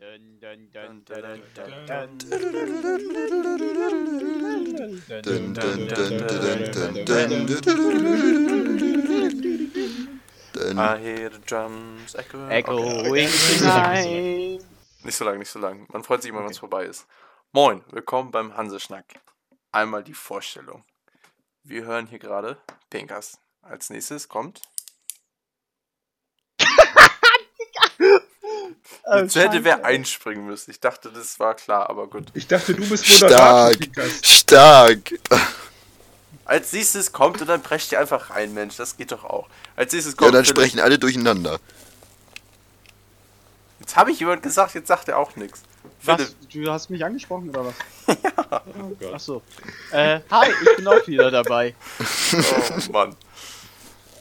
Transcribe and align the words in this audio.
I 0.00 0.04
hear 10.98 11.30
the 11.30 11.40
drums 11.44 12.14
echo. 12.14 12.48
Echoing 12.48 13.28
Okay. 13.28 14.60
Nicht 15.02 15.16
so 15.16 15.24
lang, 15.24 15.38
nicht 15.40 15.50
so 15.50 15.58
lang. 15.58 15.86
Man 15.92 16.04
freut 16.04 16.22
sich 16.22 16.30
immer, 16.30 16.44
wenn 16.44 16.50
es 16.50 16.58
vorbei 16.58 16.84
ist. 16.84 17.08
Moin, 17.50 17.82
willkommen 17.90 18.30
beim 18.30 18.56
Hanseschnack. 18.56 19.20
Einmal 19.72 20.04
die 20.04 20.14
Vorstellung. 20.14 20.84
Wir 21.64 21.84
hören 21.84 22.06
hier 22.06 22.20
gerade 22.20 22.56
Pinkas. 22.88 23.40
Als 23.62 23.90
nächstes 23.90 24.28
kommt. 24.28 24.62
Jetzt 29.14 29.36
hätte 29.36 29.64
wer 29.64 29.84
einspringen 29.84 30.46
müssen. 30.46 30.70
Ich 30.70 30.80
dachte, 30.80 31.10
das 31.10 31.38
war 31.40 31.54
klar, 31.54 31.88
aber 31.90 32.06
gut. 32.06 32.26
Ich 32.34 32.46
dachte, 32.46 32.74
du 32.74 32.88
bist 32.88 33.06
Stark. 33.06 33.30
Moderator. 33.78 33.86
Lukas. 34.04 34.20
Stark. 34.22 35.12
Als 36.44 36.72
nächstes 36.72 37.12
kommt 37.12 37.40
und 37.40 37.46
dann 37.48 37.60
brecht 37.60 37.92
ihr 37.92 38.00
einfach 38.00 38.30
rein, 38.30 38.54
Mensch. 38.54 38.76
Das 38.76 38.96
geht 38.96 39.12
doch 39.12 39.24
auch. 39.24 39.48
Als 39.76 39.92
nächstes 39.92 40.14
Ja, 40.14 40.18
kommt. 40.18 40.34
dann 40.34 40.44
Philipp. 40.44 40.58
sprechen 40.58 40.80
alle 40.80 40.98
durcheinander. 40.98 41.58
Jetzt 43.80 43.96
habe 43.96 44.10
ich 44.12 44.20
jemand 44.20 44.42
gesagt, 44.42 44.74
jetzt 44.74 44.88
sagt 44.88 45.08
er 45.08 45.18
auch 45.18 45.36
nichts. 45.36 45.62
Was? 46.02 46.34
Du 46.52 46.70
hast 46.70 46.90
mich 46.90 47.04
angesprochen 47.04 47.50
oder 47.50 47.66
was? 47.66 47.74
ja. 49.00 49.12
Achso. 49.12 49.42
Äh, 49.92 50.20
hi, 50.30 50.48
ich 50.62 50.76
bin 50.76 50.86
auch 50.86 51.06
wieder 51.06 51.30
dabei. 51.30 51.74
Oh 52.32 52.92
Mann. 52.92 53.16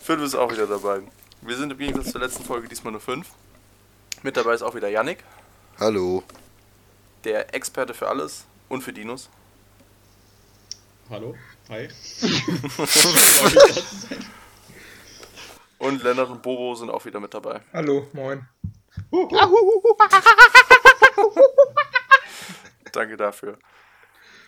Philipp 0.04 0.24
ist 0.24 0.36
auch 0.36 0.52
wieder 0.52 0.68
dabei. 0.68 1.02
Wir 1.41 1.55
sind 1.58 1.72
im 1.72 1.77
Gegensatz 1.77 2.12
zur 2.12 2.22
letzten 2.22 2.44
Folge 2.44 2.68
diesmal 2.68 2.91
nur 2.91 3.02
fünf. 3.02 3.27
Mit 4.23 4.35
dabei 4.38 4.53
ist 4.53 4.62
auch 4.63 4.76
wieder 4.76 4.89
Yannick, 4.89 5.23
Hallo. 5.80 6.23
der 7.23 7.53
Experte 7.53 7.94
für 7.94 8.07
alles 8.07 8.45
und 8.70 8.81
für 8.81 8.93
Dinos. 8.93 9.29
Hallo? 11.09 11.35
Hi. 11.70 11.87
Und 15.79 16.01
Lennart 16.01 16.29
und 16.32 16.41
Bobo 16.41 16.74
sind 16.74 16.90
auch 16.90 17.05
wieder 17.05 17.20
mit 17.20 17.35
dabei. 17.35 17.62
Hallo, 17.71 18.07
moin. 18.12 18.48
Danke 22.91 23.15
dafür. 23.15 23.59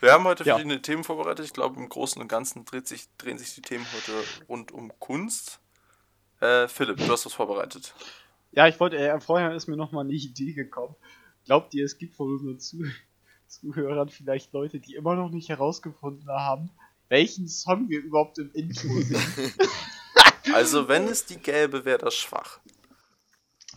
Wir 0.02 0.12
haben 0.12 0.24
heute 0.24 0.44
Ja. 0.44 0.56
verschiedene 0.56 0.82
Themen 0.82 1.04
vorbereitet. 1.04 1.46
Ich 1.46 1.54
glaube, 1.54 1.80
im 1.80 1.88
Großen 1.88 2.20
und 2.20 2.28
Ganzen 2.30 2.66
dreht 2.66 2.88
sich, 2.88 3.08
drehen 3.20 3.38
sich 3.38 3.54
die 3.54 3.62
Themen 3.62 3.86
heute 3.94 4.12
rund 4.48 4.72
um 4.72 4.92
Kunst. 5.00 5.60
Äh, 6.42 6.68
Philipp, 6.68 6.98
du 6.98 7.08
hast 7.12 7.28
was 7.28 7.34
vorbereitet. 7.34 7.94
Ja, 8.52 8.68
ich 8.68 8.80
wollte, 8.80 8.98
äh, 8.98 9.20
vorher 9.20 9.54
ist 9.54 9.68
mir 9.68 9.78
nochmal 9.78 10.06
eine 10.06 10.14
Idee 10.14 10.54
gekommen. 10.54 10.96
Glaubt 11.46 11.74
ihr, 11.74 11.86
es 11.86 11.98
gibt 11.98 12.16
von 12.16 12.32
unseren 12.34 12.60
Zuh 12.60 12.86
Zuhörern 13.48 14.10
vielleicht 14.10 14.54
Leute, 14.54 14.80
die 14.80 14.94
immer 14.94 15.16
noch 15.16 15.32
nicht 15.32 15.50
herausgefunden 15.50 16.30
haben, 16.30 16.70
welchen 17.08 17.48
Song 17.48 17.90
wir 17.90 18.00
überhaupt 18.00 18.38
im 18.38 18.52
Intro 18.54 19.02
singen? 19.02 19.54
Also, 20.54 20.88
wenn 20.88 21.04
es 21.04 21.26
die 21.26 21.38
gäbe, 21.38 21.86
wäre 21.86 22.00
das 22.00 22.16
schwach. 22.16 22.60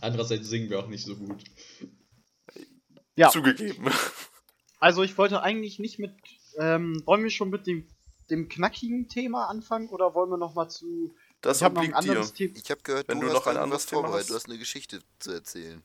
Andererseits 0.01 0.49
singen 0.49 0.71
wir 0.71 0.79
auch 0.79 0.87
nicht 0.87 1.05
so 1.05 1.15
gut. 1.15 1.43
Ja. 3.15 3.29
Zugegeben. 3.29 3.91
Also 4.79 5.03
ich 5.03 5.17
wollte 5.17 5.43
eigentlich 5.43 5.79
nicht 5.79 5.99
mit, 5.99 6.13
ähm, 6.57 7.01
wollen 7.05 7.23
wir 7.23 7.29
schon 7.29 7.49
mit 7.49 7.67
dem, 7.67 7.87
dem 8.29 8.49
knackigen 8.49 9.07
Thema 9.07 9.49
anfangen 9.49 9.87
oder 9.89 10.13
wollen 10.15 10.31
wir 10.31 10.37
nochmal 10.37 10.69
zu, 10.69 11.15
Das 11.43 11.57
ich 11.57 11.63
habe 11.63 11.75
noch 11.75 11.81
ein 11.83 11.89
obliegt 11.93 12.05
dir. 12.05 12.09
anderes 12.11 12.33
Thema, 12.33 12.53
Ich 12.57 12.71
habe 12.71 12.81
gehört, 12.81 13.07
Wenn 13.07 13.19
du, 13.19 13.27
du 13.27 13.33
hast 13.33 13.45
noch 13.45 13.47
ein 13.47 13.57
anderes 13.57 13.85
Thema 13.85 14.01
vorbereitet. 14.01 14.23
hast. 14.23 14.29
Du 14.31 14.35
hast 14.35 14.45
eine 14.49 14.57
Geschichte 14.57 14.99
zu 15.19 15.31
erzählen. 15.31 15.83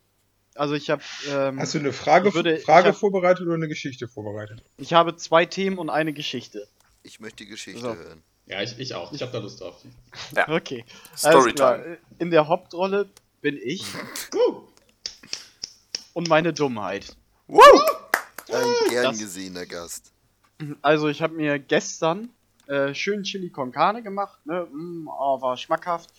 also 0.55 0.75
ich 0.75 0.89
habe, 0.91 1.03
ähm, 1.29 1.61
Hast 1.61 1.75
du 1.75 1.79
eine 1.79 1.93
Frage, 1.93 2.33
würde- 2.35 2.59
Frage 2.59 2.89
hab- 2.89 2.97
vorbereitet 2.97 3.45
oder 3.47 3.55
eine 3.55 3.69
Geschichte 3.69 4.09
vorbereitet? 4.09 4.63
ich 4.79 4.93
habe 4.95 5.15
zwei 5.17 5.45
Themen 5.47 5.79
und 5.79 5.91
eine 5.91 6.13
Geschichte. 6.15 6.67
Ich 7.03 7.21
möchte 7.21 7.45
die 7.45 7.51
Geschichte 7.51 7.81
So. 7.81 7.95
hören. 7.95 8.23
Ja, 8.47 8.63
ich, 8.63 8.79
ich 8.79 8.95
auch. 8.95 9.13
Ich 9.13 9.21
hab 9.23 9.31
da 9.33 9.39
Lust 9.39 9.61
drauf. 9.61 9.77
Okay. 10.47 10.85
Alles 11.23 11.55
klar. 11.55 11.77
Storytime. 11.79 11.99
In 12.19 12.31
der 12.31 12.49
Hauptrolle 12.49 13.09
bin 13.43 13.59
ich 13.63 13.85
und 16.15 16.29
meine 16.29 16.53
Dummheit. 16.53 17.15
Woo! 17.47 17.61
Ein 18.51 18.65
gern 18.91 19.05
Das- 19.05 19.19
gesehener 19.19 19.67
Gast. 19.67 20.13
Also 20.83 21.09
ich 21.09 21.23
habe 21.23 21.35
mir 21.35 21.59
gestern 21.59 22.31
äh, 22.69 22.95
schön 22.95 23.23
Chili 23.23 23.51
con 23.51 23.73
Carne 23.73 24.03
gemacht, 24.03 24.45
ne? 24.47 24.67
Mm, 24.71 25.09
oh, 25.09 25.41
war 25.41 25.57
schmackhaft 25.57 26.11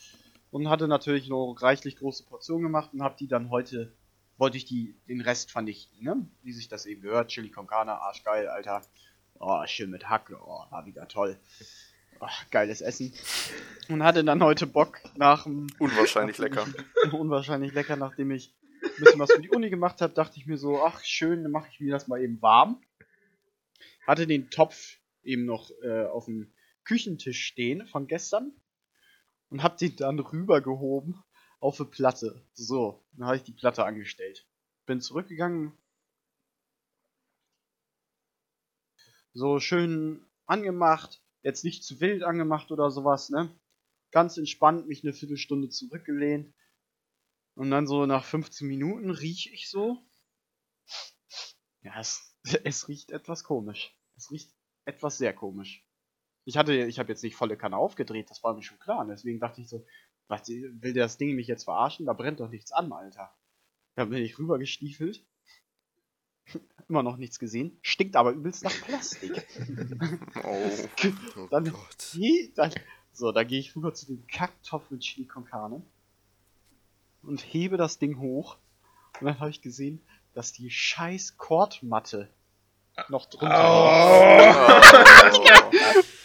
und 0.51 0.69
hatte 0.69 0.87
natürlich 0.87 1.29
noch 1.29 1.55
reichlich 1.61 1.95
große 1.95 2.23
Portionen 2.23 2.63
gemacht 2.63 2.89
und 2.93 3.03
habe 3.03 3.15
die 3.19 3.27
dann 3.27 3.49
heute 3.49 3.93
wollte 4.37 4.57
ich 4.57 4.65
die 4.65 4.95
den 5.07 5.21
Rest 5.21 5.51
vernichten, 5.51 6.03
ne? 6.03 6.25
Wie 6.43 6.53
sich 6.53 6.69
das 6.69 6.85
eben 6.85 7.01
gehört, 7.01 7.29
Chili 7.29 7.49
con 7.49 7.67
Carne, 7.67 7.91
arschgeil, 7.91 8.47
Alter. 8.47 8.81
Oh, 9.37 9.61
schön 9.67 9.89
mit 9.89 10.09
Hack, 10.09 10.31
oh, 10.31 10.63
war 10.69 10.85
wieder 10.85 11.07
toll. 11.07 11.37
Oh, 12.21 12.27
geiles 12.49 12.81
Essen. 12.81 13.13
Und 13.89 14.03
hatte 14.03 14.23
dann 14.23 14.43
heute 14.43 14.65
Bock 14.65 14.99
nach 15.15 15.43
dem 15.43 15.67
Unwahrscheinlich 15.77 16.37
lecker. 16.37 16.65
unwahrscheinlich 17.11 17.73
lecker, 17.73 17.95
nachdem 17.95 18.31
ich 18.31 18.53
ein 18.83 19.03
bisschen 19.03 19.19
was 19.19 19.31
für 19.31 19.41
die 19.41 19.49
Uni 19.49 19.69
gemacht 19.69 20.01
habe, 20.01 20.13
dachte 20.13 20.37
ich 20.37 20.45
mir 20.45 20.57
so, 20.57 20.83
ach 20.83 21.03
schön, 21.03 21.43
dann 21.43 21.51
mache 21.51 21.69
ich 21.71 21.79
mir 21.79 21.91
das 21.91 22.07
mal 22.07 22.21
eben 22.21 22.41
warm. 22.41 22.81
Hatte 24.07 24.25
den 24.25 24.49
Topf 24.49 24.98
eben 25.29 25.45
noch 25.45 25.71
äh, 25.83 26.05
auf 26.05 26.25
dem 26.25 26.51
Küchentisch 26.83 27.45
stehen 27.45 27.85
von 27.85 28.07
gestern 28.07 28.51
und 29.49 29.63
habe 29.63 29.77
den 29.77 29.95
dann 29.95 30.19
rübergehoben 30.19 31.23
auf 31.59 31.79
eine 31.79 31.89
Platte. 31.89 32.45
So, 32.53 33.05
dann 33.13 33.27
habe 33.27 33.37
ich 33.37 33.43
die 33.43 33.53
Platte 33.53 33.85
angestellt. 33.85 34.47
Bin 34.85 35.01
zurückgegangen. 35.01 35.77
So 39.33 39.59
schön 39.59 40.25
angemacht, 40.45 41.21
jetzt 41.43 41.63
nicht 41.63 41.83
zu 41.83 41.99
wild 42.01 42.23
angemacht 42.23 42.71
oder 42.71 42.89
sowas, 42.89 43.29
ne? 43.29 43.55
Ganz 44.11 44.37
entspannt 44.37 44.87
mich 44.87 45.03
eine 45.03 45.13
Viertelstunde 45.13 45.69
zurückgelehnt. 45.69 46.51
Und 47.53 47.69
dann 47.69 47.85
so 47.85 48.07
nach 48.07 48.25
15 48.25 48.67
Minuten 48.67 49.11
rieche 49.11 49.51
ich 49.51 49.69
so. 49.69 50.03
Ja, 51.81 51.99
es, 51.99 52.35
es 52.63 52.87
riecht 52.87 53.11
etwas 53.11 53.43
komisch. 53.43 53.95
Es 54.15 54.31
riecht 54.31 54.51
etwas 54.89 55.17
sehr 55.17 55.33
komisch. 55.33 55.83
Ich 56.45 56.57
hatte, 56.57 56.73
ich 56.73 56.99
habe 56.99 57.09
jetzt 57.09 57.23
nicht 57.23 57.35
volle 57.35 57.57
Kanne 57.57 57.77
aufgedreht, 57.77 58.29
das 58.29 58.43
war 58.43 58.53
mir 58.53 58.63
schon 58.63 58.79
klar. 58.79 58.99
Und 58.99 59.09
deswegen 59.09 59.39
dachte 59.39 59.61
ich 59.61 59.69
so, 59.69 59.85
was, 60.27 60.47
will 60.47 60.93
der 60.93 61.05
das 61.05 61.17
Ding 61.17 61.35
mich 61.35 61.47
jetzt 61.47 61.63
verarschen? 61.63 62.05
Da 62.05 62.13
brennt 62.13 62.39
doch 62.39 62.49
nichts 62.49 62.71
an, 62.71 62.91
Alter. 62.91 63.31
Dann 63.95 64.09
bin 64.09 64.23
ich 64.23 64.37
rübergestiefelt. 64.39 65.23
Immer 66.89 67.03
noch 67.03 67.17
nichts 67.17 67.39
gesehen. 67.39 67.77
Stinkt 67.81 68.15
aber 68.15 68.31
übelst 68.31 68.63
nach 68.63 68.71
Plastik. 68.81 69.45
Oh. 70.43 70.69
Oh 71.37 71.47
Dann- 71.51 71.71
Gott. 71.71 72.17
Dann, 72.55 72.73
so, 73.11 73.31
da 73.31 73.43
gehe 73.43 73.59
ich 73.59 73.75
rüber 73.75 73.93
zu 73.93 74.05
dem 74.07 74.25
Kacktopf 74.27 74.89
mit 74.91 75.01
Chili 75.01 75.27
con 75.27 75.45
Carne 75.45 75.81
und 77.21 77.41
hebe 77.41 77.77
das 77.77 77.99
Ding 77.99 78.19
hoch. 78.19 78.57
Und 79.19 79.25
dann 79.27 79.39
habe 79.39 79.49
ich 79.49 79.61
gesehen, 79.61 80.01
dass 80.33 80.53
die 80.53 80.69
scheiß 80.71 81.37
Kordmatte 81.37 82.29
noch 83.09 83.25
drunter 83.25 83.55
liegt. 83.57 85.37
Oh. 85.37 86.01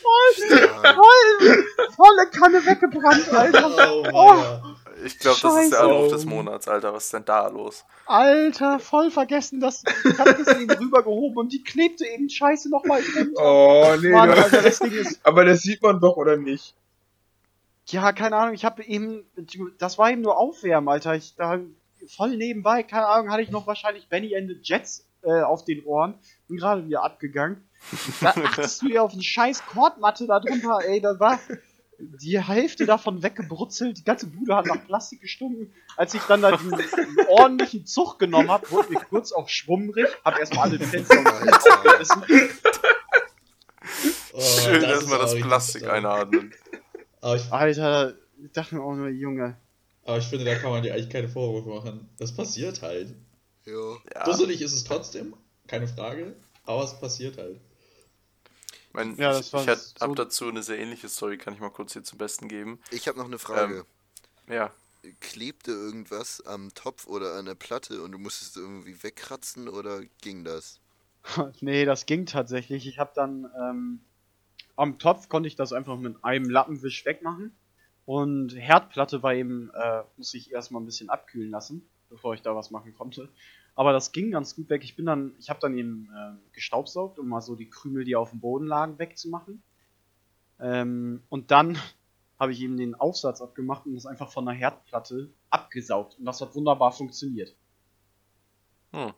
Voll, 0.82 1.64
volle 1.96 2.26
Kanne 2.30 2.64
weggebrannt, 2.64 3.28
Alter. 3.32 3.70
Oh, 4.12 4.34
Mann. 4.34 4.76
Ich 5.04 5.18
glaube, 5.18 5.38
das 5.42 5.56
ist 5.64 5.72
der. 5.72 5.80
Anruf 5.80 6.12
des 6.12 6.24
Monats, 6.24 6.68
Alter. 6.68 6.92
Was 6.94 7.04
ist 7.04 7.12
denn 7.12 7.24
da 7.24 7.48
los? 7.48 7.84
Alter, 8.06 8.78
voll 8.78 9.10
vergessen, 9.10 9.60
dass 9.60 9.82
ich 10.04 10.18
hab 10.18 10.26
das 10.26 10.56
eben 10.58 10.70
rübergehoben 10.70 11.36
und 11.38 11.52
die 11.52 11.62
klebte 11.62 12.06
eben 12.06 12.28
scheiße 12.30 12.70
nochmal 12.70 13.02
drunter. 13.02 13.42
Oh, 13.42 13.96
nee. 14.00 14.10
Mann, 14.10 14.28
das- 14.30 14.44
Alter, 14.44 14.62
das 14.62 14.78
Ding 14.78 14.92
ist 14.92 15.20
aber 15.22 15.44
das 15.44 15.60
sieht 15.62 15.82
man 15.82 16.00
doch, 16.00 16.16
oder 16.16 16.36
nicht? 16.36 16.74
Ja, 17.86 18.12
keine 18.12 18.36
Ahnung, 18.36 18.54
ich 18.54 18.64
habe 18.64 18.82
eben, 18.84 19.24
das 19.78 19.98
war 19.98 20.10
eben 20.10 20.22
nur 20.22 20.38
Aufwärmen, 20.38 20.88
Alter. 20.88 21.14
Ich 21.16 21.34
da 21.36 21.58
voll 22.08 22.36
nebenbei, 22.36 22.82
keine 22.82 23.06
Ahnung, 23.06 23.30
hatte 23.30 23.42
ich 23.42 23.50
noch 23.50 23.66
wahrscheinlich 23.66 24.08
Benny 24.08 24.34
and 24.36 24.48
the 24.48 24.58
Jets 24.62 25.06
äh, 25.22 25.42
auf 25.42 25.64
den 25.64 25.84
Ohren. 25.84 26.14
Bin 26.48 26.56
gerade 26.56 26.86
wieder 26.86 27.02
abgegangen. 27.04 27.68
Da 28.20 28.30
achtest 28.30 28.80
du 28.82 28.88
ja 28.88 29.02
auf 29.02 29.12
eine 29.12 29.22
scheiß 29.22 29.66
Kordmatte 29.66 30.26
da 30.26 30.40
drunter, 30.40 30.78
ey, 30.86 31.00
da 31.02 31.20
war 31.20 31.38
die 31.98 32.40
Hälfte 32.40 32.86
davon 32.86 33.22
weggebrutzelt, 33.22 33.98
die 33.98 34.04
ganze 34.04 34.26
Bude 34.26 34.56
hat 34.56 34.66
nach 34.66 34.84
Plastik 34.86 35.20
gestunken. 35.20 35.72
Als 35.96 36.14
ich 36.14 36.22
dann 36.22 36.42
da 36.42 36.56
den, 36.56 36.70
den 36.70 37.26
ordentlichen 37.28 37.86
Zug 37.86 38.18
genommen 38.18 38.50
habe, 38.50 38.70
wurde 38.70 38.92
mir 38.92 39.00
kurz 39.00 39.32
auch 39.32 39.48
schwummrig, 39.48 40.06
hab 40.24 40.38
erstmal 40.38 40.70
alle 40.70 40.78
Fenster 40.80 41.18
aufgerissen. 41.20 42.22
Oh, 44.32 44.40
Schön 44.40 44.80
das 44.80 44.90
erstmal 44.90 45.24
ist 45.24 45.34
das 45.34 45.40
Plastik 45.42 45.86
einatmen. 45.88 46.52
Ich, 47.36 47.52
Alter, 47.52 48.14
ich 48.42 48.52
dachte 48.52 48.74
mir 48.74 48.82
auch 48.82 48.94
nur, 48.94 49.08
Junge. 49.08 49.56
aber 50.04 50.18
ich 50.18 50.24
finde, 50.26 50.44
da 50.44 50.56
kann 50.56 50.70
man 50.70 50.82
dir 50.82 50.92
eigentlich 50.94 51.10
keine 51.10 51.28
Vorwürfe 51.28 51.68
machen. 51.68 52.08
Das 52.18 52.34
passiert 52.34 52.82
halt. 52.82 53.14
Ja, 53.66 54.24
Dusselig 54.24 54.60
ist 54.60 54.74
es 54.74 54.84
trotzdem, 54.84 55.34
keine 55.66 55.88
Frage. 55.88 56.36
Aber 56.64 56.84
es 56.84 56.98
passiert 56.98 57.36
halt. 57.38 57.60
mein, 58.92 59.16
Ja, 59.16 59.32
ich, 59.38 59.50
das 59.50 59.52
war 59.52 59.60
ich 59.62 59.78
so- 59.78 60.00
habe 60.00 60.14
dazu 60.14 60.48
eine 60.48 60.62
sehr 60.62 60.78
ähnliche 60.78 61.08
Story, 61.08 61.36
kann 61.38 61.54
ich 61.54 61.60
mal 61.60 61.70
kurz 61.70 61.92
hier 61.92 62.04
zum 62.04 62.18
Besten 62.18 62.48
geben. 62.48 62.80
Ich 62.90 63.08
habe 63.08 63.18
noch 63.18 63.26
eine 63.26 63.38
Frage. 63.38 63.84
Ja, 64.48 64.72
klebte 65.20 65.70
irgendwas 65.70 66.40
am 66.46 66.72
Topf 66.74 67.06
oder 67.06 67.34
an 67.34 67.44
der 67.44 67.54
Platte 67.54 68.02
und 68.02 68.12
du 68.12 68.18
musstest 68.18 68.56
irgendwie 68.56 69.02
wegkratzen 69.02 69.68
oder 69.68 70.02
ging 70.22 70.44
das? 70.44 70.80
nee, 71.60 71.84
das 71.84 72.06
ging 72.06 72.26
tatsächlich. 72.26 72.86
Ich 72.86 72.98
habe 72.98 73.12
dann 73.14 73.50
ähm, 73.58 74.00
am 74.76 74.98
Topf 74.98 75.28
konnte 75.28 75.46
ich 75.46 75.56
das 75.56 75.72
einfach 75.72 75.98
mit 75.98 76.24
einem 76.24 76.48
Lappenwisch 76.48 77.04
wegmachen. 77.04 77.54
Und 78.06 78.50
Herdplatte 78.54 79.22
war 79.22 79.34
eben, 79.34 79.70
äh, 79.74 80.02
muss 80.18 80.34
ich 80.34 80.52
erstmal 80.52 80.82
ein 80.82 80.86
bisschen 80.86 81.08
abkühlen 81.08 81.50
lassen, 81.50 81.88
bevor 82.10 82.34
ich 82.34 82.42
da 82.42 82.54
was 82.54 82.70
machen 82.70 82.94
konnte. 82.94 83.30
Aber 83.74 83.92
das 83.92 84.12
ging 84.12 84.30
ganz 84.30 84.54
gut 84.54 84.68
weg. 84.70 84.84
Ich 84.84 84.94
bin 84.94 85.06
dann, 85.06 85.34
ich 85.38 85.50
habe 85.50 85.60
dann 85.60 85.76
eben 85.76 86.08
äh, 86.14 86.32
gestaubsaugt, 86.52 87.18
um 87.18 87.28
mal 87.28 87.40
so 87.40 87.56
die 87.56 87.68
Krümel, 87.68 88.04
die 88.04 88.14
auf 88.14 88.30
dem 88.30 88.40
Boden 88.40 88.66
lagen, 88.66 88.98
wegzumachen. 88.98 89.62
Ähm, 90.60 91.22
und 91.28 91.50
dann 91.50 91.78
habe 92.38 92.52
ich 92.52 92.60
eben 92.60 92.76
den 92.76 92.94
Aufsatz 92.94 93.40
abgemacht 93.40 93.86
und 93.86 93.94
das 93.94 94.06
einfach 94.06 94.30
von 94.30 94.46
der 94.46 94.54
Herdplatte 94.54 95.30
abgesaugt. 95.50 96.18
Und 96.18 96.24
das 96.24 96.40
hat 96.40 96.54
wunderbar 96.54 96.92
funktioniert. 96.92 97.54
Hm. 98.92 99.12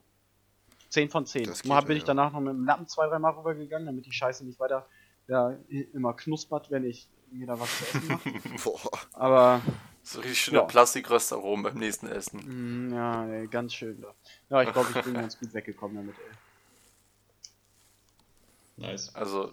10 0.89 1.11
von 1.11 1.27
10. 1.27 1.45
Das 1.45 1.65
Mal 1.65 1.81
ja, 1.81 1.87
bin 1.87 1.97
ich 1.97 2.05
ja. 2.05 2.09
danach 2.09 2.33
noch 2.33 2.41
mit 2.41 2.55
dem 2.55 2.65
Lappen 2.65 2.87
zwei, 2.87 3.07
dreimal 3.09 3.33
rübergegangen, 3.33 3.87
damit 3.87 4.07
die 4.07 4.13
Scheiße 4.13 4.47
nicht 4.47 4.59
weiter 4.59 4.87
ja, 5.29 5.57
immer 5.93 6.15
knuspert, 6.15 6.71
wenn 6.71 6.85
ich 6.85 7.09
mir 7.31 7.47
da 7.47 7.59
was 7.59 7.79
zu 7.79 7.85
essen 7.85 8.09
mache. 8.09 8.31
Boah. 8.65 8.79
Aber 9.13 9.61
So 10.07 10.21
richtig 10.21 10.41
schöner 10.41 10.61
Ja. 10.61 10.65
Plastikröstaromen 10.67 11.65
beim 11.65 11.79
nächsten 11.79 12.07
Essen. 12.07 12.91
Mm, 12.91 12.95
Ja, 12.95 13.27
ey, 13.27 13.49
ganz 13.49 13.75
schön 13.75 14.01
da. 14.01 14.15
Ja, 14.51 14.63
ich 14.63 14.73
glaube, 14.73 14.89
ich 14.95 15.03
bin 15.05 15.15
ganz 15.15 15.37
gut 15.37 15.53
weggekommen 15.53 15.97
damit, 15.97 16.15
ey. 16.17 16.35
Nice. 18.77 19.13
Also 19.15 19.53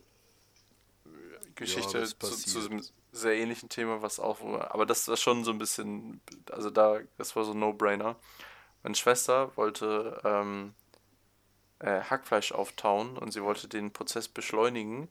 Geschichte 1.55 1.99
das 1.99 2.17
zu, 2.19 2.35
zu 2.35 2.69
einem 2.69 2.83
sehr 3.11 3.35
ähnlichen 3.35 3.69
Thema, 3.69 4.03
was 4.03 4.19
auch, 4.19 4.41
aber 4.69 4.85
das 4.85 5.07
war 5.07 5.17
schon 5.17 5.43
so 5.43 5.51
ein 5.51 5.57
bisschen, 5.57 6.21
also 6.51 6.69
da, 6.69 6.99
das 7.17 7.35
war 7.35 7.45
so 7.45 7.53
ein 7.53 7.59
No-Brainer. 7.59 8.15
Meine 8.83 8.95
Schwester 8.95 9.51
wollte 9.55 10.21
ähm, 10.23 10.73
äh, 11.79 12.01
Hackfleisch 12.01 12.51
auftauen 12.51 13.17
und 13.17 13.31
sie 13.33 13.41
wollte 13.43 13.67
den 13.67 13.91
Prozess 13.91 14.27
beschleunigen. 14.27 15.09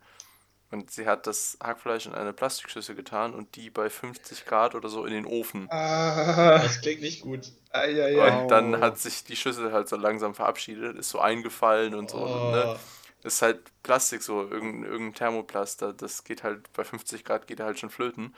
Und 0.72 0.90
sie 0.90 1.06
hat 1.06 1.26
das 1.26 1.58
Hackfleisch 1.62 2.06
in 2.06 2.14
eine 2.14 2.32
Plastikschüssel 2.32 2.94
getan 2.94 3.34
und 3.34 3.56
die 3.56 3.68
bei 3.70 3.90
50 3.90 4.46
Grad 4.46 4.74
oder 4.74 4.88
so 4.88 5.04
in 5.04 5.12
den 5.12 5.26
Ofen. 5.26 5.68
Ah, 5.70 6.58
Das 6.58 6.80
klingt 6.80 7.02
nicht 7.02 7.20
gut. 7.22 7.52
ai, 7.70 8.02
ai, 8.02 8.20
ai. 8.22 8.42
Und 8.42 8.48
dann 8.48 8.80
hat 8.80 8.98
sich 8.98 9.22
die 9.24 9.36
Schüssel 9.36 9.70
halt 9.72 9.88
so 9.88 9.96
langsam 9.96 10.34
verabschiedet, 10.34 10.96
ist 10.96 11.10
so 11.10 11.20
eingefallen 11.20 11.94
und 11.94 12.10
so. 12.10 12.24
Ne? 12.50 12.64
Oh, 12.74 12.76
ist 13.22 13.42
halt 13.42 13.60
Plastik 13.82 14.22
so, 14.22 14.40
irgendein, 14.48 14.90
irgendein 14.90 15.14
Thermoplaster, 15.14 15.92
das 15.92 16.24
geht 16.24 16.42
halt 16.42 16.72
bei 16.72 16.84
50 16.84 17.24
Grad 17.24 17.46
geht 17.46 17.60
er 17.60 17.66
halt 17.66 17.78
schon 17.78 17.90
flöten. 17.90 18.34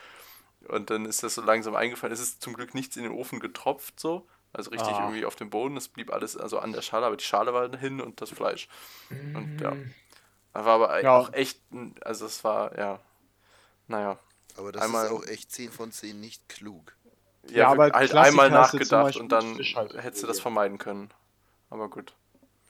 Und 0.68 0.90
dann 0.90 1.06
ist 1.06 1.22
das 1.22 1.34
so 1.36 1.42
langsam 1.42 1.74
eingefallen. 1.76 2.12
Es 2.12 2.20
ist 2.20 2.42
zum 2.42 2.54
Glück 2.54 2.74
nichts 2.74 2.96
in 2.96 3.04
den 3.04 3.12
Ofen 3.12 3.38
getropft 3.38 4.00
so, 4.00 4.26
also 4.52 4.70
richtig 4.70 4.88
Ah. 4.94 5.04
irgendwie 5.04 5.24
auf 5.24 5.36
dem 5.36 5.50
Boden. 5.50 5.76
Es 5.76 5.88
blieb 5.88 6.12
alles 6.12 6.36
also 6.36 6.58
an 6.58 6.72
der 6.72 6.82
Schale, 6.82 7.06
aber 7.06 7.16
die 7.16 7.24
Schale 7.24 7.52
war 7.54 7.76
hin 7.76 8.00
und 8.00 8.20
das 8.20 8.30
Fleisch. 8.30 8.68
Und 9.10 9.60
ja, 9.60 9.74
da 10.54 10.64
war 10.64 10.74
aber 10.74 11.02
Ja. 11.02 11.16
auch 11.18 11.32
echt, 11.32 11.60
also 12.02 12.26
es 12.26 12.42
war, 12.44 12.76
ja, 12.78 13.00
naja. 13.88 14.18
Aber 14.56 14.72
das 14.72 14.82
Einmal- 14.82 15.06
ist 15.06 15.12
auch 15.12 15.26
echt 15.26 15.50
10 15.52 15.70
von 15.72 15.90
10 15.92 16.20
nicht 16.20 16.48
klug. 16.48 16.94
Ja, 17.50 17.56
Ja, 17.56 17.68
aber 17.68 17.90
halt 17.92 18.14
einmal 18.14 18.48
nachgedacht 18.50 19.16
und 19.16 19.30
dann 19.30 19.58
hättest 19.58 20.22
du 20.22 20.26
das 20.26 20.40
vermeiden 20.40 20.78
können. 20.78 21.10
Aber 21.70 21.90
gut. 21.90 22.14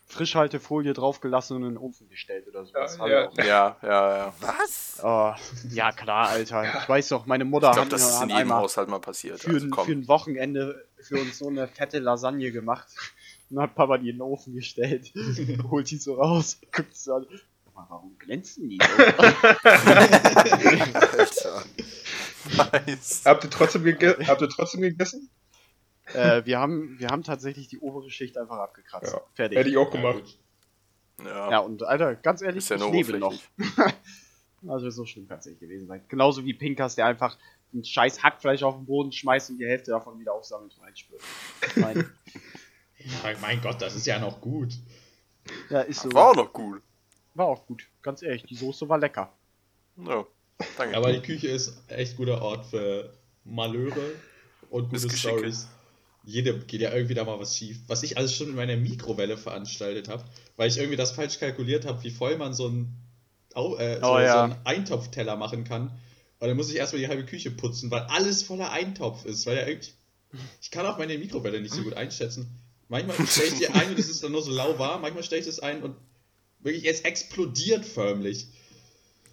Frischhaltefolie 0.07 0.93
draufgelassen 0.93 1.57
und 1.57 1.63
in 1.65 1.69
den 1.71 1.79
Ofen 1.79 2.09
gestellt 2.09 2.47
oder 2.49 2.65
sowas. 2.65 2.97
Ja, 2.99 3.07
ja. 3.09 3.31
Ja, 3.39 3.77
ja, 3.83 4.17
ja. 4.17 4.35
Was? 4.41 5.01
Oh, 5.03 5.35
ja, 5.71 5.93
klar, 5.93 6.29
Alter. 6.29 6.65
Ich 6.83 6.89
weiß 6.89 7.09
doch, 7.09 7.27
meine 7.27 7.45
Mutter 7.45 7.69
Ich 7.69 7.73
glaube, 7.75 7.87
hat 7.87 7.93
das 7.93 8.03
ist 8.09 8.23
in 8.23 8.29
jedem 8.29 8.37
einmal 8.43 8.59
Haushalt 8.63 8.89
mal 8.89 9.01
passiert. 9.01 9.41
für, 9.41 9.51
Also 9.51 9.69
für 9.85 9.93
ein 9.93 10.07
Wochenende 10.09 10.87
für 11.01 11.21
uns 11.21 11.39
so 11.39 11.49
eine 11.49 11.67
fette 11.69 11.99
Lasagne 11.99 12.51
gemacht. 12.53 12.87
Und 13.51 13.57
dann 13.57 13.65
hat 13.65 13.75
Papa 13.75 13.99
die 13.99 14.11
in 14.11 14.17
den 14.17 14.23
Ofen 14.23 14.55
gestellt. 14.55 15.13
Holt 15.71 15.91
die 15.91 15.97
so 15.99 16.15
raus, 16.15 16.59
guckt 16.73 16.97
so 16.97 17.15
an. 17.17 17.27
Sag 17.75 17.77
mal, 17.77 17.87
Warum 17.91 18.17
glänzen 18.19 18.69
die 18.69 18.79
so? 18.79 19.03
Nice. 22.57 23.23
Habt 23.25 23.45
ihr 23.45 23.51
trotzdem, 23.51 23.85
gege 23.85 24.19
habt 24.27 24.43
ihr 24.43 24.49
trotzdem 24.49 24.83
gegessen? 24.83 25.31
äh, 26.13 26.45
wir, 26.45 26.59
haben, 26.59 26.99
wir 26.99 27.09
haben 27.09 27.23
tatsächlich 27.23 27.69
die 27.69 27.79
obere 27.79 28.11
Schicht 28.11 28.37
einfach 28.37 28.59
abgekratzt. 28.59 29.13
Ja. 29.15 29.21
Fertig. 29.33 29.59
Hätte 29.59 29.71
ich 29.71 29.79
auch 29.79 29.93
ja, 29.95 30.01
gemacht. 30.01 30.39
Ja, 31.25 31.51
Ja, 31.53 31.59
und 31.61 31.83
Alter, 31.83 32.15
ganz 32.17 32.43
ehrlich, 32.43 32.59
ist 32.59 32.69
ja 32.69 32.77
ich 32.77 32.93
lebe 32.93 33.19
noch. 33.19 33.35
Also 34.67 34.89
so 34.89 35.05
schlimm 35.05 35.29
kann 35.29 35.41
es 35.41 35.45
nicht 35.47 35.61
gewesen 35.61 35.87
sein. 35.87 36.03
Genauso 36.09 36.43
wie 36.47 36.55
Pinkas, 36.55 36.95
der 36.95 37.05
einfach 37.05 37.37
ein 37.75 37.85
scheiß 37.85 38.23
Hackfleisch 38.23 38.63
auf 38.63 38.77
den 38.77 38.87
Boden 38.87 39.13
schmeißt 39.13 39.51
und 39.51 39.59
die 39.59 39.67
Hälfte 39.67 39.91
davon 39.91 40.19
wieder 40.19 40.33
aufsammelt 40.33 40.75
und 40.79 41.77
meine, 41.77 42.11
Mein- 43.23 43.41
Mein 43.43 43.61
Gott, 43.61 43.83
das 43.83 43.95
ist 43.95 44.07
ja 44.07 44.19
noch 44.19 44.41
gut. 44.41 44.73
ja, 45.69 45.83
ist 45.83 46.01
so. 46.01 46.11
War 46.13 46.31
auch 46.31 46.35
noch 46.37 46.55
cool. 46.55 46.81
War 47.35 47.47
auch 47.47 47.67
gut. 47.67 47.87
Ganz 48.03 48.23
ehrlich, 48.23 48.45
die 48.45 48.55
Soße 48.55 48.89
war 48.89 48.99
lecker. 48.99 49.33
Ja, 49.97 50.25
danke. 50.79 50.97
Aber 50.97 51.13
die 51.13 51.21
Küche 51.21 51.49
ist 51.49 51.77
echt 51.89 52.17
guter 52.17 52.41
Ort 52.43 52.67
für 52.67 53.13
Malheure 53.45 54.13
und 54.71 54.91
gute. 54.91 55.17
Stories. 55.17 55.69
Jede 56.25 56.59
geht 56.61 56.81
ja 56.81 56.93
irgendwie 56.93 57.15
da 57.15 57.25
mal 57.25 57.39
was 57.39 57.57
schief. 57.57 57.81
Was 57.87 58.03
ich 58.03 58.17
alles 58.17 58.35
schon 58.35 58.49
in 58.49 58.55
meiner 58.55 58.77
Mikrowelle 58.77 59.37
veranstaltet 59.37 60.09
habe, 60.09 60.25
weil 60.57 60.69
ich 60.69 60.79
irgendwie 60.79 60.97
das 60.97 61.13
falsch 61.13 61.39
kalkuliert 61.39 61.85
habe, 61.85 62.03
wie 62.03 62.11
voll 62.11 62.39
man 62.39 62.55
so 62.55 62.69
einen, 62.69 62.97
äh, 63.55 64.01
so, 64.01 64.07
Oh 64.07 64.19
ja. 64.19 64.33
so 64.33 64.39
einen 64.39 64.57
Eintopfteller 64.65 65.37
machen 65.37 65.65
kann. 65.65 65.91
Und 66.39 66.49
dann 66.49 66.57
muss 66.57 66.71
ich 66.71 66.77
erstmal 66.77 67.03
die 67.03 67.09
halbe 67.09 67.27
Küche 67.27 67.51
putzen, 67.51 67.91
weil 67.91 68.03
alles 68.03 68.43
voller 68.43 68.71
Eintopf 68.73 69.25
ist. 69.27 69.45
Weil 69.47 69.57
ja 69.57 69.67
irgendwie. 69.67 69.93
Ich 70.63 70.71
kann 70.71 70.87
auch 70.87 70.99
meine 70.99 71.17
Mikrowelle 71.19 71.61
nicht 71.61 71.75
so 71.75 71.83
gut 71.85 71.95
einschätzen. 71.95 72.51
Manchmal 72.89 73.27
stelle 73.27 73.49
ich 73.49 73.59
die 73.59 73.69
ein 73.69 73.91
und 73.91 73.99
es 73.99 74.09
ist 74.09 74.23
dann 74.23 74.33
nur 74.33 74.43
so 74.43 74.51
lauwarm, 74.51 75.03
manchmal 75.03 75.23
stelle 75.23 75.41
ich 75.41 75.47
das 75.47 75.61
ein 75.61 75.83
und 75.83 75.97
wirklich, 76.65 76.85
es 76.87 77.01
explodiert 77.03 77.85
förmlich. 77.87 78.49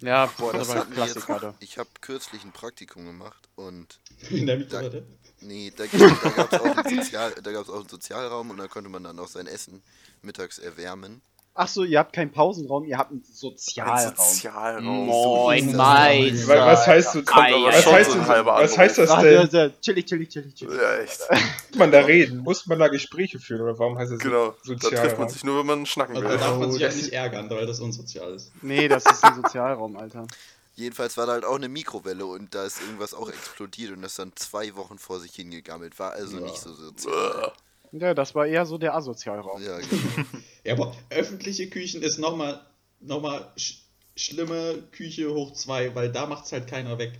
Ja, 0.00 0.26
boah, 0.36 0.52
das 0.52 0.66
Das 0.66 0.68
war 0.68 0.74
ein 0.74 0.80
hatten 0.82 0.96
wir 0.96 1.06
jetzt-. 1.06 1.62
Ich 1.62 1.78
habe 1.78 1.88
kürzlich 2.00 2.44
ein 2.44 2.52
Praktikum 2.52 3.04
gemacht 3.06 3.48
und 3.54 4.00
In 4.30 4.46
der 4.46 4.58
Mikrowelle. 4.58 5.06
nee, 5.40 5.72
da, 5.76 5.84
da 5.86 6.30
gab 6.30 6.52
es 6.52 6.60
auch, 6.60 6.76
einen 6.76 7.02
Sozial- 7.04 7.34
auch 7.68 7.74
einen 7.74 7.88
Sozialraum 7.88 8.50
und 8.50 8.56
da 8.58 8.68
konnte 8.68 8.90
man 8.90 9.04
dann 9.04 9.18
auch 9.18 9.28
sein 9.28 9.46
Essen 9.46 9.82
mittags 10.22 10.58
erwärmen. 10.58 11.22
Ach 11.54 11.68
so, 11.68 11.84
ihr 11.84 11.98
habt 11.98 12.14
keinen 12.14 12.32
Pausenraum, 12.32 12.84
ihr 12.86 12.96
habt 12.96 13.10
einen 13.10 13.20
Ein 13.20 13.34
Sozialraum. 13.34 14.14
Sozialraum. 14.16 14.84
Moin, 15.06 15.66
das. 15.66 15.76
Meister. 15.76 16.48
Wa- 16.48 16.66
Was 16.66 16.86
heißt, 16.86 17.12
so, 17.12 17.18
Ei, 17.30 17.52
was 17.66 17.86
heißt, 17.86 18.10
so 18.10 18.14
ein 18.14 18.20
das- 18.20 18.28
halber 18.28 18.54
was 18.54 18.78
heißt 18.78 18.98
das 18.98 19.50
denn? 19.50 19.72
chillig, 19.82 20.06
chillig, 20.06 20.28
chillig, 20.30 20.54
chillig. 20.54 20.74
Ja, 20.80 20.96
echt. 20.96 21.20
Muss 21.70 21.78
man 21.78 21.90
da 21.92 22.00
reden? 22.00 22.38
Muss 22.38 22.66
man 22.66 22.78
da 22.78 22.88
Gespräche 22.88 23.38
führen 23.38 23.60
oder 23.60 23.78
warum 23.78 23.98
heißt 23.98 24.12
es 24.12 24.18
Genau. 24.20 24.54
Da 24.66 24.74
trifft 24.76 24.82
man 24.82 24.90
Sozialraum? 24.90 25.28
sich 25.28 25.44
nur, 25.44 25.58
wenn 25.58 25.66
man 25.66 25.84
schnacken 25.84 26.16
Also 26.16 26.26
will. 26.28 26.38
da 26.38 26.42
darf 26.46 26.58
man 26.58 26.68
Oh, 26.70 26.72
sich 26.72 26.82
halt 26.82 26.92
das 26.94 27.02
nicht 27.02 27.12
ärgern, 27.12 27.50
weil 27.50 27.66
das 27.66 27.80
unsozial 27.80 28.32
ist. 28.32 28.50
Nee, 28.62 28.88
das 28.88 29.04
ist 29.04 29.22
ein 29.22 29.34
Sozialraum, 29.42 29.96
Alter. 29.96 30.26
Jedenfalls 30.74 31.18
war 31.18 31.26
da 31.26 31.32
halt 31.32 31.44
auch 31.44 31.56
eine 31.56 31.68
Mikrowelle 31.68 32.24
und 32.24 32.54
da 32.54 32.64
ist 32.64 32.80
irgendwas 32.80 33.12
auch 33.12 33.28
explodiert 33.28 33.92
und 33.92 34.00
das 34.00 34.14
dann 34.14 34.32
zwei 34.36 34.74
Wochen 34.74 34.96
vor 34.96 35.20
sich 35.20 35.34
hingegammelt. 35.34 35.98
War 35.98 36.12
also 36.12 36.38
Ja. 36.38 36.44
nicht 36.44 36.56
so 36.56 36.72
sozial. 36.72 37.52
Ja, 37.92 38.14
das 38.14 38.34
war 38.34 38.46
eher 38.46 38.64
so 38.66 38.78
der 38.78 38.94
Asozialraum. 38.94 39.62
Ja, 39.62 39.78
genau. 39.78 40.26
Ja, 40.64 40.74
aber 40.74 40.94
öffentliche 41.10 41.68
Küchen 41.68 42.02
ist 42.02 42.18
nochmal 42.18 42.60
noch 43.00 43.20
mal 43.20 43.50
sch 43.56 43.78
schlimme 44.16 44.82
Küche 44.92 45.32
hoch 45.32 45.52
zwei, 45.54 45.94
weil 45.94 46.12
da 46.12 46.26
macht's 46.26 46.52
halt 46.52 46.66
keiner 46.68 46.98
weg. 46.98 47.12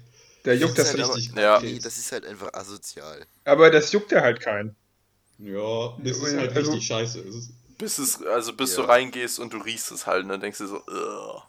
Der 0.45 0.57
juckt 0.57 0.79
Das 0.79 0.93
das 0.93 1.01
halt 1.09 1.17
richtig 1.17 1.37
Ja. 1.37 1.61
Nee, 1.61 1.79
das 1.83 1.97
ist 1.99 2.13
halt 2.13 2.25
einfach 2.27 2.53
asozial. 2.53 3.25
Aber 3.45 3.71
das 3.71 3.91
juckt 3.93 4.13
ja 4.13 4.21
halt 4.21 4.41
keinen. 4.41 4.77
Ja, 5.39 5.97
das 6.05 6.19
ist 6.19 6.33
Ja, 6.33 6.41
halt 6.41 6.57
also- 6.57 6.71
richtig 6.71 6.87
scheiße. 6.87 7.21
Es 7.21 7.35
ist, 7.35 7.51
Bis 7.79 7.99
es, 7.99 8.23
also 8.23 8.53
bis 8.53 8.77
Ja. 8.77 8.83
du 8.83 8.89
reingehst 8.89 9.41
und 9.41 9.53
du 9.53 9.59
riechst 9.59 9.91
es 9.91 10.07
halt 10.07 10.23
und 10.23 10.29
dann 10.29 10.41
denkst 10.41 10.59
du 10.59 10.67
so, 10.69 10.77
Ugh. 10.77 11.43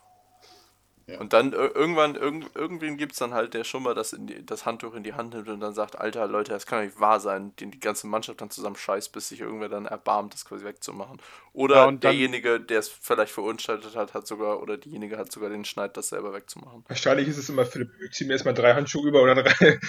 Ja. 1.05 1.19
Und 1.19 1.33
dann 1.33 1.51
ir- 1.53 1.75
irgendwann, 1.75 2.15
irgend, 2.15 2.55
irgendwen 2.55 2.95
gibt 2.95 3.11
es 3.11 3.19
dann 3.19 3.33
halt, 3.33 3.53
der 3.53 3.65
schon 3.65 3.83
mal 3.83 3.93
das, 3.93 4.13
in 4.13 4.25
die, 4.27 4.45
das 4.45 4.65
Handtuch 4.65 4.93
in 4.93 5.03
die 5.03 5.13
Hand 5.13 5.33
nimmt 5.33 5.49
und 5.49 5.59
dann 5.59 5.73
sagt, 5.73 5.97
Alter, 5.99 6.27
Leute, 6.27 6.51
das 6.53 6.65
kann 6.65 6.79
doch 6.79 6.85
nicht 6.85 6.99
wahr 6.99 7.19
sein, 7.19 7.53
den 7.57 7.71
die 7.71 7.79
ganze 7.81 8.07
Mannschaft 8.07 8.39
dann 8.39 8.49
zusammen 8.49 8.77
scheißt, 8.77 9.11
bis 9.11 9.27
sich 9.27 9.41
irgendwer 9.41 9.67
dann 9.67 9.85
erbarmt, 9.85 10.33
das 10.33 10.45
quasi 10.45 10.63
wegzumachen. 10.63 11.21
Oder 11.51 11.75
Ja, 11.87 11.91
derjenige, 11.91 12.59
der 12.61 12.79
es 12.79 12.87
vielleicht 12.87 13.33
verunstaltet 13.33 13.95
hat, 13.97 14.13
hat 14.13 14.25
sogar, 14.27 14.61
oder 14.61 14.77
diejenige 14.77 15.17
hat 15.17 15.29
sogar 15.31 15.49
den 15.49 15.65
Schneid, 15.65 15.97
das 15.97 16.07
selber 16.09 16.33
wegzumachen. 16.33 16.85
Wahrscheinlich 16.87 17.27
ist 17.27 17.37
es 17.37 17.49
immer, 17.49 17.65
Philipp, 17.65 17.91
ich 18.01 18.11
zieh 18.13 18.23
mir 18.25 18.33
erstmal 18.33 18.53
drei 18.53 18.73
Handschuhe 18.73 19.07
über 19.09 19.21
oder 19.21 19.35
drei. 19.43 19.79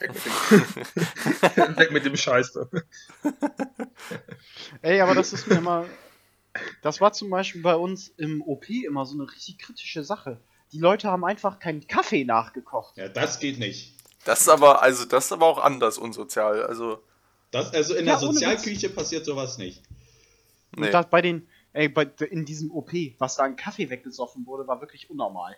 Weg 1.76 1.90
mit 1.92 2.04
dem 2.04 2.16
Scheiß. 2.16 2.58
Ey, 4.82 5.00
aber 5.00 5.14
das 5.14 5.32
ist 5.32 5.46
mir 5.48 5.56
immer. 5.56 5.86
Das 6.82 7.00
war 7.00 7.12
zum 7.12 7.30
Beispiel 7.30 7.62
bei 7.62 7.74
uns 7.76 8.08
im 8.16 8.42
OP 8.42 8.68
immer 8.68 9.06
so 9.06 9.14
eine 9.14 9.30
richtig 9.30 9.58
kritische 9.58 10.04
Sache. 10.04 10.38
Die 10.72 10.78
Leute 10.78 11.08
haben 11.10 11.24
einfach 11.24 11.58
keinen 11.58 11.86
Kaffee 11.86 12.24
nachgekocht. 12.24 12.96
ja, 12.96 13.08
das 13.08 13.38
geht 13.38 13.58
nicht. 13.58 13.94
Das 14.24 14.40
ist 14.42 14.48
aber, 14.48 14.82
also 14.82 15.04
das 15.04 15.26
ist 15.26 15.32
aber 15.32 15.46
auch 15.46 15.58
anders 15.58 15.98
unsozial. 15.98 16.62
Also, 16.64 17.02
Das, 17.50 17.72
also 17.74 17.94
in 17.94 18.06
Ja, 18.06 18.12
der 18.12 18.20
Sozialküche 18.20 18.88
passiert 18.88 19.24
sowas 19.26 19.58
nicht. 19.58 19.82
nee. 20.76 20.86
Und 20.86 20.94
das 20.94 21.06
bei 21.10 21.20
den, 21.22 21.48
ey, 21.72 21.88
bei, 21.88 22.04
in 22.30 22.44
diesem 22.44 22.70
OP, 22.70 22.92
was 23.18 23.36
da 23.36 23.42
an 23.44 23.56
Kaffee 23.56 23.90
weggesoffen 23.90 24.46
wurde, 24.46 24.66
war 24.66 24.80
wirklich 24.80 25.10
unnormal. 25.10 25.56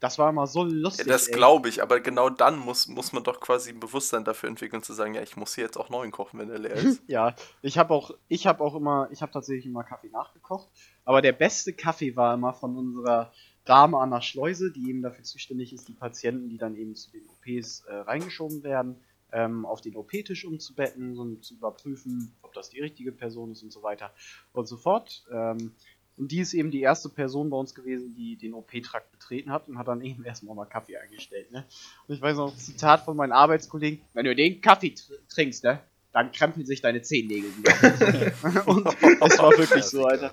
Das 0.00 0.18
war 0.18 0.28
immer 0.30 0.46
so 0.48 0.64
Ja, 0.66 0.72
lustig. 0.72 1.06
das 1.06 1.28
ey. 1.28 1.34
glaube 1.34 1.68
ich, 1.68 1.80
aber 1.82 2.00
genau 2.00 2.28
dann 2.28 2.58
muss, 2.58 2.86
muss 2.88 3.12
man 3.12 3.22
doch 3.24 3.40
quasi 3.40 3.70
ein 3.70 3.80
Bewusstsein 3.80 4.24
dafür 4.24 4.48
entwickeln, 4.48 4.82
zu 4.82 4.92
sagen, 4.92 5.14
ja, 5.14 5.22
ich 5.22 5.36
muss 5.36 5.54
hier 5.54 5.64
jetzt 5.64 5.76
auch 5.78 5.90
neuen 5.90 6.10
kochen, 6.10 6.38
wenn 6.40 6.50
er 6.50 6.58
leer 6.58 6.74
ist. 6.74 7.02
Ja, 7.08 7.34
ich 7.62 7.78
habe 7.78 7.94
auch, 7.94 8.10
ich 8.28 8.46
habe 8.46 8.62
auch 8.62 8.74
immer, 8.74 9.08
ich 9.12 9.22
habe 9.22 9.32
tatsächlich 9.32 9.66
immer 9.66 9.84
Kaffee 9.84 10.10
nachgekocht. 10.10 10.68
Aber 11.04 11.22
der 11.22 11.32
beste 11.32 11.72
Kaffee 11.72 12.14
war 12.16 12.34
immer 12.34 12.52
von 12.52 12.76
unserer 12.76 13.32
Dame 13.64 13.98
an 13.98 14.10
der 14.10 14.22
Schleuse, 14.22 14.72
die 14.72 14.88
eben 14.88 15.02
dafür 15.02 15.24
zuständig 15.24 15.72
ist, 15.72 15.88
die 15.88 15.94
Patienten, 15.94 16.48
die 16.48 16.58
dann 16.58 16.76
eben 16.76 16.94
zu 16.94 17.10
den 17.10 17.22
OPs 17.28 17.80
äh, 17.86 17.94
reingeschoben 17.94 18.62
werden, 18.62 18.96
ähm, 19.32 19.64
auf 19.64 19.80
den 19.80 19.96
OP-Tisch 19.96 20.44
umzubetten, 20.44 21.14
so 21.14 21.34
zu 21.36 21.54
überprüfen, 21.54 22.32
ob 22.42 22.52
das 22.52 22.70
die 22.70 22.80
richtige 22.80 23.12
Person 23.12 23.52
ist 23.52 23.62
und 23.62 23.72
so 23.72 23.82
weiter 23.82 24.12
und 24.52 24.66
so 24.66 24.76
fort. 24.76 25.24
Ähm, 25.30 25.72
und 26.16 26.30
die 26.30 26.40
ist 26.40 26.52
eben 26.52 26.70
die 26.70 26.82
erste 26.82 27.08
Person 27.08 27.50
bei 27.50 27.56
uns 27.56 27.74
gewesen, 27.74 28.14
die 28.14 28.36
den 28.36 28.52
OP-Trakt 28.54 29.10
betreten 29.12 29.50
hat 29.50 29.68
und 29.68 29.78
hat 29.78 29.88
dann 29.88 30.00
eben 30.02 30.24
erstmal 30.24 30.54
mal 30.54 30.66
Kaffee 30.66 30.96
eingestellt. 30.96 31.50
Ne? 31.52 31.64
Und 32.06 32.14
ich 32.14 32.20
weiß 32.20 32.36
noch, 32.36 32.52
ein 32.52 32.58
Zitat 32.58 33.04
von 33.04 33.16
meinen 33.16 33.32
Arbeitskollegen, 33.32 34.04
wenn 34.12 34.24
du 34.24 34.34
den 34.34 34.60
Kaffee 34.60 34.90
tr 34.90 35.14
trinkst, 35.28 35.64
ne, 35.64 35.80
dann 36.12 36.30
krempeln 36.32 36.66
sich 36.66 36.80
deine 36.82 37.02
Zehennägel 37.02 37.50
wieder. 37.56 38.66
und 38.66 38.84
das 39.20 39.38
war 39.38 39.50
wirklich 39.56 39.84
so, 39.84 40.04
Alter. 40.04 40.32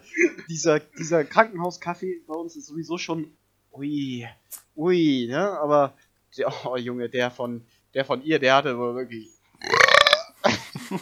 Dieser, 0.50 0.80
dieser 0.80 1.24
Krankenhauskaffee 1.24 2.22
bei 2.28 2.34
uns 2.34 2.56
ist 2.56 2.68
sowieso 2.68 2.98
schon, 2.98 3.32
ui, 3.72 4.28
ui, 4.76 5.28
ne, 5.30 5.52
aber, 5.60 5.94
der, 6.38 6.52
oh 6.66 6.76
Junge, 6.76 7.10
der 7.10 7.32
von, 7.32 7.66
der 7.94 8.06
von 8.06 8.22
ihr, 8.24 8.40
der 8.40 8.56
hatte 8.56 8.78
wohl 8.78 8.96
wirklich, 8.96 9.30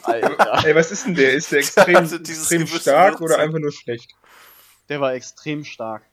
Alter, 0.03 0.65
Ey, 0.65 0.75
was 0.75 0.91
ist 0.91 1.05
denn 1.05 1.15
der? 1.15 1.33
Ist 1.33 1.51
der 1.51 1.59
extrem, 1.59 1.95
Also 1.95 2.17
extrem 2.17 2.67
stark 2.67 3.21
oder 3.21 3.39
einfach 3.39 3.59
nur 3.59 3.71
schlecht? 3.71 4.11
der 4.89 5.01
war 5.01 5.13
extrem 5.13 5.63
stark. 5.65 6.03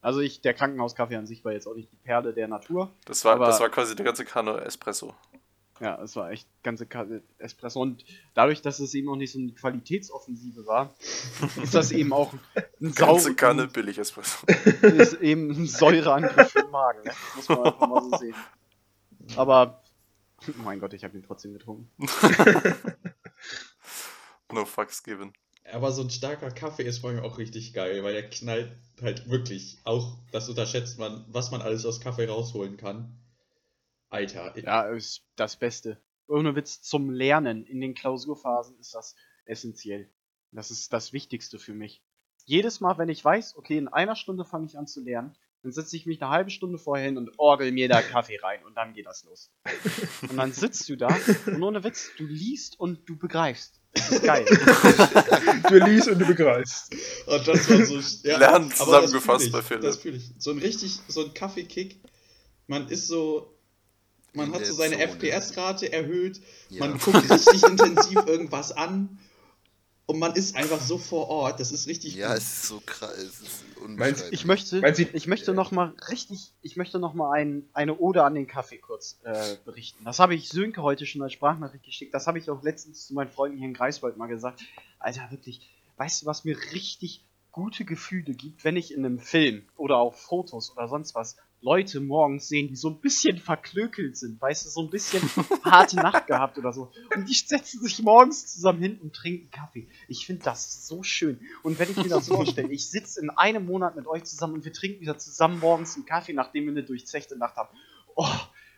Also 0.00 0.20
ich, 0.20 0.40
der 0.40 0.54
Krankenhauskaffee 0.54 1.16
an 1.16 1.26
sich 1.26 1.44
war 1.44 1.52
jetzt 1.52 1.66
auch 1.66 1.74
nicht 1.74 1.90
die 1.92 1.96
Perle 1.96 2.32
der 2.32 2.48
Natur. 2.48 2.92
Das 3.04 3.24
war, 3.24 3.34
Aber- 3.34 3.46
das 3.46 3.60
war 3.60 3.68
quasi 3.70 3.94
der 3.96 4.04
ganze 4.04 4.24
Kanne 4.24 4.60
Espresso. 4.62 5.14
Ja, 5.80 6.02
es 6.02 6.16
war 6.16 6.30
echt 6.30 6.48
ganze 6.62 6.86
Karte 6.86 7.22
Espresso. 7.38 7.80
Und 7.80 8.04
dadurch, 8.34 8.62
dass 8.62 8.80
es 8.80 8.94
eben 8.94 9.08
auch 9.08 9.16
nicht 9.16 9.32
so 9.32 9.38
eine 9.38 9.52
Qualitätsoffensive 9.52 10.66
war, 10.66 10.94
ist 11.62 11.74
das 11.74 11.92
eben 11.92 12.12
auch 12.12 12.32
ein 12.80 12.92
Ganze 12.94 13.34
Kanne 13.34 13.66
billig 13.66 13.98
Espresso. 13.98 14.46
ist 14.82 15.14
eben 15.14 15.50
ein 15.50 15.66
Säureangriff 15.66 16.50
für 16.50 16.62
den 16.62 16.70
Magen. 16.70 17.02
Ne? 17.04 17.12
Muss 17.34 17.48
man 17.48 17.58
einfach 17.64 17.88
mal 17.88 18.02
so 18.02 18.16
sehen. 18.18 18.34
Aber, 19.36 19.82
oh 20.48 20.62
mein 20.62 20.80
Gott, 20.80 20.94
ich 20.94 21.04
habe 21.04 21.16
ihn 21.16 21.22
trotzdem 21.22 21.52
getrunken. 21.52 21.90
no 24.52 24.64
fucks 24.64 25.02
given. 25.02 25.32
Aber 25.72 25.90
so 25.90 26.02
ein 26.02 26.10
starker 26.10 26.50
Kaffee 26.50 26.84
ist 26.84 26.98
vor 26.98 27.10
allem 27.10 27.24
auch 27.24 27.38
richtig 27.38 27.74
geil, 27.74 28.02
weil 28.04 28.12
der 28.12 28.30
knallt 28.30 28.72
halt 29.02 29.28
wirklich. 29.28 29.78
Auch 29.84 30.16
das 30.30 30.48
unterschätzt 30.48 30.98
man, 30.98 31.24
was 31.28 31.50
man 31.50 31.60
alles 31.60 31.84
aus 31.84 32.00
Kaffee 32.00 32.26
rausholen 32.26 32.76
kann. 32.76 33.18
Alter, 34.10 34.56
Ja, 34.58 34.82
ist 34.82 35.22
das 35.36 35.56
Beste. 35.56 36.00
Ohne 36.28 36.56
Witz, 36.56 36.82
zum 36.82 37.10
Lernen 37.10 37.64
in 37.64 37.80
den 37.80 37.94
Klausurphasen 37.94 38.78
ist 38.78 38.94
das 38.94 39.14
essentiell. 39.44 40.10
Das 40.52 40.70
ist 40.70 40.92
das 40.92 41.12
Wichtigste 41.12 41.58
für 41.58 41.74
mich. 41.74 42.02
Jedes 42.44 42.80
Mal, 42.80 42.98
wenn 42.98 43.08
ich 43.08 43.24
weiß, 43.24 43.56
okay, 43.56 43.76
in 43.76 43.88
einer 43.88 44.16
Stunde 44.16 44.44
fange 44.44 44.66
ich 44.66 44.78
an 44.78 44.86
zu 44.86 45.02
lernen, 45.02 45.36
dann 45.62 45.72
setze 45.72 45.96
ich 45.96 46.06
mich 46.06 46.22
eine 46.22 46.30
halbe 46.30 46.50
Stunde 46.50 46.78
vorher 46.78 47.06
hin 47.06 47.18
und 47.18 47.38
orgel 47.38 47.72
mir 47.72 47.88
da 47.88 48.00
Kaffee 48.00 48.38
rein 48.40 48.64
und 48.64 48.76
dann 48.76 48.94
geht 48.94 49.06
das 49.06 49.24
los. 49.24 49.50
Und 50.30 50.36
dann 50.36 50.52
sitzt 50.52 50.88
du 50.88 50.96
da 50.96 51.08
und 51.46 51.62
ohne 51.62 51.82
Witz, 51.82 52.10
du 52.16 52.24
liest 52.24 52.78
und 52.78 53.08
du 53.08 53.16
begreifst. 53.16 53.80
Das 53.92 54.10
ist 54.10 54.24
geil. 54.24 54.44
Du 55.68 55.78
liest 55.78 56.08
und 56.08 56.20
du 56.20 56.26
begreifst. 56.26 56.94
Und 57.26 57.48
das 57.48 57.68
war 57.68 57.84
so. 57.84 58.28
Ja, 58.28 58.38
Lernen 58.38 58.70
zusammengefasst 58.70 59.50
bei 59.50 59.62
Philipp. 59.62 59.82
Das 59.82 59.96
fühle 59.96 60.16
ich. 60.16 60.32
So 60.38 60.52
ein 60.52 60.58
richtig, 60.58 61.00
so 61.08 61.24
ein 61.24 61.34
Kaffeekick. 61.34 62.00
Man 62.68 62.88
ist 62.88 63.08
so. 63.08 63.55
Man 64.36 64.52
hat 64.52 64.66
so 64.66 64.74
seine. 64.74 64.96
FPS-Rate 64.98 65.92
erhöht. 65.92 66.40
Ja. 66.68 66.86
Man 66.86 66.98
guckt 66.98 67.30
richtig 67.30 67.62
intensiv 67.64 68.16
irgendwas 68.26 68.72
an. 68.72 69.18
Und 70.08 70.20
man 70.20 70.34
ist 70.36 70.54
einfach 70.54 70.80
so 70.80 70.98
vor 70.98 71.28
Ort. 71.28 71.58
Das 71.58 71.72
ist 71.72 71.88
richtig. 71.88 72.14
Ja, 72.14 72.28
gut. 72.28 72.36
es 72.38 72.44
ist 72.44 72.62
so 72.68 72.80
krass. 72.86 73.16
Es 73.18 73.40
ist 73.40 73.64
Meinst-. 73.88 74.32
Ich 74.32 74.44
möchte, 74.44 74.80
Meinen 74.80 74.94
Sie- 74.94 75.08
ich 75.12 75.26
möchte 75.26 75.52
noch 75.52 75.72
mal 75.72 75.94
richtig, 76.10 76.52
ich 76.62 76.76
möchte 76.76 76.98
noch 77.00 77.12
mal 77.14 77.32
ein, 77.32 77.68
eine 77.72 77.96
Ode 77.98 78.22
an 78.22 78.34
den 78.34 78.46
Kaffee 78.46 78.78
kurz 78.78 79.18
äh, 79.24 79.56
berichten. 79.64 80.04
Das 80.04 80.18
habe 80.20 80.34
ich 80.36 80.48
Sönke 80.48 80.82
heute 80.82 81.06
schon 81.06 81.22
als 81.22 81.32
Sprachnachricht 81.32 81.84
geschickt. 81.84 82.14
Das 82.14 82.26
habe 82.28 82.38
ich 82.38 82.48
auch 82.50 82.62
letztens 82.62 83.06
zu 83.06 83.14
meinen 83.14 83.30
Freunden 83.30 83.58
hier 83.58 83.66
in 83.66 83.74
Greifswald 83.74 84.16
mal 84.16 84.26
gesagt. 84.28 84.60
Alter, 85.00 85.28
wirklich, 85.30 85.68
weißt 85.96 86.22
du, 86.22 86.26
was 86.26 86.44
mir 86.44 86.56
richtig 86.72 87.24
gute 87.50 87.84
Gefühle 87.84 88.34
gibt, 88.34 88.64
wenn 88.64 88.76
ich 88.76 88.92
in 88.92 89.04
einem 89.04 89.18
Film 89.18 89.64
oder 89.76 89.96
auf 89.96 90.20
Fotos 90.20 90.70
oder 90.70 90.88
sonst 90.88 91.14
was 91.14 91.36
Leute 91.62 92.00
morgens 92.00 92.48
sehen, 92.48 92.68
die 92.68 92.76
so 92.76 92.90
ein 92.90 93.00
bisschen 93.00 93.38
verklökelt 93.38 94.16
sind, 94.16 94.40
weißt 94.40 94.66
du, 94.66 94.70
so 94.70 94.82
ein 94.82 94.90
bisschen 94.90 95.22
harte 95.64 95.96
Nacht 95.96 96.26
gehabt 96.26 96.58
oder 96.58 96.72
so. 96.72 96.92
Und 97.14 97.28
die 97.28 97.34
setzen 97.34 97.80
sich 97.82 98.02
morgens 98.02 98.46
zusammen 98.46 98.80
hin 98.80 98.98
und 99.00 99.14
trinken 99.14 99.50
Kaffee. 99.50 99.88
Ich 100.08 100.26
finde 100.26 100.44
das 100.44 100.86
so 100.86 101.02
schön. 101.02 101.40
Und 101.62 101.78
wenn 101.78 101.90
ich 101.90 101.96
mir 101.96 102.08
das 102.08 102.28
vorstelle, 102.28 102.70
ich 102.70 102.88
sitze 102.88 103.20
in 103.20 103.30
einem 103.30 103.66
Monat 103.66 103.96
mit 103.96 104.06
euch 104.06 104.24
zusammen 104.24 104.54
und 104.54 104.64
wir 104.64 104.72
trinken 104.72 105.00
wieder 105.00 105.18
zusammen 105.18 105.58
morgens 105.60 105.96
einen 105.96 106.04
Kaffee, 106.04 106.34
nachdem 106.34 106.64
wir 106.64 106.72
eine 106.72 106.82
durchzechte 106.82 107.36
Nacht 107.36 107.56
haben. 107.56 107.70
Oh, 108.14 108.28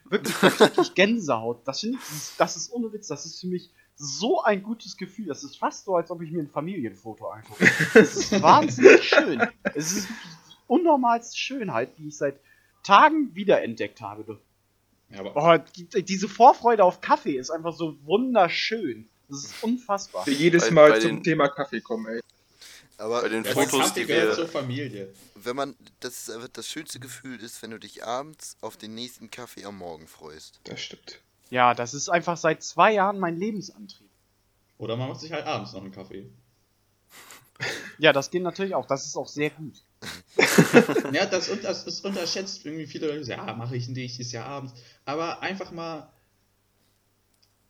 wirklich, 0.05 0.37
da 0.37 0.51
krieg 0.51 0.79
ich 0.79 0.95
Gänsehaut. 0.95 1.67
Das 1.67 1.83
ich, 1.83 1.97
das 2.39 2.57
ist, 2.57 2.73
ohne 2.73 2.93
Witz, 2.93 3.09
das 3.09 3.27
ist 3.27 3.41
für 3.41 3.49
mich 3.49 3.71
so 3.97 4.41
ein 4.43 4.63
gutes 4.63 4.97
Gefühl. 4.97 5.27
Das 5.27 5.43
ist 5.43 5.59
fast 5.59 5.85
so, 5.85 5.97
als 5.97 6.11
ob 6.11 6.23
ich 6.23 6.31
mir 6.31 6.41
ein 6.41 6.49
Familienfoto 6.49 7.27
angucke. 7.29 7.69
Das 7.95 8.17
ist 8.17 8.41
wahnsinnig 8.41 9.03
schön. 9.03 9.43
Es 9.75 9.93
ist 9.93 10.09
wirklich 10.09 10.37
die 10.49 10.57
unnormalste 10.69 11.37
Schönheit, 11.37 11.99
die 11.99 12.09
ich 12.09 12.17
seit 12.17 12.41
Tagen 12.89 13.35
wiederentdeckt 13.35 14.01
habe. 14.01 14.41
Ja, 15.11 15.21
aber 15.21 15.33
Oh, 15.37 15.65
die, 15.77 16.05
diese 16.05 16.29
Vorfreude 16.29 16.85
auf 16.85 17.01
Kaffee 17.01 17.37
ist 17.37 17.51
einfach 17.51 17.75
so 17.75 17.97
wunderschön. 18.05 19.09
Das 19.29 19.45
ist 19.45 19.63
unfassbar. 19.63 20.27
Jedes 20.29 20.65
Bei- 20.69 20.71
Mal 20.71 20.91
bei 20.93 20.99
zum 21.01 21.11
den- 21.17 21.23
Thema 21.23 21.49
Kaffee 21.49 21.81
kommen, 21.83 22.07
ey. 22.07 22.21
Aber 22.97 23.21
Bei 23.23 23.29
den 23.29 23.45
ja, 23.45 23.53
Fotos, 23.53 23.93
die 23.93 24.09
wir- 24.09 24.33
zur 24.35 24.49
Familie. 24.49 25.13
wenn 25.37 25.55
man, 25.55 25.77
das 26.01 26.29
einfach 26.31 26.49
das 26.49 26.67
schönste 26.67 26.99
Gefühl 26.99 27.41
ist, 27.43 27.63
wenn 27.63 27.71
du 27.71 27.79
dich 27.79 28.05
abends 28.05 28.57
auf 28.61 28.77
den 28.77 28.95
nächsten 28.95 29.31
Kaffee 29.31 29.65
am 29.67 29.77
Morgen 29.79 30.09
freust. 30.09 30.61
Das 30.65 30.81
stimmt. 30.81 31.21
Ja, 31.51 31.75
das 31.75 31.95
ist 31.95 32.09
einfach 32.09 32.37
seit 32.37 32.63
zwei 32.63 32.93
Jahren 32.95 33.19
mein 33.21 33.37
Lebensantrieb. 33.37 34.09
Oder 34.79 34.97
man 34.97 35.09
macht 35.11 35.21
sich 35.21 35.33
halt 35.33 35.47
abends 35.47 35.73
noch 35.75 35.83
einen 35.83 35.93
Kaffee. 35.93 36.29
Ja, 37.99 38.13
das 38.13 38.31
geht 38.31 38.43
natürlich 38.43 38.75
auch. 38.75 38.87
Das 38.87 39.07
ist 39.07 39.17
auch 39.17 39.29
sehr 39.29 39.51
gut. 39.51 39.83
Ja, 41.13 41.27
das, 41.27 41.51
das 41.63 41.87
ist 41.87 42.05
unterschätzt 42.05 42.65
irgendwie 42.65 42.87
viele 42.87 43.09
Leute. 43.09 43.25
sagen, 43.25 43.47
Ja, 43.47 43.55
mache 43.55 43.77
ich 43.77 43.89
nicht, 43.89 44.21
ist 44.21 44.33
ja 44.33 44.45
abends. 44.45 44.73
Aber 45.05 45.41
einfach 45.43 45.71
mal. 45.73 46.09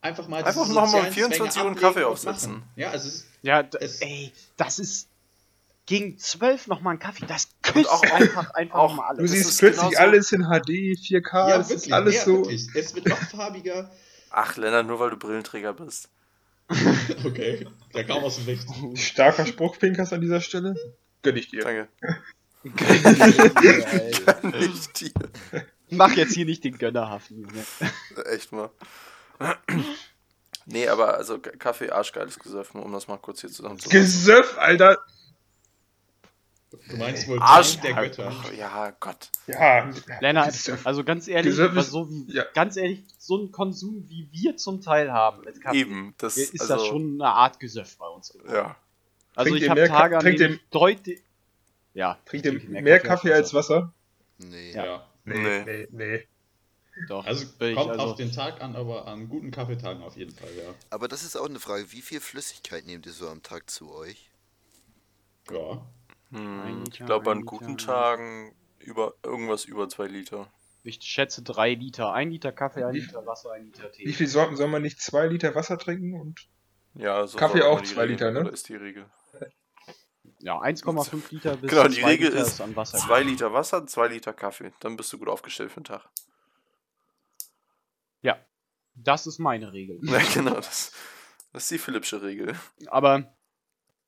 Einfach 0.01 0.29
mal. 0.29 0.45
Einfach 0.45 0.67
mal 0.69 0.87
sozialen 0.87 1.13
24 1.13 1.53
Zwänge 1.53 1.65
Uhr 1.65 1.71
einen 1.73 1.81
Kaffee 1.81 2.05
aufsetzen. 2.05 2.63
Ja, 2.77 2.91
also 2.91 3.09
es 3.09 3.15
ist, 3.17 3.27
Ja, 3.43 3.61
Es- 3.81 4.01
ey, 4.01 4.33
das 4.57 4.79
ist 4.79 5.09
gegen 5.87 6.19
zwölf 6.19 6.67
nochmal 6.67 6.95
ein 6.95 6.99
Kaffee. 6.99 7.25
Das 7.27 7.49
küsst 7.63 7.89
auch- 7.91 8.03
einfach, 8.03 8.51
einfach 8.55 8.79
auch- 8.79 8.95
mal 8.95 9.03
Du 9.15 9.21
alles. 9.21 9.31
Das 9.31 9.39
siehst 9.39 9.51
ist 9.51 9.59
plötzlich 9.59 9.81
genauso- 9.81 9.99
alles 9.99 10.33
in 10.33 10.43
HD, 10.45 10.97
4K, 10.97 11.49
ja, 11.49 11.57
es 11.61 11.69
wirklich, 11.71 11.87
ist 11.87 11.93
alles 11.93 12.15
ja, 12.17 12.25
so. 12.25 12.33
wirklich. 12.39 12.69
Es 12.75 12.95
wird 12.95 13.07
noch 13.09 13.19
farbiger. 13.19 13.91
Ach, 14.31 14.57
Lennart, 14.57 14.87
nur 14.87 15.01
weil 15.01 15.11
du 15.11 15.17
Brillenträger 15.17 15.73
bist. 15.73 16.11
Okay, 17.25 17.67
der 17.95 18.05
kam 18.07 18.23
aus 18.23 18.37
dem 18.37 18.47
Licht. 18.47 18.67
Starker 18.99 19.47
Spruch, 19.47 19.79
Pinkas, 19.79 20.13
an 20.13 20.21
dieser 20.21 20.43
Stelle. 20.43 20.77
Gönn 21.23 21.37
ich 21.37 21.49
dir. 21.49 21.63
Danke. 21.63 21.89
Alter. 22.65 24.47
Nicht 24.49 25.01
dir. 25.01 25.13
Mach 25.91 26.13
jetzt 26.13 26.35
hier 26.35 26.45
nicht 26.45 26.65
den 26.65 26.77
Gönnerhaften. 26.79 27.43
Junge. 27.43 27.65
Echt 28.27 28.53
mal. 28.53 28.71
nee, 30.67 30.89
aber 30.89 31.15
also 31.15 31.39
Kaffee, 31.39 31.91
arschgeiles 31.91 32.39
Gesöffen, 32.39 32.83
um 32.83 32.93
das 32.93 33.09
mal 33.09 33.17
kurz 33.19 33.41
hier 33.41 33.51
zusammenzufassen. 33.51 34.01
Gesöff, 34.01 34.59
Alter. 34.59 34.99
Du 36.71 36.97
meinst 36.99 37.27
wohl 37.29 37.39
Arsch 37.41 37.79
der 37.81 37.95
Götter. 37.95 38.31
Ach, 38.31 38.53
ja, 38.53 38.91
Gott. 39.01 39.31
Ja. 39.47 39.91
Lennart, 40.21 40.53
Gesöff. 40.53 40.87
also 40.87 41.03
ganz 41.03 41.27
ehrlich, 41.27 41.57
Gesöff 41.57 41.81
so 41.83 42.11
wie, 42.11 42.27
ja. 42.31 42.45
ganz 42.53 42.77
ehrlich, 42.77 43.05
so 43.19 43.39
ein 43.39 43.51
Konsum, 43.53 44.05
wie 44.09 44.29
wir 44.33 44.57
zum 44.59 44.83
Teil 44.83 45.11
haben 45.11 45.45
mit 45.45 45.63
Kaffee, 45.63 45.79
Eben, 45.79 46.15
das 46.19 46.37
ist 46.37 46.61
also, 46.61 46.75
das 46.75 46.87
schon 46.87 47.15
eine 47.15 47.33
Art 47.33 47.59
Gesöff 47.59 47.97
bei 47.97 48.07
uns. 48.07 48.31
geworden. 48.31 48.53
Ja. 48.55 48.77
Also 49.39 49.51
Trinkt 49.51 49.59
ich 49.59 49.63
ihr 49.67 49.71
habe 49.71 49.81
mehr 49.83 49.89
Tage, 49.89 50.17
an 50.17 50.23
trinkt 50.23 50.41
denen 50.41 50.61
deutlich... 50.71 51.23
Ja, 51.95 52.19
Trinkt 52.27 52.47
ihr 52.47 52.59
trinke 52.59 52.83
mehr 52.83 52.99
Kaffee 52.99 53.33
als 53.33 53.55
Wasser? 53.55 53.93
Nee. 54.39 54.73
Ja. 54.73 54.85
Ja. 54.85 55.07
Nee. 55.25 55.65
nee, 55.65 55.89
nee. 55.91 56.29
Doch, 57.07 57.25
Also 57.25 57.47
kommt 57.59 57.91
also, 57.91 58.03
auf 58.03 58.17
den 58.17 58.33
Tag 58.33 58.61
an, 58.61 58.75
aber 58.75 59.07
an 59.07 59.29
guten 59.29 59.53
Kaffeetagen 59.53 60.03
auf 60.03 60.17
jeden 60.17 60.35
Fall, 60.35 60.49
ja. 60.57 60.75
Aber 60.91 61.07
das 61.07 61.23
ist 61.23 61.37
auch 61.37 61.49
eine 61.49 61.61
Frage. 61.61 61.93
Wie 61.93 62.03
viel 62.03 62.19
Flüssigkeit 62.21 62.85
nehmt 62.87 63.07
ihr 63.07 63.13
so 63.13 63.29
am 63.29 63.45
Tag 63.45 63.71
zu 63.71 63.93
euch? 63.95 64.31
Ja. 65.53 65.87
Hm, 66.33 66.85
ich 66.91 66.99
glaube, 66.99 67.31
an 67.31 67.45
guten 67.45 67.77
Liter. 67.77 67.87
Tagen 67.87 68.55
über 68.81 69.15
irgendwas 69.23 69.65
über 69.65 69.89
zwei 69.89 70.09
Liter. 70.09 70.49
ich 70.83 71.01
schätze 71.03 71.43
drei 71.43 71.75
Liter. 71.75 72.13
Ein 72.13 72.31
Liter 72.31 72.51
Kaffee, 72.51 72.85
ein 72.85 72.95
Wie- 72.95 73.01
Liter 73.01 73.25
Wasser, 73.25 73.53
ein 73.53 73.67
Liter 73.67 73.93
Tee. 73.93 74.05
Wie 74.05 74.13
viel 74.13 74.27
soll, 74.27 74.57
soll 74.57 74.69
man 74.69 74.83
nicht 74.83 75.01
zwei 75.01 75.27
Liter 75.27 75.55
Wasser 75.55 75.79
trinken? 75.79 76.21
Und 76.21 76.49
Ja, 76.95 77.27
so 77.27 77.39
Kaffee 77.39 77.63
auch 77.63 77.81
zwei 77.83 78.03
Regel, 78.03 78.13
Liter, 78.13 78.31
ne? 78.33 78.41
Oder 78.41 78.53
ist 78.53 78.69
die 78.69 78.75
Regel. 78.77 79.07
Ja, 80.41 80.61
1,5 80.61 81.31
Liter 81.31 81.57
bis 81.57 81.71
Genau, 81.71 81.89
die 81.89 82.01
2 82.01 82.07
Regel 82.07 82.29
Liter 82.31 82.43
ist 82.43 82.61
an 82.61 82.77
Wasser. 82.77 82.99
2 82.99 83.23
Liter 83.23 83.53
Wasser, 83.53 83.87
2 83.87 84.09
Liter 84.09 84.33
Kaffee. 84.33 84.73
Dann 84.81 84.97
bist 84.97 85.13
du 85.13 85.19
gut 85.19 85.29
aufgestellt 85.29 85.73
für 85.73 85.81
den 85.81 85.85
Tag. 85.85 86.09
Ja, 88.23 88.39
das 88.95 89.27
ist 89.27 89.39
meine 89.39 89.73
Regel. 89.73 89.99
Ja, 90.03 90.21
genau, 90.33 90.55
das, 90.55 90.93
das 91.53 91.65
ist 91.65 91.71
die 91.71 91.79
Philippsche 91.79 92.23
Regel. 92.23 92.55
Aber 92.87 93.35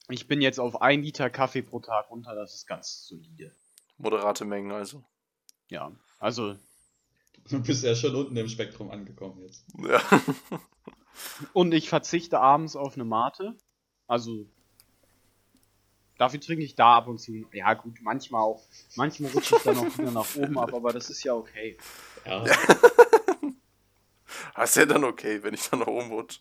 ich 0.09 0.29
bin 0.29 0.41
jetzt 0.41 0.61
auf 0.61 0.81
1 0.81 1.05
Liter 1.05 1.31
Kaffee 1.31 1.63
pro 1.63 1.81
Tag 1.81 2.11
runter, 2.11 2.35
das 2.35 2.55
ist 2.55 2.67
ganz 2.67 3.07
solide. 3.07 3.53
Moderate 3.99 4.45
Mengen 4.45 4.73
also. 4.73 5.05
Ja, 5.69 5.93
also 6.19 6.57
Du 7.49 7.61
bist 7.63 7.83
ja 7.83 7.95
schon 7.95 8.15
unten 8.15 8.37
im 8.37 8.49
Spektrum 8.49 8.91
angekommen 8.91 9.41
jetzt. 9.43 9.65
Ja. 9.79 10.01
Und 11.53 11.73
ich 11.73 11.89
verzichte 11.89 12.41
abends 12.41 12.77
auf 12.77 12.95
eine 12.95 13.05
Mate. 13.05 13.57
Also. 14.07 14.47
Dafür 16.21 16.39
trinke 16.39 16.63
ich 16.63 16.75
da 16.75 16.97
ab 16.99 17.07
und 17.09 17.19
zu. 17.19 17.33
Ja, 17.51 17.73
gut, 17.73 17.97
manchmal 18.03 18.43
auch. 18.43 18.63
Manchmal 18.95 19.31
rutsche 19.31 19.57
ich 19.57 19.63
dann 19.63 19.79
auch 19.79 19.97
wieder 19.99 20.11
nach 20.11 20.37
oben 20.37 20.59
ab, 20.59 20.75
aber 20.75 20.93
das 20.93 21.09
ist 21.09 21.25
ja 21.25 21.33
okay. 21.35 21.79
Ja, 22.27 22.45
Das 24.55 24.69
ist 24.71 24.77
ja 24.77 24.85
dann 24.85 25.05
okay, 25.05 25.43
wenn 25.43 25.55
ich 25.55 25.67
dann 25.71 25.79
nach 25.81 25.87
oben 25.87 26.11
rutsche. 26.13 26.41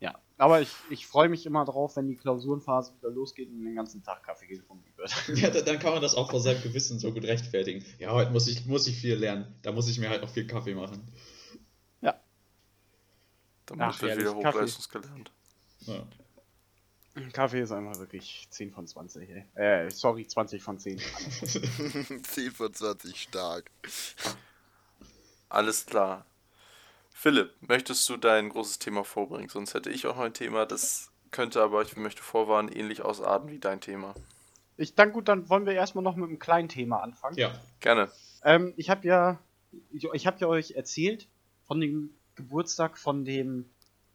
Ja. 0.00 0.18
Aber 0.36 0.60
ich, 0.60 0.74
ich 0.90 1.06
freue 1.06 1.28
mich 1.28 1.46
immer 1.46 1.64
drauf, 1.64 1.94
wenn 1.94 2.08
die 2.08 2.16
Klausurenphase 2.16 2.92
wieder 2.98 3.10
losgeht 3.10 3.48
und 3.50 3.64
den 3.64 3.76
ganzen 3.76 4.02
Tag 4.02 4.24
Kaffee 4.24 4.48
getrunken 4.48 4.90
wird. 4.96 5.14
ja 5.38 5.50
da- 5.50 5.60
dann 5.62 5.78
kann 5.78 5.92
man 5.92 6.02
das 6.02 6.16
auch 6.16 6.28
vor 6.28 6.40
seinem 6.40 6.60
Gewissen 6.60 6.98
so 6.98 7.12
gut 7.12 7.22
rechtfertigen. 7.22 7.84
Ja, 8.00 8.10
heute 8.10 8.32
muss 8.32 8.48
ich, 8.48 8.66
muss 8.66 8.88
ich 8.88 8.96
viel 8.98 9.14
lernen. 9.14 9.54
Da 9.62 9.70
muss 9.70 9.88
ich 9.88 10.00
mir 10.00 10.08
halt 10.10 10.22
noch 10.22 10.30
viel 10.30 10.48
Kaffee 10.48 10.74
machen. 10.74 11.06
Damit 13.66 13.84
Ach, 13.86 14.02
wird 14.02 14.18
wieder 14.18 14.34
Kaffee. 14.34 14.48
hochleistungsgelernt. 14.58 15.30
Ja. 15.86 16.04
Kaffee 17.32 17.60
ist 17.60 17.72
einfach 17.72 17.98
wirklich 17.98 18.46
10 18.50 18.72
von 18.72 18.86
20, 18.86 19.28
ey. 19.28 19.44
Äh, 19.54 19.90
sorry, 19.90 20.26
20 20.26 20.62
von 20.62 20.78
10. 20.78 20.98
10 22.22 22.50
von 22.52 22.72
20 22.72 23.20
stark. 23.20 23.70
Alles 25.48 25.84
klar. 25.84 26.24
Philipp, 27.10 27.50
möchtest 27.60 28.08
du 28.08 28.16
dein 28.16 28.48
großes 28.48 28.78
Thema 28.78 29.04
vorbringen? 29.04 29.48
Sonst 29.48 29.74
hätte 29.74 29.90
ich 29.90 30.06
auch 30.06 30.16
noch 30.16 30.24
ein 30.24 30.34
Thema, 30.34 30.64
das 30.64 31.10
könnte 31.30 31.62
aber, 31.62 31.82
ich 31.82 31.96
möchte 31.96 32.22
vorwarnen, 32.22 32.70
ähnlich 32.70 33.02
ausarten 33.02 33.50
wie 33.50 33.58
dein 33.58 33.80
Thema. 33.80 34.14
Ich 34.76 34.94
dann 34.94 35.12
gut, 35.12 35.28
dann 35.28 35.48
wollen 35.48 35.66
wir 35.66 35.74
erstmal 35.74 36.02
noch 36.02 36.16
mit 36.16 36.28
einem 36.28 36.38
kleinen 36.38 36.68
Thema 36.68 37.02
anfangen. 37.02 37.36
ja. 37.36 37.52
Gerne. 37.80 38.10
Ähm, 38.44 38.72
ich 38.76 38.90
habe 38.90 39.06
ja, 39.06 39.38
ich, 39.92 40.04
ich 40.12 40.26
habe 40.26 40.38
ja 40.40 40.48
euch 40.48 40.72
erzählt 40.72 41.28
von 41.64 41.80
dem 41.80 42.10
Geburtstag 42.34 42.98
von 42.98 43.24
dem, 43.24 43.68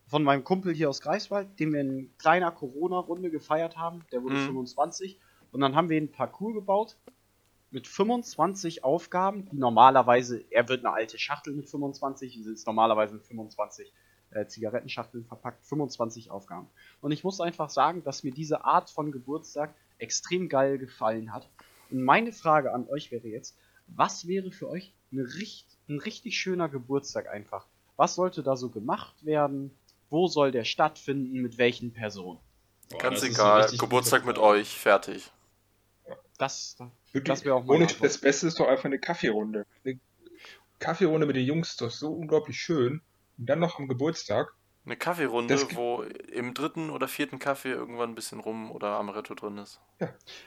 von 0.08 0.24
meinem 0.24 0.44
Kumpel 0.44 0.74
hier 0.74 0.90
aus 0.90 1.02
Greifswald, 1.02 1.60
den 1.60 1.74
wir 1.74 1.82
in 1.82 2.12
kleiner 2.18 2.52
Corona-Runde 2.52 3.30
gefeiert 3.30 3.78
haben. 3.78 4.04
Der 4.12 4.24
wurde 4.24 4.36
Mhm. 4.36 4.46
25. 4.46 5.20
Und 5.52 5.62
dann 5.62 5.76
haben 5.76 5.90
wir 5.90 5.98
einen 5.98 6.12
Parcours 6.12 6.54
gebaut 6.54 6.98
mit 7.72 7.88
25 7.88 8.84
Aufgaben, 8.84 9.46
die 9.50 9.58
normalerweise, 9.58 10.44
er 10.52 10.70
wird 10.70 10.86
eine 10.86 10.94
alte 10.94 11.20
Schachtel 11.20 11.54
mit 11.54 11.70
25, 11.70 12.34
die 12.34 12.44
sind 12.44 12.66
normalerweise 12.66 13.16
mit 13.16 13.26
25 13.26 13.94
äh, 14.32 14.46
Zigarettenschachteln 14.46 15.26
verpackt, 15.26 15.66
25 15.66 16.32
Aufgaben. 16.32 16.68
Und 17.02 17.12
ich 17.12 17.24
muss 17.24 17.42
einfach 17.42 17.70
sagen, 17.70 18.04
dass 18.04 18.24
mir 18.24 18.32
diese 18.34 18.64
Art 18.64 18.90
von 18.90 19.12
Geburtstag 19.12 19.74
extrem 19.98 20.48
geil 20.50 20.78
gefallen 20.78 21.34
hat. 21.34 21.50
Und 21.90 22.04
meine 22.04 22.32
Frage 22.32 22.74
an 22.74 22.88
euch 22.90 23.12
wäre 23.12 23.28
jetzt, 23.28 23.58
was 23.88 24.28
wäre 24.28 24.52
für 24.52 24.70
euch 24.70 24.94
eine 25.12 25.24
richt 25.36 25.78
ein 25.90 26.00
richtig 26.00 26.38
schöner 26.38 26.68
Geburtstag 26.68 27.30
einfach? 27.30 27.66
Was 27.96 28.16
sollte 28.16 28.44
da 28.44 28.56
so 28.58 28.70
gemacht 28.70 29.26
werden? 29.26 29.72
Wo 30.10 30.28
soll 30.28 30.52
der 30.52 30.64
stattfinden? 30.64 31.42
Mit 31.42 31.58
welchen 31.58 31.92
Personen? 31.94 32.40
Boah, 32.90 33.00
Ganz 33.00 33.24
egal. 33.24 33.70
Geburtstag 33.78 34.26
mit 34.26 34.38
Frage. 34.38 34.60
euch, 34.60 34.70
fertig. 34.70 35.32
Das, 36.38 36.78
das 37.14 37.44
wäre 37.44 37.56
auch 37.56 37.66
meine 37.66 37.86
ohne 37.86 37.94
das 38.00 38.20
Beste 38.20 38.48
ist 38.48 38.60
doch 38.60 38.68
einfach 38.68 38.86
eine 38.86 39.00
Kaffeerunde. 39.00 39.66
Eine 39.84 40.00
Kaffeerunde 40.80 41.26
mit 41.26 41.36
den 41.36 41.46
Jungs 41.46 41.72
ist 41.72 41.82
doch 41.82 41.92
so 41.92 42.14
unglaublich 42.14 42.60
schön. 42.60 43.02
Und 43.38 43.46
dann 43.48 43.60
noch 43.60 43.80
am 43.80 43.88
Geburtstag. 43.88 44.54
Eine 44.88 44.96
Kaffeerunde, 44.96 45.54
Das- 45.54 45.76
wo 45.76 46.04
im 46.32 46.54
dritten 46.54 46.90
oder 46.90 47.10
vierten 47.10 47.40
Kaffee 47.40 47.72
irgendwann 47.72 48.12
ein 48.12 48.16
bisschen 48.16 48.40
Rum 48.40 48.72
oder 48.72 48.98
Amaretto 48.98 49.36
drin 49.36 49.58
ist. 49.58 49.82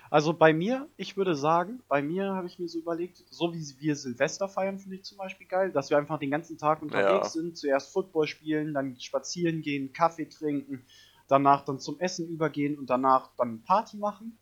Also 0.08 0.32
bei 0.32 0.54
mir, 0.54 0.88
ich 0.96 1.18
würde 1.18 1.34
sagen, 1.34 1.82
bei 1.88 2.00
mir 2.00 2.32
habe 2.32 2.46
ich 2.46 2.58
mir 2.58 2.66
so 2.66 2.78
überlegt, 2.78 3.22
so 3.28 3.52
wie 3.52 3.62
wir 3.80 3.96
Silvester 3.96 4.48
feiern, 4.48 4.78
finde 4.78 4.96
ich 4.96 5.04
zum 5.04 5.18
Beispiel 5.18 5.46
geil, 5.46 5.72
dass 5.72 5.90
wir 5.90 5.98
einfach 5.98 6.18
den 6.18 6.30
ganzen 6.30 6.56
Tag 6.56 6.80
unterwegs 6.80 7.34
Ja. 7.34 7.42
sind, 7.42 7.58
zuerst 7.58 7.92
Football 7.92 8.26
spielen, 8.26 8.72
dann 8.72 8.98
spazieren 8.98 9.60
gehen, 9.60 9.92
Kaffee 9.92 10.24
trinken, 10.26 10.86
danach 11.28 11.62
dann 11.66 11.78
zum 11.78 12.00
Essen 12.00 12.26
übergehen 12.26 12.78
und 12.78 12.88
danach 12.88 13.28
dann 13.36 13.62
Party 13.62 13.98
machen. 13.98 14.38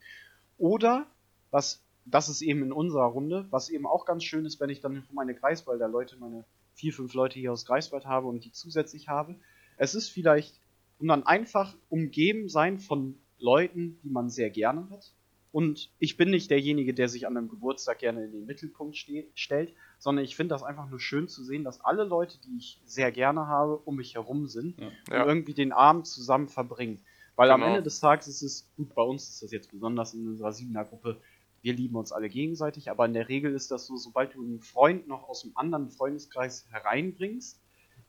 Oder, 0.59 1.09
was, 1.51 1.83
das 2.05 2.29
ist 2.29 2.41
eben 2.43 2.63
in 2.63 2.73
unserer 2.73 3.07
Runde, 3.07 3.49
was 3.51 3.69
eben 3.69 3.85
auch 3.85 4.05
ganz 4.05 4.23
schön 4.23 4.47
ist, 4.47 4.61
wenn 4.61 4.71
ich 4.71 4.81
dann 4.81 5.09
meine 5.13 5.35
Greifswalder 5.35 5.89
Leute, 5.89 6.17
meine 6.19 6.45
vier, 6.75 6.93
fünf 6.93 7.15
Leute 7.15 7.41
hier 7.41 7.51
aus 7.53 7.67
Greifswald 7.67 8.07
habe 8.07 8.29
und 8.29 8.45
die 8.45 8.53
zusätzlich 8.53 9.09
habe. 9.09 9.35
Es 9.79 9.95
ist 9.95 10.09
vielleicht, 10.09 10.61
und 10.99 11.09
dann 11.09 11.25
einfach 11.25 11.75
umgeben 11.89 12.49
sein 12.49 12.79
von 12.79 13.15
Leuten, 13.39 13.99
die 14.03 14.11
man 14.11 14.29
sehr 14.29 14.51
gerne 14.51 14.89
hat. 14.91 15.13
Und 15.51 15.91
ich 15.99 16.17
bin 16.19 16.31
nicht 16.31 16.51
derjenige, 16.51 16.93
der 16.93 17.09
sich 17.09 17.27
an 17.27 17.37
einem 17.37 17.49
Geburtstag 17.49 18.01
gerne 18.01 18.25
in 18.25 18.33
den 18.33 18.45
Mittelpunkt 18.45 18.97
ste 18.97 19.25
stellt, 19.35 19.73
sondern 19.99 20.25
ich 20.25 20.37
finde 20.37 20.55
das 20.55 20.63
einfach 20.63 20.89
nur 20.91 21.01
schön 21.01 21.27
zu 21.27 21.43
sehen, 21.43 21.65
dass 21.65 21.81
alle 21.81 22.05
Leute, 22.05 22.39
die 22.43 22.59
ich 22.59 22.83
sehr 22.85 23.11
gerne 23.13 23.47
habe, 23.47 23.79
um 23.79 23.97
mich 23.97 24.15
herum 24.15 24.47
sind 24.47 24.79
Ja. 24.79 24.91
Ja. 25.11 25.23
und 25.23 25.29
irgendwie 25.29 25.55
den 25.55 25.73
Abend 25.73 26.07
zusammen 26.07 26.49
verbringen. 26.49 27.01
Weil 27.35 27.51
am 27.51 27.61
Genau. 27.61 27.71
Ende 27.73 27.83
des 27.85 28.01
Tages 28.01 28.29
ist 28.29 28.43
es, 28.43 28.69
gut, 28.77 28.95
bei 28.95 29.03
uns 29.03 29.29
ist 29.29 29.43
das 29.43 29.51
jetzt 29.53 29.71
besonders 29.71 30.13
in 30.13 30.27
unserer 30.29 30.53
Siebener 30.53 30.85
Gruppe, 30.85 31.21
wir 31.63 31.73
lieben 31.73 31.97
uns 31.97 32.13
alle 32.13 32.29
gegenseitig, 32.29 32.91
aber 32.91 33.07
in 33.07 33.15
der 33.15 33.29
Regel 33.29 33.53
ist 33.55 33.71
das 33.71 33.87
so, 33.87 33.97
sobald 33.97 34.35
du 34.35 34.43
einen 34.43 34.61
Freund 34.61 35.09
noch 35.09 35.29
aus 35.29 35.45
einem 35.45 35.57
anderen 35.57 35.89
Freundeskreis 35.91 36.67
hereinbringst, 36.71 37.59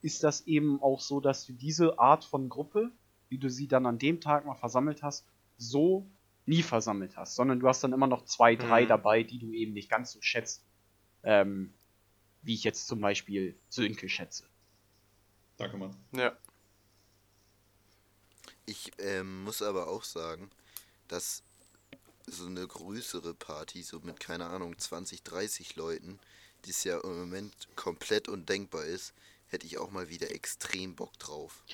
ist 0.02 0.22
das 0.24 0.46
eben 0.46 0.82
auch 0.82 1.00
so, 1.00 1.20
dass 1.20 1.46
du 1.46 1.52
diese 1.52 1.98
Art 1.98 2.24
von 2.24 2.48
Gruppe, 2.48 2.90
wie 3.28 3.38
du 3.38 3.50
sie 3.50 3.68
dann 3.68 3.86
an 3.86 3.98
dem 3.98 4.20
Tag 4.20 4.46
mal 4.46 4.54
versammelt 4.54 5.02
hast, 5.02 5.26
so 5.56 6.06
nie 6.46 6.62
versammelt 6.62 7.16
hast, 7.16 7.34
sondern 7.34 7.60
du 7.60 7.68
hast 7.68 7.84
dann 7.84 7.92
immer 7.92 8.06
noch 8.06 8.24
zwei, 8.24 8.56
drei 8.56 8.84
Mhm. 8.84 8.88
dabei, 8.88 9.22
die 9.22 9.38
du 9.38 9.52
eben 9.52 9.72
nicht 9.72 9.90
ganz 9.90 10.12
so 10.12 10.20
schätzt, 10.20 10.64
ähm, 11.22 11.72
wie 12.42 12.54
ich 12.54 12.64
jetzt 12.64 12.86
zum 12.86 13.00
Beispiel 13.00 13.54
Sönke 13.68 14.08
schätze. 14.08 14.44
Danke, 15.58 15.76
Mann. 15.76 15.94
Ja. 16.12 16.36
Ich 18.66 18.90
ähm, 18.98 19.44
muss 19.44 19.62
aber 19.62 19.88
auch 19.88 20.04
sagen, 20.04 20.50
dass 21.08 21.42
so 22.26 22.46
eine 22.46 22.66
größere 22.66 23.34
Party, 23.34 23.82
so 23.82 24.00
mit, 24.00 24.20
keine 24.20 24.46
Ahnung, 24.46 24.78
20, 24.78 25.22
30 25.22 25.76
Leuten, 25.76 26.18
die 26.64 26.70
es 26.70 26.84
ja 26.84 26.98
im 27.00 27.18
Moment 27.18 27.52
komplett 27.76 28.28
undenkbar 28.28 28.84
ist, 28.84 29.12
hätte 29.52 29.66
ich 29.66 29.78
auch 29.78 29.90
mal 29.90 30.08
wieder 30.08 30.30
extrem 30.30 30.94
Bock 30.96 31.18
drauf. 31.18 31.64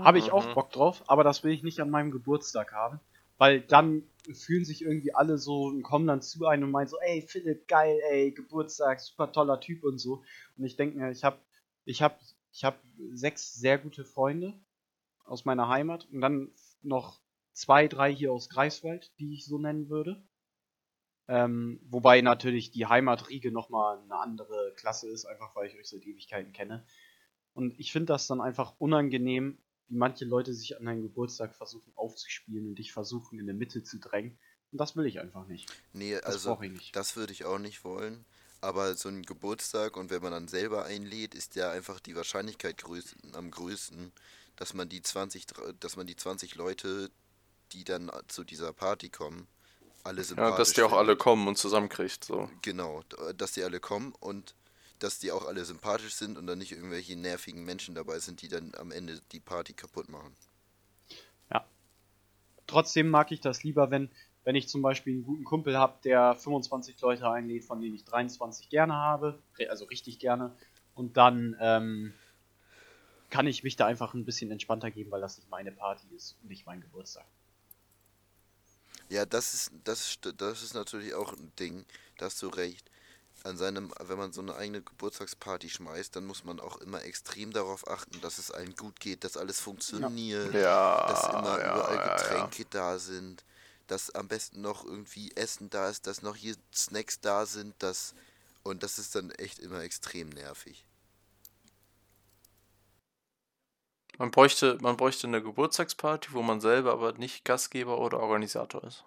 Habe 0.00 0.18
ich 0.18 0.30
auch 0.32 0.46
Mhm. 0.46 0.54
Bock 0.54 0.70
drauf, 0.70 1.02
aber 1.08 1.24
das 1.24 1.42
will 1.44 1.52
ich 1.52 1.62
nicht 1.62 1.80
an 1.80 1.90
meinem 1.90 2.10
Geburtstag 2.10 2.72
haben, 2.72 3.00
weil 3.38 3.60
dann 3.60 4.04
fühlen 4.32 4.64
sich 4.64 4.82
irgendwie 4.82 5.14
alle 5.14 5.38
so 5.38 5.64
und 5.64 5.82
kommen 5.82 6.06
dann 6.06 6.22
zu 6.22 6.46
einem 6.46 6.64
und 6.64 6.70
meinen 6.70 6.88
so, 6.88 6.98
ey 7.00 7.22
Philipp, 7.22 7.66
geil, 7.66 7.98
ey, 8.10 8.32
Geburtstag, 8.32 9.00
super 9.00 9.32
toller 9.32 9.60
Typ 9.60 9.82
und 9.84 9.98
so. 9.98 10.22
Und 10.56 10.64
ich 10.64 10.76
denke 10.76 10.98
mir, 10.98 11.10
ich 11.10 11.24
habe 11.24 11.38
ich 11.84 12.02
hab, 12.02 12.20
ich 12.52 12.64
hab 12.64 12.80
sechs 13.12 13.54
sehr 13.54 13.78
gute 13.78 14.04
Freunde 14.04 14.54
aus 15.24 15.44
meiner 15.44 15.68
Heimat 15.68 16.06
und 16.12 16.20
dann 16.20 16.52
noch 16.82 17.20
zwei, 17.52 17.88
drei 17.88 18.14
hier 18.14 18.32
aus 18.32 18.48
Greifswald, 18.48 19.10
die 19.18 19.34
ich 19.34 19.46
so 19.46 19.58
nennen 19.58 19.88
würde. 19.88 20.22
Ähm, 21.28 21.80
wobei 21.88 22.20
natürlich 22.20 22.72
die 22.72 22.86
Heimatriege 22.86 23.52
nochmal 23.52 23.98
eine 23.98 24.16
andere 24.16 24.74
Klasse 24.76 25.08
ist, 25.08 25.24
einfach 25.24 25.54
weil 25.54 25.68
ich 25.68 25.76
euch 25.76 25.88
seit 25.88 26.04
Ewigkeiten 26.04 26.52
kenne. 26.52 26.84
Und 27.54 27.78
ich 27.78 27.92
finde 27.92 28.06
das 28.06 28.26
dann 28.26 28.40
einfach 28.40 28.74
unangenehm, 28.78 29.58
wie 29.88 29.96
manche 29.96 30.24
Leute 30.24 30.54
sich 30.54 30.78
an 30.78 30.86
deinem 30.86 31.02
Geburtstag 31.02 31.54
versuchen 31.54 31.92
aufzuspielen 31.96 32.68
und 32.68 32.74
dich 32.76 32.92
versuchen 32.92 33.38
in 33.38 33.46
der 33.46 33.54
Mitte 33.54 33.82
zu 33.82 33.98
drängen. 33.98 34.38
Und 34.70 34.80
das 34.80 34.96
will 34.96 35.04
ich 35.06 35.20
einfach 35.20 35.46
nicht. 35.46 35.70
Nee, 35.92 36.14
Das 36.14 36.24
also 36.24 36.58
nicht. 36.60 36.96
das 36.96 37.16
würde 37.16 37.32
ich 37.32 37.44
auch 37.44 37.58
nicht 37.58 37.84
wollen. 37.84 38.24
Aber 38.62 38.94
so 38.94 39.08
ein 39.08 39.22
Geburtstag 39.22 39.96
und 39.96 40.10
wenn 40.10 40.22
man 40.22 40.30
dann 40.32 40.48
selber 40.48 40.84
einlädt, 40.84 41.34
ist 41.34 41.56
ja 41.56 41.70
einfach 41.72 41.98
die 42.00 42.14
Wahrscheinlichkeit 42.14 42.78
größten, 42.78 43.34
am 43.34 43.50
größten, 43.50 44.12
dass 44.56 44.72
man 44.72 44.88
die 44.88 45.02
20, 45.02 45.46
dr- 45.46 45.72
dass 45.80 45.96
man 45.96 46.06
die 46.06 46.14
20 46.16 46.54
Leute, 46.54 47.10
die 47.72 47.84
dann 47.84 48.10
zu 48.28 48.44
dieser 48.44 48.72
Party 48.72 49.08
kommen, 49.10 49.48
alle 50.04 50.22
sympathisch 50.22 50.52
ja, 50.52 50.58
dass 50.58 50.72
die 50.74 50.82
auch 50.82 50.92
alle 50.92 51.16
kommen 51.16 51.48
und 51.48 51.58
zusammenkriegt. 51.58 52.24
So. 52.24 52.48
Genau, 52.62 53.02
dass 53.36 53.52
die 53.52 53.62
alle 53.64 53.80
kommen 53.80 54.12
und 54.20 54.54
dass 55.02 55.18
die 55.18 55.32
auch 55.32 55.46
alle 55.46 55.64
sympathisch 55.64 56.14
sind 56.14 56.38
und 56.38 56.46
dann 56.46 56.58
nicht 56.58 56.72
irgendwelche 56.72 57.16
nervigen 57.16 57.64
Menschen 57.64 57.94
dabei 57.94 58.18
sind, 58.18 58.42
die 58.42 58.48
dann 58.48 58.72
am 58.76 58.92
Ende 58.92 59.20
die 59.32 59.40
Party 59.40 59.72
kaputt 59.72 60.08
machen. 60.08 60.34
Trotzdem 62.72 63.10
mag 63.10 63.30
ich 63.32 63.40
das 63.40 63.64
lieber, 63.64 63.90
wenn, 63.90 64.08
wenn 64.44 64.54
ich 64.54 64.66
zum 64.66 64.80
Beispiel 64.80 65.12
einen 65.12 65.24
guten 65.24 65.44
Kumpel 65.44 65.76
habe, 65.76 65.98
der 66.04 66.34
25 66.36 66.98
Leute 67.02 67.28
einlädt, 67.28 67.64
von 67.64 67.82
denen 67.82 67.94
ich 67.94 68.04
23 68.04 68.70
gerne 68.70 68.94
habe, 68.94 69.38
also 69.68 69.84
richtig 69.84 70.18
gerne. 70.18 70.56
Und 70.94 71.18
dann 71.18 71.54
ähm, 71.60 72.14
kann 73.28 73.46
ich 73.46 73.62
mich 73.62 73.76
da 73.76 73.84
einfach 73.84 74.14
ein 74.14 74.24
bisschen 74.24 74.50
entspannter 74.50 74.90
geben, 74.90 75.10
weil 75.10 75.20
das 75.20 75.36
nicht 75.36 75.50
meine 75.50 75.70
Party 75.70 76.06
ist 76.16 76.38
und 76.40 76.48
nicht 76.48 76.64
mein 76.64 76.80
Geburtstag. 76.80 77.26
Ja, 79.10 79.26
das 79.26 79.52
ist, 79.52 79.72
das, 79.84 80.18
das 80.38 80.62
ist 80.62 80.72
natürlich 80.72 81.12
auch 81.12 81.34
ein 81.34 81.52
Ding, 81.58 81.84
da 82.16 82.24
hast 82.24 82.40
du 82.40 82.48
recht. 82.48 82.90
An 83.44 83.56
seinem, 83.56 83.92
wenn 84.00 84.18
man 84.18 84.32
so 84.32 84.40
eine 84.40 84.54
eigene 84.54 84.82
Geburtstagsparty 84.82 85.68
schmeißt, 85.68 86.14
dann 86.14 86.26
muss 86.26 86.44
man 86.44 86.60
auch 86.60 86.76
immer 86.78 87.02
extrem 87.04 87.52
darauf 87.52 87.88
achten, 87.88 88.20
dass 88.20 88.38
es 88.38 88.50
allen 88.52 88.74
gut 88.76 89.00
geht, 89.00 89.24
dass 89.24 89.36
alles 89.36 89.60
funktioniert, 89.60 90.52
Ja, 90.54 91.06
dass 91.08 91.24
immer 91.24 91.58
ja, 91.58 91.70
überall 91.70 91.96
ja, 91.96 92.06
ja. 92.06 92.14
Getränke 92.16 92.64
da 92.70 92.98
sind, 92.98 93.44
dass 93.88 94.10
am 94.14 94.28
besten 94.28 94.60
noch 94.60 94.84
irgendwie 94.84 95.32
Essen 95.34 95.70
da 95.70 95.88
ist, 95.88 96.06
dass 96.06 96.22
noch 96.22 96.36
hier 96.36 96.54
Snacks 96.74 97.20
da 97.20 97.46
sind, 97.46 97.74
dass 97.82 98.14
und 98.64 98.84
das 98.84 98.98
ist 99.00 99.14
dann 99.16 99.30
echt 99.32 99.58
immer 99.58 99.80
extrem 99.82 100.28
nervig. 100.28 100.84
Man 104.18 104.30
bräuchte, 104.30 104.78
man 104.80 104.96
bräuchte 104.96 105.26
eine 105.26 105.42
Geburtstagsparty, 105.42 106.32
wo 106.32 106.42
man 106.42 106.60
selber 106.60 106.92
aber 106.92 107.12
nicht 107.14 107.44
Gastgeber 107.44 107.98
oder 107.98 108.20
Organisator 108.20 108.84
ist. 108.84 109.04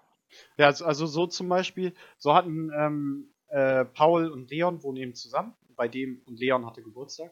Ja, 0.58 0.68
also- 0.68 0.86
also 0.86 1.06
so 1.08 1.28
zum 1.28 1.48
Beispiel, 1.48 1.96
so 2.18 2.34
hatten 2.34 2.72
ähm, 2.76 3.30
äh, 3.56 3.86
Paul 3.86 4.30
und 4.30 4.50
Leon 4.52 4.84
wohnen 4.84 4.98
eben 4.98 5.16
zusammen. 5.16 5.54
Bei 5.76 5.88
dem, 5.88 6.22
und 6.26 6.40
Leon 6.40 6.66
hatte 6.66 6.82
Geburtstag. 6.84 7.32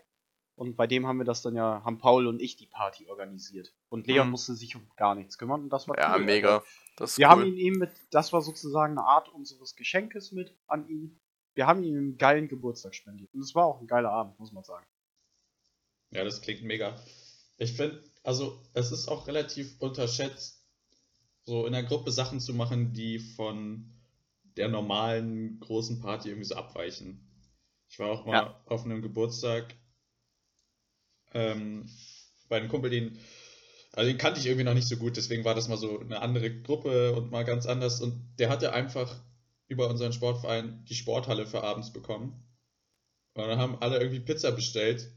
Und 0.56 0.76
bei 0.76 0.86
dem 0.88 1.08
haben 1.08 1.18
wir 1.18 1.26
das 1.26 1.42
dann 1.42 1.56
ja, 1.56 1.82
haben 1.84 1.98
Paul 1.98 2.28
und 2.28 2.40
ich 2.42 2.56
die 2.56 2.68
Party 2.68 3.08
organisiert. 3.08 3.74
Und 3.90 4.06
Leon 4.08 4.28
Mhm. 4.28 4.32
musste 4.32 4.54
sich 4.56 4.76
um 4.76 4.88
gar 4.96 5.16
nichts 5.16 5.38
kümmern 5.38 5.62
und 5.64 5.70
das 5.70 5.88
war 5.88 5.98
Ja, 5.98 6.16
cool. 6.16 6.24
mega. 6.24 6.56
Also, 6.58 6.68
Das 6.96 7.12
ist 7.12 7.18
wir 7.18 7.26
cool. 7.26 7.32
haben 7.32 7.46
ihn 7.48 7.58
eben 7.58 7.78
mit, 7.80 7.92
das 8.12 8.32
war 8.34 8.42
sozusagen 8.42 8.98
eine 8.98 9.08
Art 9.08 9.30
unseres 9.30 9.76
Geschenkes 9.76 10.32
mit 10.32 10.56
an 10.68 10.88
ihn. 10.88 11.20
Wir 11.56 11.66
haben 11.68 11.84
ihm 11.84 11.98
einen 11.98 12.18
geilen 12.18 12.48
Geburtstag 12.48 12.94
spendiert. 12.96 13.34
Und 13.34 13.42
es 13.42 13.54
war 13.56 13.66
auch 13.66 13.82
ein 13.82 13.88
geiler 13.88 14.12
Abend, 14.12 14.40
muss 14.40 14.52
man 14.52 14.64
sagen. 14.64 14.86
Ja, 16.12 16.24
das 16.24 16.42
klingt 16.42 16.64
mega. 16.64 16.96
Ich 17.58 17.74
finde, 17.74 18.04
also 18.24 18.62
es 18.74 18.92
ist 18.92 19.08
auch 19.08 19.28
relativ 19.28 19.76
unterschätzt, 19.80 20.64
so 21.46 21.66
in 21.66 21.74
der 21.74 21.84
Gruppe 21.84 22.12
Sachen 22.12 22.40
zu 22.40 22.54
machen, 22.54 22.94
die 22.94 23.20
von 23.20 23.90
der 24.58 24.70
normalen 24.70 25.60
großen 25.60 26.00
Party 26.00 26.30
irgendwie 26.30 26.46
so 26.48 26.56
abweichen. 26.56 27.28
Ich 27.90 28.00
war 28.00 28.10
auch 28.10 28.26
mal 28.26 28.34
Ja. 28.34 28.64
auf 28.66 28.86
einem 28.86 29.02
Geburtstag 29.02 29.76
ähm, 31.34 31.90
bei 32.50 32.58
einem 32.58 32.70
Kumpel, 32.70 32.90
den, 32.90 33.18
also 33.94 34.10
den 34.10 34.18
kannte 34.18 34.40
ich 34.40 34.46
irgendwie 34.46 34.64
noch 34.66 34.74
nicht 34.74 34.88
so 34.88 34.98
gut, 34.98 35.18
deswegen 35.18 35.44
war 35.46 35.56
das 35.56 35.68
mal 35.68 35.78
so 35.78 36.00
eine 36.00 36.22
andere 36.22 36.62
Gruppe 36.62 37.14
und 37.16 37.32
mal 37.32 37.44
ganz 37.46 37.66
anders. 37.66 38.02
Und 38.02 38.36
der 38.40 38.50
hatte 38.50 38.74
einfach 38.74 39.24
über 39.68 39.90
unseren 39.90 40.14
Sportverein 40.14 40.86
die 40.86 40.96
Sporthalle 40.96 41.46
für 41.48 41.64
abends 41.64 41.92
bekommen. 41.94 42.44
Und 43.34 43.48
dann 43.48 43.58
haben 43.60 43.78
alle 43.82 43.98
irgendwie 43.98 44.20
Pizza 44.20 44.52
bestellt, 44.52 45.12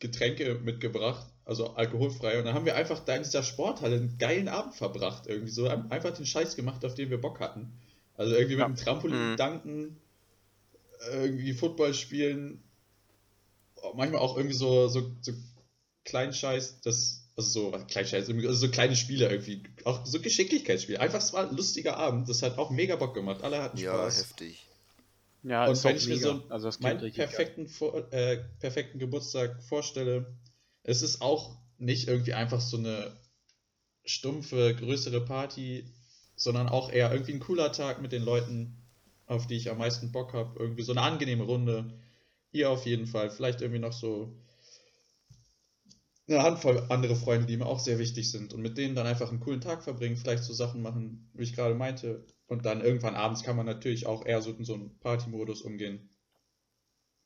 Getränke 0.00 0.56
mitgebracht, 0.56 1.32
also 1.44 1.74
alkoholfrei. 1.74 2.38
Und 2.38 2.44
dann 2.44 2.54
haben 2.54 2.66
wir 2.66 2.74
einfach 2.74 3.00
da 3.04 3.14
in 3.14 3.22
dieser 3.22 3.44
Sporthalle 3.44 3.96
einen 3.96 4.18
geilen 4.18 4.48
Abend 4.48 4.74
verbracht. 4.74 5.26
Irgendwie 5.28 5.52
so 5.52 5.68
ein- 5.68 5.90
einfach 5.92 6.10
den 6.12 6.26
Scheiß 6.26 6.56
gemacht, 6.56 6.84
auf 6.84 6.94
den 6.94 7.10
wir 7.10 7.20
Bock 7.20 7.38
hatten. 7.38 7.80
Also 8.16 8.34
irgendwie 8.34 8.56
Ja. 8.56 8.68
mit 8.68 8.78
dem 8.78 8.84
Trampolin 8.84 9.32
Mhm. 9.32 9.36
danken, 9.36 10.00
irgendwie 11.10 11.52
Football 11.52 11.94
spielen, 11.94 12.62
manchmal 13.94 14.20
auch 14.20 14.36
irgendwie 14.36 14.56
so, 14.56 14.88
so, 14.88 15.12
so 15.20 15.32
kleinen 16.04 16.32
Scheiß, 16.32 16.80
das, 16.80 17.28
also 17.36 17.48
so, 17.50 17.72
was, 17.72 17.86
kleinen 17.86 18.08
Scheiß, 18.08 18.28
irgendwie- 18.28 18.46
also 18.46 18.66
so 18.66 18.72
kleine 18.72 18.96
Spiele 18.96 19.28
irgendwie, 19.30 19.62
auch 19.84 20.04
so 20.06 20.20
Geschicklichkeitsspiele. 20.20 21.00
Einfach, 21.00 21.18
es 21.18 21.32
war 21.32 21.48
ein 21.48 21.56
lustiger 21.56 21.96
Abend, 21.96 22.28
das 22.28 22.42
hat 22.42 22.58
auch 22.58 22.70
mega 22.70 22.96
Bock 22.96 23.14
gemacht, 23.14 23.42
alle 23.42 23.62
hatten 23.62 23.78
Ja, 23.78 23.92
Spaß. 23.92 24.18
heftig. 24.18 24.66
Ja, 25.42 25.66
Und 25.66 25.72
ist 25.72 25.84
wenn 25.84 25.96
auch 25.96 26.00
ich 26.00 26.08
mir 26.08 26.16
so 26.16 26.42
also 26.48 26.70
meinen 26.80 27.12
perfekten, 27.12 27.68
Vor 27.68 28.12
äh, 28.12 28.38
perfekten 28.58 28.98
Geburtstag 28.98 29.62
vorstelle, 29.62 30.34
es 30.82 31.02
ist 31.02 31.20
auch 31.22 31.56
nicht 31.78 32.08
irgendwie 32.08 32.34
einfach 32.34 32.60
so 32.60 32.78
eine 32.78 33.16
stumpfe, 34.04 34.74
größere 34.74 35.24
Party, 35.24 35.84
sondern 36.36 36.68
auch 36.68 36.92
eher 36.92 37.10
irgendwie 37.10 37.32
ein 37.32 37.40
cooler 37.40 37.72
Tag 37.72 38.00
mit 38.00 38.12
den 38.12 38.22
Leuten, 38.22 38.76
auf 39.26 39.46
die 39.46 39.56
ich 39.56 39.70
am 39.70 39.78
meisten 39.78 40.12
Bock 40.12 40.34
habe. 40.34 40.58
Irgendwie 40.58 40.82
so 40.82 40.92
eine 40.92 41.02
angenehme 41.02 41.44
Runde. 41.44 41.98
Ihr 42.52 42.70
auf 42.70 42.86
jeden 42.86 43.06
Fall. 43.06 43.30
Vielleicht 43.30 43.62
irgendwie 43.62 43.80
noch 43.80 43.92
so 43.92 44.38
eine 46.28 46.42
Handvoll 46.42 46.84
andere 46.90 47.16
Freunde, 47.16 47.46
die 47.46 47.56
mir 47.56 47.66
auch 47.66 47.80
sehr 47.80 47.98
wichtig 47.98 48.30
sind. 48.30 48.52
Und 48.52 48.60
mit 48.60 48.76
denen 48.76 48.94
dann 48.94 49.06
einfach 49.06 49.30
einen 49.30 49.40
coolen 49.40 49.60
Tag 49.60 49.82
verbringen, 49.82 50.16
vielleicht 50.16 50.44
so 50.44 50.52
Sachen 50.52 50.82
machen, 50.82 51.30
wie 51.34 51.44
ich 51.44 51.54
gerade 51.54 51.74
meinte. 51.74 52.24
Und 52.46 52.66
dann 52.66 52.82
irgendwann 52.82 53.14
abends 53.14 53.42
kann 53.42 53.56
man 53.56 53.66
natürlich 53.66 54.06
auch 54.06 54.24
eher 54.24 54.42
so 54.42 54.52
in 54.52 54.64
so 54.64 54.74
einen 54.74 54.98
Party-Modus 55.00 55.62
umgehen, 55.62 56.10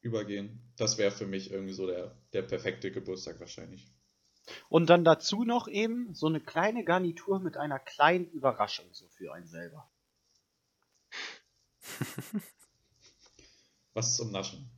übergehen. 0.01 0.73
Das 0.77 0.99
wäre 0.99 1.11
für 1.11 1.27
mich 1.27 1.51
irgendwie 1.51 1.75
so 1.75 1.87
der, 1.87 2.17
der 2.33 2.43
perfekte 2.43 2.91
Geburtstag 2.91 3.41
wahrscheinlich. 3.41 3.91
Und 4.69 4.91
dann 4.91 5.05
dazu 5.05 5.45
noch 5.45 5.69
eben 5.69 6.15
so 6.15 6.27
eine 6.27 6.41
kleine 6.41 6.85
Garnitur 6.85 7.41
mit 7.41 7.57
einer 7.57 7.79
kleinen 7.79 8.27
Überraschung 8.31 8.87
so 8.93 9.07
für 9.09 9.33
einen 9.33 9.47
selber. 9.47 9.89
Was 13.95 14.17
zum 14.17 14.31
Naschen? 14.31 14.71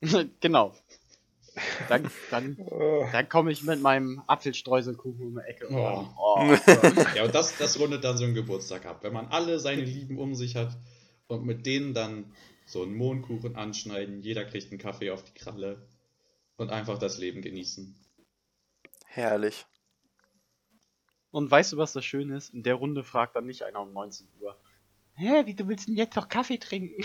genau. 0.40 0.74
Dann, 1.88 2.10
dann, 2.30 2.56
dann 3.12 3.28
komme 3.28 3.52
ich 3.52 3.62
mit 3.62 3.80
meinem 3.80 4.22
Apfelstreuselkuchen 4.26 5.26
um 5.26 5.34
die 5.36 5.48
Ecke. 5.48 5.68
und 5.68 5.76
Oh. 5.76 6.08
oh. 6.18 6.56
Ja, 7.14 7.24
und 7.24 7.34
das, 7.34 7.56
das 7.58 7.78
rundet 7.78 8.02
dann 8.02 8.18
so 8.18 8.24
einen 8.24 8.34
Geburtstag 8.34 8.86
ab. 8.86 9.00
Wenn 9.02 9.12
man 9.12 9.26
alle 9.28 9.60
seine 9.60 9.82
Lieben 9.82 10.18
um 10.18 10.34
sich 10.34 10.56
hat 10.56 10.76
und 11.28 11.44
mit 11.44 11.64
denen 11.66 11.94
dann 11.94 12.32
so 12.66 12.82
einen 12.82 12.96
Mohnkuchen 12.96 13.54
anschneiden, 13.54 14.20
jeder 14.20 14.44
kriegt 14.44 14.70
einen 14.70 14.80
Kaffee 14.80 15.10
auf 15.10 15.22
die 15.22 15.34
Kralle 15.34 15.86
und 16.56 16.70
einfach 16.70 16.98
das 16.98 17.18
Leben 17.18 17.40
genießen. 17.40 17.94
Herrlich. 19.14 19.64
Und 21.30 21.48
weißt 21.48 21.72
du, 21.72 21.76
was 21.76 21.92
das 21.92 22.04
Schöne 22.04 22.36
ist? 22.36 22.52
In 22.52 22.64
der 22.64 22.74
Runde 22.74 23.04
fragt 23.04 23.36
dann 23.36 23.46
nicht 23.46 23.62
einer 23.62 23.80
um 23.80 23.92
19 23.92 24.26
Uhr. 24.40 24.56
Hä, 25.14 25.46
wie 25.46 25.54
du 25.54 25.68
willst 25.68 25.86
denn 25.86 25.94
jetzt 25.94 26.16
doch 26.16 26.28
Kaffee 26.28 26.58
trinken? 26.58 27.00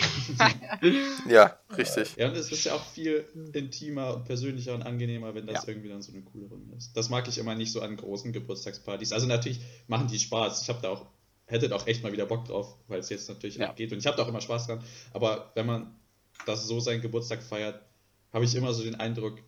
Ja, 1.28 1.60
richtig. 1.76 2.16
Ja, 2.16 2.28
und 2.28 2.36
es 2.36 2.50
ist 2.50 2.64
ja 2.64 2.74
auch 2.74 2.84
viel 2.84 3.28
intimer 3.52 4.14
und 4.16 4.24
persönlicher 4.24 4.74
und 4.74 4.82
angenehmer, 4.82 5.34
wenn 5.36 5.46
das 5.46 5.62
Ja. 5.62 5.68
irgendwie 5.68 5.88
dann 5.88 6.02
so 6.02 6.10
eine 6.12 6.22
coole 6.22 6.46
Runde 6.46 6.74
ist. 6.76 6.96
Das 6.96 7.10
mag 7.10 7.28
ich 7.28 7.38
immer 7.38 7.54
nicht 7.54 7.70
so 7.70 7.80
an 7.80 7.96
großen 7.96 8.32
Geburtstagspartys. 8.32 9.12
Also 9.12 9.26
natürlich 9.28 9.60
machen 9.86 10.08
die 10.08 10.18
Spaß. 10.18 10.62
Ich 10.62 10.68
habe 10.68 10.80
da 10.82 10.88
auch, 10.88 11.06
hätte 11.46 11.68
da 11.68 11.76
auch 11.76 11.86
echt 11.86 12.02
mal 12.02 12.10
wieder 12.12 12.26
Bock 12.26 12.46
drauf, 12.46 12.76
weil 12.88 12.98
es 12.98 13.08
jetzt 13.10 13.28
natürlich 13.28 13.56
Ja. 13.56 13.68
abgeht. 13.68 13.92
Und 13.92 13.98
ich 13.98 14.06
habe 14.06 14.16
da 14.16 14.24
auch 14.24 14.28
immer 14.28 14.40
Spaß 14.40 14.66
dran. 14.66 14.82
Aber 15.12 15.52
wenn 15.54 15.66
man 15.66 15.94
das 16.46 16.66
so 16.66 16.80
seinen 16.80 17.02
Geburtstag 17.02 17.40
feiert, 17.44 17.80
habe 18.32 18.44
ich 18.44 18.54
immer 18.56 18.72
so 18.72 18.82
den 18.82 18.96
Eindruck, 18.96 19.38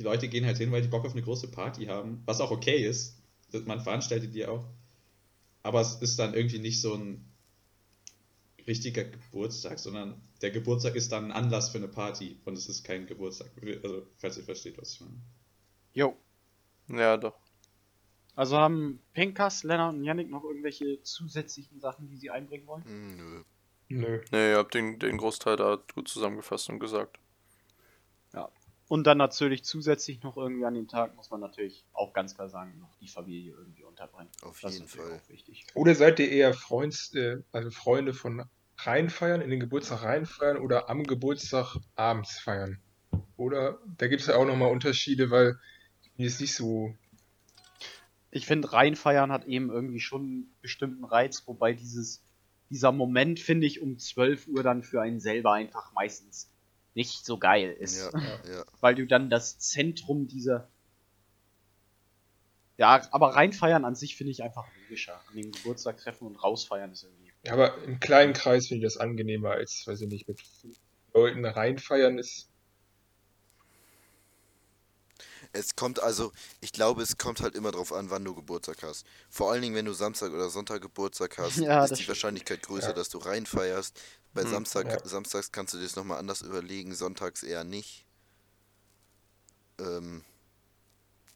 die 0.00 0.04
Leute 0.04 0.28
gehen 0.28 0.46
halt 0.46 0.56
hin, 0.56 0.72
weil 0.72 0.80
die 0.80 0.88
Bock 0.88 1.04
auf 1.04 1.12
eine 1.12 1.20
große 1.20 1.48
Party 1.48 1.84
haben, 1.84 2.22
was 2.24 2.40
auch 2.40 2.50
okay 2.50 2.86
ist. 2.86 3.18
Man 3.66 3.80
veranstaltet 3.82 4.34
die 4.34 4.46
auch. 4.46 4.64
Aber 5.62 5.82
es 5.82 5.96
ist 5.96 6.18
dann 6.18 6.32
irgendwie 6.32 6.58
nicht 6.58 6.80
so 6.80 6.94
ein 6.94 7.22
richtiger 8.66 9.04
Geburtstag, 9.04 9.78
sondern 9.78 10.18
der 10.40 10.52
Geburtstag 10.52 10.94
ist 10.96 11.12
dann 11.12 11.26
ein 11.26 11.32
Anlass 11.32 11.68
für 11.68 11.76
eine 11.76 11.88
Party 11.88 12.38
und 12.46 12.56
es 12.56 12.66
ist 12.66 12.82
kein 12.82 13.06
Geburtstag. 13.06 13.50
Also, 13.82 14.06
falls 14.16 14.38
ihr 14.38 14.44
versteht, 14.44 14.78
was 14.78 14.94
ich 14.94 15.00
meine. 15.02 15.20
Jo. 15.92 16.16
Ja, 16.88 17.18
doch. 17.18 17.38
Also 18.36 18.56
haben 18.56 19.00
Pinkas, 19.12 19.64
Lennart 19.64 19.94
und 19.94 20.04
Yannick 20.04 20.30
noch 20.30 20.44
irgendwelche 20.44 21.02
zusätzlichen 21.02 21.78
Sachen, 21.78 22.08
die 22.08 22.16
sie 22.16 22.30
einbringen 22.30 22.66
wollen? 22.66 22.84
Hm, 22.84 23.16
Nö. 23.16 23.44
nö. 23.88 24.20
Nee, 24.32 24.52
ihr 24.52 24.56
habt 24.56 24.72
den, 24.72 24.98
den 24.98 25.18
Großteil 25.18 25.56
da 25.56 25.78
gut 25.94 26.08
zusammengefasst 26.08 26.70
und 26.70 26.78
gesagt. 26.80 27.18
Und 28.90 29.06
dann 29.06 29.18
natürlich 29.18 29.62
zusätzlich 29.62 30.20
noch 30.24 30.36
irgendwie 30.36 30.64
an 30.64 30.74
dem 30.74 30.88
Tag, 30.88 31.14
muss 31.14 31.30
man 31.30 31.38
natürlich 31.38 31.86
auch 31.92 32.12
ganz 32.12 32.34
klar 32.34 32.48
sagen, 32.48 32.76
noch 32.80 32.92
die 32.96 33.06
Familie 33.06 33.52
irgendwie 33.52 33.84
unterbringen. 33.84 34.32
Auf 34.42 34.60
Das 34.60 34.72
jeden 34.72 34.86
ist 34.86 34.96
Fall. 34.96 35.12
auch 35.12 35.28
wichtig. 35.28 35.64
Oder 35.74 35.94
seid 35.94 36.18
ihr 36.18 36.28
eher 36.28 36.52
Freunds, 36.54 37.14
äh, 37.14 37.36
also 37.52 37.70
Freunde 37.70 38.12
von 38.14 38.42
reinfeiern, 38.78 39.42
in 39.42 39.50
den 39.50 39.60
Geburtstag 39.60 40.02
reinfeiern 40.02 40.56
oder 40.56 40.90
am 40.90 41.04
Geburtstag 41.04 41.76
abends 41.94 42.40
feiern? 42.40 42.80
Oder 43.36 43.78
da 43.96 44.08
gibt 44.08 44.22
es 44.22 44.26
ja 44.26 44.34
auch 44.34 44.44
nochmal 44.44 44.72
Unterschiede, 44.72 45.30
weil 45.30 45.56
ich 46.02 46.10
bin 46.14 46.24
jetzt 46.24 46.40
nicht 46.40 46.56
so. 46.56 46.92
Ich 48.32 48.44
finde, 48.44 48.72
reinfeiern 48.72 49.30
hat 49.30 49.44
eben 49.44 49.70
irgendwie 49.70 50.00
schon 50.00 50.22
einen 50.22 50.56
bestimmten 50.62 51.04
Reiz, 51.04 51.44
wobei 51.46 51.74
dieses, 51.74 52.24
dieser 52.70 52.90
Moment, 52.90 53.38
finde 53.38 53.68
ich, 53.68 53.80
um 53.80 54.00
12 54.00 54.48
Uhr 54.48 54.64
dann 54.64 54.82
für 54.82 55.00
einen 55.00 55.20
selber 55.20 55.52
einfach 55.52 55.92
meistens 55.92 56.50
nicht 56.94 57.24
so 57.24 57.38
geil 57.38 57.70
ist. 57.78 58.12
Ja, 58.12 58.40
ja. 58.50 58.64
Weil 58.80 58.94
du 58.94 59.06
dann 59.06 59.30
das 59.30 59.58
Zentrum 59.58 60.26
dieser. 60.26 60.68
Ja, 62.76 63.06
aber 63.10 63.34
reinfeiern 63.34 63.84
an 63.84 63.94
sich 63.94 64.16
finde 64.16 64.30
ich 64.32 64.42
einfach 64.42 64.66
logischer. 64.82 65.20
An 65.28 65.36
dem 65.36 65.52
Geburtstag 65.52 65.98
treffen 65.98 66.26
und 66.26 66.36
rausfeiern 66.36 66.90
ist 66.92 67.04
irgendwie. 67.04 67.30
Ja, 67.44 67.52
aber 67.52 67.82
im 67.84 68.00
kleinen 68.00 68.32
Kreis 68.32 68.68
finde 68.68 68.86
ich 68.86 68.92
das 68.92 69.00
angenehmer 69.00 69.50
als, 69.50 69.86
weiß 69.86 70.00
ich 70.00 70.08
nicht, 70.08 70.28
mit 70.28 70.40
Leuten 71.12 71.44
reinfeiern 71.44 72.18
ist. 72.18 72.48
Es 75.52 75.74
kommt 75.74 76.00
also, 76.00 76.32
ich 76.60 76.72
glaube, 76.72 77.02
es 77.02 77.18
kommt 77.18 77.40
halt 77.40 77.56
immer 77.56 77.72
drauf 77.72 77.92
an, 77.92 78.08
wann 78.10 78.24
du 78.24 78.34
Geburtstag 78.36 78.82
hast. 78.82 79.04
Vor 79.28 79.50
allen 79.50 79.62
Dingen, 79.62 79.74
wenn 79.74 79.84
du 79.84 79.92
Samstag 79.92 80.32
oder 80.32 80.48
Sonntag 80.48 80.80
Geburtstag 80.80 81.38
hast, 81.38 81.56
Ja, 81.58 81.82
ist 81.82 81.90
die 81.90 81.96
stimmt. 81.96 82.08
Wahrscheinlichkeit 82.10 82.62
größer, 82.62 82.88
Ja. 82.88 82.92
dass 82.92 83.08
du 83.08 83.18
reinfeierst. 83.18 84.00
Bei 84.34 84.44
Hm, 84.44 84.46
Samstag, 84.46 84.88
ja. 84.88 85.00
Samstags 85.04 85.52
kannst 85.52 85.72
du 85.74 85.78
dir 85.78 85.84
das 85.84 85.94
nochmal 85.96 86.18
anders 86.18 86.42
überlegen, 86.42 86.94
sonntags 86.96 87.44
eher 87.44 87.62
nicht. 87.62 88.04
Ähm, 89.78 90.22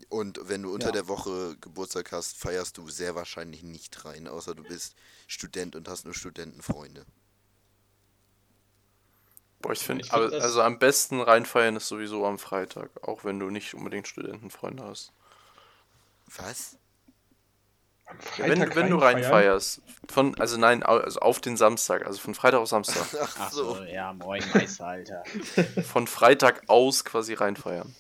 Und 0.09 0.41
wenn 0.49 0.63
du 0.63 0.73
unter 0.73 0.93
Ja. 0.93 0.93
der 0.93 1.09
Woche 1.09 1.59
Geburtstag 1.61 2.11
hast, 2.11 2.39
feierst 2.39 2.79
du 2.79 2.89
sehr 2.89 3.15
wahrscheinlich 3.17 3.63
nicht 3.63 4.07
rein, 4.07 4.27
außer 4.29 4.55
du 4.55 4.65
bist 4.65 4.95
Student 5.27 5.77
und 5.77 5.89
hast 5.89 6.07
nur 6.07 6.15
Studentenfreunde. 6.15 7.05
Boah, 9.61 9.73
ich 9.73 9.81
finde, 9.81 10.05
das- 10.13 10.33
also 10.39 10.63
am 10.63 10.79
besten 10.79 11.21
reinfeiern 11.21 11.75
ist 11.75 11.89
sowieso 11.89 12.25
am 12.25 12.39
Freitag, 12.39 12.91
auch 13.03 13.25
wenn 13.25 13.41
du 13.41 13.51
nicht 13.51 13.75
unbedingt 13.75 14.07
Studentenfreunde 14.07 14.85
hast. 14.85 15.13
Was? 16.37 16.77
Ja, 18.39 18.47
wenn, 18.49 18.59
Freitag 18.59 18.77
wenn 18.77 18.91
du 18.91 18.97
reinfeierst, 18.99 19.81
von, 20.09 20.39
also 20.39 20.57
nein, 20.59 20.83
also 20.83 21.19
auf 21.21 21.41
den 21.41 21.57
Samstag, 21.57 22.07
also 22.07 22.19
von 22.21 22.35
Freitag 22.35 22.61
auf 22.61 22.69
Samstag, 22.69 23.07
Ach 23.21 23.37
Ach 23.41 23.51
so. 23.53 23.83
ja, 23.85 24.13
moin 24.13 24.43
Meister, 24.55 24.87
Alter. 24.87 25.25
von 25.85 26.07
Freitag 26.07 26.63
aus 26.69 27.05
quasi 27.05 27.35
reinfeiern. 27.35 27.95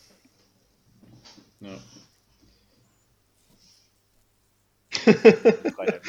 Ja. 1.61 1.79
Freitag. 5.75 6.03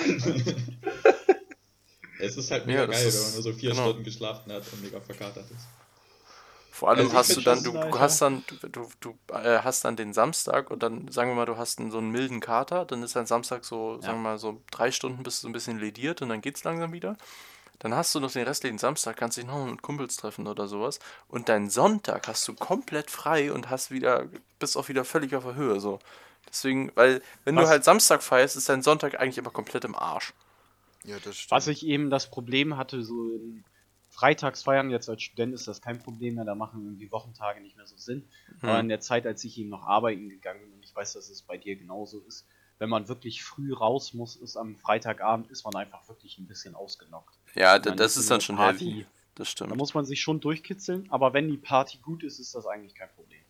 Es 2.20 2.38
ist 2.38 2.52
halt 2.52 2.62
Ja, 2.64 2.68
mega 2.68 2.88
das 2.88 2.96
geil, 2.98 3.08
ist- 3.08 3.16
wenn 3.16 3.24
man 3.24 3.34
nur 3.34 3.44
so 3.44 3.54
vier 3.54 3.70
genau. 3.72 3.84
Stunden 3.84 4.04
geschlafen 4.04 4.52
hat 4.52 4.64
und 4.72 4.82
mega 4.84 5.00
verkatert 5.00 5.46
ist. 5.52 5.68
Vor 6.76 6.90
allem 6.90 7.06
Also 7.06 7.14
hast 7.14 7.36
du 7.38 7.42
dann, 7.42 7.64
du, 7.64 7.72
du 7.72 7.80
Alter. 7.80 8.00
hast 8.00 8.22
dann, 8.22 8.44
du, 8.48 8.68
du, 8.70 8.90
du 9.00 9.34
äh, 9.34 9.60
hast 9.60 9.86
dann 9.86 9.96
den 9.96 10.14
Samstag 10.14 10.70
und 10.72 10.84
dann, 10.84 11.08
sagen 11.10 11.32
wir 11.32 11.36
mal, 11.36 11.46
du 11.46 11.58
hast 11.58 11.80
einen, 11.80 11.90
so 11.90 12.00
einen 12.00 12.10
milden 12.12 12.42
Kater, 12.42 12.84
dann 12.86 13.02
ist 13.02 13.16
dein 13.16 13.26
Samstag 13.26 13.64
so, 13.64 14.02
sagen 14.02 14.18
wir 14.18 14.32
mal, 14.32 14.38
so 14.38 14.62
drei 14.72 14.92
Stunden 14.92 15.24
bist 15.24 15.38
du 15.40 15.42
so 15.44 15.50
ein 15.50 15.54
bisschen 15.54 15.80
lediert 15.80 16.22
und 16.22 16.30
dann 16.30 16.42
geht's 16.42 16.64
langsam 16.66 16.92
wieder. 16.92 17.16
Dann 17.80 17.94
hast 17.96 18.16
du 18.16 18.20
noch 18.20 18.32
den 18.32 18.46
restlichen 18.48 18.78
Samstag, 18.78 19.18
kannst 19.18 19.38
dich 19.38 19.46
noch 19.46 19.66
mit 19.66 19.82
Kumpels 19.82 20.18
treffen 20.18 20.48
oder 20.48 20.68
sowas. 20.68 21.00
Und 21.30 21.50
deinen 21.50 21.70
Sonntag 21.70 22.28
hast 22.28 22.48
du 22.48 22.54
komplett 22.56 23.12
frei 23.12 23.52
und 23.54 23.70
hast 23.70 23.92
wieder, 23.92 24.28
bist 24.60 24.78
auch 24.78 24.90
wieder 24.90 25.06
völlig 25.06 25.36
auf 25.36 25.44
der 25.46 25.56
Höhe, 25.56 25.80
so. 25.80 26.00
Deswegen, 26.50 26.92
weil, 26.96 27.22
wenn 27.46 27.56
du 27.56 27.62
Was- 27.62 27.70
halt 27.70 27.84
Samstag 27.86 28.24
feierst, 28.24 28.56
ist 28.58 28.70
dein 28.70 28.82
Sonntag 28.84 29.20
eigentlich 29.20 29.38
immer 29.38 29.52
komplett 29.52 29.86
im 29.86 29.96
Arsch. 29.96 30.34
Ja, 31.06 31.18
das 31.24 31.38
stimmt. 31.38 31.52
Was 31.52 31.68
ich 31.68 31.86
eben 31.86 32.10
das 32.10 32.30
Problem 32.30 32.78
hatte, 32.78 33.04
so 33.04 33.32
in 33.36 33.64
Freitagsfeiern, 34.16 34.90
jetzt 34.90 35.10
als 35.10 35.22
Student 35.22 35.54
ist 35.54 35.68
das 35.68 35.82
kein 35.82 36.00
Problem 36.00 36.36
mehr, 36.36 36.46
da 36.46 36.56
machen 36.56 36.84
irgendwie 36.86 37.12
Wochentage 37.12 37.60
nicht 37.62 37.76
mehr 37.76 37.86
so 37.86 37.98
Sinn. 37.98 38.28
Hm. 38.62 38.70
Aber 38.70 38.80
in 38.80 38.88
der 38.88 39.02
Zeit, 39.02 39.28
als 39.28 39.44
ich 39.44 39.58
eben 39.58 39.70
noch 39.70 39.84
arbeiten 39.84 40.30
gegangen 40.30 40.62
bin, 40.62 40.74
und 40.74 40.86
ich 40.86 40.96
weiß, 40.96 41.14
dass 41.14 41.30
es 41.30 41.42
bei 41.42 41.58
dir 41.58 41.76
genauso 41.76 42.20
ist, 42.22 42.48
wenn 42.80 42.90
man 42.90 43.08
wirklich 43.10 43.44
früh 43.44 43.74
raus 43.74 44.14
muss, 44.14 44.36
ist 44.38 44.56
am 44.56 44.78
Freitagabend, 44.78 45.52
ist 45.52 45.66
man 45.66 45.76
einfach 45.76 46.08
wirklich 46.08 46.38
ein 46.38 46.48
bisschen 46.48 46.76
ausgenockt. 46.76 47.38
Ja, 47.56 47.78
da- 47.78 47.92
das 47.92 48.16
ist 48.16 48.32
dann 48.32 48.42
schon 48.42 48.56
Party. 48.56 48.86
heavy. 48.86 49.06
Das 49.36 49.50
Da 49.50 49.52
stimmt. 49.52 49.76
muss 49.76 49.94
man 49.94 50.06
sich 50.06 50.22
schon 50.22 50.40
durchkitzeln, 50.40 51.10
aber 51.12 51.34
wenn 51.34 51.50
die 51.50 51.58
Party 51.58 51.98
gut 51.98 52.24
ist, 52.24 52.40
ist 52.40 52.56
das 52.56 52.66
eigentlich 52.66 52.96
kein 52.96 53.10
Problem. 53.16 53.42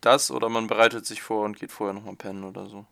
Das 0.00 0.30
oder 0.30 0.48
man 0.48 0.66
bereitet 0.68 1.04
sich 1.04 1.20
vor 1.20 1.44
und 1.44 1.58
geht 1.58 1.70
vorher 1.70 1.92
nochmal 1.92 2.16
pennen 2.16 2.44
oder 2.44 2.66
so. 2.66 2.86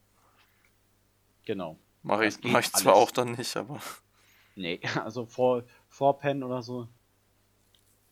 Genau. 1.47 1.79
Mache 2.03 2.27
ich, 2.27 2.43
mach 2.43 2.61
ich 2.61 2.73
zwar 2.73 2.95
auch 2.95 3.11
dann 3.11 3.33
nicht, 3.33 3.57
aber. 3.57 3.81
Nee, 4.55 4.81
also 5.05 5.27
vor, 5.27 5.65
vor 5.89 6.19
Pennen 6.19 6.43
oder 6.43 6.63
so 6.63 6.89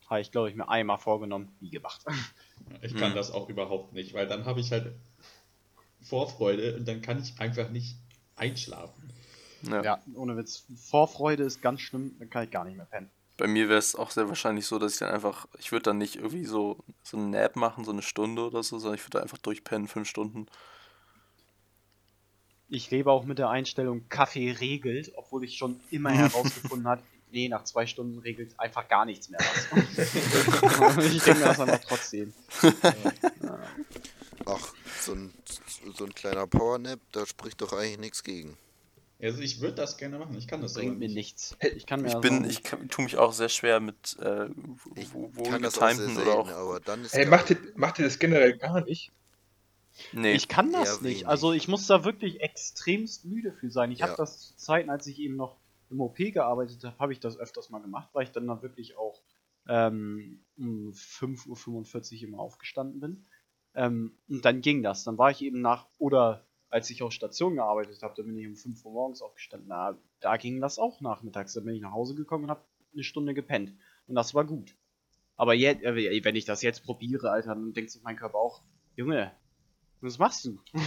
habe 0.09 0.21
ich, 0.21 0.31
glaube 0.31 0.49
ich, 0.49 0.55
mir 0.55 0.69
einmal 0.69 0.97
vorgenommen, 0.97 1.55
nie 1.59 1.69
gemacht. 1.69 2.05
Ich 2.81 2.95
kann 2.95 3.09
Hm. 3.09 3.15
das 3.15 3.31
auch 3.31 3.49
überhaupt 3.49 3.93
nicht, 3.93 4.13
weil 4.13 4.27
dann 4.27 4.45
habe 4.45 4.59
ich 4.59 4.71
halt 4.71 4.93
Vorfreude 6.01 6.75
und 6.77 6.87
dann 6.87 7.01
kann 7.01 7.21
ich 7.21 7.39
einfach 7.39 7.69
nicht 7.69 7.97
einschlafen. 8.35 9.11
Ja. 9.63 9.81
Ja, 9.83 10.03
ohne 10.13 10.37
Witz. 10.37 10.65
Vorfreude 10.75 11.43
ist 11.43 11.61
ganz 11.61 11.81
schlimm, 11.81 12.15
dann 12.19 12.29
kann 12.29 12.43
ich 12.43 12.51
gar 12.51 12.63
nicht 12.65 12.77
mehr 12.77 12.85
pennen. 12.85 13.09
Bei 13.37 13.47
mir 13.47 13.67
wäre 13.67 13.79
es 13.79 13.95
auch 13.95 14.11
sehr 14.11 14.29
wahrscheinlich 14.29 14.65
so, 14.65 14.79
dass 14.79 14.93
ich 14.93 14.99
dann 14.99 15.09
einfach, 15.11 15.47
ich 15.59 15.71
würde 15.71 15.83
dann 15.83 15.97
nicht 15.97 16.15
irgendwie 16.15 16.45
so, 16.45 16.77
so 17.03 17.17
einen 17.17 17.31
Nap 17.31 17.55
machen, 17.55 17.83
so 17.83 17.91
eine 17.91 18.01
Stunde 18.01 18.45
oder 18.45 18.63
so, 18.63 18.79
sondern 18.79 18.95
ich 18.95 19.05
würde 19.05 19.21
einfach 19.21 19.37
durchpennen, 19.39 19.87
fünf 19.87 20.07
Stunden. 20.07 20.45
Ich 22.69 22.89
lebe 22.91 23.11
auch 23.11 23.25
mit 23.25 23.37
der 23.39 23.49
Einstellung, 23.49 24.07
Kaffee 24.09 24.51
regelt, 24.51 25.11
obwohl 25.15 25.43
ich 25.43 25.57
schon 25.57 25.79
immer 25.91 26.11
herausgefunden 26.11 26.87
habe, 26.87 27.01
nee, 27.35 27.49
nach 27.49 27.65
zwei 27.65 27.85
Stunden 27.85 28.17
regelt 28.19 28.57
einfach 28.59 28.87
gar 28.87 29.05
nichts 29.05 29.29
mehr 29.29 29.39
was. 29.39 31.05
ich 31.13 31.21
denke 31.23 31.39
mir 31.41 31.45
das 31.47 31.59
aber 31.59 31.79
trotzdem. 31.81 32.33
Ach, 34.45 34.73
so 35.01 35.13
ein, 35.13 35.33
so 35.97 36.05
ein 36.05 36.13
kleiner 36.15 36.47
Powernap, 36.47 36.99
da 37.11 37.25
spricht 37.25 37.61
doch 37.61 37.73
eigentlich 37.73 37.99
nichts 37.99 38.23
gegen. 38.23 38.57
Also 39.21 39.41
ich 39.41 39.59
würde 39.61 39.75
das 39.75 39.97
gerne 39.97 40.17
machen, 40.19 40.37
ich 40.37 40.47
kann 40.47 40.61
das 40.61 40.73
Bringt 40.73 40.99
mir 40.99 41.05
nicht. 41.07 41.15
nichts. 41.15 41.57
Ich 41.75 41.85
kann 41.85 42.01
mir 42.01 42.07
Ich 42.07 42.13
das 42.13 42.21
bin, 42.21 42.43
ich 42.49 42.63
kann- 42.63 42.87
tue 42.89 43.05
mich 43.05 43.17
auch 43.17 43.33
sehr 43.33 43.49
schwer 43.49 43.79
mit 43.79 44.17
äh, 44.21 44.47
Ich 44.95 45.13
wo- 45.13 45.29
kann 45.43 45.61
das 45.61 45.77
auch 45.79 45.89
sehr 45.91 46.09
oder 46.17 46.35
auch. 46.37 46.49
aber 46.49 46.79
dann 46.79 47.03
ist 47.03 47.13
Ey, 47.13 47.25
macht 47.25 47.49
ihr, 47.49 47.57
macht 47.75 47.97
ihr 47.99 48.05
das 48.05 48.19
generell 48.19 48.57
gar 48.57 48.83
nicht? 48.83 49.11
Nee, 50.11 50.33
Ich 50.33 50.47
kann 50.49 50.71
das 50.73 50.81
Eher 50.87 50.93
nicht. 50.95 51.03
wenig. 51.03 51.27
Also 51.27 51.53
ich 51.53 51.67
muss 51.69 51.87
da 51.87 52.03
wirklich 52.03 52.41
extremst 52.41 53.23
müde 53.25 53.53
für 53.53 53.71
sein. 53.71 53.91
Ich 53.91 53.99
Ja. 53.99 54.07
habe 54.07 54.17
das 54.17 54.39
zu 54.49 54.57
Zeiten, 54.57 54.89
als 54.89 55.07
ich 55.07 55.17
eben 55.19 55.37
noch 55.37 55.55
im 55.89 56.01
OP 56.01 56.17
gearbeitet 56.17 56.83
habe, 56.83 56.97
habe 56.99 57.13
ich 57.13 57.19
das 57.19 57.37
öfters 57.37 57.69
mal 57.69 57.79
gemacht, 57.79 58.09
weil 58.13 58.23
ich 58.23 58.31
dann 58.31 58.47
da 58.47 58.61
wirklich 58.61 58.97
auch 58.97 59.21
ähm, 59.67 60.43
um 60.57 60.91
5.45 60.91 62.15
Uhr 62.21 62.27
immer 62.27 62.39
aufgestanden 62.39 62.99
bin. 62.99 63.25
Ähm, 63.73 64.17
und 64.29 64.45
dann 64.45 64.61
ging 64.61 64.83
das. 64.83 65.03
Dann 65.03 65.17
war 65.17 65.31
ich 65.31 65.41
eben 65.41 65.61
nach, 65.61 65.87
oder 65.97 66.45
als 66.69 66.89
ich 66.89 67.03
auf 67.03 67.11
Station 67.11 67.55
gearbeitet 67.55 68.01
habe, 68.03 68.13
da 68.15 68.23
bin 68.23 68.37
ich 68.37 68.47
um 68.47 68.55
5 68.55 68.85
Uhr 68.85 68.91
morgens 68.91 69.21
aufgestanden. 69.21 69.69
Na, 69.69 69.97
da 70.19 70.37
ging 70.37 70.61
das 70.61 70.79
auch 70.79 71.01
nachmittags. 71.01 71.53
Dann 71.53 71.65
bin 71.65 71.75
ich 71.75 71.81
nach 71.81 71.93
Hause 71.93 72.15
gekommen 72.15 72.45
und 72.45 72.49
habe 72.49 72.65
eine 72.93 73.03
Stunde 73.03 73.33
gepennt. 73.33 73.73
Und 74.07 74.15
das 74.15 74.33
war 74.33 74.45
gut. 74.45 74.75
Aber 75.35 75.53
jetzt, 75.53 75.83
äh, 75.83 76.23
wenn 76.23 76.35
ich 76.35 76.45
das 76.45 76.61
jetzt 76.61 76.83
probiere, 76.83 77.31
Alter, 77.31 77.49
dann 77.49 77.73
denkt 77.73 77.91
sich 77.91 78.01
mein 78.03 78.15
Körper 78.15 78.37
auch, 78.37 78.61
Junge, 78.95 79.31
was 80.01 80.17
machst 80.19 80.45
du? 80.45 80.59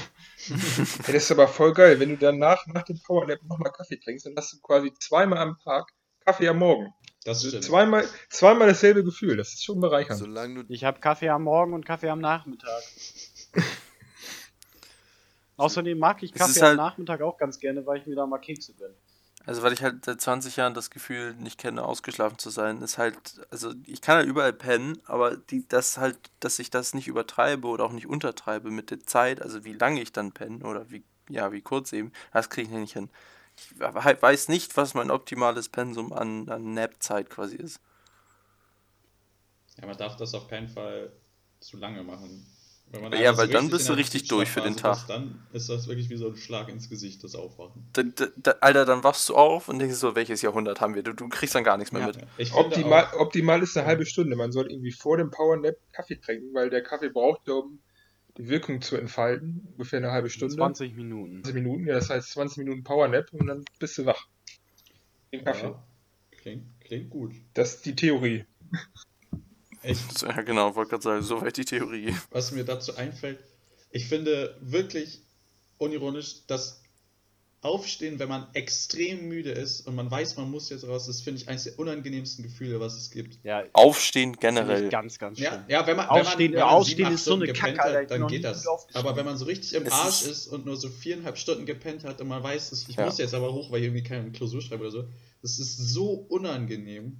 Das 0.98 1.08
ist 1.08 1.30
aber 1.32 1.48
voll 1.48 1.72
geil, 1.72 1.98
wenn 2.00 2.10
du 2.10 2.16
danach, 2.16 2.64
nach 2.68 2.82
dem 2.84 3.00
Powernap 3.02 3.42
nochmal 3.44 3.72
Kaffee 3.72 3.98
trinkst, 3.98 4.26
dann 4.26 4.34
hast 4.36 4.52
du 4.52 4.60
quasi 4.60 4.92
zweimal 5.00 5.38
am 5.38 5.56
Tag 5.62 5.90
Kaffee 6.24 6.48
am 6.48 6.58
Morgen. 6.58 6.92
Das 7.24 7.38
Also 7.38 7.48
stimmt. 7.48 7.64
zweimal, 7.64 8.08
zweimal 8.30 8.68
dasselbe 8.68 9.02
Gefühl, 9.04 9.36
das 9.36 9.48
ist 9.54 9.64
schon 9.64 9.80
bereichernd. 9.80 10.18
Solange 10.20 10.64
du 10.64 10.72
Ich 10.72 10.84
habe 10.84 11.00
Kaffee 11.00 11.28
am 11.30 11.42
Morgen 11.44 11.74
und 11.74 11.84
Kaffee 11.84 12.08
am 12.08 12.20
Nachmittag. 12.20 12.82
Außerdem 15.56 15.98
mag 15.98 16.22
ich 16.22 16.32
Kaffee 16.32 16.52
ist 16.52 16.62
am 16.62 16.68
halt- 16.68 16.76
Nachmittag 16.76 17.20
auch 17.22 17.36
ganz 17.36 17.58
gerne, 17.58 17.84
weil 17.84 17.98
ich 18.00 18.06
mir 18.06 18.14
da 18.14 18.26
mal 18.26 18.38
Kekse 18.38 18.74
gönne. 18.74 18.94
Also 19.48 19.62
weil 19.62 19.72
ich 19.72 19.82
halt 19.82 20.04
seit 20.04 20.20
20 20.20 20.56
Jahren 20.56 20.74
das 20.74 20.90
Gefühl 20.90 21.34
nicht 21.34 21.58
kenne, 21.58 21.84
ausgeschlafen 21.84 22.38
zu 22.38 22.50
sein, 22.50 22.82
ist 22.82 22.98
halt, 22.98 23.16
also 23.50 23.72
ich 23.86 24.00
kann 24.02 24.16
halt 24.16 24.28
überall 24.28 24.52
pennen, 24.52 24.98
aber 25.06 25.36
die, 25.36 25.66
das 25.68 25.98
halt, 25.98 26.18
dass 26.40 26.58
ich 26.58 26.70
das 26.70 26.94
nicht 26.94 27.08
übertreibe 27.08 27.68
oder 27.68 27.84
auch 27.84 27.92
nicht 27.92 28.06
untertreibe 28.06 28.70
mit 28.70 28.90
der 28.90 29.00
Zeit, 29.00 29.42
also 29.42 29.64
wie 29.64 29.74
lange 29.74 30.02
ich 30.02 30.12
dann 30.12 30.32
penne 30.32 30.64
oder 30.64 30.90
wie, 30.90 31.04
ja, 31.30 31.52
wie 31.52 31.62
kurz 31.62 31.92
eben, 31.92 32.12
das 32.32 32.50
kriege 32.50 32.68
ich 32.68 32.74
nicht 32.74 32.92
hin. 32.94 33.10
Ich 33.56 33.78
we- 33.80 33.94
weiß 34.22 34.48
nicht, 34.48 34.76
was 34.76 34.94
mein 34.94 35.10
optimales 35.10 35.68
Pensum 35.68 36.12
an, 36.12 36.48
an 36.48 36.74
Nap-Zeit 36.74 37.30
quasi 37.30 37.56
ist. 37.56 37.80
Ja, 39.76 39.86
man 39.86 39.96
darf 39.96 40.16
das 40.16 40.34
auf 40.34 40.48
keinen 40.48 40.68
Fall 40.68 41.12
zu 41.60 41.76
lange 41.78 42.02
machen. 42.02 42.46
Wenn 42.90 43.02
man 43.02 43.12
Ja, 43.20 43.36
weil 43.36 43.48
dann 43.48 43.68
bist 43.68 43.88
du 43.88 43.92
richtig 43.92 44.28
durch 44.28 44.48
für 44.48 44.60
den 44.62 44.76
Tag. 44.76 44.96
ist, 44.96 45.06
Dann 45.10 45.42
ist 45.52 45.68
das 45.68 45.88
wirklich 45.88 46.08
wie 46.08 46.16
so 46.16 46.28
ein 46.28 46.36
Schlag 46.36 46.68
ins 46.68 46.88
Gesicht, 46.88 47.22
das 47.22 47.34
Aufwachen. 47.34 47.86
Da, 47.92 48.02
da, 48.02 48.26
da, 48.36 48.50
Alter, 48.60 48.86
dann 48.86 49.04
wachst 49.04 49.28
du 49.28 49.34
auf 49.36 49.68
und 49.68 49.78
denkst 49.78 49.96
so, 49.96 50.14
welches 50.14 50.40
Jahrhundert 50.42 50.80
haben 50.80 50.94
wir? 50.94 51.02
Du, 51.02 51.12
du 51.12 51.28
kriegst 51.28 51.54
dann 51.54 51.64
gar 51.64 51.76
nichts 51.76 51.92
mehr 51.92 52.00
Ja. 52.02 52.06
mit. 52.08 52.54
Optimal, 52.54 53.04
auch, 53.06 53.20
optimal 53.20 53.62
ist 53.62 53.76
eine 53.76 53.86
halbe 53.86 54.06
Stunde. 54.06 54.36
Man 54.36 54.52
soll 54.52 54.70
irgendwie 54.70 54.92
vor 54.92 55.16
dem 55.18 55.30
Powernap 55.30 55.76
Kaffee 55.92 56.16
trinken, 56.16 56.54
weil 56.54 56.70
der 56.70 56.82
Kaffee 56.82 57.10
braucht, 57.10 57.46
ja, 57.46 57.54
um 57.54 57.80
die 58.38 58.48
Wirkung 58.48 58.80
zu 58.80 58.96
entfalten, 58.96 59.68
ungefähr 59.72 59.98
eine 59.98 60.12
halbe 60.12 60.30
Stunde. 60.30 60.54
20 60.54 60.94
Minuten. 60.94 61.42
20 61.42 61.54
Minuten, 61.54 61.86
ja, 61.86 61.94
das 61.96 62.08
heißt 62.08 62.30
20 62.30 62.58
Minuten 62.58 62.84
Powernap 62.84 63.32
und 63.32 63.46
dann 63.48 63.64
bist 63.80 63.98
du 63.98 64.06
wach. 64.06 64.26
Den 65.32 65.44
Kaffee. 65.44 65.66
ja, 65.66 65.84
klingt, 66.30 66.64
klingt 66.80 67.10
gut. 67.10 67.32
Das 67.54 67.74
ist 67.74 67.86
die 67.86 67.96
Theorie. 67.96 68.46
So, 69.94 70.26
Ja, 70.26 70.42
genau, 70.42 70.74
wollte 70.74 70.90
gerade 70.90 71.02
sagen, 71.02 71.22
soweit 71.22 71.56
die 71.56 71.64
Theorie. 71.64 72.14
was 72.30 72.52
mir 72.52 72.64
dazu 72.64 72.96
einfällt, 72.96 73.38
ich 73.90 74.06
finde 74.06 74.56
wirklich 74.60 75.20
unironisch, 75.78 76.46
dass 76.46 76.82
Aufstehen, 77.60 78.20
wenn 78.20 78.28
man 78.28 78.46
extrem 78.52 79.26
müde 79.26 79.50
ist 79.50 79.80
und 79.88 79.96
man 79.96 80.08
weiß, 80.08 80.36
man 80.36 80.48
muss 80.48 80.70
jetzt 80.70 80.86
raus, 80.86 81.06
das 81.06 81.22
finde 81.22 81.40
ich 81.42 81.48
eines 81.48 81.64
der 81.64 81.76
unangenehmsten 81.76 82.44
Gefühle, 82.44 82.78
was 82.78 82.94
es 82.94 83.10
gibt. 83.10 83.36
Ja, 83.42 83.64
Aufstehen 83.72 84.34
generell. 84.34 84.88
ganz, 84.90 85.18
ganz 85.18 85.38
schlimm. 85.38 85.50
Ja, 85.66 85.80
ja 85.80 85.86
wenn 85.86 85.96
man, 85.96 86.06
Aufstehen- 86.06 86.52
wenn 86.52 86.60
man, 86.60 86.60
wenn 86.60 86.66
man 86.68 86.74
Aufstehen 86.76 86.96
sieben, 86.98 87.14
ist 87.14 87.24
so 87.24 87.34
eine 87.34 87.46
Kacke, 87.48 87.58
gepennt 87.72 87.80
Alter, 87.80 88.00
hat, 88.02 88.10
dann 88.12 88.28
geht 88.28 88.44
das. 88.44 88.64
Aber 88.94 89.16
wenn 89.16 89.24
man 89.24 89.36
so 89.38 89.44
richtig 89.46 89.72
im 89.74 89.84
Es 89.86 89.92
Arsch 89.92 90.22
ist- 90.22 90.28
ist 90.28 90.46
und 90.46 90.66
nur 90.66 90.76
so 90.76 90.88
viereinhalb 90.88 91.36
Stunden 91.36 91.66
gepennt 91.66 92.04
hat 92.04 92.20
und 92.20 92.28
man 92.28 92.42
weiß, 92.44 92.70
dass 92.70 92.88
ich 92.88 92.94
Ja. 92.94 93.06
muss 93.06 93.18
jetzt 93.18 93.34
aber 93.34 93.52
hoch, 93.52 93.72
weil 93.72 93.80
ich 93.80 93.86
irgendwie 93.86 94.04
keine 94.04 94.30
Klausur 94.30 94.62
schreibe 94.62 94.82
oder 94.82 94.92
so, 94.92 95.04
das 95.42 95.58
ist 95.58 95.78
so 95.78 96.10
unangenehm. 96.28 97.16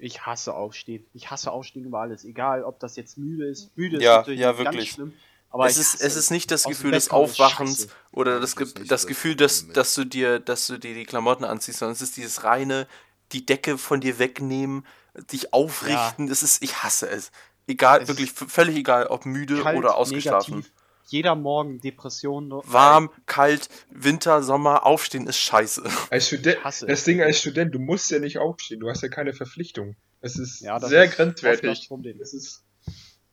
Ich 0.00 0.26
hasse 0.26 0.54
Aufstehen. 0.54 1.06
Ich 1.14 1.30
hasse 1.30 1.50
Aufstehen 1.52 1.84
über 1.84 2.00
alles. 2.00 2.24
Egal, 2.24 2.64
ob 2.64 2.80
das 2.80 2.96
jetzt 2.96 3.18
müde 3.18 3.46
ist. 3.48 3.76
Müde 3.76 3.96
ist 3.98 4.02
Ja, 4.02 4.18
natürlich 4.18 4.40
ja, 4.40 4.52
ganz 4.52 4.58
wirklich. 4.58 4.90
schlimm. 4.92 5.12
Aber 5.52 5.66
es, 5.66 5.76
ist, 5.78 6.00
es 6.00 6.16
ist 6.16 6.30
nicht 6.30 6.50
das 6.50 6.64
Gefühl 6.64 6.92
des 6.92 7.10
Aufwachens 7.10 7.88
oder 8.12 8.34
Ja, 8.34 8.40
das, 8.40 8.54
Ge 8.56 8.66
das 8.72 8.86
das 8.86 9.06
Gefühl, 9.06 9.34
dass, 9.34 9.68
dass 9.68 9.94
du 9.94 10.04
dir, 10.04 10.38
dass 10.38 10.66
du 10.68 10.78
dir 10.78 10.94
die 10.94 11.04
Klamotten 11.04 11.44
anziehst, 11.44 11.80
sondern 11.80 11.94
es 11.94 12.02
ist 12.02 12.16
dieses 12.16 12.44
reine, 12.44 12.86
die 13.32 13.44
Decke 13.46 13.76
von 13.76 14.00
dir 14.00 14.18
wegnehmen, 14.20 14.86
dich 15.32 15.52
aufrichten. 15.52 16.28
Das 16.28 16.42
ist, 16.44 16.62
ich 16.62 16.82
hasse 16.82 17.08
es. 17.10 17.32
Egal, 17.66 18.02
Es 18.02 18.08
wirklich 18.08 18.32
völlig 18.32 18.76
egal, 18.76 19.06
ob 19.08 19.26
müde 19.26 19.62
kalt, 19.62 19.78
oder 19.78 19.96
ausgeschlafen. 19.96 20.54
negativ. 20.56 20.72
Jeder 21.10 21.34
Morgen 21.34 21.80
Depressionen. 21.80 22.50
Warm, 22.64 23.10
kalt, 23.26 23.68
Winter, 23.90 24.42
Sommer, 24.42 24.86
aufstehen 24.86 25.26
ist 25.26 25.38
scheiße. 25.38 25.82
Als 26.10 26.26
Student, 26.28 26.64
hasse 26.64 26.86
das 26.86 27.00
es. 27.00 27.04
Ding 27.04 27.20
als 27.22 27.38
Student, 27.40 27.74
du 27.74 27.78
musst 27.78 28.10
ja 28.10 28.18
nicht 28.18 28.38
aufstehen, 28.38 28.80
du 28.80 28.88
hast 28.88 29.02
ja 29.02 29.08
keine 29.08 29.32
Verpflichtung. 29.32 29.96
Das 30.20 30.36
ist 30.36 30.60
Ja, 30.60 30.78
das 30.78 30.90
sehr 30.90 31.04
ist 31.04 31.16
grenzwertig. 31.16 31.88
Problem. 31.88 32.18
Das 32.18 32.32
ist 32.34 32.62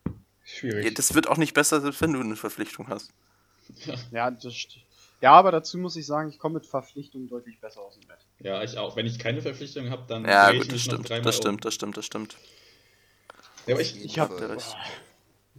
Ja, 0.05 0.11
schwierig. 0.43 0.95
das 0.95 1.13
wird 1.13 1.27
auch 1.27 1.37
nicht 1.37 1.53
besser, 1.53 1.81
selbst 1.81 2.01
wenn 2.01 2.13
du 2.13 2.19
eine 2.19 2.35
Verpflichtung 2.35 2.87
hast. 2.87 3.11
Ja, 4.11 4.31
das 4.31 4.53
ja, 5.19 5.31
aber 5.31 5.51
dazu 5.51 5.77
muss 5.79 5.95
ich 5.95 6.05
sagen, 6.05 6.29
ich 6.29 6.37
komme 6.37 6.55
mit 6.55 6.67
Verpflichtungen 6.67 7.27
deutlich 7.27 7.59
besser 7.59 7.81
aus 7.81 7.95
dem 7.99 8.07
Bett. 8.07 8.19
Ja, 8.39 8.61
ich 8.63 8.77
auch. 8.77 8.95
Wenn 8.95 9.07
ich 9.07 9.17
keine 9.17 9.41
Verpflichtung 9.41 9.89
habe, 9.89 10.03
dann 10.07 10.23
Ja, 10.25 10.47
dreh 10.49 10.57
ich 10.57 10.61
gut, 10.61 10.71
das 10.73 10.85
noch 10.85 10.93
stimmt. 10.93 11.09
dreimal 11.09 11.23
Das 11.23 11.35
stimmt, 11.37 11.65
das 11.65 11.73
stimmt, 11.73 11.97
das 11.97 12.05
stimmt. 12.05 12.37
Ja, 13.65 13.73
aber 13.73 13.81
ich, 13.81 14.03
Ich 14.03 14.19
hab, 14.19 14.29
Habt 14.29 14.41
ihr 14.41 14.49
recht. 14.51 14.75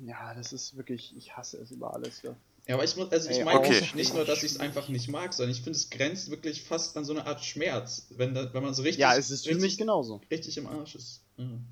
Ja, 0.04 0.34
das 0.34 0.52
ist 0.52 0.76
wirklich, 0.76 1.16
ich 1.16 1.37
hasse 1.37 1.58
es 1.58 1.70
über 1.70 1.94
alles. 1.94 2.22
Ja. 2.22 2.37
ja, 2.66 2.74
aber 2.74 2.84
ich 2.84 2.96
muss, 2.96 3.11
also 3.11 3.30
ich 3.30 3.44
meine 3.44 3.61
okay. 3.61 3.82
nicht 3.94 4.14
nur, 4.14 4.24
dass 4.24 4.42
ich 4.42 4.52
es 4.52 4.61
einfach 4.61 4.88
nicht 4.88 5.08
mag, 5.08 5.32
sondern 5.32 5.52
ich 5.52 5.62
finde, 5.62 5.76
es 5.76 5.90
grenzt 5.90 6.30
wirklich 6.30 6.62
fast 6.62 6.96
an 6.96 7.04
so 7.04 7.12
eine 7.12 7.26
Art 7.26 7.44
Schmerz, 7.44 8.06
wenn, 8.11 8.34
da, 8.34 8.52
wenn 8.52 8.62
man 8.62 8.74
so 8.74 8.82
richtig, 8.82 9.00
ja, 9.00 9.16
es 9.16 9.30
ist 9.30 9.44
für 9.44 9.50
richtig, 9.50 9.62
mich 9.62 9.78
genauso. 9.78 10.20
richtig 10.30 10.56
im 10.58 10.66
Arsch 10.66 10.94
ist. 10.94 11.22
Mhm. 11.37 11.64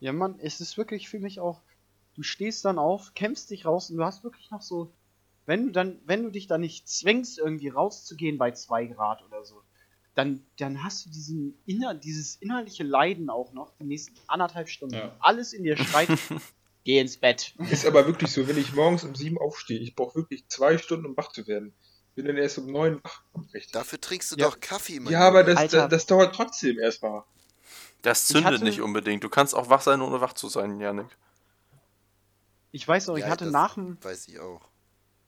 Ja, 0.00 0.12
Mann, 0.12 0.38
es 0.40 0.60
ist 0.60 0.76
wirklich 0.76 1.08
für 1.08 1.18
mich 1.18 1.40
auch. 1.40 1.60
Du 2.14 2.22
stehst 2.22 2.64
dann 2.64 2.78
auf, 2.78 3.14
kämpfst 3.14 3.50
dich 3.50 3.64
raus 3.64 3.90
und 3.90 3.96
du 3.96 4.04
hast 4.04 4.24
wirklich 4.24 4.50
noch 4.50 4.62
so. 4.62 4.92
Wenn 5.46 5.66
du 5.66 5.72
dann, 5.72 6.00
wenn 6.04 6.24
du 6.24 6.30
dich 6.30 6.46
da 6.46 6.58
nicht 6.58 6.88
zwängst, 6.88 7.38
irgendwie 7.38 7.68
rauszugehen 7.68 8.38
bei 8.38 8.50
2 8.50 8.86
Grad 8.86 9.24
oder 9.24 9.44
so, 9.44 9.62
dann, 10.18 10.44
dann 10.56 10.82
hast 10.82 11.06
du 11.06 11.10
diesen 11.10 11.54
inner, 11.64 11.94
dieses 11.94 12.34
innerliche 12.36 12.82
Leiden 12.82 13.30
auch 13.30 13.52
noch, 13.52 13.72
die 13.78 13.84
nächsten 13.84 14.16
anderthalb 14.26 14.68
Stunden. 14.68 14.96
Ja. 14.96 15.16
Alles 15.20 15.52
in 15.52 15.62
dir 15.62 15.76
schreit, 15.76 16.08
geh 16.88 17.00
ins 17.00 17.18
Bett. 17.18 17.54
Ist 17.70 17.84
aber 17.84 18.06
wirklich 18.06 18.32
so, 18.32 18.48
wenn 18.48 18.56
ich 18.56 18.72
morgens 18.72 19.04
um 19.04 19.14
sieben 19.14 19.36
aufstehe, 19.36 19.78
ich 19.78 19.94
brauche 19.94 20.14
wirklich 20.14 20.48
zwei 20.48 20.78
Stunden, 20.78 21.04
um 21.04 21.16
wach 21.18 21.30
zu 21.32 21.46
werden. 21.46 21.74
Bin 22.14 22.24
dann 22.24 22.38
erst 22.38 22.56
um 22.56 22.72
neun 22.72 22.98
wach. 23.04 23.22
Richtig. 23.52 23.72
Dafür 23.72 24.00
trinkst 24.00 24.32
du 24.32 24.36
Ja. 24.36 24.46
doch 24.48 24.58
Kaffee, 24.58 24.98
mein 24.98 25.12
Ja, 25.12 25.28
aber 25.28 25.44
das, 25.44 25.70
das, 25.70 25.88
das 25.90 26.06
dauert 26.06 26.34
trotzdem 26.34 26.78
erstmal. 26.78 27.24
Das 28.00 28.22
Ich 28.22 28.28
zündet 28.28 28.54
hatte- 28.54 28.64
nicht 28.64 28.80
unbedingt. 28.80 29.22
Du 29.22 29.28
kannst 29.28 29.54
auch 29.54 29.68
wach 29.68 29.82
sein, 29.82 30.00
ohne 30.00 30.22
wach 30.22 30.32
zu 30.32 30.48
sein, 30.48 30.80
Janik. 30.80 31.14
Ich 32.70 32.88
weiß 32.88 33.06
noch, 33.08 33.16
ich 33.16 33.24
Ja, 33.24 33.30
hatte 33.30 33.44
das 33.44 33.52
nach 33.52 33.74
dem, 33.74 33.98
Weiß 34.02 34.26
ich 34.28 34.40
auch. 34.40 34.62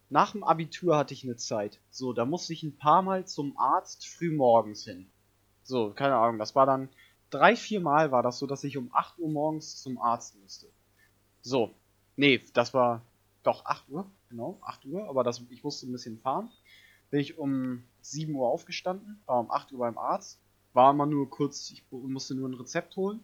nach 0.08 0.32
dem 0.32 0.42
Abitur 0.42 0.96
hatte 0.96 1.12
ich 1.12 1.24
eine 1.24 1.36
Zeit. 1.36 1.78
So, 1.90 2.14
da 2.14 2.24
musste 2.24 2.54
ich 2.54 2.62
ein 2.62 2.76
paar 2.78 3.02
Mal 3.02 3.26
zum 3.26 3.58
Arzt 3.58 4.08
früh 4.08 4.30
morgens 4.34 4.84
hin. 4.84 5.10
So, 5.62 5.90
keine 5.92 6.16
Ahnung, 6.16 6.38
das 6.38 6.54
war 6.54 6.64
dann 6.64 6.88
drei, 7.28 7.54
vier 7.54 7.80
Mal 7.80 8.12
war 8.12 8.22
das 8.22 8.38
so, 8.38 8.46
dass 8.46 8.64
ich 8.64 8.78
um 8.78 8.88
8 8.94 9.18
Uhr 9.18 9.28
morgens 9.30 9.82
zum 9.82 9.98
Arzt 9.98 10.36
musste. 10.40 10.66
So, 11.42 11.74
nee, 12.16 12.42
das 12.54 12.74
war 12.74 13.02
doch 13.42 13.64
8 13.64 13.88
Uhr, 13.88 14.10
genau, 14.28 14.58
8 14.62 14.84
Uhr, 14.86 15.08
aber 15.08 15.24
das, 15.24 15.42
ich 15.50 15.64
musste 15.64 15.88
ein 15.88 15.92
bisschen 15.92 16.18
fahren. 16.18 16.50
Bin 17.10 17.20
ich 17.20 17.38
um 17.38 17.82
7 18.02 18.34
Uhr 18.34 18.48
aufgestanden, 18.48 19.20
war 19.26 19.40
um 19.40 19.50
8 19.50 19.72
Uhr 19.72 19.80
beim 19.80 19.98
Arzt, 19.98 20.38
war 20.72 20.92
immer 20.92 21.06
nur 21.06 21.28
kurz, 21.28 21.70
ich 21.70 21.84
musste 21.90 22.34
nur 22.34 22.48
ein 22.48 22.54
Rezept 22.54 22.96
holen, 22.96 23.20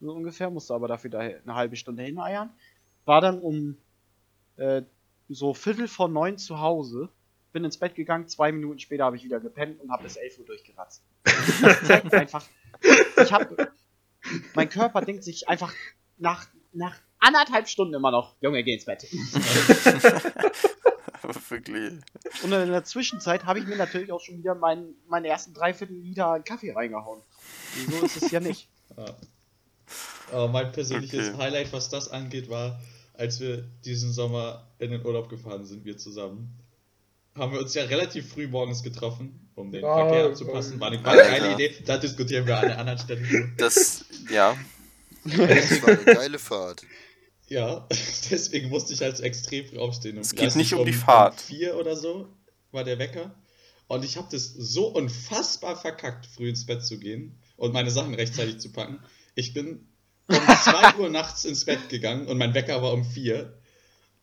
so 0.00 0.12
ungefähr, 0.12 0.50
musste 0.50 0.74
aber 0.74 0.88
dafür 0.88 1.10
da 1.10 1.18
eine 1.18 1.54
halbe 1.54 1.76
Stunde 1.76 2.02
hineiern. 2.02 2.50
War 3.04 3.20
dann 3.20 3.40
um 3.40 3.76
äh, 4.56 4.82
so 5.28 5.52
Viertel 5.52 5.88
vor 5.88 6.08
neun 6.08 6.38
zu 6.38 6.60
Hause, 6.60 7.10
bin 7.52 7.64
ins 7.64 7.76
Bett 7.76 7.94
gegangen, 7.94 8.28
zwei 8.28 8.52
Minuten 8.52 8.78
später 8.78 9.04
habe 9.04 9.16
ich 9.16 9.24
wieder 9.24 9.40
gepennt 9.40 9.80
und 9.80 9.90
habe 9.90 10.04
bis 10.04 10.16
11 10.16 10.38
Uhr 10.38 10.46
durchgeratzt. 10.46 11.02
Das 11.60 11.82
zeigt 11.82 12.14
einfach, 12.14 12.46
ich 12.82 13.32
habe, 13.32 13.72
mein 14.54 14.68
Körper 14.68 15.02
denkt 15.02 15.24
sich 15.24 15.48
einfach 15.48 15.74
nach, 16.16 16.46
nach 16.72 16.96
anderthalb 17.20 17.68
Stunden 17.68 17.94
immer 17.94 18.10
noch, 18.10 18.34
Junge, 18.40 18.62
geh 18.64 18.74
ins 18.74 18.84
Bett. 18.84 19.06
Wirklich. 21.48 21.92
Und 22.42 22.52
in 22.52 22.70
der 22.70 22.84
Zwischenzeit 22.84 23.44
habe 23.44 23.58
ich 23.58 23.66
mir 23.66 23.76
natürlich 23.76 24.10
auch 24.12 24.20
schon 24.20 24.38
wieder 24.38 24.54
meinen, 24.54 24.94
meinen 25.08 25.24
ersten 25.26 25.52
Dreiviertel 25.52 25.96
Liter 25.96 26.40
Kaffee 26.40 26.72
reingehauen. 26.72 27.22
Wieso 27.86 28.04
ist 28.06 28.22
es 28.22 28.30
ja 28.30 28.40
nicht? 28.40 28.68
Ja. 28.96 29.06
Aber 30.32 30.48
mein 30.48 30.72
persönliches 30.72 31.28
Okay. 31.28 31.38
Highlight, 31.38 31.72
was 31.72 31.88
das 31.88 32.08
angeht, 32.10 32.50
war, 32.50 32.80
als 33.14 33.38
wir 33.38 33.64
diesen 33.84 34.12
Sommer 34.12 34.66
in 34.80 34.90
den 34.90 35.06
Urlaub 35.06 35.28
gefahren 35.28 35.64
sind, 35.64 35.84
wir 35.84 35.96
zusammen. 35.96 36.58
Haben 37.36 37.52
wir 37.52 37.60
uns 37.60 37.72
ja 37.74 37.84
relativ 37.84 38.32
früh 38.32 38.48
morgens 38.48 38.82
getroffen, 38.82 39.48
um 39.54 39.70
den 39.70 39.82
Ja, 39.82 39.94
Verkehr 39.94 40.26
anzupassen. 40.26 40.80
War 40.80 40.88
eine 40.90 41.04
Alter. 41.04 41.22
geile 41.22 41.52
Idee. 41.54 41.72
Da 41.86 41.98
diskutieren 41.98 42.46
wir 42.48 42.58
an 42.58 42.64
einer 42.64 42.78
anderen 42.78 42.98
Stelle. 42.98 43.52
Das, 43.56 44.04
ja. 44.28 44.56
Das 45.24 45.82
war 45.82 45.90
eine 45.90 46.04
geile 46.04 46.38
Fahrt. 46.40 46.82
Ja, 47.50 47.86
deswegen 48.30 48.70
musste 48.70 48.94
ich 48.94 49.02
halt 49.02 49.16
so 49.16 49.24
extrem 49.24 49.66
früh 49.66 49.78
aufstehen. 49.78 50.16
Es 50.16 50.34
geht 50.34 50.56
nicht 50.56 50.72
um 50.72 50.86
die 50.86 50.92
Fahrt. 50.92 51.34
Um 51.34 51.38
vier 51.56 51.76
oder 51.76 51.96
so 51.96 52.28
war 52.70 52.84
der 52.84 52.98
Wecker. 52.98 53.34
Und 53.88 54.04
ich 54.04 54.16
habe 54.16 54.28
das 54.30 54.44
so 54.44 54.86
unfassbar 54.86 55.76
verkackt, 55.76 56.26
früh 56.26 56.48
ins 56.48 56.64
Bett 56.64 56.84
zu 56.84 56.98
gehen 56.98 57.36
und 57.56 57.72
meine 57.72 57.90
Sachen 57.90 58.14
rechtzeitig 58.14 58.58
zu 58.58 58.70
packen. 58.70 59.00
Ich 59.34 59.52
bin 59.52 59.88
um 60.28 60.36
2 60.62 60.98
Uhr 60.98 61.10
nachts 61.10 61.44
ins 61.44 61.64
Bett 61.64 61.88
gegangen 61.88 62.28
und 62.28 62.38
mein 62.38 62.54
Wecker 62.54 62.80
war 62.82 62.92
um 62.92 63.04
4. 63.04 63.52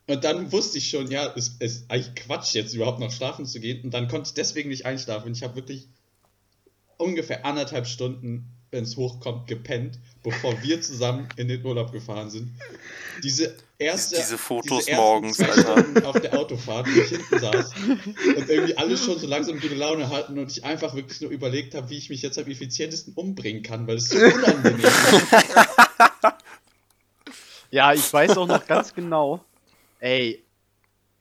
Und 0.08 0.24
dann 0.24 0.54
wusste 0.54 0.78
ich 0.78 0.90
schon, 0.90 1.12
ja, 1.12 1.34
es 1.36 1.58
ist 1.60 1.92
eigentlich 1.92 2.16
Quatsch, 2.16 2.54
jetzt 2.54 2.74
überhaupt 2.74 3.02
noch 3.02 3.12
schlafen 3.12 3.46
zu 3.46 3.60
gehen. 3.60 3.84
Und 3.84 3.94
dann 3.94 4.08
konnte 4.08 4.30
ich 4.30 4.36
deswegen 4.36 4.70
nicht 4.70 4.86
einschlafen. 4.86 5.28
Und 5.28 5.36
ich 5.36 5.44
habe 5.44 5.56
wirklich 5.56 5.90
ungefähr 6.96 7.46
anderthalb 7.46 7.88
Stunden, 7.88 8.57
wenn 8.72 8.84
es 8.84 8.98
hochkommt, 8.98 9.48
gepennt, 9.48 10.00
bevor 10.24 10.62
wir 10.62 10.82
zusammen 10.82 11.28
in 11.38 11.48
den 11.48 11.66
Urlaub 11.66 11.92
gefahren 11.92 12.30
sind. 12.30 12.52
Diese 13.24 13.56
erste. 13.78 14.18
Diese 14.18 14.38
Fotos 14.38 14.86
diese 14.86 14.98
morgens, 14.98 15.40
Alter. 15.40 16.08
Auf 16.08 16.20
der 16.20 16.38
Autofahrt, 16.38 16.88
wo 16.88 17.00
ich 17.00 17.10
hinten 17.10 17.40
saß 17.40 17.72
und 18.36 18.50
irgendwie 18.50 18.78
alle 18.78 18.98
schon 18.98 19.18
so 19.18 19.28
langsam 19.28 19.60
gute 19.60 19.76
Laune 19.76 20.10
hatten 20.10 20.38
und 20.38 20.52
ich 20.52 20.64
einfach 20.64 20.96
wirklich 20.96 21.22
nur 21.22 21.32
überlegt 21.32 21.76
habe, 21.76 21.90
wie 21.90 21.98
ich 21.98 22.10
mich 22.10 22.22
jetzt 22.22 22.38
am 22.38 22.46
effizientesten 22.46 23.14
umbringen 23.14 23.64
kann, 23.64 23.88
weil 23.88 23.98
es 23.98 24.10
so 24.10 24.18
unangenehm 24.18 24.80
ist. 24.80 24.94
Ja, 27.70 27.94
ich 27.94 28.12
weiß 28.12 28.38
auch 28.38 28.48
noch 28.48 28.66
ganz 28.66 28.94
genau. 28.94 29.44
Ey, 30.00 30.44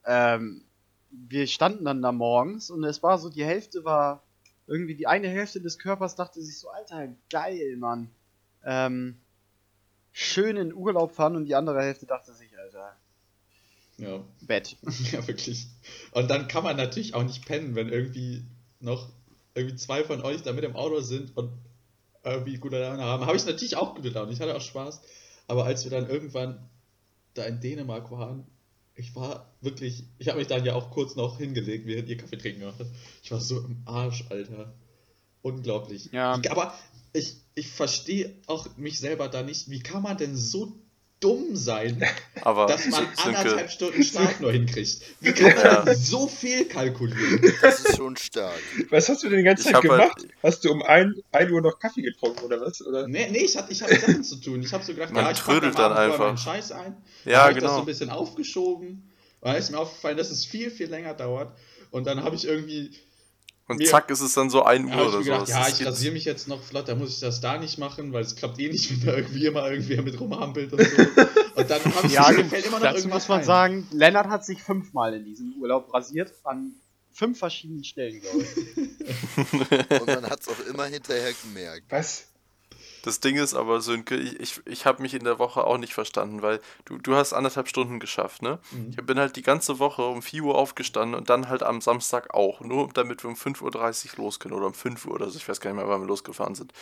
ähm, 0.05 0.63
wir 1.11 1.47
standen 1.47 1.85
dann 1.85 2.03
da 2.03 2.13
morgens 2.13 2.71
und 2.71 2.85
es 2.85 3.03
war 3.03 3.19
so, 3.19 3.31
die 3.31 3.45
Hälfte 3.45 3.85
war 3.85 4.23
irgendwie, 4.67 4.95
die 4.95 5.07
eine 5.07 5.29
Hälfte 5.29 5.61
des 5.61 5.79
Körpers 5.79 6.17
dachte 6.17 6.43
sich 6.43 6.59
so, 6.59 6.69
Alter, 6.71 7.09
geil, 7.31 7.77
Mann. 7.77 8.11
Ähm, 8.65 9.17
schön 10.13 10.57
in 10.57 10.75
Urlaub 10.75 11.13
fahren 11.13 11.37
und 11.37 11.45
die 11.47 11.55
andere 11.55 11.83
Hälfte 11.83 12.07
dachte 12.07 12.35
sich, 12.35 12.51
Alter, 12.59 12.97
Ja. 13.99 14.25
Bett. 14.41 14.77
Ja, 15.13 15.27
wirklich. 15.27 15.69
Und 16.13 16.29
dann 16.31 16.49
kann 16.49 16.65
man 16.65 16.77
natürlich 16.77 17.15
auch 17.15 17.23
nicht 17.23 17.47
pennen, 17.47 17.75
wenn 17.75 17.89
irgendwie 17.89 18.45
noch 18.81 19.09
irgendwie 19.55 19.77
zwei 19.77 20.05
von 20.05 20.21
euch 20.23 20.43
da 20.43 20.53
mit 20.53 20.65
im 20.65 20.77
Auto 20.77 21.01
sind 21.01 21.37
und 21.37 21.51
irgendwie 22.25 22.59
gute 22.59 22.81
Laune 22.81 23.05
haben. 23.05 23.25
Habe 23.25 23.37
ich 23.37 23.47
natürlich 23.47 23.77
auch 23.77 23.95
gute 23.95 24.09
Laune. 24.09 24.33
Ich 24.33 24.41
hatte 24.41 24.57
auch 24.57 24.61
Spaß. 24.61 25.01
Aber 25.47 25.65
als 25.65 25.85
wir 25.85 25.91
dann 25.93 26.09
irgendwann 26.09 26.69
da 27.35 27.45
in 27.45 27.61
Dänemark 27.61 28.11
waren, 28.11 28.47
ich 28.97 29.15
war 29.15 29.55
wirklich, 29.61 30.05
ich 30.19 30.29
habe 30.29 30.39
mich 30.39 30.49
dann 30.49 30.65
ja 30.65 30.75
auch 30.75 30.91
kurz 30.91 31.17
noch 31.17 31.39
hingelegt, 31.39 31.87
während 31.87 32.09
ihr 32.09 32.17
Kaffee 32.17 32.39
trinken 32.39 32.61
gemacht 32.61 32.81
habt. 32.81 32.91
Ich 33.23 33.31
war 33.31 33.41
so 33.41 33.61
im 33.61 33.83
Arsch, 33.85 34.25
Alter. 34.31 34.75
Unglaublich. 35.43 36.11
Ja. 36.13 36.41
Ich, 36.43 36.51
aber 36.51 36.75
ich, 37.13 37.37
ich 37.55 37.69
verstehe 37.69 38.35
auch 38.47 38.77
mich 38.77 38.99
selber 38.99 39.29
da 39.29 39.43
nicht. 39.43 39.71
Wie 39.71 39.81
kann 39.81 40.03
man 40.03 40.17
denn 40.17 40.35
so 40.35 40.81
dumm 41.27 41.57
sein, 41.57 42.01
Aber 42.43 42.67
dass 42.67 42.87
man 42.87 43.07
anderthalb 43.25 43.71
Stunden 43.71 44.03
Schlaf 44.05 44.39
nur 44.39 44.53
hinkriegt. 44.53 45.01
Wie 45.21 45.33
kann 45.33 45.55
man 45.57 45.65
Ja. 45.65 45.83
denn 45.83 45.97
so 45.97 46.29
viel 46.29 46.67
kalkulieren? 46.67 47.53
Das 47.61 47.81
ist 47.81 47.97
schon 47.97 48.17
stark. 48.17 48.61
Was 48.91 49.09
hast 49.09 49.25
du 49.25 49.29
denn 49.29 49.39
die 49.39 49.45
ganze 49.45 49.63
Ich 49.69 49.75
Zeit 49.75 49.83
hab 49.83 49.91
halt- 49.91 50.17
gemacht? 50.17 50.35
Hast 50.43 50.65
du 50.65 50.71
um 50.71 50.83
1 50.83 51.15
Uhr 51.51 51.61
noch 51.61 51.79
Kaffee 51.81 52.03
getrunken 52.03 52.45
oder 52.45 52.61
was? 52.61 52.81
Oder? 52.87 53.09
Nee, 53.09 53.29
nee, 53.31 53.39
ich 53.45 53.57
hatte, 53.57 53.73
ich 53.73 53.83
hatte 53.83 53.99
Sachen 53.99 54.23
zu 54.23 54.37
tun. 54.37 54.63
Ich 54.63 54.73
habe 54.73 54.85
so 54.85 54.95
gedacht, 54.95 55.13
Man 55.13 55.25
ja, 55.25 55.31
ich 55.33 55.39
trödelt 55.39 55.77
dann 55.79 55.93
einfach. 55.93 56.19
meinen 56.27 56.39
Scheiß 56.39 56.71
ein. 56.73 56.97
Ja, 57.25 57.43
habe 57.43 57.53
ich 57.53 57.57
das 57.59 57.65
so 57.65 57.69
genau. 57.71 57.81
ein 57.81 57.87
bisschen 57.87 58.11
aufgeschoben. 58.11 59.11
Dann 59.41 59.57
ist 59.57 59.71
mir 59.71 59.79
aufgefallen, 59.79 60.17
dass 60.17 60.31
es 60.31 60.45
viel, 60.45 60.71
viel 60.71 60.89
länger 60.89 61.15
dauert. 61.15 61.53
Und 61.91 62.07
dann 62.07 62.23
habe 62.25 62.35
ich 62.37 62.47
irgendwie 62.47 62.91
Und 63.69 63.79
mir- 63.79 63.87
zack 63.87 64.11
ist 64.11 64.21
es 64.21 64.33
dann 64.35 64.49
so 64.49 64.63
1 64.63 64.91
hab 64.91 64.97
Uhr 64.99 65.03
oder 65.09 65.19
so. 65.19 65.25
gedacht, 65.25 65.43
Das 65.43 65.49
ja, 65.51 65.69
ich 65.69 65.85
rasiere 65.87 66.13
mich 66.13 66.25
jetzt 66.25 66.47
noch 66.47 66.63
flott, 66.63 66.89
da 66.89 66.95
muss 66.95 67.11
ich 67.15 67.21
das 67.21 67.41
da 67.41 67.59
nicht 67.59 67.79
machen, 67.79 68.13
weil 68.13 68.23
es 68.23 68.37
klappt 68.37 68.59
eh 68.61 68.69
nicht, 68.69 68.91
wenn 68.91 69.05
da 69.07 69.17
irgendwie 69.17 69.47
immer 69.47 69.69
irgendwer 69.71 70.03
mit 70.03 70.21
rumhampelt 70.21 70.73
und 70.73 70.81
so. 70.83 70.87
Und 71.57 71.71
dann 71.71 71.83
habe 71.95 72.07
ich 72.07 72.13
Ja, 72.13 72.31
mir 72.31 72.45
fällt 72.45 72.67
immer 72.67 72.77
noch 72.79 72.83
dazu 72.85 72.99
irgendwas 72.99 73.23
muss 73.23 73.29
man 73.29 73.39
ein. 73.41 73.45
sagen, 73.45 73.89
Lennart 73.91 74.29
hat 74.29 74.45
sich 74.45 74.63
fünfmal 74.63 75.15
in 75.15 75.25
diesem 75.25 75.55
Urlaub 75.61 75.93
rasiert, 75.93 76.33
an 76.45 76.75
fünf 77.13 77.39
verschiedenen 77.39 77.83
Stellen, 77.83 78.21
glaube 78.21 78.43
ich. 78.45 80.01
Und 80.01 80.07
man 80.07 80.31
hat 80.31 80.41
es 80.41 80.49
auch 80.49 80.61
immer 80.69 80.85
hinterher 80.85 81.33
gemerkt. 81.43 81.87
Was? 81.91 82.27
Das 83.07 83.21
Ding 83.21 83.37
ist 83.37 83.55
aber, 83.55 83.81
Sönke, 83.81 84.17
ich, 84.17 84.61
ich, 84.65 84.85
habe 84.85 85.01
mich 85.01 85.15
in 85.15 85.23
der 85.23 85.39
Woche 85.39 85.63
auch 85.63 85.79
nicht 85.79 85.95
verstanden, 85.95 86.43
weil 86.43 86.59
du, 86.87 86.99
du 86.99 87.15
hast 87.15 87.35
anderthalb 87.35 87.69
Stunden 87.69 88.01
geschafft, 88.01 88.43
ne? 88.43 88.59
Mhm. 88.73 88.91
Ich 88.91 88.97
bin 88.97 89.17
halt 89.17 89.37
die 89.37 89.43
ganze 89.43 89.79
Woche 89.79 90.03
um 90.05 90.23
4 90.23 90.43
Uhr 90.43 90.57
aufgestanden 90.57 91.15
und 91.15 91.31
dann 91.31 91.49
halt 91.49 91.63
am 91.63 91.81
Samstag 91.81 92.35
auch, 92.35 92.63
nur 92.63 92.89
damit 92.95 93.23
wir 93.23 93.31
um 93.31 93.37
5.30 93.37 94.19
Uhr 94.19 94.25
los 94.25 94.41
können 94.41 94.55
oder 94.55 94.67
um 94.67 94.75
5 94.75 95.07
Uhr 95.07 95.15
oder 95.15 95.31
so, 95.31 95.39
ich 95.39 95.49
weiß 95.49 95.61
gar 95.61 95.71
nicht 95.71 95.79
mehr, 95.79 95.89
wann 95.89 96.01
wir 96.01 96.09
losgefahren 96.09 96.57
sind. 96.57 96.73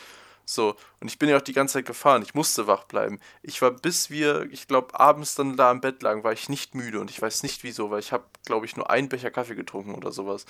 So, 0.47 0.77
und 1.01 1.09
ich 1.09 1.19
bin 1.19 1.29
ja 1.29 1.37
auch 1.37 1.43
die 1.43 1.53
ganze 1.53 1.75
Zeit 1.75 1.85
gefahren, 1.85 2.23
ich 2.23 2.33
musste 2.33 2.67
wach 2.67 2.85
bleiben. 2.85 3.21
Ich 3.43 3.61
war, 3.61 3.71
bis 3.73 4.09
wir, 4.09 4.49
ich 4.51 4.67
glaube, 4.67 4.99
abends 4.99 5.35
dann 5.35 5.59
da 5.59 5.71
im 5.71 5.83
Bett 5.83 6.03
lagen, 6.03 6.25
war 6.25 6.33
ich 6.33 6.49
nicht 6.49 6.75
müde 6.75 7.01
und 7.01 7.11
ich 7.11 7.21
weiß 7.21 7.43
nicht 7.43 7.65
wieso, 7.65 7.91
weil 7.91 8.01
ich 8.01 8.13
habe, 8.13 8.25
glaube 8.47 8.65
ich, 8.65 8.77
nur 8.77 8.89
einen 8.89 9.11
Becher 9.11 9.31
Kaffee 9.31 9.57
getrunken 9.57 9.95
oder 9.95 10.11
sowas. 10.11 10.47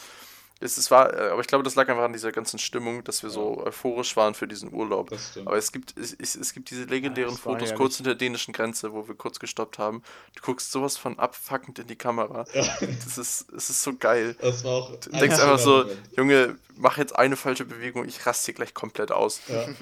Es, 0.61 0.77
es 0.79 0.91
war, 0.91 1.13
äh, 1.13 1.31
aber 1.31 1.41
ich 1.41 1.47
glaube, 1.47 1.65
das 1.65 1.75
lag 1.75 1.89
einfach 1.89 2.05
an 2.05 2.13
dieser 2.13 2.33
ganzen 2.33 2.59
Stimmung, 2.59 3.03
dass 3.05 3.23
wir 3.23 3.31
so 3.31 3.59
euphorisch 3.65 4.17
waren 4.17 4.35
für 4.35 4.47
diesen 4.47 4.73
Urlaub. 4.73 5.11
Das. 5.11 5.37
Aber 5.45 5.57
es 5.57 5.73
gibt, 5.73 5.97
es, 5.99 6.15
es, 6.15 6.55
gibt 6.55 6.71
diese 6.71 6.85
legendären 6.85 7.31
das 7.31 7.45
war 7.45 7.53
Fotos 7.53 7.69
herrlich. 7.69 7.79
kurz 7.79 7.97
hinter 7.97 8.11
der 8.15 8.19
dänischen 8.19 8.53
Grenze, 8.55 8.93
wo 8.93 9.07
wir 9.09 9.15
kurz 9.15 9.41
gestoppt 9.41 9.79
haben. 9.79 10.03
Du 10.37 10.43
guckst 10.43 10.71
sowas 10.71 10.97
von 10.97 11.19
abfuckend 11.19 11.79
in 11.81 11.87
die 11.89 11.97
Kamera. 11.97 12.45
Ja, 12.55 12.65
Das 13.05 13.19
ist, 13.19 13.53
es 13.53 13.71
ist 13.71 13.83
so 13.83 13.95
geil. 13.97 14.37
das 14.41 14.65
war 14.65 14.73
auch. 14.73 14.97
Du 14.97 15.11
denkst 15.11 15.39
einfach 15.41 15.59
so, 15.59 15.79
Moment. 15.79 15.99
Junge, 16.17 16.59
mach 16.77 16.99
jetzt 16.99 17.17
eine 17.17 17.37
falsche 17.37 17.65
Bewegung, 17.65 18.05
ich 18.07 18.25
raste 18.25 18.47
hier 18.47 18.55
gleich 18.55 18.75
komplett 18.75 19.13
aus. 19.13 19.41
Ja. 19.49 19.67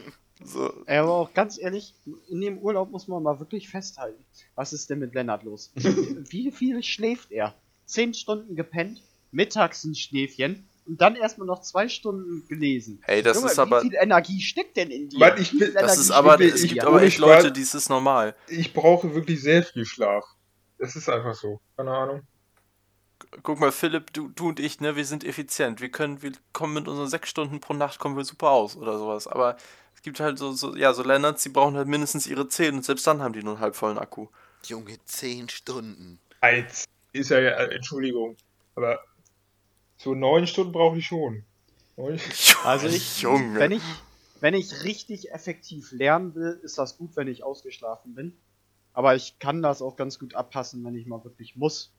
So, 0.45 0.73
aber 0.89 1.13
auch 1.13 1.35
ganz 1.35 1.57
ehrlich, 1.57 1.95
in 2.29 2.41
dem 2.41 2.59
Urlaub 2.59 2.91
muss 2.91 3.07
man 3.07 3.23
mal 3.23 3.39
wirklich 3.39 3.69
festhalten. 3.69 4.25
Was 4.57 4.73
ist 4.73 4.91
denn 4.91 4.99
mit 4.99 5.15
Lennart 5.15 5.45
los? 5.45 5.71
Wie 5.77 6.51
viel 6.51 6.83
schläft 6.83 7.31
er? 7.31 7.55
Zehn 7.87 8.13
Stunden 8.13 8.57
gepennt, 8.57 9.03
mittags 9.33 9.85
ein 9.85 9.95
Schläfchen 9.95 10.69
und 10.87 11.01
dann 11.01 11.17
erstmal 11.17 11.47
noch 11.47 11.61
zwei 11.63 11.89
Stunden 11.89 12.47
gelesen. 12.49 13.03
Ey, 13.07 13.23
das 13.23 13.37
Junge, 13.39 13.51
ist 13.51 13.59
aber- 13.59 13.83
Wie 13.83 13.89
viel 13.91 13.99
Energie 14.01 14.41
steckt 14.41 14.77
denn 14.77 14.91
in 14.91 15.09
dir? 15.09 15.19
Mann, 15.19 15.41
ich 15.41 15.51
bin- 15.59 15.73
das 15.75 15.99
ist 15.99 16.11
aber, 16.11 16.41
es 16.41 16.63
gibt 16.63 16.85
aber 16.85 17.03
echt 17.03 17.19
Leute, 17.19 17.51
die 17.53 17.61
ist 17.63 17.89
normal. 17.89 18.35
Ich 18.49 18.73
brauche 18.73 19.15
wirklich 19.15 19.41
sehr 19.43 19.63
viel 19.63 19.85
Schlaf. 19.85 20.25
Das 20.79 20.97
ist 20.97 21.09
einfach 21.09 21.35
so. 21.35 21.61
Keine 21.77 21.93
Ahnung. 21.93 22.23
Guck 23.45 23.61
mal, 23.61 23.73
Philipp, 23.73 24.13
du, 24.13 24.29
du 24.29 24.49
und 24.49 24.61
ich, 24.61 24.81
ne, 24.81 24.95
wir 24.97 25.05
sind 25.07 25.25
effizient. 25.25 25.81
Wir 25.81 25.91
können, 25.91 26.21
wir 26.23 26.33
kommen 26.53 26.75
mit 26.75 26.89
unseren 26.89 27.09
sechs 27.09 27.31
Stunden 27.31 27.61
pro 27.61 27.73
Nacht 27.73 27.99
kommen 27.99 28.17
wir 28.17 28.25
super 28.25 28.51
aus 28.51 28.77
oder 28.77 28.99
sowas. 28.99 29.27
Aber 29.27 29.57
es 29.95 30.03
gibt 30.03 30.21
halt 30.21 30.39
so, 30.39 30.53
so 30.53 30.77
ja, 30.77 30.93
so 30.93 31.03
Lennarts, 31.03 31.43
die 31.45 31.49
brauchen 31.49 31.77
halt 31.77 31.89
mindestens 31.89 32.27
ihre 32.27 32.49
zehn 32.49 32.75
und 32.75 32.85
selbst 32.85 33.07
dann 33.07 33.23
haben 33.23 33.33
die 33.33 33.43
nur 33.43 33.55
einen 33.55 33.63
halb 33.63 33.77
vollen 33.77 33.97
Akku. 33.97 34.27
Junge, 34.67 34.97
10 35.07 35.49
Stunden. 35.49 36.19
Als 36.41 36.85
ist 37.13 37.31
ja, 37.31 37.41
ja 37.41 37.51
Entschuldigung. 37.67 38.37
Aber 38.75 39.01
so 40.03 40.15
neun 40.15 40.47
Stunden 40.47 40.73
brauche 40.73 40.99
ich 40.99 41.07
schon. 41.07 41.45
Also 42.65 42.89
ich, 42.89 43.21
Junge. 43.21 43.59
wenn 43.59 43.71
ich, 43.73 43.83
wenn 44.41 44.55
ich 44.55 44.83
richtig 44.85 45.31
effektiv 45.31 45.93
lernen 45.93 46.35
will, 46.35 46.59
ist 46.63 46.79
das 46.79 46.97
gut, 46.97 47.17
wenn 47.17 47.29
ich 47.29 47.45
ausgeschlafen 47.45 48.15
bin. 48.15 48.33
Aber 48.93 49.15
ich 49.15 49.39
kann 49.39 49.63
das 49.63 49.83
auch 49.83 49.97
ganz 49.97 50.19
gut 50.19 50.35
abpassen, 50.35 50.85
wenn 50.85 50.95
ich 50.95 51.07
mal 51.07 51.23
wirklich 51.25 51.55
muss, 51.57 51.93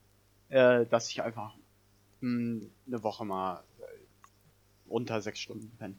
äh, 0.48 0.84
dass 0.86 1.08
ich 1.10 1.22
einfach 1.22 1.54
mh, 2.20 2.66
eine 2.86 3.02
Woche 3.02 3.24
mal 3.24 3.62
äh, 3.80 3.82
unter 4.88 5.20
sechs 5.22 5.38
Stunden 5.40 5.70
penne. 5.78 5.94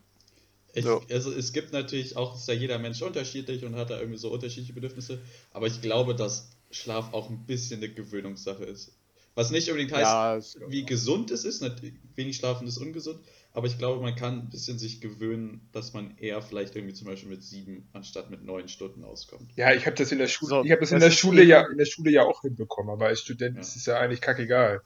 Ich, 0.74 0.86
Ja. 0.86 1.00
also 1.10 1.32
es 1.32 1.54
gibt 1.54 1.72
natürlich 1.74 2.18
auch, 2.18 2.36
ist 2.36 2.48
ja 2.48 2.54
jeder 2.54 2.80
Mensch 2.80 3.02
unterschiedlich 3.02 3.64
und 3.66 3.76
hat 3.76 3.90
da 3.90 4.00
irgendwie 4.00 4.20
so 4.20 4.32
unterschiedliche 4.32 4.74
Bedürfnisse, 4.74 5.22
aber 5.52 5.68
ich 5.68 5.82
glaube, 5.82 6.16
dass 6.16 6.50
Schlaf 6.70 7.14
auch 7.14 7.30
ein 7.30 7.46
bisschen 7.46 7.82
eine 7.82 7.90
Gewöhnungssache 7.94 8.66
ist. 8.66 8.92
Was 9.36 9.52
nicht 9.52 9.70
unbedingt 9.70 9.92
heißt, 9.92 10.02
Ja, 10.02 10.36
es- 10.38 10.58
wie 10.70 10.86
gesund 10.86 11.30
es 11.30 11.44
ist, 11.44 11.62
wenig 12.16 12.38
schlafen 12.38 12.68
ist 12.68 12.78
ungesund, 12.78 13.20
aber 13.52 13.68
ich 13.68 13.78
glaube, 13.78 14.02
man 14.02 14.16
kann 14.16 14.40
ein 14.40 14.50
bisschen 14.50 14.80
sich 14.80 15.02
gewöhnen, 15.02 15.70
dass 15.74 15.94
man 15.94 16.18
eher 16.18 16.42
vielleicht 16.42 16.76
irgendwie 16.76 16.94
zum 16.94 17.08
Beispiel 17.08 17.30
mit 17.30 17.44
sieben 17.44 17.90
anstatt 17.94 18.30
mit 18.30 18.44
neun 18.44 18.70
Stunden 18.70 19.04
auskommt. 19.04 19.52
Ja, 19.58 19.74
ich 19.74 19.86
habe 19.86 19.96
das 19.96 20.12
in 20.12 20.20
der 20.20 20.28
Schule, 20.28 20.50
So, 20.50 20.64
ich 20.64 20.72
habe 20.72 20.82
das 20.82 20.92
in 20.92 20.96
das 20.96 21.02
der 21.04 21.10
ist 21.10 21.18
Schule 21.20 21.44
ja 21.44 21.68
in 21.70 21.78
der 21.78 21.86
Schule 21.86 22.12
ja 22.12 22.24
auch 22.24 22.42
hinbekommen, 22.42 22.92
aber 22.92 23.08
als 23.08 23.22
Student 23.22 23.56
Ja. 23.56 23.62
ist 23.62 23.76
es 23.76 23.86
ja 23.86 24.00
eigentlich 24.00 24.22
kackegal. 24.22 24.82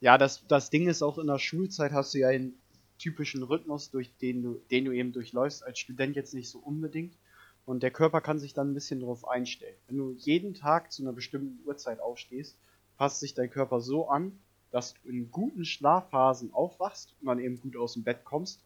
Ja, 0.00 0.18
das, 0.18 0.46
das 0.46 0.68
Ding 0.70 0.88
ist 0.88 1.02
auch 1.02 1.18
in 1.18 1.26
der 1.26 1.38
Schulzeit 1.38 1.92
hast 1.92 2.12
du 2.14 2.18
ja 2.18 2.28
einen 2.28 2.54
typischen 2.98 3.42
Rhythmus, 3.42 3.90
durch 3.90 4.16
den 4.18 4.42
du, 4.42 4.60
den 4.70 4.84
du 4.84 4.92
eben 4.92 5.12
durchläufst, 5.12 5.64
als 5.64 5.78
Student 5.78 6.16
jetzt 6.16 6.34
nicht 6.34 6.50
so 6.50 6.58
unbedingt. 6.58 7.16
Und 7.64 7.82
der 7.82 7.90
Körper 7.90 8.20
kann 8.20 8.38
sich 8.38 8.52
dann 8.54 8.70
ein 8.70 8.74
bisschen 8.74 9.00
darauf 9.00 9.26
einstellen. 9.26 9.74
Wenn 9.88 9.96
du 9.96 10.12
jeden 10.12 10.54
Tag 10.54 10.92
zu 10.92 11.02
einer 11.02 11.12
bestimmten 11.12 11.58
Uhrzeit 11.66 12.00
aufstehst, 12.00 12.56
passt 12.96 13.20
sich 13.20 13.34
dein 13.34 13.50
Körper 13.50 13.80
so 13.80 14.08
an, 14.08 14.38
dass 14.70 14.94
du 14.94 15.08
in 15.08 15.30
guten 15.30 15.64
Schlafphasen 15.64 16.52
aufwachst 16.52 17.14
und 17.20 17.28
dann 17.28 17.38
eben 17.38 17.60
gut 17.60 17.76
aus 17.76 17.94
dem 17.94 18.04
Bett 18.04 18.24
kommst. 18.24 18.60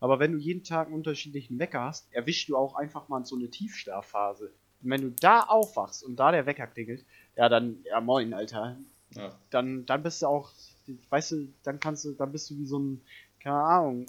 Aber 0.00 0.18
wenn 0.18 0.32
du 0.32 0.38
jeden 0.38 0.62
Tag 0.64 0.86
einen 0.88 0.96
unterschiedlichen 0.96 1.58
Wecker 1.58 1.80
hast, 1.82 2.12
erwischst 2.12 2.48
du 2.48 2.56
auch 2.56 2.74
einfach 2.74 3.08
mal 3.08 3.24
so 3.24 3.36
eine 3.36 3.50
Tiefschlafphase. 3.50 4.52
Und 4.82 4.90
wenn 4.90 5.00
du 5.00 5.10
da 5.10 5.40
aufwachst 5.40 6.04
und 6.04 6.16
da 6.16 6.32
der 6.32 6.44
Wecker 6.46 6.66
klingelt, 6.66 7.04
ja 7.36 7.48
dann, 7.48 7.78
ja 7.84 8.00
moin, 8.00 8.34
Alter, 8.34 8.76
Ja, 9.14 9.38
dann, 9.50 9.86
dann 9.86 10.02
bist 10.02 10.20
du 10.20 10.26
auch, 10.26 10.52
weißt 11.08 11.32
du, 11.32 11.48
dann 11.62 11.80
kannst 11.80 12.04
du, 12.04 12.12
dann 12.12 12.32
bist 12.32 12.50
du 12.50 12.58
wie 12.58 12.66
so 12.66 12.78
ein, 12.78 13.00
keine 13.40 13.56
Ahnung, 13.56 14.06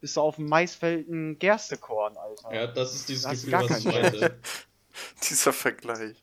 bist 0.00 0.16
du 0.16 0.20
auf 0.20 0.36
dem 0.36 0.46
Maisfeld 0.46 1.08
ein 1.08 1.38
Gerstekorn, 1.38 2.16
Alter. 2.16 2.54
ja 2.54 2.66
das 2.66 2.94
ist 2.94 3.08
dieses 3.08 3.22
Da 3.24 3.30
Gefühl, 3.30 3.52
was 3.52 3.78
ich 3.78 3.84
meinte. 3.86 4.38
Dieser 5.30 5.52
Vergleich. 5.54 6.22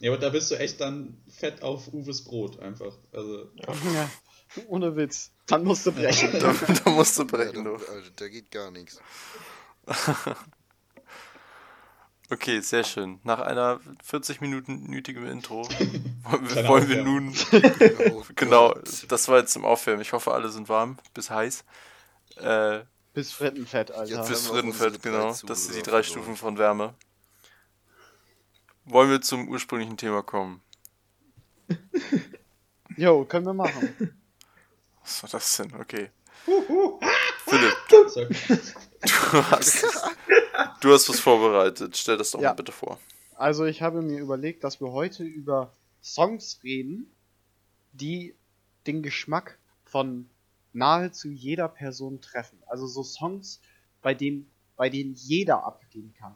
Ja, 0.00 0.10
aber 0.10 0.20
da 0.20 0.30
bist 0.30 0.50
du 0.50 0.56
echt 0.56 0.80
dann 0.80 1.16
fett 1.40 1.62
auf 1.62 1.88
Uwes 1.92 2.22
Brot 2.24 2.60
einfach. 2.60 2.96
Also, 3.12 3.50
Ja, 3.94 4.08
ohne 4.68 4.94
Witz. 4.96 5.32
Dann 5.46 5.64
musst 5.64 5.86
du 5.86 5.92
brechen. 5.92 6.30
Da, 6.40 6.52
da 6.84 6.90
musst 6.90 7.18
du 7.18 7.22
Ja, 7.22 7.28
brechen, 7.28 7.64
da, 7.64 7.70
du. 7.70 7.74
also, 7.76 8.10
da 8.16 8.28
geht 8.28 8.50
gar 8.50 8.70
nichts. 8.70 9.00
Okay, 12.32 12.60
sehr 12.60 12.84
schön. 12.84 13.18
Nach 13.24 13.40
einer 13.40 13.80
40-minütigen 14.08 15.26
Intro 15.28 15.64
wollen 16.22 16.42
wir, 16.42 16.48
Kleiner 16.52 16.68
wollen 16.68 16.88
wir 16.88 17.02
nun. 17.02 17.34
Oh 18.12 18.22
Genau, 18.36 18.72
das 19.08 19.26
war 19.26 19.38
jetzt 19.40 19.52
zum 19.52 19.64
Aufwärmen. 19.64 20.00
Ich 20.00 20.12
hoffe, 20.12 20.32
alle 20.32 20.48
sind 20.48 20.68
warm, 20.68 20.98
bis 21.12 21.28
heiß. 21.28 21.64
Äh, 22.36 22.82
Bis 23.14 23.32
Frittenfett, 23.32 23.90
Alter. 23.90 24.18
Jetzt 24.18 24.28
bis 24.28 24.46
Frittenfett, 24.46 25.02
genau. 25.02 25.34
Das 25.44 25.64
sind 25.64 25.74
die 25.74 25.82
drei. 25.82 26.04
Stufen 26.04 26.36
von 26.36 26.56
Wärme. 26.56 26.94
Wollen 28.84 29.10
wir 29.10 29.20
zum 29.20 29.48
ursprünglichen 29.48 29.96
Thema 29.96 30.22
kommen? 30.22 30.62
Jo, 32.96 33.24
können 33.24 33.46
wir 33.46 33.54
machen. 33.54 34.14
Was 35.02 35.22
war 35.22 35.30
das 35.30 35.56
denn? 35.56 35.74
Okay. 35.74 36.10
Philipp, 36.44 37.74
so, 38.08 38.24
du 38.24 39.50
hast, 39.50 39.84
du 40.80 40.92
hast 40.92 41.08
was 41.08 41.20
vorbereitet. 41.20 41.96
Stell 41.96 42.16
das 42.16 42.30
doch 42.32 42.40
Ja. 42.40 42.50
mal 42.50 42.54
bitte 42.54 42.72
vor. 42.72 42.98
Also 43.36 43.64
ich 43.64 43.82
habe 43.82 44.02
mir 44.02 44.18
überlegt, 44.20 44.64
dass 44.64 44.80
wir 44.80 44.90
heute 44.92 45.24
über 45.24 45.72
Songs 46.02 46.60
reden, 46.62 47.10
die 47.92 48.34
den 48.86 49.02
Geschmack 49.02 49.58
von 49.84 50.28
nahezu 50.72 51.28
jeder 51.30 51.68
Person 51.68 52.20
treffen. 52.20 52.58
Also 52.66 52.86
so 52.86 53.02
Songs, 53.02 53.60
bei 54.02 54.14
denen, 54.14 54.50
bei 54.76 54.88
denen 54.88 55.14
jeder 55.14 55.64
abgehen 55.64 56.14
kann. 56.18 56.34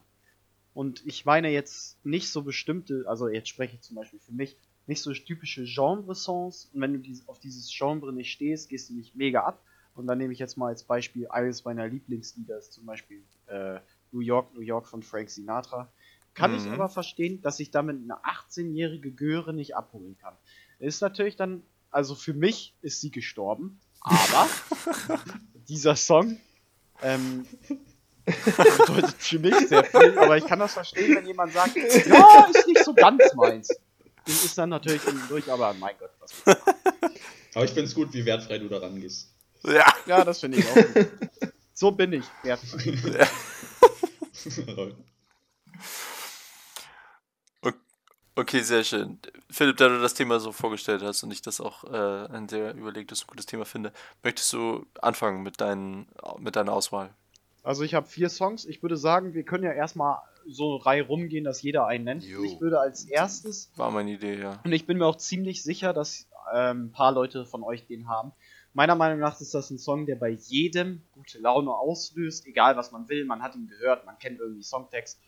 Und 0.72 1.04
ich 1.06 1.24
meine 1.24 1.50
jetzt 1.50 2.04
nicht 2.04 2.30
so 2.30 2.42
bestimmte, 2.42 3.04
also 3.06 3.28
jetzt 3.28 3.48
spreche 3.48 3.76
ich 3.76 3.82
zum 3.82 3.96
Beispiel 3.96 4.18
für 4.18 4.32
mich, 4.32 4.56
nicht 4.86 5.00
so 5.02 5.12
typische 5.12 5.64
Genre-Songs. 5.64 6.70
Und 6.72 6.80
wenn 6.80 7.02
du 7.02 7.10
auf 7.26 7.38
dieses 7.38 7.72
Genre 7.74 8.12
nicht 8.12 8.30
stehst, 8.32 8.68
gehst 8.68 8.90
du 8.90 8.94
nicht 8.94 9.14
mega 9.14 9.42
ab. 9.44 9.62
Und 9.94 10.06
dann 10.06 10.18
nehme 10.18 10.32
ich 10.32 10.38
jetzt 10.38 10.56
mal 10.56 10.68
als 10.68 10.82
Beispiel 10.82 11.28
eines 11.28 11.64
meiner 11.64 11.86
Lieblingslieder, 11.86 12.58
ist 12.58 12.72
zum 12.72 12.84
Beispiel 12.84 13.22
äh, 13.46 13.78
New 14.10 14.20
York, 14.20 14.52
New 14.54 14.60
York 14.60 14.86
von 14.88 15.02
Frank 15.02 15.30
Sinatra. 15.30 15.88
Kann 16.34 16.52
ich 16.54 16.64
Mhm. 16.64 16.72
aber 16.72 16.88
verstehen, 16.88 17.40
dass 17.42 17.60
ich 17.60 17.70
damit 17.70 17.96
eine 18.02 18.16
18-jährige 18.24 19.12
Göre 19.12 19.54
nicht 19.54 19.76
abholen 19.76 20.16
kann. 20.20 20.34
Ist 20.80 21.00
natürlich 21.00 21.36
dann, 21.36 21.62
also 21.92 22.16
für 22.16 22.34
mich 22.34 22.74
ist 22.82 23.00
sie 23.00 23.12
gestorben, 23.12 23.78
aber 24.00 24.48
dieser 25.68 25.94
Song 25.94 26.38
ähm, 27.02 27.46
bedeutet 28.26 29.14
für 29.18 29.38
mich 29.38 29.54
sehr 29.68 29.84
viel, 29.84 30.18
aber 30.18 30.36
ich 30.36 30.46
kann 30.46 30.58
das 30.58 30.72
verstehen, 30.72 31.14
wenn 31.14 31.26
jemand 31.26 31.52
sagt, 31.52 31.76
ja, 31.76 32.46
ist 32.52 32.66
nicht 32.66 32.84
so 32.84 32.94
ganz 32.94 33.22
meins. 33.34 33.68
Das 34.24 34.44
ist 34.44 34.56
dann 34.56 34.70
natürlich 34.70 35.02
durch, 35.28 35.50
aber 35.50 35.74
mein 35.74 35.94
Gott, 35.98 36.10
was. 36.20 36.32
aber 37.54 37.64
ich 37.64 37.70
finde 37.70 37.84
es 37.84 37.94
gut, 37.94 38.12
wie 38.12 38.24
wertfrei 38.24 38.58
du 38.58 38.68
da 38.68 38.78
rangehst. 38.78 39.30
Ja. 39.64 39.92
Ja, 40.06 40.24
das 40.24 40.40
finde 40.40 40.58
ich 40.58 40.68
auch 40.68 40.74
gut. 40.74 41.08
So 41.72 41.90
bin 41.90 42.12
ich. 42.12 42.24
Ja. 42.44 42.58
Okay, 48.36 48.62
sehr 48.62 48.82
schön. 48.82 49.18
Philipp, 49.48 49.76
da 49.76 49.88
du 49.88 50.00
das 50.00 50.14
Thema 50.14 50.40
so 50.40 50.50
vorgestellt 50.50 51.02
hast 51.02 51.22
und 51.22 51.30
ich 51.30 51.40
das 51.40 51.60
auch 51.60 51.84
äh, 51.84 52.26
ein 52.32 52.48
sehr 52.48 52.74
überlegtes 52.74 53.22
und 53.22 53.28
gutes 53.28 53.46
Thema 53.46 53.64
finde, 53.64 53.92
möchtest 54.24 54.52
du 54.52 54.86
anfangen 55.00 55.44
mit, 55.44 55.60
deinen, 55.60 56.08
mit 56.38 56.56
deiner 56.56 56.72
Auswahl? 56.72 57.10
Also 57.62 57.84
ich 57.84 57.94
habe 57.94 58.08
vier 58.08 58.28
Songs. 58.28 58.64
Ich 58.64 58.82
würde 58.82 58.96
sagen, 58.96 59.34
wir 59.34 59.44
können 59.44 59.62
ja 59.62 59.72
erstmal 59.72 60.18
so 60.48 60.74
eine 60.76 60.86
Reihe 60.86 61.02
rumgehen, 61.06 61.44
dass 61.44 61.62
jeder 61.62 61.86
einen 61.86 62.04
nennt. 62.04 62.24
Jo. 62.24 62.42
Ich 62.44 62.60
würde 62.60 62.80
als 62.80 63.04
erstes 63.04 63.70
War 63.76 63.90
meine 63.90 64.12
Idee, 64.12 64.40
ja. 64.40 64.60
Und 64.64 64.72
ich 64.72 64.86
bin 64.86 64.98
mir 64.98 65.06
auch 65.06 65.16
ziemlich 65.16 65.62
sicher, 65.62 65.92
dass 65.92 66.26
ähm, 66.54 66.86
ein 66.86 66.92
paar 66.92 67.12
Leute 67.12 67.46
von 67.46 67.62
euch 67.62 67.86
den 67.86 68.08
haben. 68.08 68.32
Meiner 68.72 68.96
Meinung 68.96 69.20
nach 69.20 69.40
ist 69.40 69.54
das 69.54 69.70
ein 69.70 69.78
Song, 69.78 70.04
der 70.04 70.16
bei 70.16 70.30
jedem 70.30 71.02
gute 71.12 71.38
Laune 71.38 71.72
auslöst, 71.72 72.44
egal 72.46 72.76
was 72.76 72.90
man 72.90 73.08
will. 73.08 73.24
Man 73.24 73.40
hat 73.42 73.54
ihn 73.54 73.68
gehört, 73.68 74.04
man 74.04 74.18
kennt 74.18 74.40
irgendwie 74.40 74.64
Songtext. 74.64 75.20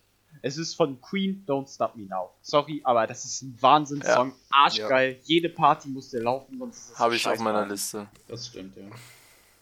Es 0.43 0.59
ist 0.59 0.75
von 0.75 1.01
Queen, 1.01 1.45
Don't 1.47 1.73
Stop 1.73 1.97
Me 1.97 2.07
Now. 2.07 2.31
Sorry, 2.43 2.81
aber 2.85 3.07
das 3.07 3.25
ist 3.25 3.43
ein 3.43 3.57
Wahnsinnssong. 3.61 4.33
Arschgeil. 4.51 5.19
Jede 5.23 5.49
Party 5.49 5.89
muss 5.89 6.11
der 6.11 6.23
laufen, 6.23 6.59
sonst 6.59 6.77
ist 6.77 6.91
es 6.93 6.99
Habe 6.99 7.17
ich 7.17 7.27
auf 7.27 7.39
meiner. 7.39 7.67
Liste. 7.67 8.09
Das 8.29 8.49
stimmt, 8.49 8.77
ja. 8.77 8.85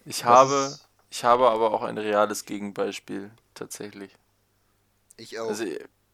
Ich 0.05 0.19
Das 0.21 0.25
habe, 0.25 0.79
ich 1.11 1.25
habe 1.25 1.49
aber 1.49 1.73
auch 1.73 1.83
ein 1.83 1.99
reales 1.99 2.45
Gegenbeispiel, 2.45 3.31
tatsächlich. 3.55 4.11
Ich 5.17 5.39
auch. 5.39 5.49
Also 5.49 5.65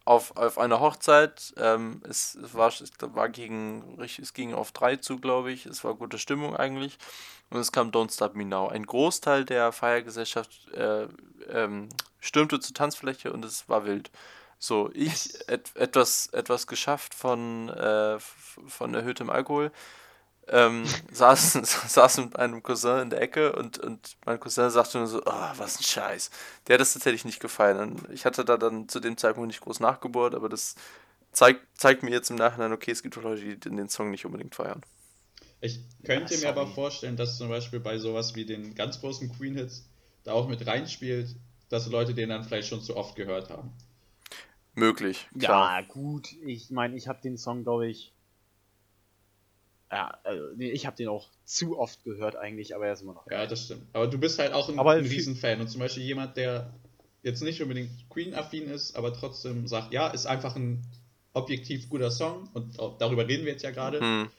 auf, 0.04 0.36
auf 0.36 0.58
einer 0.58 0.80
Hochzeit, 0.80 1.54
ähm, 1.56 2.02
es, 2.08 2.34
es 2.34 2.54
war, 2.54 2.68
es 2.68 2.90
war 3.00 3.28
gegen, 3.28 4.00
es 4.00 4.32
ging 4.32 4.54
auf 4.54 4.72
drei 4.72 4.96
zu, 4.96 5.18
glaube 5.18 5.52
ich. 5.52 5.66
Es 5.66 5.84
war 5.84 5.94
gute 5.94 6.18
Stimmung 6.18 6.56
eigentlich. 6.56 6.98
Und 7.50 7.60
es 7.60 7.72
kam 7.72 7.90
Don't 7.90 8.12
Stop 8.12 8.34
Me 8.34 8.44
Now. 8.44 8.68
Ein 8.68 8.86
Großteil 8.86 9.44
der 9.44 9.72
Feiergesellschaft 9.72 10.68
äh, 10.72 11.06
ähm, 11.48 11.88
stürmte 12.18 12.60
zur 12.60 12.74
Tanzfläche 12.74 13.32
und 13.32 13.44
es 13.44 13.68
war 13.68 13.84
wild. 13.84 14.10
So, 14.58 14.90
ich 14.92 15.48
et, 15.48 15.74
etwas, 15.74 16.26
etwas 16.28 16.66
geschafft 16.66 17.14
von, 17.14 17.68
äh, 17.70 18.18
von 18.18 18.94
erhöhtem 18.94 19.30
Alkohol. 19.30 19.72
Ähm, 20.50 20.84
saß, 21.12 21.52
saß 21.94 22.18
mit 22.18 22.36
einem 22.36 22.62
Cousin 22.62 23.00
in 23.02 23.10
der 23.10 23.22
Ecke 23.22 23.54
und, 23.54 23.78
und 23.78 24.16
mein 24.26 24.40
Cousin 24.40 24.70
sagte 24.70 24.98
nur 24.98 25.06
so, 25.08 25.22
oh, 25.24 25.50
was 25.56 25.80
ein 25.80 25.84
Scheiß. 25.84 26.30
Der 26.68 26.74
hat 26.74 26.80
das 26.80 26.94
tatsächlich 26.94 27.24
nicht 27.24 27.40
gefallen. 27.40 27.78
Und 27.78 28.10
ich 28.12 28.26
hatte 28.26 28.44
da 28.44 28.56
dann 28.58 28.88
zu 28.88 29.00
dem 29.00 29.16
Zeitpunkt 29.16 29.48
nicht 29.48 29.60
groß 29.62 29.80
nachgebohrt, 29.80 30.34
aber 30.34 30.48
das 30.48 30.74
zeigt, 31.32 31.62
zeigt 31.78 32.02
mir 32.04 32.10
jetzt 32.10 32.30
im 32.30 32.36
Nachhinein, 32.36 32.72
okay, 32.72 32.92
es 32.92 33.02
gibt 33.02 33.16
Leute, 33.16 33.42
die 33.42 33.58
den 33.60 33.88
Song 33.90 34.10
nicht 34.10 34.26
unbedingt 34.26 34.54
feiern. 34.56 34.82
Ich 35.62 35.80
könnte 36.02 36.36
Ja, 36.36 36.38
mir 36.38 36.50
aber 36.50 36.66
vorstellen, 36.66 37.16
dass 37.16 37.38
zum 37.38 37.48
Beispiel 37.48 37.80
bei 37.80 37.96
sowas 37.96 38.34
wie 38.34 38.44
den 38.44 38.74
ganz 38.74 39.00
großen 39.00 39.32
Queen-Hits 39.32 39.88
da 40.24 40.32
auch 40.32 40.48
mit 40.48 40.66
reinspielt, 40.66 41.34
dass 41.70 41.86
Leute 41.86 42.12
den 42.14 42.28
dann 42.28 42.44
vielleicht 42.44 42.68
schon 42.68 42.82
zu 42.82 42.94
oft 42.94 43.16
gehört 43.16 43.48
haben. 43.48 43.72
Möglich, 44.74 45.28
klar. 45.38 45.70
Ja, 45.70 45.80
gut. 45.82 46.32
Ich 46.44 46.70
meine, 46.70 46.96
ich 46.96 47.08
habe 47.08 47.20
den 47.20 47.36
Song, 47.36 47.62
glaube 47.64 47.88
ich. 47.88 48.12
Ja, 49.90 50.18
also, 50.22 50.44
nee, 50.54 50.70
ich 50.70 50.86
habe 50.86 50.96
den 50.96 51.08
auch 51.08 51.28
zu 51.44 51.78
oft 51.78 52.04
gehört 52.04 52.36
eigentlich, 52.36 52.76
aber 52.76 52.86
er 52.86 52.92
ist 52.92 53.02
immer 53.02 53.14
noch. 53.14 53.28
Ja, 53.30 53.46
das 53.46 53.64
stimmt. 53.64 53.86
Aber 53.92 54.06
du 54.06 54.18
bist 54.18 54.38
halt 54.38 54.52
auch 54.52 54.68
ein, 54.68 54.78
Aber 54.78 54.92
ein 54.92 55.04
Riesenfan 55.04 55.60
und 55.60 55.68
zum 55.68 55.80
Beispiel 55.80 56.04
jemand, 56.04 56.36
der 56.36 56.72
jetzt 57.22 57.42
nicht 57.42 57.60
unbedingt 57.60 58.08
Queen-affin 58.08 58.68
ist, 58.70 58.94
aber 58.94 59.12
trotzdem 59.12 59.66
sagt, 59.66 59.92
ja, 59.92 60.08
ist 60.08 60.26
einfach 60.26 60.54
ein 60.54 60.82
objektiv 61.32 61.88
guter 61.88 62.10
Song 62.10 62.48
und 62.54 62.78
darüber 62.98 63.26
reden 63.26 63.44
wir 63.44 63.52
jetzt 63.52 63.62
ja 63.62 63.72
gerade. 63.72 64.00
Hm. 64.00 64.30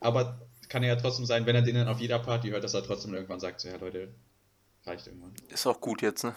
Aber 0.00 0.40
kann 0.68 0.82
ja 0.82 0.96
trotzdem 0.96 1.26
sein, 1.26 1.46
wenn 1.46 1.54
er 1.54 1.62
den 1.62 1.76
dann 1.76 1.88
auf 1.88 2.00
jeder 2.00 2.18
Party 2.18 2.48
hört, 2.48 2.64
dass 2.64 2.74
er 2.74 2.82
trotzdem 2.82 3.14
irgendwann 3.14 3.40
sagt, 3.40 3.60
so, 3.60 3.68
ja 3.68 3.76
Leute, 3.76 4.08
reicht 4.84 5.06
irgendwann. 5.06 5.32
Ist 5.48 5.66
auch 5.66 5.80
gut 5.80 6.02
jetzt, 6.02 6.24
ne? 6.24 6.34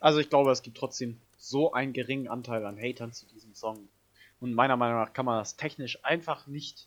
Also 0.00 0.18
ich 0.18 0.28
glaube, 0.28 0.50
es 0.52 0.62
gibt 0.62 0.76
trotzdem 0.76 1.18
so 1.38 1.72
einen 1.72 1.92
geringen 1.92 2.28
Anteil 2.28 2.64
an 2.66 2.78
Hatern 2.78 3.12
zu 3.12 3.26
diesem 3.26 3.54
Song. 3.54 3.88
Und 4.44 4.52
meiner 4.52 4.76
Meinung 4.76 4.98
nach 5.00 5.14
kann 5.14 5.24
man 5.24 5.38
das 5.38 5.56
technisch 5.56 6.04
einfach 6.04 6.46
nicht. 6.46 6.86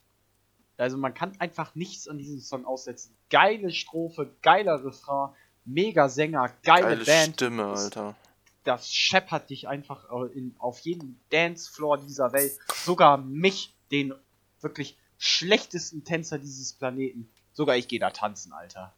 Also 0.77 0.95
man 0.95 1.15
kann 1.15 1.35
einfach 1.39 1.73
nichts 1.73 2.07
an 2.07 2.19
diesem 2.19 2.39
Song 2.39 2.65
aussetzen. 2.65 3.17
Geile 3.31 3.71
Strophe, 3.71 4.31
geiler 4.43 4.85
Refrain, 4.85 5.33
mega 5.65 6.07
Sänger, 6.07 6.49
geile, 6.61 6.89
Geile 6.89 7.03
Band. 7.05 7.33
Stimme, 7.33 7.63
Das- 7.63 7.83
Alter. 7.85 8.15
Das 8.63 8.93
scheppert 8.93 9.49
dich 9.49 9.67
einfach 9.67 10.05
äh, 10.11 10.37
in, 10.37 10.55
auf 10.59 10.77
jeden 10.81 11.19
Dancefloor 11.31 11.97
dieser 11.97 12.31
Welt. 12.31 12.59
Sogar 12.85 13.17
mich, 13.17 13.73
den 13.89 14.13
wirklich 14.61 14.95
schlechtesten 15.17 16.03
Tänzer 16.03 16.37
dieses 16.37 16.73
Planeten. 16.73 17.27
Sogar 17.53 17.75
ich 17.75 17.87
gehe 17.87 17.99
da 17.99 18.11
tanzen, 18.11 18.53
Alter. 18.53 18.93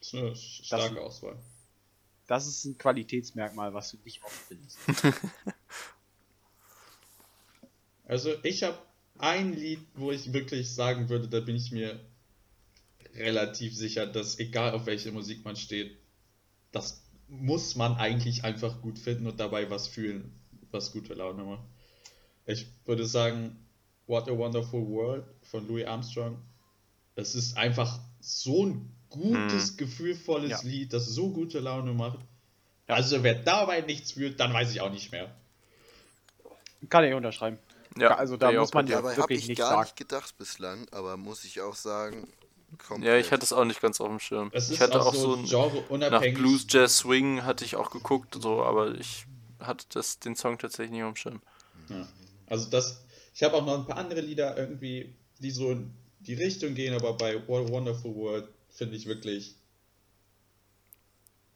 Das 0.00 0.08
ist 0.08 0.14
eine 0.14 0.34
starke 0.34 1.00
Auswahl. 1.02 1.38
Das 2.26 2.48
ist 2.48 2.64
ein 2.64 2.76
Qualitätsmerkmal, 2.78 3.74
was 3.74 3.92
du 3.92 3.98
nicht 4.04 4.24
oft 4.24 4.34
findest. 4.48 4.78
Also 8.10 8.34
ich 8.42 8.64
habe 8.64 8.76
ein 9.18 9.54
Lied, 9.54 9.78
wo 9.94 10.10
ich 10.10 10.32
wirklich 10.32 10.74
sagen 10.74 11.08
würde, 11.08 11.28
da 11.28 11.38
bin 11.38 11.54
ich 11.54 11.70
mir 11.70 12.00
relativ 13.14 13.76
sicher, 13.76 14.04
dass 14.04 14.40
egal 14.40 14.72
auf 14.72 14.86
welche 14.86 15.12
Musik 15.12 15.44
man 15.44 15.54
steht, 15.54 15.96
das 16.72 17.04
muss 17.28 17.76
man 17.76 17.94
eigentlich 17.94 18.42
einfach 18.42 18.80
gut 18.82 18.98
finden 18.98 19.28
und 19.28 19.38
dabei 19.38 19.70
was 19.70 19.86
fühlen, 19.86 20.32
was 20.72 20.90
gute 20.90 21.14
Laune 21.14 21.44
macht. 21.44 21.62
Ich 22.46 22.66
würde 22.84 23.06
sagen, 23.06 23.64
What 24.08 24.28
a 24.28 24.36
Wonderful 24.36 24.88
World 24.88 25.24
von 25.42 25.68
Louis 25.68 25.86
Armstrong. 25.86 26.42
Es 27.14 27.36
ist 27.36 27.56
einfach 27.56 28.00
so 28.18 28.66
ein 28.66 28.92
gutes, 29.08 29.76
gefühlvolles 29.76 30.50
Ja. 30.50 30.68
Lied, 30.68 30.92
das 30.92 31.06
so 31.06 31.30
gute 31.30 31.60
Laune 31.60 31.92
macht. 31.92 32.18
Ja. 32.88 32.96
Also 32.96 33.22
wer 33.22 33.36
dabei 33.36 33.82
nichts 33.82 34.12
fühlt, 34.12 34.40
dann 34.40 34.52
weiß 34.52 34.72
ich 34.72 34.80
auch 34.80 34.90
nicht 34.90 35.12
mehr. 35.12 35.32
Kann 36.88 37.04
ich 37.04 37.14
unterschreiben. 37.14 37.60
Ja, 37.96 38.16
also 38.16 38.36
da 38.36 38.52
muss 38.52 38.72
man 38.72 38.86
ja 38.86 39.02
wirklich 39.02 39.40
ich 39.42 39.48
nichts 39.48 39.60
gar 39.62 39.70
sagen. 39.70 39.82
nicht 39.82 39.96
gedacht 39.96 40.38
bislang, 40.38 40.86
aber 40.92 41.16
muss 41.16 41.44
ich 41.44 41.60
auch 41.60 41.74
sagen, 41.74 42.28
komplett. 42.86 43.08
Ja, 43.08 43.16
ich 43.16 43.32
hatte 43.32 43.44
es 43.44 43.52
auch 43.52 43.64
nicht 43.64 43.80
ganz 43.80 44.00
auf 44.00 44.08
dem 44.08 44.20
Schirm. 44.20 44.50
Es 44.52 44.64
ist 44.64 44.74
ich 44.74 44.80
hatte 44.80 45.00
auch, 45.00 45.06
auch 45.06 45.14
so 45.14 45.34
ein, 45.34 45.44
Genre 45.44 45.82
nach 45.82 45.90
unabhängig. 45.90 46.38
Blues, 46.38 46.66
Jazz, 46.68 46.98
Swing 46.98 47.42
hatte 47.44 47.64
ich 47.64 47.76
auch 47.76 47.90
geguckt, 47.90 48.36
so, 48.40 48.62
aber 48.62 48.94
ich 48.94 49.26
hatte 49.58 49.86
das, 49.92 50.18
den 50.20 50.36
Song 50.36 50.56
tatsächlich 50.58 50.92
nicht 50.92 51.02
auf 51.02 51.12
dem 51.14 51.16
Schirm. 51.16 51.42
Ja. 51.88 52.06
Also 52.46 52.70
das, 52.70 53.02
ich 53.34 53.42
habe 53.42 53.56
auch 53.56 53.64
noch 53.66 53.74
ein 53.78 53.86
paar 53.86 53.98
andere 53.98 54.20
Lieder 54.20 54.56
irgendwie, 54.56 55.14
die 55.40 55.50
so 55.50 55.72
in 55.72 55.92
die 56.20 56.34
Richtung 56.34 56.74
gehen, 56.74 56.94
aber 56.94 57.14
bei 57.14 57.46
What 57.48 57.68
a 57.68 57.72
Wonderful 57.72 58.14
World 58.14 58.48
finde 58.70 58.96
ich 58.96 59.06
wirklich, 59.06 59.56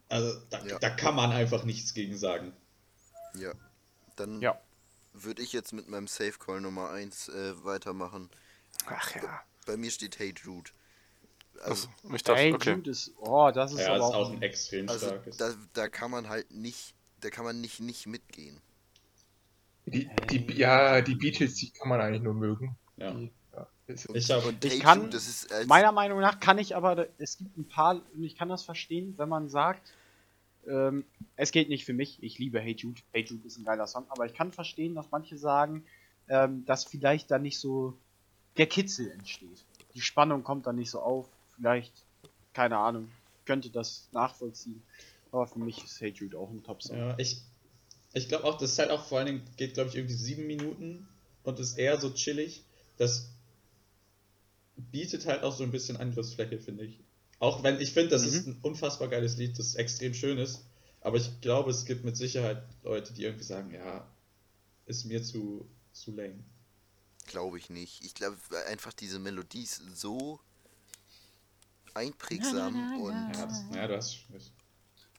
also 0.08 0.38
da, 0.50 0.64
Ja. 0.66 0.78
da 0.78 0.90
kann 0.90 1.14
man 1.14 1.30
einfach 1.32 1.64
nichts 1.64 1.94
gegen 1.94 2.16
sagen. 2.16 2.52
Ja. 3.36 3.52
Dann 4.16 4.40
Ja. 4.40 4.58
Würde 5.14 5.42
ich 5.42 5.52
jetzt 5.52 5.72
mit 5.72 5.88
meinem 5.88 6.06
Safe 6.06 6.32
Call 6.38 6.60
Nummer 6.60 6.90
1 6.90 7.28
äh, 7.30 7.64
weitermachen. 7.64 8.28
Ach 8.86 9.14
ja. 9.14 9.42
Bei 9.66 9.76
mir 9.76 9.90
steht 9.90 10.18
Hey 10.18 10.34
Jude. 10.42 10.70
Also, 11.62 11.88
Ich 12.12 12.22
dachte, 12.24 12.40
Hey 12.40 12.52
okay. 12.52 12.72
Jude 12.74 12.90
ist, 12.90 13.12
oh, 13.18 13.50
das 13.54 13.72
ist 13.72 13.80
Ja, 13.80 13.94
aber 13.94 13.96
ist 14.08 14.14
auch, 14.14 14.30
ein 14.32 14.42
extrem 14.42 14.88
also 14.88 15.06
starkes. 15.06 15.36
da, 15.36 15.54
da 15.72 15.88
kann 15.88 16.10
man 16.10 16.28
halt 16.28 16.50
nicht, 16.50 16.94
da 17.20 17.30
kann 17.30 17.44
man 17.44 17.60
nicht 17.60 17.80
nicht 17.80 18.06
mitgehen. 18.06 18.60
Die, 19.86 20.10
die, 20.30 20.52
ja, 20.54 21.00
die 21.02 21.14
Beatles, 21.14 21.54
die 21.56 21.70
kann 21.70 21.88
man 21.88 22.00
eigentlich 22.00 22.22
nur 22.22 22.34
mögen. 22.34 22.76
ja. 22.96 23.12
Die, 23.12 23.30
ja, 23.54 23.66
Ich 23.86 24.08
und 24.08 24.16
Ich 24.64 24.72
Hey 24.72 24.78
kann- 24.80 24.98
Jude, 25.02 25.10
das 25.10 25.28
ist 25.28 25.52
als, 25.52 25.66
meiner 25.68 25.92
Meinung 25.92 26.20
nach 26.20 26.40
kann 26.40 26.58
ich 26.58 26.74
aber, 26.74 27.06
es 27.18 27.38
gibt 27.38 27.56
ein 27.56 27.68
paar, 27.68 27.96
und 28.14 28.24
ich 28.24 28.34
kann 28.36 28.48
das 28.48 28.64
verstehen, 28.64 29.14
wenn 29.16 29.28
man 29.28 29.48
sagt, 29.48 29.92
ähm, 30.68 31.04
es 31.36 31.50
geht 31.50 31.68
nicht 31.68 31.84
für 31.84 31.92
mich, 31.92 32.22
ich 32.22 32.38
liebe 32.38 32.60
Hey 32.60 32.74
Jude, 32.76 33.00
Hey 33.12 33.24
Jude 33.24 33.46
ist 33.46 33.58
ein 33.58 33.64
geiler 33.64 33.86
Song, 33.86 34.04
aber 34.08 34.26
ich 34.26 34.34
kann 34.34 34.52
verstehen, 34.52 34.94
dass 34.94 35.10
manche 35.10 35.36
sagen, 35.36 35.84
ähm, 36.28 36.64
dass 36.64 36.84
vielleicht 36.84 37.30
da 37.30 37.38
nicht 37.38 37.58
so 37.58 37.98
der 38.56 38.66
Kitzel 38.66 39.10
entsteht. 39.10 39.64
Die 39.94 40.00
Spannung 40.00 40.42
kommt 40.42 40.66
dann 40.66 40.76
nicht 40.76 40.90
so 40.90 41.00
auf, 41.00 41.28
vielleicht, 41.56 41.92
keine 42.52 42.78
Ahnung, 42.78 43.10
könnte 43.44 43.70
das 43.70 44.08
nachvollziehen, 44.12 44.82
aber 45.32 45.46
für 45.46 45.58
mich 45.58 45.82
ist 45.84 46.00
Hey 46.00 46.10
Jude 46.10 46.38
auch 46.38 46.50
ein 46.50 46.62
Top-Song. 46.62 46.96
Ja, 46.96 47.14
ich, 47.18 47.42
ich 48.12 48.28
glaube 48.28 48.44
auch, 48.44 48.58
das 48.58 48.76
Set 48.76 48.90
auch 48.90 49.04
vor 49.04 49.18
allen 49.18 49.26
Dingen 49.26 49.42
geht, 49.56 49.74
glaube 49.74 49.90
ich, 49.90 49.96
irgendwie 49.96 50.14
sieben 50.14 50.46
Minuten 50.46 51.08
und 51.42 51.58
ist 51.58 51.78
eher 51.78 51.98
so 52.00 52.10
chillig. 52.10 52.64
Das 52.96 53.28
bietet 54.76 55.26
halt 55.26 55.42
auch 55.42 55.54
so 55.54 55.64
ein 55.64 55.70
bisschen 55.70 55.96
Angriffsfläche, 55.96 56.58
finde 56.58 56.84
ich. 56.84 57.00
Auch 57.38 57.62
wenn 57.62 57.80
ich 57.80 57.92
finde, 57.92 58.10
das 58.10 58.22
Mhm. 58.22 58.28
ist 58.28 58.46
ein 58.46 58.58
unfassbar 58.62 59.08
geiles 59.08 59.36
Lied, 59.36 59.58
das 59.58 59.74
extrem 59.74 60.14
schön 60.14 60.38
ist. 60.38 60.64
Aber 61.00 61.16
ich 61.18 61.40
glaube, 61.40 61.70
es 61.70 61.84
gibt 61.84 62.04
mit 62.04 62.16
Sicherheit 62.16 62.62
Leute, 62.82 63.12
die 63.12 63.24
irgendwie 63.24 63.44
sagen, 63.44 63.70
ja, 63.72 64.06
ist 64.86 65.04
mir 65.04 65.22
zu, 65.22 65.68
zu 65.92 66.12
lame. 66.12 66.42
glaube 67.26 67.58
ich 67.58 67.70
nicht. 67.70 68.04
Ich 68.04 68.14
glaube 68.14 68.38
einfach 68.68 68.92
diese 68.92 69.18
Melodie 69.18 69.62
ist 69.62 69.82
so 69.94 70.40
einprägsam 71.94 72.96
und, 72.98 73.14
Ja, 73.34 73.46
das, 73.46 73.64
ja 73.74 73.86
du 73.88 73.96
hast. 73.96 74.18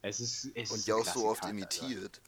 Es 0.02 0.20
ist, 0.20 0.50
es 0.54 0.70
und 0.70 0.78
ist 0.78 0.86
ja 0.86 0.94
auch 0.96 1.06
so 1.06 1.26
oft 1.26 1.44
imitiert. 1.46 2.20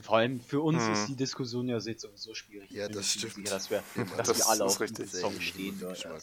Vor 0.00 0.16
allem 0.18 0.40
für 0.40 0.60
uns 0.60 0.84
Hm. 0.84 0.92
ist 0.92 1.06
die 1.08 1.16
Diskussion 1.16 1.68
ja 1.68 1.78
jetzt 1.78 2.02
sowieso 2.02 2.34
schwierig. 2.34 2.70
Ja, 2.70 2.88
das 2.88 3.12
stimmt. 3.12 3.34
Sicher, 3.34 3.50
dass 3.50 3.70
wir, 3.70 3.82
dass 4.16 4.26
Das 4.28 4.38
wir 4.38 4.48
alle 4.48 4.64
ist 4.64 4.70
auf 4.70 4.80
richtig. 4.80 5.06
diesen 5.06 5.20
Song 5.20 5.40
stehen. 5.40 5.78
Geschmack. 5.78 6.22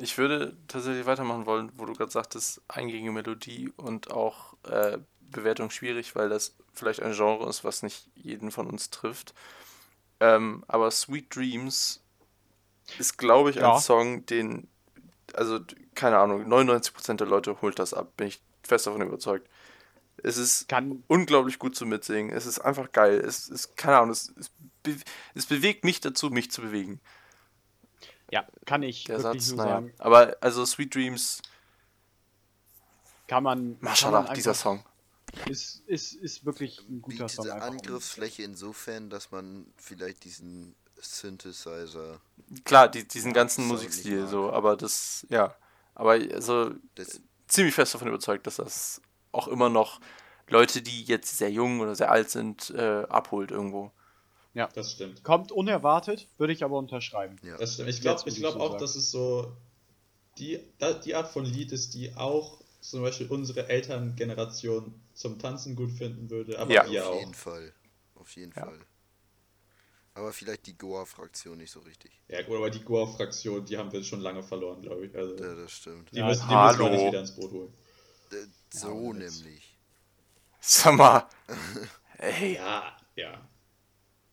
Ich 0.00 0.16
würde 0.16 0.56
tatsächlich 0.66 1.06
weitermachen 1.06 1.46
wollen, 1.46 1.72
wo 1.76 1.84
du 1.84 1.92
gerade 1.92 2.10
sagtest, 2.10 2.62
eingängige 2.68 3.12
Melodie 3.12 3.72
und 3.76 4.10
auch 4.10 4.54
äh, 4.64 4.98
Bewertung 5.20 5.70
schwierig, 5.70 6.14
weil 6.16 6.28
das 6.28 6.56
vielleicht 6.72 7.02
ein 7.02 7.12
Genre 7.12 7.48
ist, 7.48 7.64
was 7.64 7.82
nicht 7.82 8.08
jeden 8.14 8.50
von 8.50 8.66
uns 8.68 8.90
trifft. 8.90 9.34
Ähm, 10.20 10.64
aber 10.68 10.90
Sweet 10.90 11.34
Dreams 11.34 12.02
ist, 12.98 13.18
glaube 13.18 13.50
ich, 13.50 13.58
Ja. 13.58 13.66
ein 13.66 13.74
Song, 13.74 14.26
den, 14.26 14.68
also 15.34 15.60
keine 15.94 16.18
Ahnung, 16.18 16.48
99% 16.48 17.20
der 17.20 17.28
Leute 17.28 17.62
holt 17.62 17.78
das 17.78 17.94
ab, 17.94 18.16
bin 18.16 18.28
ich 18.28 18.42
fest 18.64 18.86
davon 18.86 19.02
überzeugt. 19.02 19.48
Es 20.22 20.36
ist 20.38 20.68
Kann, 20.68 21.04
unglaublich 21.08 21.58
gut 21.58 21.76
zu 21.76 21.86
mitsingen. 21.86 22.32
Es 22.36 22.46
ist 22.46 22.60
einfach 22.60 22.92
geil. 22.92 23.20
Es 23.20 23.48
ist, 23.48 23.76
keine 23.76 23.98
Ahnung, 23.98 24.10
es, 24.10 24.32
es, 24.38 24.50
be 24.82 24.96
es 25.34 25.46
bewegt 25.46 25.84
mich 25.84 26.00
dazu, 26.00 26.30
mich 26.30 26.50
zu 26.50 26.62
bewegen. 26.62 27.00
Ja, 28.30 28.46
kann 28.64 28.82
ich 28.82 29.04
Der 29.04 29.22
wirklich 29.22 29.44
Satz, 29.46 29.56
naja. 29.56 29.70
sagen. 29.74 29.92
Aber 29.98 30.36
also 30.40 30.64
Sweet 30.64 30.94
Dreams, 30.94 31.42
Kann 33.26 33.42
man. 33.44 33.76
Mashallah, 33.80 34.32
dieser 34.34 34.54
Song. 34.54 34.84
Ist, 35.48 35.82
ist, 35.86 36.14
ist 36.14 36.44
wirklich 36.44 36.80
ein 36.88 37.02
guter 37.02 37.16
Bietet 37.26 37.30
Song. 37.30 37.50
einfach. 37.50 37.68
Angriffsfläche 37.68 38.42
insofern, 38.42 39.10
dass 39.10 39.30
man 39.30 39.66
vielleicht 39.76 40.24
diesen 40.24 40.74
Synthesizer. 40.98 42.20
Klar, 42.64 42.88
die, 42.88 43.06
diesen 43.06 43.32
ganzen 43.32 43.66
Musikstil 43.66 44.26
so, 44.26 44.52
aber 44.52 44.76
das, 44.76 45.26
ja. 45.30 45.54
Aber 45.94 46.12
also 46.12 46.70
Das, 46.94 47.20
ziemlich 47.46 47.74
fest 47.74 47.94
davon 47.94 48.08
überzeugt, 48.08 48.46
dass 48.46 48.56
das 48.56 49.00
auch 49.32 49.48
immer 49.48 49.68
noch 49.68 50.00
Leute, 50.48 50.82
die 50.82 51.04
jetzt 51.04 51.38
sehr 51.38 51.50
jung 51.50 51.80
oder 51.80 51.94
sehr 51.94 52.10
alt 52.10 52.30
sind, 52.30 52.70
äh, 52.70 53.04
abholt 53.08 53.50
irgendwo. 53.52 53.92
Das 54.54 54.92
stimmt. 54.92 55.22
Kommt 55.22 55.52
unerwartet, 55.52 56.26
würde 56.38 56.52
ich 56.52 56.64
aber 56.64 56.76
unterschreiben. 56.78 57.36
ja. 57.42 57.56
Das 57.56 57.74
stimmt. 57.74 57.88
Ich 57.90 58.00
glaube 58.00 58.22
ich 58.28 58.36
glaub 58.36 58.54
so 58.54 58.60
auch, 58.60 58.68
sagen. 58.70 58.80
dass 58.80 58.96
es 58.96 59.10
so 59.10 59.56
die, 60.38 60.58
die 61.04 61.14
Art 61.14 61.28
von 61.28 61.44
Lied 61.44 61.72
ist, 61.72 61.94
die 61.94 62.14
auch 62.16 62.60
zum 62.80 63.02
Beispiel 63.02 63.26
unsere 63.28 63.68
Elterngeneration 63.68 64.94
zum 65.14 65.38
Tanzen 65.38 65.76
gut 65.76 65.92
finden 65.92 66.30
würde, 66.30 66.58
aber 66.58 66.72
Ja. 66.72 66.82
Auf 67.04 67.08
auch. 67.14 67.18
jeden 67.20 67.34
Fall. 67.34 67.72
Auf 68.14 68.30
jeden 68.36 68.52
Ja. 68.56 68.64
Fall. 68.64 68.78
Aber 70.14 70.32
vielleicht 70.32 70.66
die 70.66 70.76
Goa-Fraktion 70.76 71.58
nicht 71.58 71.70
so 71.70 71.80
richtig. 71.80 72.10
Ja, 72.28 72.42
gut, 72.42 72.56
aber 72.56 72.70
die 72.70 72.80
Goa-Fraktion, 72.82 73.64
die 73.64 73.78
haben 73.78 73.92
wir 73.92 74.02
schon 74.02 74.20
lange 74.20 74.42
verloren, 74.42 74.82
glaube 74.82 75.06
ich. 75.06 75.14
Also, 75.14 75.36
Ja, 75.36 75.54
das 75.54 75.70
stimmt. 75.72 76.10
die, 76.10 76.16
Ja, 76.16 76.26
müssen, 76.26 76.48
die 76.48 76.54
müssen 76.54 76.78
wir 76.80 76.90
nicht 76.90 77.06
wieder 77.06 77.20
ins 77.20 77.36
Boot 77.36 77.52
holen. 77.52 77.72
Äh, 78.32 78.36
So 78.70 79.14
jetzt- 79.14 79.44
nämlich. 79.44 79.78
Sag 80.60 80.96
mal. 80.96 81.26
Ey, 82.18 82.54
Ja, 82.56 82.96
ja. 83.14 83.48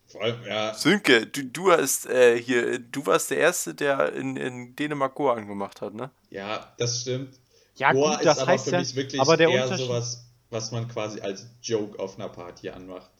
Vor 0.08 0.22
allem, 0.22 0.42
ja, 0.44 0.72
Sönke, 0.74 1.26
du, 1.26 1.44
du 1.44 1.70
hast 1.70 2.06
äh, 2.06 2.40
hier, 2.40 2.78
du 2.78 3.04
warst 3.04 3.30
der 3.30 3.38
Erste, 3.38 3.74
der 3.74 4.14
in, 4.14 4.36
in 4.36 4.74
Dänemark 4.74 5.14
Goa 5.14 5.34
angemacht 5.34 5.82
hat, 5.82 5.94
ne? 5.94 6.10
ja, 6.30 6.74
das 6.78 7.02
stimmt. 7.02 7.38
Ja, 7.76 7.92
Goa 7.92 8.16
gut, 8.16 8.24
das 8.24 8.36
ist 8.36 8.42
aber 8.42 8.52
heißt 8.52 8.64
für 8.64 8.70
ja. 8.72 8.78
mich 8.80 8.94
wirklich 8.94 9.20
aber 9.20 9.36
der 9.36 9.50
eher 9.50 9.76
sowas, 9.76 10.24
was 10.50 10.72
man 10.72 10.88
quasi 10.88 11.20
als 11.20 11.46
Joke 11.62 11.98
auf 11.98 12.16
einer 12.18 12.30
Party 12.30 12.70
anmacht. 12.70 13.10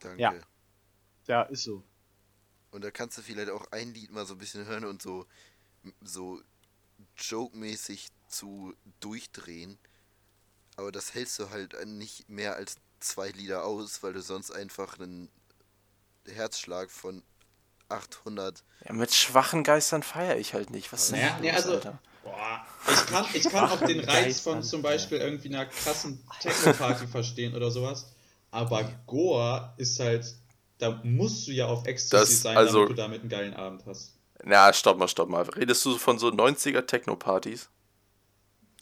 Danke. 0.00 0.20
Ja. 0.20 0.34
Ja, 1.26 1.42
ist 1.42 1.64
so. 1.64 1.82
Und 2.70 2.84
da 2.84 2.90
kannst 2.90 3.18
du 3.18 3.22
vielleicht 3.22 3.50
auch 3.50 3.66
ein 3.70 3.92
Lied 3.92 4.12
mal 4.12 4.24
so 4.24 4.34
ein 4.34 4.38
bisschen 4.38 4.64
hören 4.64 4.84
und 4.84 5.02
so, 5.02 5.26
so 6.00 6.40
joke-mäßig 7.16 8.08
zu 8.28 8.74
durchdrehen. 9.00 9.78
Aber 10.76 10.90
das 10.90 11.14
hältst 11.14 11.38
du 11.38 11.50
halt 11.50 11.74
nicht 11.86 12.28
mehr 12.28 12.56
als 12.56 12.76
zwei 12.98 13.28
Lieder 13.30 13.64
aus, 13.64 14.02
weil 14.02 14.14
du 14.14 14.22
sonst 14.22 14.50
einfach 14.52 14.98
einen 14.98 15.28
Herzschlag 16.28 16.90
von 16.90 17.22
800. 17.88 18.62
Ja, 18.86 18.92
mit 18.94 19.12
schwachen 19.12 19.64
Geistern 19.64 20.02
feiere 20.02 20.36
ich 20.38 20.54
halt 20.54 20.70
nicht. 20.70 20.92
Was 20.92 21.04
ist 21.04 21.12
denn 21.12 21.20
Naja, 21.20 21.38
nee, 21.40 21.50
also- 21.50 21.72
Alter? 21.74 21.98
Boah, 22.24 22.64
ich 22.88 23.06
kann, 23.06 23.26
ich 23.34 23.42
kann 23.50 23.68
auch 23.68 23.80
den 23.84 23.98
Reiz 23.98 24.06
Geistern, 24.06 24.54
von 24.54 24.62
zum 24.62 24.82
ja. 24.82 24.90
Beispiel 24.90 25.18
irgendwie 25.18 25.48
einer 25.48 25.66
krassen 25.66 26.22
Techno-Party 26.40 27.08
verstehen 27.08 27.56
oder 27.56 27.70
sowas. 27.72 28.12
Aber 28.52 28.84
Goa 29.08 29.74
ist 29.76 29.98
halt, 29.98 30.24
da 30.78 31.00
musst 31.02 31.48
du 31.48 31.52
ja 31.52 31.66
auf 31.66 31.84
Ecstasy 31.86 32.32
Das- 32.34 32.42
sein, 32.42 32.56
also- 32.56 32.78
damit 32.86 32.90
du 32.90 32.94
damit 32.94 33.20
einen 33.22 33.28
geilen 33.28 33.54
Abend 33.54 33.84
hast. 33.86 34.12
Na, 34.44 34.72
stopp 34.72 34.98
mal, 34.98 35.08
stopp 35.08 35.28
mal. 35.28 35.42
Redest 35.42 35.84
du 35.84 35.98
von 35.98 36.18
so 36.18 36.28
90er 36.30 36.86
Techno-Partys? 36.86 37.68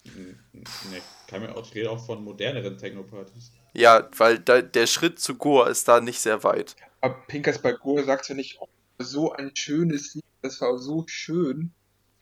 Hm, 0.05 0.39
Nee, 0.53 1.03
kann 1.27 1.41
mir 1.43 1.55
auch, 1.57 1.65
ich 1.67 1.75
rede 1.75 1.91
auch 1.91 2.05
von 2.05 2.23
moderneren 2.23 2.77
Techno-Partys. 2.77 3.53
Ja, 3.73 4.09
weil 4.17 4.39
da, 4.39 4.63
der 4.63 4.87
Schritt 4.87 5.21
zu 5.21 5.35
Goa 5.37 5.69
ist 5.69 5.87
da 5.89 6.01
nicht 6.01 6.21
sehr 6.21 6.43
weit. 6.45 6.77
Aber 7.01 7.15
Pinkers 7.29 7.59
bei 7.63 7.73
Goa 7.73 8.03
sagt 8.05 8.29
ja 8.29 8.35
nicht, 8.35 8.59
oh, 8.61 8.69
so 8.99 9.33
ein 9.33 9.53
schönes 9.55 10.15
Lied, 10.15 10.25
das 10.43 10.61
war 10.61 10.77
so 10.79 11.05
schön. 11.07 11.73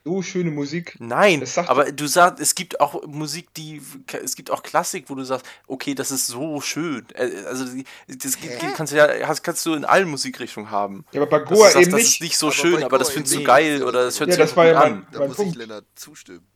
So 0.04 0.22
schöne 0.22 0.50
Musik. 0.50 0.96
Nein, 1.00 1.40
Das 1.40 1.58
aber 1.58 1.90
du 1.92 2.06
sagst, 2.06 2.40
es 2.40 2.54
gibt 2.54 2.80
auch 2.80 3.04
Musik, 3.06 3.52
die, 3.54 3.82
es 4.22 4.36
gibt 4.36 4.50
auch 4.50 4.62
Klassik, 4.62 5.10
wo 5.10 5.14
du 5.14 5.24
sagst, 5.24 5.44
okay, 5.66 5.94
das 5.94 6.10
ist 6.10 6.26
so 6.28 6.60
schön. 6.62 7.04
Äh, 7.14 7.30
Also, 7.46 7.64
das 8.06 8.40
geht- 8.40 8.58
kannst 8.74 8.92
du 8.92 8.96
ja, 8.96 9.26
hast, 9.26 9.42
kannst 9.42 9.66
du 9.66 9.74
in 9.74 9.84
allen 9.84 10.08
Musikrichtungen 10.08 10.70
haben. 10.70 11.04
Ja, 11.12 11.20
aber 11.20 11.28
bei 11.28 11.40
Goa 11.40 11.64
sagst, 11.70 11.76
eben 11.76 11.90
das 11.90 12.00
nicht. 12.00 12.12
ist 12.14 12.20
nicht 12.22 12.38
so 12.38 12.46
Aber 12.46 12.54
schön, 12.54 12.82
aber 12.84 12.96
das 12.98 13.10
findest 13.10 13.34
du 13.34 13.44
geil 13.44 13.74
nicht. 13.74 13.82
oder 13.84 14.04
das 14.04 14.18
hört 14.20 14.30
Ja, 14.30 14.36
sich 14.36 14.44
das 14.44 14.56
war 14.56 14.66
ja 14.66 14.78
mein- 14.78 14.92
an. 14.92 15.06
Da 15.12 15.18
Mein 15.18 15.28
muss 15.28 15.36
Punkt. 15.36 15.52
ich 15.52 15.58
Lennart 15.58 15.84
zustimmen. 15.94 16.46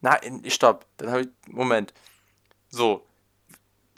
Nein, 0.00 0.42
stopp. 0.48 0.86
Dann 0.96 1.10
habe 1.10 1.22
ich. 1.22 1.28
Moment. 1.48 1.92
So. 2.68 3.04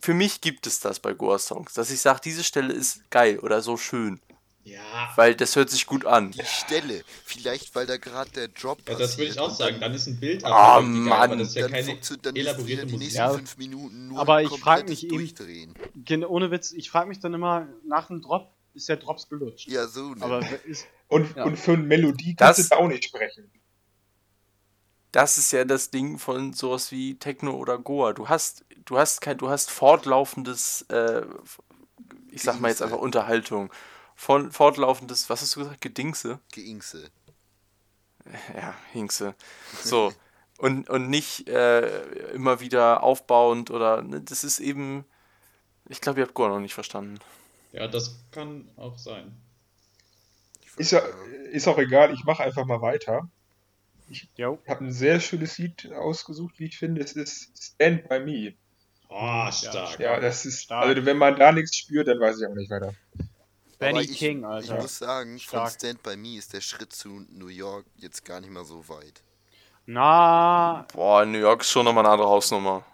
Für 0.02 0.14
mich 0.14 0.40
gibt 0.40 0.66
es 0.66 0.80
das 0.80 0.98
bei 0.98 1.12
Goa-Songs, 1.14 1.74
dass 1.74 1.90
ich 1.90 2.00
sage, 2.00 2.20
diese 2.24 2.42
Stelle 2.42 2.72
ist 2.72 3.08
geil 3.10 3.38
oder 3.38 3.62
so 3.62 3.76
schön. 3.76 4.20
Ja, 4.64 4.80
Weil 5.16 5.34
das 5.36 5.54
hört 5.56 5.70
sich 5.70 5.86
gut 5.86 6.04
an. 6.04 6.30
Die 6.32 6.44
Stelle, 6.44 7.02
vielleicht 7.24 7.74
weil 7.74 7.86
da 7.86 7.96
gerade 7.96 8.30
der 8.32 8.48
Drop 8.48 8.78
ja 8.88 8.96
das 8.96 9.16
würde 9.18 9.30
ich 9.32 9.38
auch 9.38 9.50
sagen. 9.50 9.78
Dann, 9.80 9.92
ist 9.94 10.06
ein 10.08 10.18
Bild 10.20 10.44
Ah, 10.44 10.48
geil, 10.48 10.52
aber 11.12 11.28
Mann. 11.28 11.38
das 11.38 11.48
ist 11.48 11.54
ja 11.56 11.62
dann, 11.62 11.72
keine 11.72 11.98
dann 12.22 12.36
elaborierte 12.36 12.86
die 12.86 12.92
Musik. 12.92 12.98
nächsten 13.00 13.18
Ja. 13.18 13.32
fünf 13.32 13.56
Minuten 13.56 14.08
nur 14.08 14.20
Aber 14.20 14.42
ich 14.42 14.48
frag 14.50 14.78
komplettes 14.80 14.88
mich 14.90 15.04
eben- 15.04 15.16
Durchdrehen. 15.16 15.74
Gen- 15.96 16.24
Ohne 16.24 16.50
Witz, 16.52 16.72
ich 16.72 16.90
frage 16.90 17.08
mich 17.08 17.18
dann 17.20 17.34
immer, 17.34 17.68
nach 17.84 18.06
dem 18.08 18.22
Drop 18.22 18.52
ist 18.74 18.88
der 18.88 18.96
Drops 18.98 19.28
gelutscht. 19.28 19.68
Ja, 19.68 19.86
so 19.88 20.14
Aber 20.20 20.40
nämlich. 20.40 20.64
ist, 20.64 20.86
Und, 21.08 21.36
Ja. 21.36 21.44
und 21.44 21.58
für 21.58 21.72
eine 21.74 21.82
Melodie 21.82 22.34
kannst 22.36 22.58
Das- 22.60 22.68
du 22.68 22.74
da 22.76 22.80
auch 22.80 22.88
nicht 22.88 23.04
sprechen. 23.04 23.50
Das 25.12 25.36
ist 25.38 25.52
ja 25.52 25.64
das 25.64 25.90
Ding 25.90 26.18
von 26.18 26.54
sowas 26.54 26.90
wie 26.90 27.18
Techno 27.18 27.52
oder 27.52 27.78
Goa. 27.78 28.14
Du 28.14 28.28
hast, 28.28 28.64
du 28.86 28.98
hast 28.98 29.20
kein, 29.20 29.38
du 29.38 29.50
hast 29.50 29.70
fortlaufendes, 29.70 30.82
äh, 30.88 31.22
ich 32.30 32.42
sag 32.42 32.60
mal 32.60 32.68
jetzt 32.68 32.82
einfach 32.82 32.98
Unterhaltung. 32.98 33.70
Von 34.16 34.50
fortlaufendes, 34.50 35.28
was 35.28 35.42
hast 35.42 35.56
du 35.56 35.60
gesagt? 35.60 35.80
Gedingse? 35.82 36.40
Geingse. 36.52 37.10
Ja, 38.54 38.74
Hinkse. 38.92 39.34
So. 39.82 40.12
Und, 40.58 40.88
und 40.88 41.10
nicht 41.10 41.48
äh, 41.48 42.02
immer 42.34 42.60
wieder 42.60 43.02
aufbauend 43.02 43.72
oder. 43.72 44.00
Ne, 44.00 44.20
das 44.20 44.44
ist 44.44 44.60
eben. 44.60 45.04
Ich 45.88 46.00
glaube, 46.00 46.20
ihr 46.20 46.26
habt 46.26 46.34
Goa 46.34 46.50
noch 46.50 46.60
nicht 46.60 46.74
verstanden. 46.74 47.18
Ja, 47.72 47.88
das 47.88 48.20
kann 48.30 48.70
auch 48.76 48.96
sein. 48.96 49.36
Ist, 50.76 50.92
ja, 50.92 51.00
ist 51.50 51.66
auch 51.66 51.78
egal, 51.78 52.14
ich 52.14 52.22
mache 52.22 52.44
einfach 52.44 52.64
mal 52.64 52.80
weiter. 52.80 53.28
Ich 54.08 54.28
habe 54.38 54.84
ein 54.84 54.92
sehr 54.92 55.20
schönes 55.20 55.58
Lied 55.58 55.90
ausgesucht, 55.92 56.58
wie 56.58 56.66
ich 56.66 56.78
finde. 56.78 57.00
Es 57.02 57.12
ist 57.12 57.50
Stand 57.62 58.08
By 58.08 58.20
Me. 58.20 58.54
Oh, 59.08 59.50
stark. 59.50 59.98
Ja, 60.00 60.18
das 60.20 60.46
ist, 60.46 60.62
Stark. 60.62 60.86
also 60.86 61.04
wenn 61.04 61.18
man 61.18 61.36
da 61.36 61.52
nichts 61.52 61.76
spürt, 61.76 62.08
dann 62.08 62.18
weiß 62.18 62.40
ich 62.40 62.46
auch 62.46 62.54
nicht 62.54 62.70
weiter. 62.70 62.94
Benny 63.78 64.02
ich, 64.02 64.16
King, 64.18 64.40
Ich 64.40 64.46
Alter. 64.46 64.76
muss 64.80 64.98
sagen, 64.98 65.38
Stark. 65.38 65.70
von 65.70 65.70
Stand 65.78 66.02
By 66.02 66.16
Me 66.16 66.36
ist 66.38 66.52
der 66.52 66.60
Schritt 66.60 66.92
zu 66.92 67.26
New 67.30 67.48
York 67.48 67.84
jetzt 67.96 68.24
gar 68.24 68.40
nicht 68.40 68.50
mal 68.50 68.64
so 68.64 68.88
weit. 68.88 69.22
Na, 69.84 70.86
Boah, 70.94 71.24
New 71.26 71.38
York 71.38 71.62
ist 71.62 71.70
schon 71.70 71.84
nochmal 71.84 72.04
eine 72.06 72.12
andere 72.14 72.28
Hausnummer. 72.28 72.84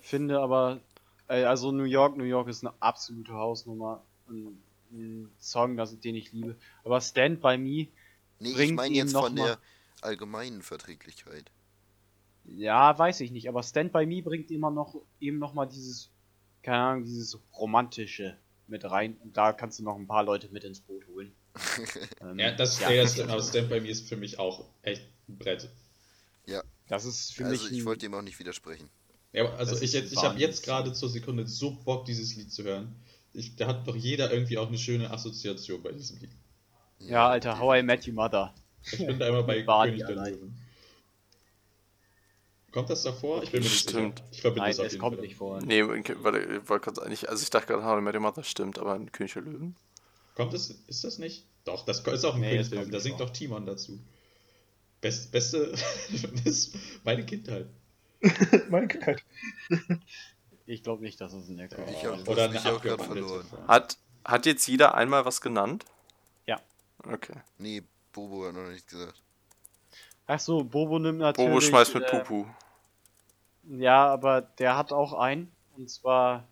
finde 0.00 0.38
aber, 0.40 0.80
also 1.26 1.72
New 1.72 1.84
York, 1.84 2.16
New 2.16 2.24
York 2.24 2.48
ist 2.48 2.62
eine 2.64 2.74
absolute 2.80 3.32
Hausnummer. 3.32 4.02
Ein, 4.28 4.62
ein 4.92 5.32
Song, 5.40 5.76
das, 5.76 5.98
den 5.98 6.14
ich 6.14 6.32
liebe. 6.32 6.56
Aber 6.84 7.00
Stand 7.00 7.40
By 7.40 7.56
Me, 7.56 7.88
Nee, 8.42 8.50
ich 8.50 8.54
Bringt 8.56 8.76
meine 8.76 8.94
jetzt 8.94 9.12
noch 9.12 9.24
von 9.26 9.36
der 9.36 9.58
allgemeinen 10.00 10.62
Verträglichkeit. 10.62 11.50
ja, 12.44 12.96
weiß 12.98 13.20
ich 13.20 13.30
nicht. 13.30 13.48
Aber 13.48 13.62
Stand 13.62 13.92
By 13.92 14.06
Me 14.06 14.22
bringt 14.22 14.50
immer 14.50 14.70
noch, 14.70 14.96
eben 15.20 15.38
noch 15.38 15.54
mal 15.54 15.66
dieses, 15.66 16.10
keine 16.62 16.78
Ahnung, 16.78 17.04
dieses 17.04 17.38
romantische 17.56 18.36
mit 18.66 18.84
rein. 18.84 19.16
Und 19.22 19.36
da 19.36 19.52
kannst 19.52 19.78
du 19.78 19.84
noch 19.84 19.96
ein 19.96 20.06
paar 20.06 20.24
Leute 20.24 20.48
mit 20.48 20.64
ins 20.64 20.80
Boot 20.80 21.06
holen. 21.08 21.32
ähm, 22.20 22.38
Ja, 22.38 22.52
das, 22.52 22.80
ja, 22.80 22.94
das 22.94 23.12
stimmt, 23.12 23.30
aber 23.30 23.42
Stand 23.42 23.68
By 23.68 23.80
Me 23.80 23.88
ist 23.88 24.08
für 24.08 24.16
mich 24.16 24.38
auch 24.38 24.64
echt 24.82 25.02
ein 25.28 25.38
Brett. 25.38 25.68
das 26.88 27.04
ist 27.04 27.32
für 27.32 27.44
Also 27.46 27.64
mich 27.64 27.72
ich 27.72 27.84
wollte 27.84 28.06
dem 28.06 28.14
auch 28.14 28.22
nicht 28.22 28.38
widersprechen. 28.38 28.90
Ja, 29.32 29.50
also 29.54 29.72
Das 29.72 29.82
ich, 29.82 29.92
jetzt, 29.92 30.12
ich 30.12 30.22
habe 30.22 30.38
jetzt 30.38 30.62
gerade 30.64 30.92
zur 30.92 31.08
Sekunde 31.08 31.46
so 31.46 31.70
Bock, 31.84 32.04
dieses 32.04 32.36
Lied 32.36 32.52
zu 32.52 32.64
hören. 32.64 32.94
Ich, 33.32 33.56
da 33.56 33.66
hat 33.66 33.86
doch 33.88 33.96
jeder 33.96 34.30
irgendwie 34.32 34.58
auch 34.58 34.68
eine 34.68 34.78
schöne 34.78 35.10
Assoziation 35.10 35.82
bei 35.82 35.92
diesem 35.92 36.18
Lied. 36.20 36.30
Ja, 37.08 37.28
Alter, 37.28 37.58
How 37.58 37.78
I 37.78 37.82
Met 37.82 38.06
Your 38.06 38.14
Mother. 38.14 38.54
Ich 38.84 38.98
bin 38.98 39.18
da 39.18 39.28
immer 39.28 39.42
bei 39.42 39.62
Barney 39.62 39.98
König 39.98 40.06
der. 40.06 40.16
Löwen. 40.16 40.58
Kommt 42.72 42.88
das 42.88 43.02
davor? 43.02 43.42
Ich 43.42 43.50
bin 43.50 43.60
mir 43.62 43.68
nicht 43.68 43.80
Stimmt. 43.90 44.18
sicher. 44.18 44.28
Ich 44.32 44.40
verbinde 44.40 44.60
Nein, 44.62 44.70
das 44.70 44.80
auf 44.80 44.86
es 44.86 44.92
jeden 44.92 45.02
kommt 45.02 45.16
Fall. 45.16 45.26
nicht 45.26 45.36
vor. 45.36 45.60
Nee, 45.62 45.82
warte, 45.86 46.38
ich 46.40 46.68
wollte 46.68 46.84
gerade 46.90 47.02
eigentlich, 47.02 47.28
also 47.28 47.42
ich 47.42 47.50
dachte 47.50 47.66
gerade, 47.66 47.84
How 47.84 47.98
I 47.98 48.02
Met 48.02 48.14
Your 48.14 48.20
Mother 48.22 48.44
stimmt, 48.44 48.78
aber 48.78 48.94
ein 48.94 49.12
König 49.12 49.34
der 49.34 49.42
Löwen? 49.42 49.76
Kommt 50.34 50.54
es? 50.54 50.70
Ist 50.86 51.04
das 51.04 51.18
nicht? 51.18 51.44
Doch, 51.64 51.84
das 51.84 52.00
ist 52.00 52.24
auch 52.24 52.34
ein 52.34 52.40
Nee, 52.40 52.50
König 52.50 52.62
das 52.62 52.70
der 52.70 52.78
Löwen. 52.80 52.90
Da 52.90 52.96
nicht 52.96 53.02
singt 53.04 53.18
vor. 53.18 53.26
doch 53.26 53.32
Timon 53.32 53.66
dazu. 53.66 54.00
Best, 55.02 55.32
beste. 55.32 55.72
das 55.72 56.44
ist 56.44 56.76
meine 57.04 57.24
Kindheit. 57.26 57.66
Meine 58.70 58.86
Kindheit. 58.86 59.20
Ich 60.64 60.84
glaube 60.84 61.02
nicht, 61.02 61.20
dass 61.20 61.32
es 61.32 61.48
in 61.48 61.56
der 61.56 61.66
König 61.68 62.00
Löwen 62.04 62.22
Oder 62.28 62.48
mich 62.48 62.64
eine 62.64 62.76
auch 62.76 62.80
verloren. 62.80 63.44
Hat, 63.66 63.98
hat 64.24 64.46
jetzt 64.46 64.66
jeder 64.68 64.94
einmal 64.94 65.24
was 65.24 65.40
genannt? 65.40 65.84
Okay. 67.06 67.34
Nee, 67.58 67.82
Bobo 68.12 68.46
hat 68.46 68.54
noch 68.54 68.68
nicht 68.70 68.88
gesagt. 68.88 69.22
Ach 70.26 70.38
so, 70.40 70.62
Bobo 70.64 70.98
nimmt 70.98 71.18
natürlich. 71.18 71.48
Bobo 71.48 71.60
schmeißt 71.60 71.94
mit 71.94 72.04
äh, 72.04 72.18
Pupu. 72.20 72.46
Ja, 73.64 74.06
aber 74.06 74.42
der 74.42 74.76
hat 74.76 74.92
auch 74.92 75.12
einen. 75.14 75.50
Und 75.76 75.88
zwar, 75.90 76.46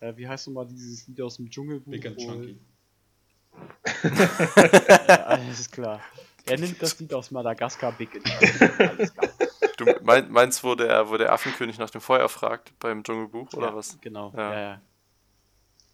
äh, 0.00 0.12
wie 0.16 0.28
heißt 0.28 0.48
nochmal 0.48 0.66
dieses 0.66 1.06
Lied 1.06 1.20
aus 1.20 1.36
dem 1.36 1.50
Dschungelbuch? 1.50 1.90
Big 1.90 2.06
and 2.06 2.18
Chunky. 2.18 2.58
Ja, 4.02 5.24
alles 5.26 5.70
klar. 5.70 6.00
Er 6.46 6.58
nimmt 6.58 6.80
das 6.82 6.98
Lied 6.98 7.12
aus 7.14 7.30
Madagaskar 7.30 7.92
Big 7.92 8.14
in. 8.14 8.22
Alles 8.24 9.14
klar. 9.14 9.30
Du 9.76 9.86
mein, 10.02 10.30
meinst, 10.30 10.62
wo 10.62 10.74
der, 10.74 11.08
wo 11.08 11.16
der 11.16 11.32
Affenkönig 11.32 11.78
nach 11.78 11.90
dem 11.90 12.00
Feuer 12.00 12.28
fragt 12.28 12.78
beim 12.80 13.02
Dschungelbuch 13.02 13.52
oder 13.54 13.68
ja, 13.68 13.74
was? 13.74 13.98
Genau. 14.00 14.32
Ja. 14.36 14.52
Ja. 14.52 14.60
Ja, 14.60 14.80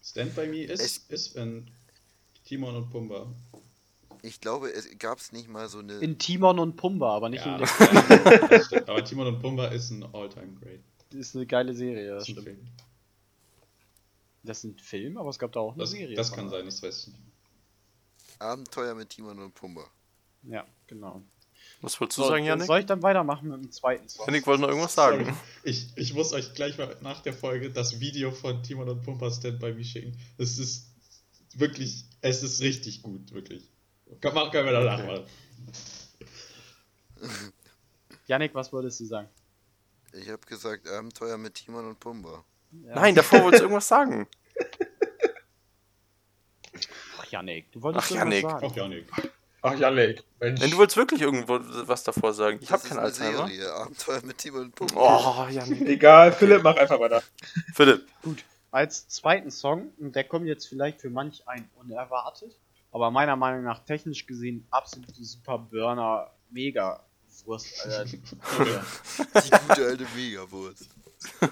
Stand 0.03 0.34
by 0.34 0.47
Me 0.47 0.64
ist, 0.64 0.80
Es- 0.80 0.99
ist 1.09 1.37
in 1.37 1.70
Timon 2.45 2.76
und 2.76 2.91
Pumba. 2.91 3.26
Ich 4.27 4.41
glaube, 4.41 4.70
es 4.72 4.89
gab 4.99 5.18
es 5.18 5.33
nicht 5.33 5.49
mal 5.49 5.68
so 5.68 5.79
eine. 5.79 5.95
In 5.99 6.18
Timon 6.18 6.59
und 6.59 6.77
Pumba, 6.77 7.14
aber 7.16 7.29
nicht 7.29 7.45
Ja, 7.47 7.57
in 7.57 7.59
der. 7.64 8.49
das 8.49 8.66
stimmt. 8.66 8.89
Aber 8.89 9.05
Timon 9.05 9.27
und 9.29 9.41
Pumba 9.41 9.66
ist 9.68 9.91
ein 9.91 10.03
All-Time 10.14 10.55
Great. 10.61 10.81
Das 11.11 11.20
ist 11.20 11.37
eine 11.37 11.47
geile 11.47 11.72
Serie, 11.74 12.11
das 12.14 12.24
Das 12.24 12.29
ist 12.29 12.37
ein 12.39 12.43
stimmt. 12.43 12.59
Film. 12.59 12.68
Das 14.43 14.59
ist 14.59 14.64
ein 14.64 14.79
Film, 14.79 15.16
aber 15.18 15.31
es 15.31 15.39
gab 15.39 15.53
da 15.53 15.61
auch 15.61 15.72
eine 15.72 15.81
Das, 15.83 15.91
Serie. 15.91 16.16
das 16.16 16.33
kann 16.33 16.49
sein, 16.51 16.64
das 16.66 16.83
weiß 16.83 17.01
ich 17.03 17.07
nicht. 17.09 17.20
Abenteuer 18.39 18.95
mit 18.95 19.11
Timon 19.11 19.39
und 19.39 19.55
Pumba. 19.55 19.85
Ja, 20.43 20.64
genau. 20.87 21.22
Was 21.81 22.01
wolltest 22.01 22.18
du 22.18 22.22
So, 22.22 22.29
sagen, 22.29 22.45
Janik? 22.45 22.66
soll 22.66 22.81
ich 22.81 22.87
dann 22.87 23.03
weitermachen 23.03 23.49
mit 23.49 23.62
dem 23.62 23.70
zweiten 23.72 24.09
Song? 24.09 24.27
Janik 24.27 24.47
wollte 24.47 24.62
noch 24.62 24.68
irgendwas 24.68 24.95
sagen. 24.95 25.37
Ich, 25.64 25.89
ich 25.97 26.14
muss 26.14 26.33
euch 26.33 26.55
gleich 26.55 26.79
mal 26.79 26.97
nach 27.01 27.22
der 27.22 27.33
Folge 27.33 27.70
das 27.70 27.99
Video 28.01 28.31
von 28.31 28.62
Timon 28.62 28.89
und 28.89 29.03
Pumba 29.03 29.31
Stand 29.31 29.59
by 29.61 29.72
Me 29.72 29.85
schicken. 29.85 30.16
Es 30.39 30.59
ist 30.59 30.91
wirklich, 31.55 32.05
es 32.20 32.43
ist 32.43 32.61
richtig 32.61 33.03
gut, 33.03 33.33
wirklich. 33.33 33.68
Kann, 34.20 34.34
machen 34.34 34.50
können 34.50 34.66
wir 34.66 34.72
danach 34.72 34.98
Okay. 34.98 35.07
mal. 35.07 35.26
Janik, 38.26 38.54
was 38.54 38.72
wolltest 38.72 39.00
du 39.00 39.04
sagen? 39.07 39.28
Ich 40.12 40.28
habe 40.28 40.44
gesagt 40.46 40.88
Abenteuer 40.88 41.36
mit 41.38 41.54
Timon 41.54 41.86
und 41.88 42.00
Pumba. 42.00 42.44
Ja. 42.72 42.94
Nein, 42.94 43.14
davor 43.14 43.42
wolltest 43.42 43.61
du 43.61 43.64
irgendwas 43.66 43.88
sagen. 43.88 44.26
Ach, 47.18 47.24
Janik, 47.30 47.70
du 47.72 47.82
wolltest 47.82 48.07
Ach, 48.07 48.11
irgendwas 48.16 48.42
Janik. 48.42 48.50
sagen. 48.50 48.66
Ach, 48.70 48.76
Janik. 48.76 49.07
Ach, 49.62 49.74
Janik. 49.78 50.24
Mensch. 50.40 50.61
Nein, 50.61 50.70
du 50.70 50.76
wolltest 50.76 50.96
wirklich 50.96 51.20
irgendwo 51.22 51.59
was 51.88 52.04
davor 52.04 52.32
sagen. 52.32 52.59
Ich 52.61 52.70
habe 52.70 52.82
eine 52.90 53.00
Alzheimer. 53.00 53.48
Serie. 53.48 53.72
Abenteuer 53.72 54.22
mit 54.22 54.38
Timon 54.38 54.62
und 54.62 54.74
Pumba. 54.74 54.94
Oh, 55.46 55.48
Janik. 55.50 55.80
Egal, 55.82 56.32
Philipp, 56.32 56.62
mach 56.62 56.76
einfach 56.76 57.00
weiter. 57.00 57.22
Philipp. 57.74 58.07
Gut, 58.22 58.44
als 58.70 59.09
zweiten 59.09 59.50
Song, 59.50 59.92
und 59.98 60.14
der 60.14 60.24
kommt 60.24 60.46
jetzt 60.46 60.66
vielleicht 60.68 61.00
für 61.00 61.11
manch 61.11 61.46
einen 61.48 61.68
unerwartet, 61.76 62.57
aber 62.97 63.11
meiner 63.11 63.36
Meinung 63.36 63.62
nach 63.62 63.80
technisch 63.80 64.26
gesehen 64.26 64.66
absolute 64.70 65.22
super 65.22 65.59
Burner, 65.59 66.30
mega 66.51 67.05
Wurst, 67.44 67.84
Alter. 67.84 68.05
Die 68.07 69.51
gute 69.68 69.84
alte 69.86 70.07
Megawurst. 70.16 70.88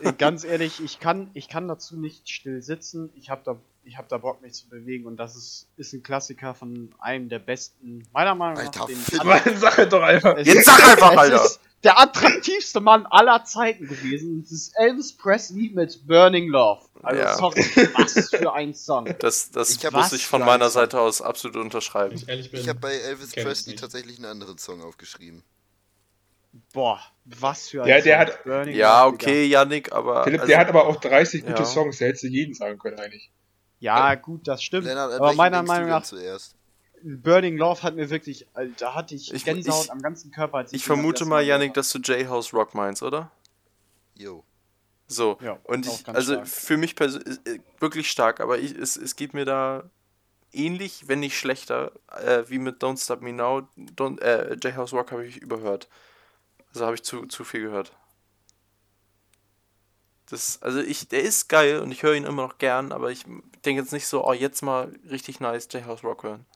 Äh, 0.01 0.15
Ganz 0.15 0.45
ehrlich, 0.45 0.83
ich 0.83 1.01
kann, 1.01 1.31
ich 1.35 1.51
kann 1.51 1.69
dazu 1.69 1.99
nicht 1.99 2.31
still 2.31 2.63
sitzen. 2.63 3.11
Ich 3.15 3.29
habe 3.29 3.43
da, 3.45 3.59
ich 3.83 3.99
hab 3.99 4.09
da 4.09 4.17
Bock, 4.17 4.41
mich 4.41 4.55
zu 4.55 4.71
bewegen 4.71 5.05
und 5.05 5.19
das 5.19 5.37
ist, 5.37 5.69
ist 5.77 5.93
ein 5.93 6.03
Klassiker 6.03 6.55
von 6.55 6.95
einem 6.99 7.29
der 7.29 7.41
besten, 7.41 8.09
meiner 8.15 8.35
Meinung 8.35 8.65
nach. 8.65 8.65
Alter, 8.65 8.87
den. 8.87 9.27
Mann, 9.27 9.59
sag 9.59 9.79
es 9.79 9.89
doch 9.91 10.03
einfach. 10.03 10.39
Es 10.39 10.47
Jetzt 10.47 10.65
sag 10.65 10.83
einfach, 10.93 11.13
es 11.13 11.19
Alter. 11.19 11.45
ist 11.45 11.61
der 11.85 11.99
attraktivste 11.99 12.81
Mann 12.81 13.07
aller 13.07 13.45
Zeiten 13.45 13.87
gewesen. 13.87 14.41
Es 14.45 14.51
ist 14.53 14.73
Elvis 14.77 15.17
Presley 15.17 15.71
mit 15.75 16.07
Burning 16.07 16.49
Love. 16.49 16.83
Also 17.03 17.21
Ja. 17.23 17.37
sorry, 17.37 17.61
was 17.99 18.31
für 18.31 18.53
ein 18.53 18.75
Song. 18.75 19.15
Das, 19.21 19.51
das 19.51 19.71
Ich 19.77 19.91
muss 19.93 20.13
ich 20.13 20.27
von 20.27 20.41
meiner. 20.45 20.71
Seite 20.71 20.99
aus 21.01 21.21
absolut 21.23 21.57
unterschreiben. 21.57 22.15
ich 22.17 22.53
Ich 22.53 22.69
habe 22.69 22.79
bei 22.81 22.95
Elvis 22.95 23.33
Presley 23.33 23.73
nicht. 23.73 23.81
tatsächlich 23.81 24.17
einen 24.17 24.27
anderen 24.27 24.59
Song 24.59 24.83
aufgeschrieben. 24.83 25.43
Boah, 26.73 27.01
was 27.25 27.69
für 27.69 27.83
ein 27.83 27.89
Ja, 27.89 28.01
der 28.01 28.27
Song. 28.27 28.35
hat- 28.35 28.45
Burning 28.45 28.75
Ja, 28.77 29.05
Love, 29.05 29.15
okay, 29.15 29.45
Janik, 29.47 29.93
aber. 29.93 30.25
Philipp, 30.25 30.41
also- 30.41 30.51
der 30.51 30.59
hat 30.61 30.69
aber 30.69 30.87
auch 30.87 30.97
30 30.97 31.43
gute 31.45 31.59
Ja. 31.63 31.65
Songs, 31.65 31.99
der 31.99 32.09
hätte 32.09 32.29
jeden 32.29 32.55
sagen 32.55 32.79
können 32.79 32.99
eigentlich. 32.99 33.31
Ja, 33.81 34.15
gut, 34.15 34.47
das 34.49 34.63
stimmt. 34.63 34.85
Lennart, 34.87 35.13
aber 35.13 35.33
meiner 35.35 35.63
Meinung 35.63 35.89
nach, 35.91 36.05
zuerst? 36.05 36.55
Burning 37.07 37.59
Love 37.59 37.83
hat 37.83 37.95
mir 37.97 38.09
wirklich, 38.09 38.47
also, 38.55 38.73
da 38.79 38.95
hatte 38.95 39.15
ich, 39.15 39.33
Ich- 39.33 39.45
Gänsehaut 39.45 39.85
ich- 39.85 39.93
am 39.93 40.01
ganzen 40.01 40.31
Körper. 40.31 40.59
Als 40.59 40.73
Ich 40.73 40.85
vermute 40.85 41.27
mal, 41.27 41.45
habe. 41.47 41.71
dass 41.71 41.91
du 41.93 41.99
J-House 41.99 42.55
Rock 42.55 42.75
meinst, 42.75 43.03
oder? 43.03 43.31
Jo. 44.15 44.43
So. 45.07 45.37
Ja, 45.43 45.59
Und 45.65 45.87
auch 45.87 46.01
ich, 46.01 46.09
also 46.09 46.33
stark. 46.33 46.49
für 46.49 46.77
mich 46.79 46.97
persönlich 46.97 47.39
wirklich 47.79 48.11
stark, 48.11 48.41
aber 48.41 48.59
ich, 48.59 48.73
es, 48.73 48.97
es 48.97 49.17
geht 49.17 49.35
mir 49.35 49.45
da 49.45 49.91
ähnlich, 50.53 51.07
wenn 51.07 51.21
nicht 51.21 51.39
schlechter, 51.39 51.93
äh, 52.11 52.45
wie 52.49 52.59
mit 52.59 52.83
Don't 52.83 53.03
Stop 53.03 53.21
Me 53.21 53.33
Now. 53.35 53.69
Don't, 53.77 54.21
äh, 54.23 54.55
J-House 54.55 54.95
Rock 54.95 55.13
habe 55.13 55.27
ich 55.27 55.37
überhört. 55.37 55.89
Also 56.73 56.87
habe 56.87 56.95
ich 56.95 57.03
zu, 57.03 57.27
zu 57.27 57.45
viel 57.45 57.61
gehört. 57.63 57.93
Das, 60.31 60.63
also 60.63 60.81
ich, 60.81 61.09
der 61.09 61.21
ist 61.23 61.49
geil 61.49 61.81
und 61.81 61.91
ich 61.93 62.03
höre 62.03 62.15
ihn 62.15 62.25
immer 62.25 62.43
noch 62.43 62.57
gern, 62.59 62.93
aber 62.93 63.11
ich 63.11 63.25
denke 63.65 63.83
jetzt 63.83 63.93
nicht 63.93 64.07
so, 64.07 64.27
oh, 64.27 64.33
jetzt 64.33 64.63
mal 64.63 64.91
richtig 65.11 65.39
nice 65.41 65.69
J-House 65.71 66.03
Rock 66.03 66.23
hören. 66.23 66.47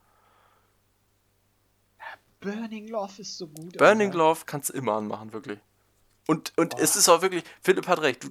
Burning 2.40 2.88
Love 2.88 3.20
ist 3.20 3.36
so 3.36 3.48
gut. 3.48 3.76
Burning 3.78 4.08
Alter. 4.08 4.18
Love 4.18 4.40
kannst 4.46 4.70
du 4.70 4.74
immer 4.74 4.94
anmachen, 4.94 5.32
wirklich. 5.32 5.58
Und, 6.26 6.52
und 6.58 6.78
es 6.78 6.94
ist 6.94 7.08
auch 7.08 7.22
wirklich, 7.22 7.42
Philipp 7.62 7.86
hat 7.88 8.00
recht, 8.02 8.22
du, 8.22 8.30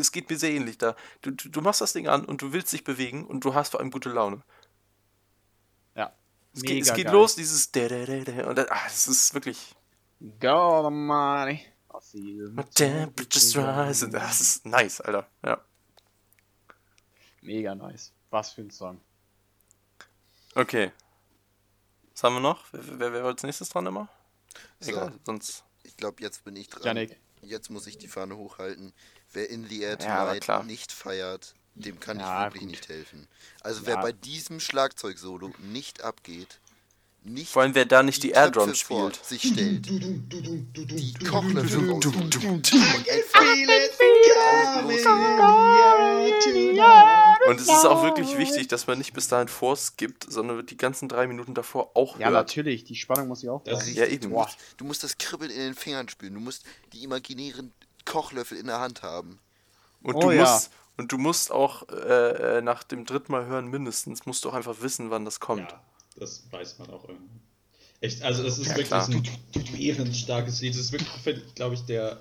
es 0.00 0.10
geht 0.10 0.30
mir 0.30 0.38
sehr 0.38 0.52
ähnlich 0.52 0.78
da. 0.78 0.96
Du, 1.20 1.30
du, 1.30 1.50
du 1.50 1.60
machst 1.60 1.82
das 1.82 1.92
Ding 1.92 2.08
an 2.08 2.24
und 2.24 2.40
du 2.40 2.54
willst 2.54 2.72
dich 2.72 2.82
bewegen 2.82 3.26
und 3.26 3.44
du 3.44 3.52
hast 3.52 3.70
vor 3.70 3.80
allem 3.80 3.90
gute 3.90 4.08
Laune. 4.08 4.42
Ja. 5.94 6.14
Es 6.54 6.62
geht, 6.62 6.82
es 6.82 6.94
geht 6.94 7.04
geil. 7.04 7.14
los, 7.14 7.36
dieses 7.36 7.70
da, 7.70 7.88
da, 7.88 8.06
da, 8.06 8.20
da, 8.24 8.48
und 8.48 8.56
das, 8.56 8.70
ah, 8.70 8.84
das 8.84 9.06
ist 9.06 9.34
wirklich 9.34 9.76
God 10.40 10.86
Almighty. 10.86 11.66
I 11.92 12.00
feel 12.00 12.48
My 12.50 12.64
temperature's 12.64 13.54
rising. 13.56 14.12
Das 14.12 14.40
ist 14.40 14.64
nice, 14.64 15.02
Alter. 15.02 15.26
Ja. 15.44 15.60
Mega 17.42 17.74
nice. 17.74 18.12
Was 18.30 18.52
für 18.52 18.62
ein 18.62 18.70
Song. 18.70 19.00
Okay. 20.54 20.92
Was 22.20 22.24
haben 22.24 22.34
wir 22.34 22.40
noch? 22.40 22.62
Wer, 22.72 22.98
wer, 23.00 23.12
wer 23.14 23.22
war 23.22 23.30
als 23.30 23.42
nächstes 23.44 23.70
dran 23.70 23.86
immer? 23.86 24.06
So, 24.78 24.90
Egal, 24.90 25.12
sonst. 25.24 25.64
ich 25.84 25.96
glaube, 25.96 26.22
jetzt 26.22 26.44
bin 26.44 26.54
ich 26.54 26.68
dran. 26.68 26.82
Janik. 26.82 27.16
Jetzt 27.40 27.70
muss 27.70 27.86
ich 27.86 27.96
die 27.96 28.08
Fahne 28.08 28.36
hochhalten. 28.36 28.92
Wer 29.32 29.48
In 29.48 29.66
the 29.66 29.80
Air 29.80 29.96
Ja, 30.02 30.26
Tonight 30.26 30.42
klar. 30.42 30.62
nicht 30.64 30.92
feiert, 30.92 31.54
dem 31.76 31.98
kann 31.98 32.20
Ja, 32.20 32.40
ich 32.48 32.52
wirklich 32.52 32.62
gut. 32.64 32.70
nicht 32.72 32.88
helfen. 32.90 33.26
Also 33.62 33.86
wer 33.86 33.94
Ja. 33.94 34.02
bei 34.02 34.12
diesem 34.12 34.60
Schlagzeugsolo 34.60 35.50
nicht 35.60 36.02
abgeht, 36.02 36.60
nicht 37.22 37.50
Vor 37.52 37.62
allem, 37.62 37.74
wer 37.74 37.86
da 37.86 38.02
nicht 38.02 38.22
die 38.22 38.32
Air 38.32 38.50
Drum 38.50 38.66
Töpfe 38.68 38.84
vor 38.84 39.10
spielt. 39.14 39.24
sich 39.24 39.52
stellt, 39.54 39.86
die 39.88 41.14
Kochlöffel 41.24 41.88
und 41.90 42.04
einfach 42.04 43.40
Und 47.48 47.60
es 47.60 47.68
ist 47.68 47.84
auch 47.86 48.02
wirklich 48.02 48.36
wichtig, 48.36 48.68
dass 48.68 48.86
man 48.86 48.98
nicht 48.98 49.12
bis 49.12 49.28
dahin 49.28 49.48
vorskippt, 49.48 50.26
sondern 50.30 50.64
die 50.66 50.76
ganzen 50.76 51.08
drei 51.08 51.26
Minuten 51.26 51.54
davor 51.54 51.92
auch 51.94 52.18
Ja, 52.18 52.26
hört. 52.30 52.34
natürlich. 52.34 52.84
Die 52.84 52.96
Spannung 52.96 53.28
muss 53.28 53.42
ich 53.42 53.48
auch 53.48 53.62
Das 53.64 53.80
bleiben. 53.84 53.96
Ja, 53.96 54.06
eben. 54.06 54.22
Du 54.22 54.28
musst, 54.30 54.58
du 54.76 54.84
musst 54.84 55.04
das 55.04 55.16
Kribbeln 55.18 55.50
in 55.50 55.58
den 55.58 55.74
Fingern 55.74 56.08
spüren. 56.08 56.34
Du 56.34 56.40
musst 56.40 56.64
die 56.92 57.02
imaginären 57.02 57.72
Kochlöffel 58.04 58.58
in 58.58 58.66
der 58.66 58.80
Hand 58.80 59.02
haben. 59.02 59.38
Und 60.02 60.16
Oh 60.16 60.20
du 60.20 60.30
ja. 60.32 60.42
musst 60.42 60.70
und 60.96 61.12
du 61.12 61.18
musst 61.18 61.50
auch 61.50 61.88
äh, 61.88 62.58
äh, 62.58 62.62
nach 62.62 62.82
dem 62.82 63.06
dritten 63.06 63.32
Mal 63.32 63.46
hören 63.46 63.68
mindestens 63.68 64.26
musst 64.26 64.44
du 64.44 64.50
auch 64.50 64.54
einfach 64.54 64.76
wissen, 64.82 65.10
wann 65.10 65.24
das 65.24 65.40
kommt. 65.40 65.70
Ja, 65.70 65.82
das 66.16 66.42
weiß 66.50 66.78
man 66.78 66.90
auch 66.90 67.08
irgendwie. 67.08 67.40
Echt, 68.02 68.22
also 68.22 68.42
das 68.42 68.58
ist 68.58 68.66
Ja, 68.68 68.72
wirklich 68.72 68.88
klar. 68.88 69.08
ein 69.08 69.22
bärenstarkes 69.76 70.60
Lied. 70.60 70.74
Das 70.74 70.80
ist 70.80 70.92
wirklich, 70.92 71.54
glaube 71.54 71.74
ich, 71.74 71.82
der 71.86 72.20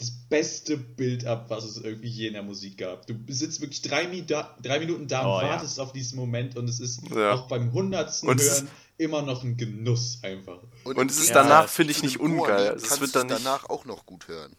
das 0.00 0.10
beste 0.10 0.76
Build-up, 0.76 1.48
was 1.50 1.64
es 1.64 1.76
irgendwie 1.78 2.08
je 2.08 2.26
in 2.28 2.32
der 2.32 2.42
Musik 2.42 2.78
gab. 2.78 3.06
Du 3.06 3.14
sitzt 3.28 3.60
wirklich 3.60 3.82
drei, 3.82 4.08
Mi 4.08 4.24
da, 4.26 4.56
drei 4.62 4.78
Minuten 4.80 5.06
da 5.06 5.20
und 5.20 5.26
Oh, 5.26 5.40
ja. 5.42 5.48
wartest 5.50 5.78
auf 5.78 5.92
diesen 5.92 6.16
Moment 6.18 6.56
und 6.56 6.68
es 6.68 6.80
ist 6.80 7.00
Ja. 7.10 7.32
auch 7.34 7.46
beim 7.48 7.72
hundertsten 7.72 8.28
Und 8.28 8.40
es 8.40 8.46
ist- 8.46 8.62
Hören 8.62 8.70
immer 8.98 9.22
noch 9.22 9.44
ein 9.44 9.56
Genuss 9.56 10.18
einfach. 10.22 10.58
Und 10.84 10.98
im 10.98 11.06
es 11.08 11.14
ist 11.14 11.28
Gegensatz 11.28 11.34
danach, 11.48 11.68
finde 11.68 11.92
ich, 11.92 12.02
nicht 12.02 12.18
ungeil. 12.20 12.50
Also 12.70 12.76
es 12.84 12.88
kannst 12.88 13.00
wird 13.00 13.14
du 13.14 13.18
dann 13.20 13.26
nicht- 13.28 13.44
danach 13.46 13.68
auch 13.70 13.84
noch 13.84 14.04
gut 14.06 14.28
hören. 14.28 14.56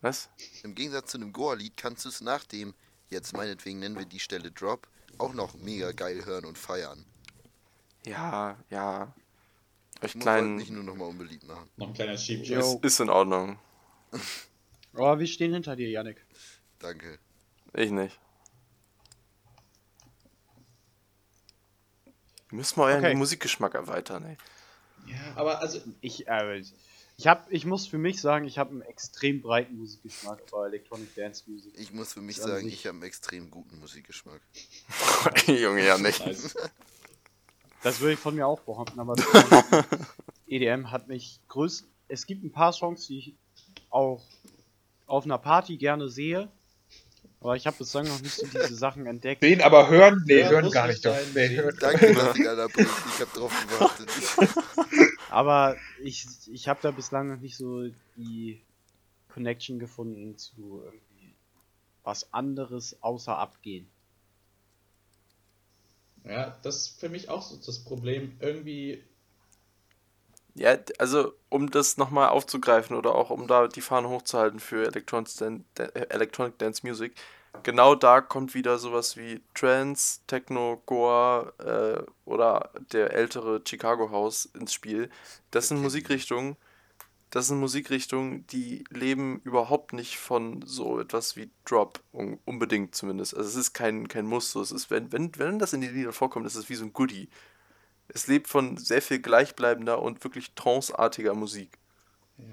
Was? 0.00 0.30
Im 0.62 0.74
Gegensatz 0.74 1.10
zu 1.10 1.18
einem 1.18 1.32
Goa-Lied 1.32 1.76
kannst 1.76 2.04
du 2.04 2.08
es 2.08 2.20
nach 2.20 2.44
dem, 2.44 2.74
jetzt 3.10 3.36
meinetwegen 3.36 3.80
nennen 3.80 3.98
wir 3.98 4.06
die 4.06 4.20
Stelle 4.20 4.50
Drop, 4.50 4.86
auch 5.18 5.34
noch 5.34 5.54
mega 5.54 5.92
geil 5.92 6.24
hören 6.24 6.44
und 6.46 6.56
feiern. 6.56 7.04
Ja, 8.06 8.56
ja. 8.70 9.12
Euch 10.02 10.10
Ich 10.10 10.14
muss 10.14 10.22
kleinen 10.22 10.56
mich 10.56 10.70
nur 10.70 10.82
nochmal 10.84 11.08
unbeliebt 11.08 11.46
machen. 11.46 11.68
Noch 11.76 11.88
ein 11.88 11.92
kleiner 11.94 12.14
ist, 12.14 12.26
ist 12.30 13.00
in 13.00 13.10
Ordnung. 13.10 13.58
Oh, 14.94 15.18
wir 15.18 15.26
stehen 15.26 15.52
hinter 15.52 15.76
dir, 15.76 15.88
Janik. 15.88 16.24
Danke. 16.78 17.18
Ich 17.74 17.90
nicht. 17.90 18.18
Müssen 22.50 22.78
wir 22.78 22.84
euren 22.84 23.04
Okay. 23.04 23.14
Musikgeschmack 23.14 23.74
erweitern, 23.74 24.24
ey. 24.24 24.36
Ja, 25.06 25.36
aber 25.36 25.60
also, 25.60 25.80
Ich, 26.00 26.26
äh, 26.26 26.62
ich, 27.16 27.26
hab, 27.26 27.50
ich 27.52 27.64
muss 27.64 27.86
für 27.86 27.98
mich 27.98 28.20
sagen, 28.20 28.44
ich 28.46 28.58
habe 28.58 28.70
einen 28.70 28.82
extrem 28.82 29.40
breiten 29.40 29.76
Musikgeschmack 29.76 30.50
bei 30.50 30.66
Electronic 30.66 31.14
Dance 31.14 31.44
Music. 31.46 31.72
Ich 31.78 31.92
muss 31.92 32.14
für 32.14 32.20
mich 32.20 32.36
sagen, 32.38 32.66
ich 32.68 32.86
habe 32.86 32.96
einen 32.96 33.04
extrem 33.04 33.50
guten 33.50 33.78
Musikgeschmack. 33.78 34.40
Junge, 35.46 35.86
ja 35.86 35.96
nicht. 35.98 36.22
Das 37.82 38.00
würde 38.00 38.14
ich 38.14 38.18
von 38.18 38.34
mir 38.34 38.46
auch 38.46 38.60
behaupten, 38.60 38.98
aber 38.98 39.14
EDM 40.46 40.90
hat 40.90 41.08
mich 41.08 41.40
größt. 41.48 41.86
Es 42.08 42.26
gibt 42.26 42.42
ein 42.42 42.50
paar 42.50 42.72
Songs, 42.72 43.06
die 43.06 43.18
ich 43.18 43.34
auch 43.90 44.22
auf 45.06 45.24
einer 45.24 45.38
Party 45.38 45.76
gerne 45.76 46.08
sehe. 46.08 46.48
Aber 47.40 47.56
ich 47.56 47.66
habe 47.66 47.76
bislang 47.78 48.06
noch 48.06 48.20
nicht 48.20 48.34
so 48.34 48.46
diese 48.46 48.74
Sachen 48.74 49.06
entdeckt. 49.06 49.42
Sehen, 49.42 49.62
aber 49.62 49.88
hören, 49.88 50.22
nee, 50.26 50.40
Ja, 50.40 50.50
hören 50.50 50.70
gar 50.70 50.88
nicht 50.88 51.04
doch. 51.04 51.16
Nee, 51.34 51.48
hören. 51.48 51.76
Danke, 51.80 52.12
Martin 52.12 52.44
Bericht. 52.44 52.90
Ich 53.14 53.20
habe 53.20 53.30
drauf 53.34 53.66
gewartet. 53.68 54.08
Aber 55.30 55.76
ich, 56.02 56.26
ich 56.52 56.68
habe 56.68 56.80
da 56.82 56.90
bislang 56.90 57.28
noch 57.28 57.40
nicht 57.40 57.56
so 57.56 57.88
die 58.16 58.60
Connection 59.28 59.78
gefunden 59.78 60.36
zu 60.36 60.82
irgendwie 60.84 61.34
was 62.02 62.32
anderes 62.32 63.00
außer 63.00 63.38
abgehen. 63.38 63.88
Ja, 66.24 66.58
das 66.62 66.76
ist 66.76 67.00
für 67.00 67.08
mich 67.08 67.28
auch 67.28 67.42
so 67.42 67.56
das 67.64 67.84
Problem. 67.84 68.36
Irgendwie, 68.40 69.02
Ja, 70.54 70.76
also 70.98 71.32
um 71.48 71.70
das 71.70 71.96
nochmal 71.96 72.28
aufzugreifen 72.30 72.96
oder 72.96 73.14
auch 73.14 73.30
um 73.30 73.46
da 73.46 73.68
die 73.68 73.80
Fahne 73.80 74.08
hochzuhalten 74.08 74.60
für 74.60 74.86
Electronic, 74.86 75.28
Dan 75.38 75.64
Da- 75.74 75.84
äh, 75.84 76.06
Electronic 76.10 76.58
Dance 76.58 76.86
Music, 76.86 77.14
genau 77.62 77.94
da 77.94 78.20
kommt 78.20 78.54
wieder 78.54 78.78
sowas 78.78 79.16
wie 79.16 79.40
Trance, 79.54 80.20
Techno, 80.26 80.82
Goa 80.86 81.52
äh, 81.58 82.02
oder 82.24 82.70
der 82.92 83.12
ältere 83.12 83.60
Chicago 83.66 84.10
House 84.10 84.46
ins 84.54 84.72
Spiel. 84.74 85.08
Das 85.50 85.68
sind 85.68 85.80
Musikrichtungen, 85.80 86.56
das 87.30 87.46
sind 87.46 87.60
Musikrichtungen, 87.60 88.44
die 88.48 88.84
leben 88.90 89.40
überhaupt 89.44 89.92
nicht 89.92 90.18
von 90.18 90.62
so 90.66 90.98
etwas 91.00 91.36
wie 91.36 91.50
Drop, 91.64 92.00
un 92.12 92.40
unbedingt 92.44 92.94
zumindest. 92.96 93.36
Also 93.36 93.48
es 93.48 93.54
ist 93.56 93.72
kein, 93.72 94.08
kein 94.08 94.26
Muss, 94.26 94.50
so. 94.50 94.60
es 94.60 94.72
ist, 94.72 94.90
wenn, 94.90 95.12
wenn, 95.12 95.30
wenn 95.38 95.60
das 95.60 95.72
in 95.72 95.80
den 95.80 95.94
Liedern 95.94 96.12
vorkommt, 96.12 96.46
ist 96.46 96.56
es 96.56 96.68
wie 96.68 96.74
so 96.74 96.84
ein 96.84 96.92
Goodie. 96.92 97.28
Es 98.12 98.26
lebt 98.26 98.48
von 98.48 98.76
sehr 98.76 99.02
viel 99.02 99.20
gleichbleibender 99.20 100.00
und 100.02 100.22
wirklich 100.24 100.52
tranceartiger 100.54 101.34
Musik. 101.34 101.78
ja, 102.38 102.44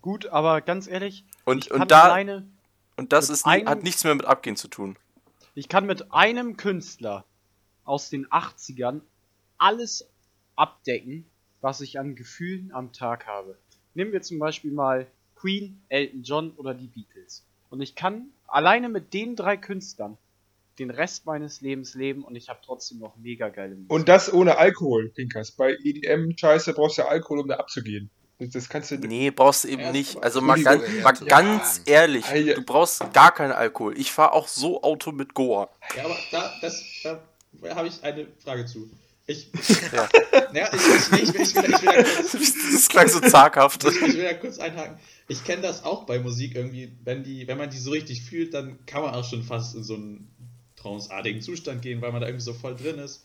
Gut, 0.00 0.26
aber 0.26 0.60
ganz 0.60 0.86
ehrlich, 0.86 1.24
Und, 1.44 1.70
und, 1.70 1.90
da, 1.90 2.04
alleine, 2.04 2.46
und 2.96 3.12
das 3.12 3.28
ist, 3.30 3.46
einem- 3.46 3.68
hat 3.68 3.82
nichts 3.82 4.04
mehr 4.04 4.14
mit 4.14 4.24
Abgehen 4.26 4.56
zu 4.56 4.68
tun. 4.68 4.96
ich 5.54 5.68
kann 5.68 5.86
mit 5.86 6.12
einem 6.12 6.56
Künstler 6.56 7.24
aus 7.84 8.10
den 8.10 8.26
80ern 8.28 9.00
alles 9.58 10.08
abdecken, 10.56 11.26
was 11.60 11.80
ich 11.80 11.98
an 11.98 12.14
Gefühlen 12.16 12.72
am 12.72 12.92
Tag 12.92 13.26
habe. 13.26 13.56
Nehmen 13.94 14.12
wir 14.12 14.22
zum 14.22 14.38
Beispiel 14.38 14.72
mal 14.72 15.06
Queen, 15.36 15.82
Elton 15.88 16.22
John 16.22 16.50
oder 16.56 16.74
die 16.74 16.86
Beatles. 16.88 17.44
Und 17.70 17.80
ich 17.80 17.94
kann 17.94 18.28
alleine 18.46 18.88
mit 18.88 19.12
den 19.14 19.36
drei 19.36 19.56
Künstlern 19.56 20.16
den 20.78 20.90
Rest 20.90 21.26
meines 21.26 21.60
Lebens 21.60 21.94
leben 21.94 22.22
und 22.24 22.36
ich 22.36 22.48
habe 22.48 22.60
trotzdem 22.64 22.98
noch 22.98 23.16
mega 23.16 23.48
geile 23.48 23.74
Musik. 23.74 23.90
Und 23.92 24.08
das 24.08 24.32
ohne 24.32 24.58
Alkohol, 24.58 25.08
Pinkas. 25.10 25.52
Bei 25.52 25.72
EDM-Scheiße 25.82 26.74
brauchst 26.74 26.98
du 26.98 27.02
ja 27.02 27.08
Alkohol, 27.08 27.40
um 27.40 27.48
da 27.48 27.56
abzugehen. 27.56 28.10
Das, 28.38 28.68
kannst 28.68 28.90
du. 28.90 28.96
Nee, 28.98 29.30
brauchst 29.30 29.64
du 29.64 29.68
eben 29.68 29.80
Ja, 29.80 29.92
nicht. 29.92 30.22
Also 30.22 30.42
mal, 30.42 30.62
ganz, 30.62 30.82
mal 31.02 31.14
ja. 31.14 31.24
ganz 31.26 31.80
ehrlich, 31.86 32.26
ja. 32.30 32.52
du 32.54 32.62
brauchst 32.62 33.02
gar 33.14 33.32
keinen 33.34 33.52
Alkohol. 33.52 33.98
Ich 33.98 34.12
fahre 34.12 34.32
auch 34.32 34.46
so 34.48 34.82
Auto 34.82 35.10
mit 35.12 35.32
Goa. 35.32 35.70
ja, 35.96 36.04
aber 36.04 36.16
da, 36.30 36.52
das, 36.60 36.84
da 37.02 37.18
habe 37.74 37.88
ich 37.88 38.02
eine 38.04 38.26
Frage 38.44 38.66
zu. 38.66 38.90
Ich, 39.26 39.50
Ja. 39.92 40.08
ja, 40.52 40.68
ich, 40.72 40.80
ich, 41.12 41.22
ich, 41.22 41.34
will- 41.34 41.40
ich, 41.42 41.54
will, 41.56 41.64
ich, 41.64 41.82
will 41.82 41.86
da 41.86 42.02
kurz, 42.02 42.54
Das 42.72 42.88
klang 42.90 43.08
so 43.08 43.20
zaghaft. 43.20 43.84
ich, 43.84 43.96
ich 44.02 44.16
will 44.16 44.22
da 44.24 44.34
kurz 44.34 44.58
einhaken. 44.58 44.98
Ich 45.28 45.42
kenne 45.42 45.62
das 45.62 45.82
auch 45.84 46.04
bei 46.04 46.18
Musik 46.18 46.54
irgendwie, 46.54 46.92
wenn 47.04 47.24
die, 47.24 47.48
wenn 47.48 47.56
man 47.58 47.70
die 47.70 47.78
so 47.78 47.90
richtig 47.90 48.22
fühlt, 48.22 48.52
dann 48.54 48.84
kann 48.86 49.02
man 49.02 49.14
auch 49.14 49.24
schon 49.28 49.42
fast 49.42 49.74
in 49.74 49.82
so 49.82 49.94
einen 49.94 50.30
tranceartigen 50.86 51.42
Zustand 51.42 51.82
gehen, 51.82 52.00
weil 52.00 52.12
man 52.12 52.20
da 52.20 52.28
irgendwie 52.28 52.44
so 52.44 52.54
voll 52.54 52.76
drin 52.76 52.98
ist. 52.98 53.24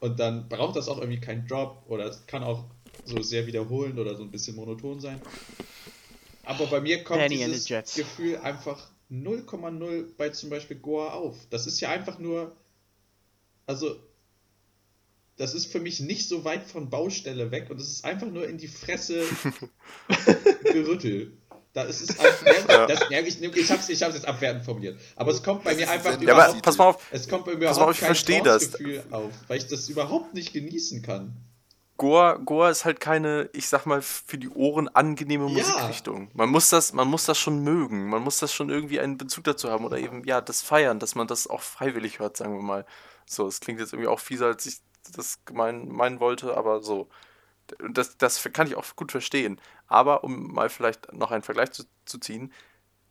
Und 0.00 0.18
dann 0.20 0.48
braucht 0.48 0.76
das 0.76 0.88
auch 0.88 0.98
irgendwie 0.98 1.20
keinen 1.20 1.46
Drop 1.46 1.82
oder 1.88 2.04
es 2.04 2.26
kann 2.26 2.42
auch 2.42 2.64
so 3.04 3.22
sehr 3.22 3.46
wiederholend 3.46 3.98
oder 3.98 4.14
so 4.14 4.22
ein 4.22 4.30
bisschen 4.30 4.56
monoton 4.56 5.00
sein. 5.00 5.20
Aber 6.44 6.66
bei 6.66 6.80
mir 6.80 7.02
kommt 7.02 7.22
Danny 7.22 7.36
dieses. 7.36 7.94
Gefühl 7.94 8.36
einfach 8.38 8.90
0,0 9.10 10.04
bei 10.16 10.30
zum 10.30 10.50
Beispiel 10.50 10.76
Goa 10.76 11.12
auf. 11.12 11.36
Das 11.50 11.66
ist 11.66 11.80
ja 11.80 11.90
einfach 11.90 12.18
nur, 12.18 12.54
also 13.66 13.96
das 15.36 15.54
ist 15.54 15.66
für 15.66 15.80
mich 15.80 16.00
nicht 16.00 16.28
so 16.28 16.44
weit 16.44 16.64
von 16.64 16.88
Baustelle 16.88 17.50
weg 17.50 17.68
und 17.70 17.80
es 17.80 17.90
ist 17.90 18.04
einfach 18.04 18.28
nur 18.28 18.48
in 18.48 18.58
die 18.58 18.68
Fresse 18.68 19.24
gerüttelt. 20.64 21.32
Da 21.76 21.82
ist 21.82 22.00
es 22.00 22.18
einfach, 22.18 22.46
Ja. 22.70 22.86
das, 22.86 23.00
ja, 23.10 23.20
ich, 23.20 23.42
ich 23.42 23.70
hab's, 23.70 23.90
ich 23.90 24.02
hab's 24.02 24.14
jetzt 24.14 24.26
abwertend 24.26 24.64
formuliert. 24.64 24.98
Aber 25.14 25.30
es 25.30 25.42
kommt 25.42 25.62
bei 25.62 25.74
mir 25.74 25.88
einfach 25.90 26.12
Ja, 26.12 26.22
überhaupt, 26.22 26.50
aber 26.52 26.62
pass 26.62 26.78
mal 26.78 26.84
auf, 26.86 27.02
es 27.10 27.28
kommt 27.28 27.44
bei 27.44 27.54
mir 27.54 27.66
Pass 27.66 27.76
überhaupt 27.76 27.80
mal 27.80 27.90
auf, 27.90 27.94
ich 27.96 28.00
kein 28.00 28.06
versteh 28.06 28.40
das. 28.40 28.72
Gefühl 28.72 29.04
auf, 29.10 29.30
weil 29.46 29.58
ich 29.58 29.66
das 29.66 29.86
überhaupt 29.90 30.32
nicht 30.32 30.54
genießen 30.54 31.02
kann. 31.02 31.36
Goa, 31.98 32.36
Goa 32.36 32.70
ist 32.70 32.86
halt 32.86 32.98
keine, 33.00 33.50
ich 33.52 33.68
sag 33.68 33.84
mal, 33.84 34.00
für 34.00 34.38
die 34.38 34.48
Ohren 34.48 34.88
angenehme 34.88 35.44
Ja. 35.48 35.50
Musikrichtung. 35.50 36.30
Man 36.32 36.48
muss 36.48 36.70
das, 36.70 36.94
man 36.94 37.08
muss 37.08 37.26
das 37.26 37.38
schon 37.38 37.62
mögen. 37.62 38.08
Man 38.08 38.22
muss 38.22 38.38
das 38.38 38.54
schon 38.54 38.70
irgendwie 38.70 38.98
einen 38.98 39.18
Bezug 39.18 39.44
dazu 39.44 39.68
haben 39.70 39.84
oder 39.84 39.98
eben, 39.98 40.24
ja, 40.24 40.40
das 40.40 40.62
feiern, 40.62 40.98
dass 40.98 41.14
man 41.14 41.26
das 41.26 41.46
auch 41.46 41.60
freiwillig 41.60 42.20
hört, 42.20 42.38
sagen 42.38 42.54
wir 42.54 42.62
mal. 42.62 42.86
So, 43.26 43.46
es 43.46 43.60
klingt 43.60 43.80
jetzt 43.80 43.92
irgendwie 43.92 44.08
auch 44.08 44.20
fieser, 44.20 44.46
als 44.46 44.64
ich 44.64 44.76
das 45.14 45.44
gemein, 45.44 45.88
meinen 45.90 46.20
wollte, 46.20 46.56
aber 46.56 46.82
so. 46.82 47.10
Das, 47.90 48.16
das 48.16 48.42
kann 48.54 48.66
ich 48.66 48.76
auch 48.76 48.84
gut 48.96 49.10
verstehen. 49.10 49.60
Aber 49.88 50.24
um 50.24 50.52
mal 50.52 50.68
vielleicht 50.68 51.12
noch 51.12 51.30
einen 51.30 51.42
Vergleich 51.42 51.70
zu, 51.72 51.84
zu 52.04 52.18
ziehen, 52.18 52.52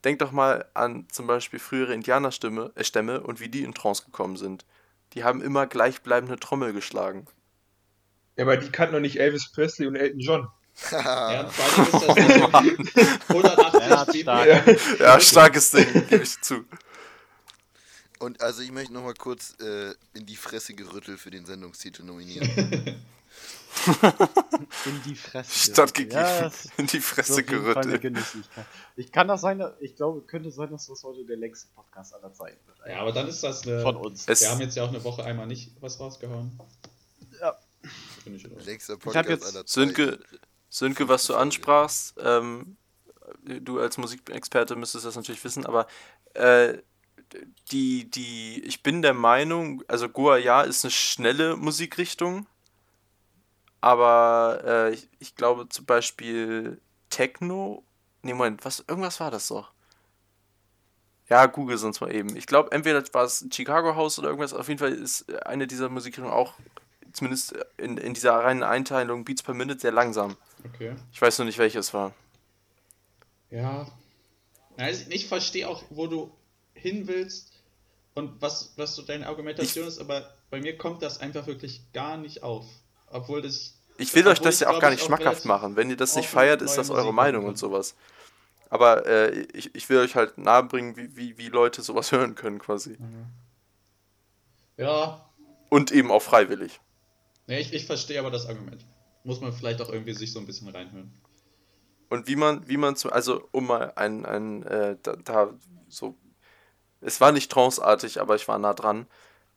denk 0.03 0.19
doch 0.19 0.31
mal 0.31 0.65
an 0.73 1.07
zum 1.11 1.27
Beispiel 1.27 1.59
frühere 1.59 1.93
Indianerstämme 1.93 2.71
äh, 2.75 2.83
Stämme 2.83 3.21
und 3.21 3.39
wie 3.39 3.49
die 3.49 3.63
in 3.63 3.73
Trance 3.73 4.03
gekommen 4.05 4.37
sind. 4.37 4.65
Die 5.13 5.23
haben 5.23 5.41
immer 5.41 5.67
gleichbleibende 5.67 6.37
Trommel 6.37 6.73
geschlagen. 6.73 7.25
Ja, 8.35 8.43
aber 8.43 8.57
die 8.57 8.69
kannten 8.69 8.95
noch 8.95 9.01
nicht 9.01 9.19
Elvis 9.19 9.51
Presley 9.51 9.87
und 9.87 9.95
Elton 9.95 10.19
John. 10.19 10.47
Ja, 10.91 11.39
und 11.41 11.53
vor 11.53 11.65
allem 11.65 11.85
ist 11.85 12.07
das 12.07 12.15
nicht 12.15 12.35
irgendwie 12.35 13.01
180 13.29 14.25
Ja, 14.25 14.43
BPM. 14.43 14.77
stark. 14.77 14.99
Ja, 14.99 15.19
starkes 15.21 15.71
Ding, 15.71 16.07
gebe 16.09 16.23
ich 16.23 16.41
zu. 16.41 16.65
Und 18.19 18.41
also 18.41 18.61
ich 18.61 18.71
möchte 18.71 18.93
nochmal 18.93 19.13
kurz 19.13 19.55
äh, 19.61 19.93
in 20.13 20.25
die 20.25 20.35
Fresse 20.35 20.73
gerüttelt 20.73 21.19
für 21.19 21.31
den 21.31 21.45
Sendungstitel 21.45 22.03
nominieren. 22.03 22.49
In 24.85 25.01
die 25.05 25.15
Fresse. 25.15 25.71
Stattgegeben. 25.71 26.17
Ja, 26.17 26.51
in 26.77 26.87
die 26.87 26.99
Fresse 27.01 27.43
gerüttelt. 27.43 28.15
Ich 28.95 29.11
kann 29.11 29.27
das 29.27 29.41
sein, 29.41 29.61
ich 29.79 29.95
glaube, 29.95 30.21
könnte 30.21 30.49
sein, 30.51 30.71
dass 30.71 30.87
das 30.87 31.03
heute 31.03 31.25
der 31.25 31.37
längste 31.37 31.67
Podcast 31.75 32.13
aller 32.15 32.33
Zeiten 32.33 32.57
wird. 32.65 32.77
Ja, 32.87 33.01
aber 33.01 33.11
dann 33.11 33.27
ist 33.27 33.43
das 33.43 33.63
eine. 33.67 33.81
Von 33.81 33.97
uns. 33.97 34.23
Es- 34.27 34.41
Wir 34.41 34.51
haben 34.51 34.61
jetzt 34.61 34.75
ja 34.75 34.83
auch 34.83 34.89
eine 34.89 35.03
Woche 35.03 35.23
einmal 35.25 35.45
nicht 35.47 35.71
was 35.81 35.99
rausgehauen. 35.99 36.57
Ja. 37.41 37.55
Finde 38.23 38.37
ich 38.39 38.45
in 38.45 38.51
Ordnung. 38.51 38.65
Längster 38.65 38.93
hab 38.93 38.99
Podcast 39.01 39.29
jetzt- 39.29 39.43
aller 39.43 39.65
Zeiten. 39.65 39.67
Sönke, 39.67 40.19
Sönke, 40.69 41.07
was 41.09 41.25
du 41.27 41.35
ansprachst, 41.35 42.15
ähm, 42.19 42.77
du 43.43 43.79
als 43.79 43.97
Musikexperte 43.97 44.75
müsstest 44.75 45.05
das 45.05 45.15
natürlich 45.15 45.43
wissen, 45.43 45.65
aber 45.65 45.87
äh, 46.33 46.77
die, 47.71 48.09
die, 48.09 48.63
ich 48.63 48.81
bin 48.83 49.01
der 49.01 49.13
Meinung, 49.13 49.83
also 49.87 50.07
Goa 50.09 50.37
ja 50.37 50.61
ist 50.61 50.85
eine 50.85 50.91
schnelle 50.91 51.55
Musikrichtung, 51.57 52.47
aber 53.81 54.61
äh, 54.65 54.93
ich, 54.93 55.09
ich 55.19 55.35
glaube 55.35 55.69
zum 55.69 55.85
Beispiel 55.85 56.81
Techno, 57.09 57.83
nee, 58.21 58.33
Moment, 58.33 58.65
was, 58.65 58.83
irgendwas 58.87 59.19
war 59.19 59.31
das 59.31 59.47
doch. 59.47 59.71
Ja, 61.29 61.47
google 61.47 61.77
sonst 61.77 62.01
mal 62.01 62.13
eben. 62.13 62.35
Ich 62.35 62.45
glaube, 62.45 62.71
entweder 62.71 63.03
war 63.13 63.23
es 63.23 63.45
Chicago 63.51 63.95
House 63.95 64.19
oder 64.19 64.29
irgendwas, 64.29 64.53
auf 64.53 64.67
jeden 64.67 64.79
Fall 64.79 64.93
ist 64.93 65.31
eine 65.45 65.65
dieser 65.65 65.89
Musikrichtungen 65.89 66.31
auch, 66.31 66.53
zumindest 67.13 67.55
in, 67.77 67.97
in 67.97 68.13
dieser 68.13 68.33
reinen 68.33 68.63
Einteilung 68.63 69.25
Beats 69.25 69.41
per 69.41 69.53
Minute, 69.53 69.79
sehr 69.79 69.91
langsam. 69.91 70.37
Okay. 70.65 70.95
Ich 71.11 71.21
weiß 71.21 71.39
nur 71.39 71.45
nicht, 71.45 71.57
welches 71.57 71.93
war. 71.93 72.13
Ja. 73.49 73.87
Also 74.77 75.05
ich 75.09 75.27
verstehe 75.27 75.67
auch, 75.67 75.83
wo 75.89 76.07
du 76.07 76.31
hin 76.73 77.07
willst 77.07 77.53
und 78.13 78.41
was, 78.41 78.73
was 78.75 78.95
so 78.95 79.01
deine 79.01 79.27
Argumentation 79.27 79.87
ist, 79.87 79.99
aber 79.99 80.33
bei 80.49 80.59
mir 80.59 80.77
kommt 80.77 81.01
das 81.01 81.19
einfach 81.19 81.47
wirklich 81.47 81.81
gar 81.93 82.17
nicht 82.17 82.43
auf. 82.43 82.65
Obwohl 83.15 83.41
das. 83.41 83.73
Ich 83.97 84.13
will 84.13 84.27
euch 84.27 84.41
das 84.41 84.59
ja 84.59 84.69
auch 84.69 84.79
gar 84.79 84.91
ich, 84.91 84.97
nicht 84.97 85.05
schmackhaft 85.05 85.45
machen. 85.45 85.77
Wenn 85.77 85.89
ihr 85.89 85.95
das 85.95 86.17
nicht 86.17 86.27
feiert, 86.27 86.61
ist 86.61 86.75
das 86.75 86.89
Musik 86.89 86.95
eure 86.95 87.13
machen 87.13 87.15
Meinung 87.15 87.41
kann. 87.43 87.49
und 87.51 87.57
sowas. 87.57 87.95
Aber 88.69 89.05
äh, 89.05 89.47
ich, 89.53 89.73
ich 89.73 89.87
will 89.87 89.99
euch 89.99 90.15
halt 90.15 90.37
nahebringen, 90.37 90.97
wie, 90.97 91.15
wie, 91.15 91.37
wie 91.37 91.47
Leute 91.47 91.81
sowas 91.81 92.11
hören 92.11 92.35
können 92.35 92.59
quasi. 92.59 92.97
Ja. 94.75 95.29
Und 95.69 95.91
eben 95.91 96.11
auch 96.11 96.21
freiwillig. 96.21 96.81
Nee, 97.47 97.59
ich, 97.59 97.73
ich 97.73 97.85
verstehe 97.85 98.19
aber 98.19 98.31
das 98.31 98.47
Argument. 98.47 98.85
Muss 99.23 99.39
man 99.39 99.53
vielleicht 99.53 99.81
auch 99.81 99.89
irgendwie 99.89 100.13
sich 100.13 100.33
so 100.33 100.39
ein 100.39 100.45
bisschen 100.45 100.67
reinhören. 100.67 101.13
Und 102.09 102.27
wie 102.27 102.35
man, 102.35 102.67
wie 102.67 102.77
man 102.77 102.97
zum, 102.97 103.11
also 103.11 103.47
um 103.51 103.67
mal 103.67 103.93
ein, 103.95 104.25
ein 104.25 104.63
äh, 104.63 104.97
da, 105.01 105.15
da 105.15 105.53
so, 105.87 106.17
es 106.99 107.21
war 107.21 107.31
nicht 107.31 107.49
tranceartig, 107.49 108.19
aber 108.19 108.35
ich 108.35 108.47
war 108.47 108.59
nah 108.59 108.73
dran. 108.73 109.07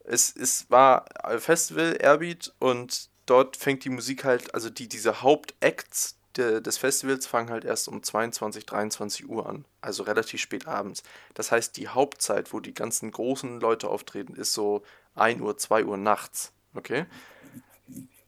Es, 0.04 0.34
es 0.34 0.70
war 0.70 1.06
Festival, 1.38 1.96
Airbeat, 2.00 2.54
und 2.58 3.10
dort 3.30 3.56
fängt 3.56 3.84
die 3.84 3.90
Musik 3.90 4.24
halt, 4.24 4.54
also 4.54 4.70
die, 4.70 4.88
diese 4.88 5.22
Hauptacts 5.22 6.16
de, 6.36 6.60
des 6.60 6.78
Festivals 6.78 7.26
fangen 7.26 7.50
halt 7.50 7.64
erst 7.64 7.88
um 7.88 8.02
22, 8.02 8.66
23 8.66 9.28
Uhr 9.28 9.46
an, 9.48 9.64
also 9.80 10.02
relativ 10.02 10.40
spät 10.40 10.66
abends. 10.66 11.02
Das 11.34 11.52
heißt, 11.52 11.76
die 11.76 11.88
Hauptzeit, 11.88 12.52
wo 12.52 12.60
die 12.60 12.74
ganzen 12.74 13.10
großen 13.10 13.60
Leute 13.60 13.88
auftreten, 13.88 14.34
ist 14.34 14.54
so 14.54 14.82
1 15.14 15.40
Uhr, 15.40 15.56
2 15.56 15.84
Uhr 15.84 15.96
nachts, 15.96 16.52
okay? 16.74 17.06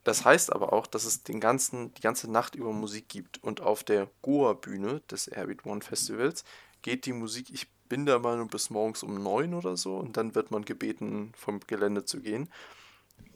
Das 0.05 0.24
heißt 0.24 0.53
aber 0.53 0.72
auch, 0.72 0.86
dass 0.86 1.05
es 1.05 1.22
den 1.22 1.40
ganzen, 1.40 1.92
die 1.94 2.01
ganze 2.01 2.30
Nacht 2.30 2.55
über 2.55 2.72
Musik 2.72 3.09
gibt. 3.09 3.42
Und 3.42 3.61
auf 3.61 3.84
der 3.84 4.09
Goa-Bühne 4.22 5.03
des 5.11 5.28
Airbeat 5.28 5.66
One 5.66 5.82
Festivals 5.82 6.44
geht 6.82 7.05
die 7.05 7.12
Musik, 7.12 7.51
ich 7.53 7.68
bin 7.88 8.05
mal 8.05 8.36
nur 8.36 8.48
bis 8.48 8.70
morgens 8.70 9.03
um 9.03 9.22
neun 9.22 9.53
oder 9.53 9.76
so 9.76 9.96
und 9.96 10.16
dann 10.16 10.34
wird 10.34 10.51
man 10.51 10.64
gebeten, 10.64 11.32
vom 11.36 11.61
Gelände 11.66 12.05
zu 12.05 12.20
gehen. 12.20 12.48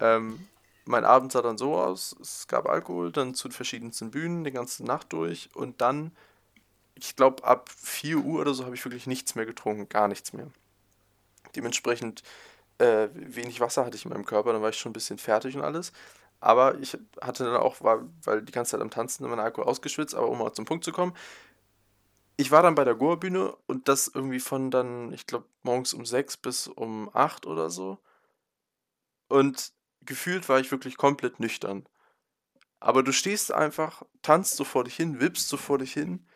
Ähm, 0.01 0.47
mein 0.85 1.05
Abend 1.05 1.33
sah 1.33 1.43
dann 1.43 1.59
so 1.59 1.77
aus, 1.77 2.15
es 2.21 2.47
gab 2.47 2.69
Alkohol, 2.69 3.13
dann 3.13 3.35
zu 3.35 3.51
verschiedensten 3.51 4.11
Bühnen, 4.11 4.45
die 4.45 4.51
ganze 4.51 4.85
Nacht 4.85 5.13
durch 5.13 5.51
und 5.55 5.81
dann, 5.81 6.13
ich 6.95 7.17
glaube, 7.17 7.45
ab 7.45 7.71
4 7.77 8.19
Uhr 8.19 8.41
oder 8.41 8.55
so 8.55 8.65
habe 8.65 8.75
ich 8.75 8.85
wirklich 8.85 9.07
nichts 9.07 9.35
mehr 9.35 9.47
getrunken, 9.47 9.89
gar 9.89 10.09
nichts 10.09 10.33
mehr. 10.33 10.49
Dementsprechend 11.57 12.23
äh, 12.79 13.09
wenig 13.15 13.61
Wasser 13.61 13.85
hatte 13.87 13.97
ich 13.97 14.05
in 14.05 14.11
meinem 14.11 14.27
Körper, 14.27 14.53
dann 14.53 14.63
war 14.63 14.71
ich 14.71 14.79
schon 14.79 14.91
ein 14.91 14.95
bisschen 14.95 15.19
fertig 15.19 15.57
und 15.57 15.63
alles. 15.63 15.93
Aber 16.41 16.79
ich 16.81 16.99
hatte 17.23 17.45
dann 17.45 17.57
auch, 17.57 17.81
war, 17.83 18.03
weil 18.25 18.43
die 18.43 18.53
ganze 18.53 18.73
Zeit 18.73 18.81
am 18.83 18.91
Tanzen 18.91 19.29
mein 19.29 19.41
Alkohol 19.41 19.67
ausgeschwitzt, 19.69 20.15
aber 20.15 20.29
um 20.29 20.39
mal 20.39 20.53
zum 20.53 20.67
Punkt 20.67 20.85
zu 20.85 20.93
kommen, 20.93 21.15
ich 22.37 22.51
war 22.51 22.63
dann 22.63 22.75
bei 22.75 22.85
der 22.85 22.95
Goa-Bühne 22.97 23.57
und 23.67 23.89
das 23.89 24.09
irgendwie 24.09 24.41
von 24.41 24.71
dann, 24.71 25.13
ich 25.13 25.27
glaube, 25.27 25.47
morgens 25.63 25.95
um 25.95 26.05
6 26.05 26.37
bis 26.37 26.67
um 26.69 27.09
8 27.15 27.47
oder 27.47 27.71
so. 27.71 27.99
Und 29.29 29.73
gefühlt 30.07 30.49
war 30.49 30.61
ich 30.61 30.71
wirklich 30.71 30.97
komplett 30.97 31.41
nüchtern. 31.41 31.87
Aber 32.81 33.03
du 33.03 33.13
stehst 33.13 33.53
einfach, 33.53 34.03
tanzt 34.23 34.57
so 34.57 34.65
vor 34.65 34.85
dich 34.85 34.97
hin, 34.97 35.21
wippst 35.21 35.49
so 35.49 35.57
vor 35.57 35.79
dich 35.79 35.93
hin. 35.93 36.27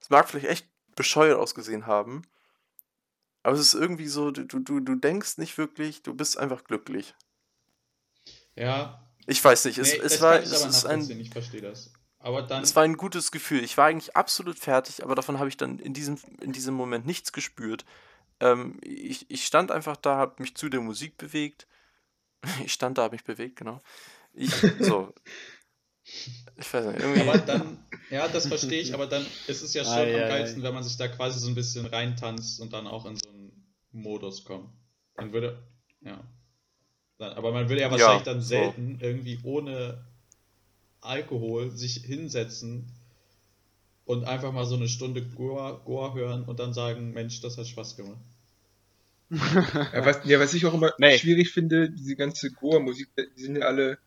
Es 0.00 0.10
mag 0.10 0.28
vielleicht 0.28 0.46
echt 0.46 0.68
bescheuert 0.96 1.38
ausgesehen 1.38 1.86
haben. 1.86 2.22
Aber 3.42 3.54
es 3.54 3.60
ist 3.60 3.74
irgendwie 3.74 4.08
so, 4.08 4.30
du, 4.30 4.44
du, 4.44 4.80
du 4.80 4.94
denkst 4.94 5.38
nicht 5.38 5.58
wirklich, 5.58 6.02
du 6.02 6.14
bist 6.14 6.38
einfach 6.38 6.64
glücklich. 6.64 7.14
Ja. 8.56 9.06
Ich 9.26 9.44
weiß 9.44 9.66
nicht, 9.66 9.78
es, 9.78 9.92
Nee, 9.92 10.00
es 10.02 10.20
war, 10.20 10.40
es 10.40 10.64
ist 10.64 10.86
ein, 10.86 11.08
ich 11.10 11.30
verstehe 11.30 11.60
das. 11.60 11.92
Aber 12.18 12.42
dann, 12.42 12.62
es 12.62 12.74
war 12.74 12.82
ein 12.82 12.96
gutes 12.96 13.30
Gefühl. 13.30 13.62
Ich 13.62 13.76
war 13.76 13.86
eigentlich 13.86 14.16
absolut 14.16 14.58
fertig, 14.58 15.04
aber 15.04 15.14
davon 15.14 15.38
habe 15.38 15.48
ich 15.48 15.56
dann 15.56 15.78
in 15.78 15.94
diesem, 15.94 16.18
in 16.40 16.52
diesem 16.52 16.74
Moment 16.74 17.06
nichts 17.06 17.32
gespürt. 17.32 17.84
Ähm, 18.40 18.78
ich, 18.82 19.30
ich 19.30 19.46
stand 19.46 19.70
einfach 19.70 19.96
da, 19.96 20.16
habe 20.16 20.42
mich 20.42 20.56
zu 20.56 20.68
der 20.68 20.80
Musik 20.80 21.16
bewegt. 21.16 21.66
Ich 22.64 22.72
stand 22.72 22.98
da, 22.98 23.02
habe 23.02 23.14
mich 23.14 23.24
bewegt, 23.24 23.56
genau. 23.56 23.80
Ich, 24.32 24.50
so. 24.80 25.12
Ich 26.56 26.72
weiß 26.72 26.86
nicht, 26.86 27.00
irgendwie. 27.00 27.20
aber 27.20 27.38
dann, 27.38 27.84
ja, 28.10 28.28
das 28.28 28.46
verstehe 28.46 28.80
ich, 28.80 28.94
aber 28.94 29.06
dann 29.06 29.24
ist 29.46 29.62
es 29.62 29.74
ja 29.74 29.84
schon 29.84 29.94
Ei, 29.94 30.14
am 30.14 30.22
ei, 30.22 30.28
geilsten, 30.28 30.62
wenn 30.62 30.74
man 30.74 30.82
sich 30.82 30.96
da 30.96 31.08
quasi 31.08 31.38
so 31.38 31.48
ein 31.48 31.54
bisschen 31.54 31.86
reintanzt 31.86 32.60
und 32.60 32.72
dann 32.72 32.86
auch 32.86 33.04
in 33.06 33.16
so 33.16 33.28
einen 33.28 33.52
Modus 33.92 34.44
kommt. 34.44 34.70
Dann 35.14 35.32
würde, 35.32 35.62
ja. 36.00 36.20
Dann, 37.18 37.32
aber 37.32 37.52
man 37.52 37.68
würde 37.68 37.82
ja 37.82 37.90
wahrscheinlich 37.90 38.22
dann 38.22 38.40
so. 38.40 38.48
selten 38.48 38.98
irgendwie 39.00 39.40
ohne 39.42 40.04
Alkohol 41.00 41.70
sich 41.70 41.94
hinsetzen 42.04 42.92
und 44.04 44.24
einfach 44.24 44.52
mal 44.52 44.64
so 44.64 44.76
eine 44.76 44.88
Stunde 44.88 45.22
Goa, 45.22 45.82
Goa 45.84 46.14
hören 46.14 46.44
und 46.44 46.58
dann 46.58 46.72
sagen, 46.72 47.12
Mensch, 47.12 47.40
das 47.40 47.58
hat 47.58 47.66
Spaß 47.66 47.96
gemacht. 47.96 48.20
Ja, 49.92 50.04
was, 50.06 50.20
ja, 50.24 50.40
was 50.40 50.54
ich 50.54 50.64
auch 50.66 50.74
immer 50.74 50.92
Nee. 50.98 51.18
schwierig 51.18 51.50
finde, 51.52 51.90
diese 51.90 52.16
ganze 52.16 52.50
Goa-Musik, 52.50 53.08
die 53.36 53.42
sind 53.42 53.56
ja 53.56 53.66
alle, 53.66 53.98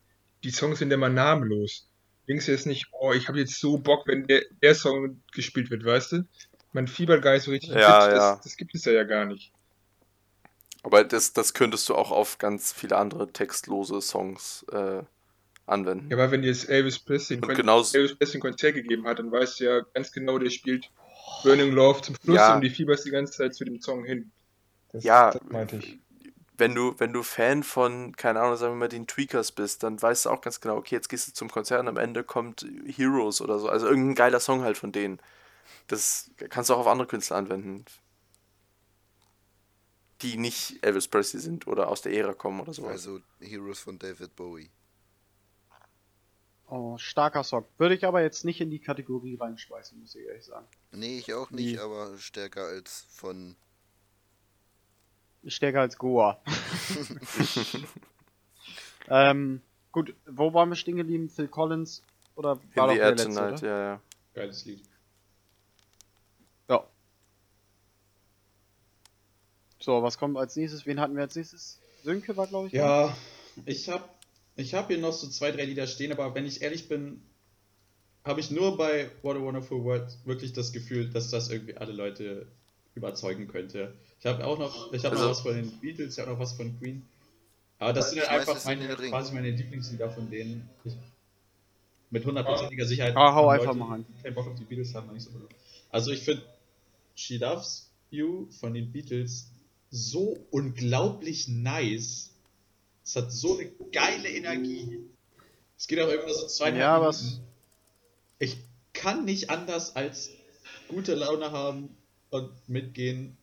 die 0.43 0.51
Songs 0.51 0.79
sind 0.79 0.89
ja 0.89 0.95
immer 0.95 1.09
namenlos. 1.09 1.87
Denkst 2.27 2.45
du 2.45 2.51
jetzt 2.51 2.65
nicht, 2.65 2.87
oh, 2.91 3.13
ich 3.13 3.27
habe 3.27 3.39
jetzt 3.39 3.59
so 3.59 3.77
Bock, 3.77 4.07
wenn 4.07 4.25
der, 4.27 4.43
der 4.61 4.73
Song 4.75 5.21
gespielt 5.33 5.69
wird, 5.69 5.83
weißt 5.85 6.13
du? 6.13 6.23
Man 6.71 6.87
fiebert 6.87 7.21
gar 7.21 7.33
nicht 7.33 7.43
so 7.43 7.51
richtig 7.51 7.69
Ja, 7.71 7.75
mit, 7.75 7.81
ja. 7.87 8.35
Das, 8.35 8.41
das 8.41 8.57
gibt 8.57 8.73
es 8.73 8.85
ja, 8.85 8.93
ja 8.93 9.03
gar 9.03 9.25
nicht. 9.25 9.51
Aber 10.83 11.03
das, 11.03 11.33
das 11.33 11.53
könntest 11.53 11.87
du 11.89 11.95
auch 11.95 12.11
auf 12.11 12.37
ganz 12.37 12.73
viele 12.73 12.97
andere 12.97 13.31
textlose 13.31 14.01
Songs 14.01 14.65
äh, 14.71 15.03
anwenden. 15.67 16.09
Ja, 16.09 16.17
aber 16.17 16.31
wenn 16.31 16.41
jetzt 16.43 16.69
Elvis 16.69 16.97
Presley, 16.99 17.37
genauso- 17.37 17.95
Elvis 17.97 18.15
Presley 18.15 18.37
ein 18.37 18.41
Konzert 18.41 18.73
gegeben 18.75 19.05
hat, 19.05 19.19
dann 19.19 19.31
weißt 19.31 19.59
du 19.59 19.65
ja 19.65 19.81
ganz 19.93 20.11
genau, 20.11 20.39
der 20.39 20.49
spielt 20.49 20.89
Burning 21.43 21.71
Love 21.71 22.01
zum 22.01 22.15
Schluss 22.23 22.35
Ja. 22.37 22.55
und 22.55 22.61
die 22.61 22.69
fieberst 22.71 23.05
die 23.05 23.11
ganze 23.11 23.33
Zeit 23.33 23.53
zu 23.53 23.63
dem 23.65 23.79
Song 23.81 24.03
hin. 24.03 24.31
Das, 24.91 25.03
Ja, 25.03 25.31
das 25.31 25.41
meinte 25.49 25.77
ich. 25.77 25.99
wenn 26.57 26.75
du, 26.75 26.93
wenn 26.99 27.13
du 27.13 27.23
Fan 27.23 27.63
von, 27.63 28.15
keine 28.15 28.41
Ahnung, 28.41 28.57
sagen 28.57 28.73
wir 28.73 28.77
mal, 28.79 28.89
den 28.89 29.07
Tweakers 29.07 29.51
bist, 29.51 29.83
dann 29.83 30.01
weißt 30.01 30.25
du 30.25 30.29
auch 30.29 30.41
ganz 30.41 30.59
genau, 30.61 30.77
okay, 30.77 30.95
jetzt 30.95 31.09
gehst 31.09 31.27
du 31.27 31.33
zum 31.33 31.49
Konzert 31.49 31.79
und 31.81 31.87
am 31.87 31.97
Ende 31.97 32.23
kommt 32.23 32.65
Heroes 32.85 33.41
oder 33.41 33.57
so. 33.59 33.69
Also 33.69 33.87
irgendein 33.87 34.15
geiler 34.15 34.39
Song 34.39 34.61
halt 34.63 34.77
von 34.77 34.91
denen. 34.91 35.19
Das 35.87 36.29
kannst 36.49 36.69
du 36.69 36.73
auch 36.75 36.79
auf 36.79 36.87
andere 36.87 37.07
Künstler 37.07 37.37
anwenden. 37.37 37.85
Die 40.21 40.37
nicht 40.37 40.83
Elvis 40.85 41.07
Presley 41.07 41.41
sind 41.41 41.65
oder 41.65 41.87
aus 41.87 42.03
der 42.03 42.13
Ära 42.13 42.33
kommen 42.33 42.59
oder 42.61 42.73
so. 42.73 42.85
Also 42.85 43.19
Heroes 43.39 43.79
von 43.79 43.97
David 43.97 44.35
Bowie. 44.35 44.69
Oh, 46.67 46.97
starker 46.97 47.43
Song. 47.43 47.65
Würde 47.77 47.95
ich 47.95 48.05
aber 48.05 48.21
jetzt 48.21 48.45
nicht 48.45 48.61
in 48.61 48.69
die 48.69 48.79
Kategorie 48.79 49.35
reinschmeißen, 49.35 49.99
muss 49.99 50.15
ich 50.15 50.25
ehrlich 50.25 50.45
sagen. 50.45 50.67
Nee, 50.91 51.17
ich 51.17 51.33
auch 51.33 51.49
nicht, 51.51 51.73
Nee. 51.75 51.79
aber 51.79 52.17
stärker 52.17 52.65
als 52.65 53.07
von. 53.09 53.55
Stärker 55.47 55.81
als 55.81 55.97
Goa. 55.97 56.41
ähm, 59.09 59.61
gut, 59.91 60.13
wo 60.27 60.53
waren 60.53 60.69
wir 60.69 60.75
stehen 60.75 60.97
geblieben? 60.97 61.29
Phil 61.29 61.47
Collins 61.47 62.03
oder 62.35 62.59
war 62.75 62.89
In 62.89 62.91
the 62.91 62.95
der 62.95 63.03
Air 63.05 63.09
letzte, 63.11 63.27
Tonight, 63.29 63.59
oder? 63.63 63.67
ja, 63.67 63.83
ja. 63.93 64.01
Geiles 64.33 64.65
Lied. 64.65 64.83
Ja. 66.69 66.85
So, 69.79 70.03
was 70.03 70.17
kommt 70.17 70.37
als 70.37 70.55
nächstes? 70.55 70.85
Wen 70.85 70.99
hatten 70.99 71.15
wir 71.15 71.23
als 71.23 71.35
nächstes? 71.35 71.81
Sönke 72.03 72.35
war, 72.37 72.47
glaube 72.47 72.67
ich. 72.67 72.73
ne? 72.73 72.79
Ja, 72.79 73.17
ich 73.65 73.89
habe 73.89 74.03
ich 74.55 74.73
hab 74.73 74.87
hier 74.87 74.99
noch 74.99 75.13
so 75.13 75.27
zwei, 75.27 75.51
drei 75.51 75.65
Lieder 75.65 75.87
stehen, 75.87 76.11
aber 76.11 76.33
wenn 76.35 76.45
ich 76.45 76.61
ehrlich 76.61 76.87
bin, 76.87 77.21
habe 78.23 78.39
ich 78.39 78.51
nur 78.51 78.77
bei 78.77 79.09
What 79.23 79.37
a 79.37 79.41
Wonderful 79.41 79.83
World 79.83 80.17
wirklich 80.25 80.53
das 80.53 80.71
Gefühl, 80.71 81.09
dass 81.09 81.31
das 81.31 81.49
irgendwie 81.49 81.77
alle 81.77 81.93
Leute 81.93 82.47
überzeugen 82.95 83.47
könnte. 83.47 83.93
Ich 84.19 84.25
habe 84.25 84.45
auch 84.45 84.57
noch, 84.59 84.91
ich 84.93 85.03
habe 85.03 85.15
Also- 85.15 85.23
noch 85.25 85.31
was 85.31 85.41
von 85.41 85.55
den 85.55 85.71
Beatles, 85.79 86.13
ich 86.15 86.19
habe 86.21 86.31
noch 86.31 86.39
was 86.39 86.53
von 86.53 86.77
Queen. 86.79 87.05
Aber 87.79 87.93
das 87.93 88.11
sind 88.11 88.19
halt 88.21 88.29
einfach 88.47 88.63
meine, 88.65 88.87
quasi 88.95 89.33
meine 89.33 89.49
Lieblingslieder 89.49 90.09
von 90.11 90.29
denen. 90.29 90.69
Ich, 90.83 90.93
mit 92.11 92.25
hundertprozentiger 92.25 92.85
Sicherheit. 92.85 93.15
Ah, 93.15 93.33
hau 93.33 93.47
einfach 93.49 93.67
Leute, 93.67 93.79
mal 93.79 93.89
rein. 93.89 94.05
die 94.17 94.21
keinen 94.23 94.35
Bock 94.35 94.47
auf 94.47 94.55
die 94.55 94.65
Beatles 94.65 94.93
haben, 94.93 95.07
noch 95.07 95.13
nicht 95.13 95.23
so 95.23 95.31
Bock. 95.31 95.49
Also 95.89 96.11
ich 96.11 96.21
finde 96.23 96.43
She 97.15 97.37
Loves 97.37 97.89
You 98.11 98.47
von 98.59 98.73
den 98.73 98.91
Beatles 98.91 99.47
so 99.89 100.37
unglaublich 100.51 101.47
nice. 101.47 102.31
Es 103.03 103.15
hat 103.15 103.31
so 103.31 103.57
eine 103.57 103.69
geile 103.91 104.29
Energie. 104.29 104.99
Es 105.77 105.87
geht 105.87 105.99
auch 106.01 106.09
irgendwie 106.09 106.33
so 106.33 106.47
zweieinhalb 106.47 106.81
Ja, 106.81 106.97
Minuten. 106.99 107.15
es- 107.17 107.39
Ich 108.39 108.57
kann 108.93 109.25
nicht 109.25 109.49
anders 109.49 109.95
als 109.95 110.29
gute 110.89 111.15
Laune 111.15 111.51
haben 111.51 111.89
und 112.31 112.51
mitgehen. 112.67 113.37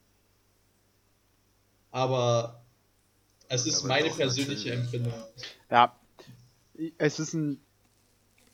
Aber 1.91 2.65
es 3.49 3.67
ist 3.67 3.81
Aber 3.81 3.89
meine 3.89 4.11
persönliche 4.11 4.71
natürlich. 4.71 4.85
Empfindung. 4.85 5.13
Ja, 5.71 5.97
es 6.99 7.19
ist 7.19 7.35
ein 7.35 7.61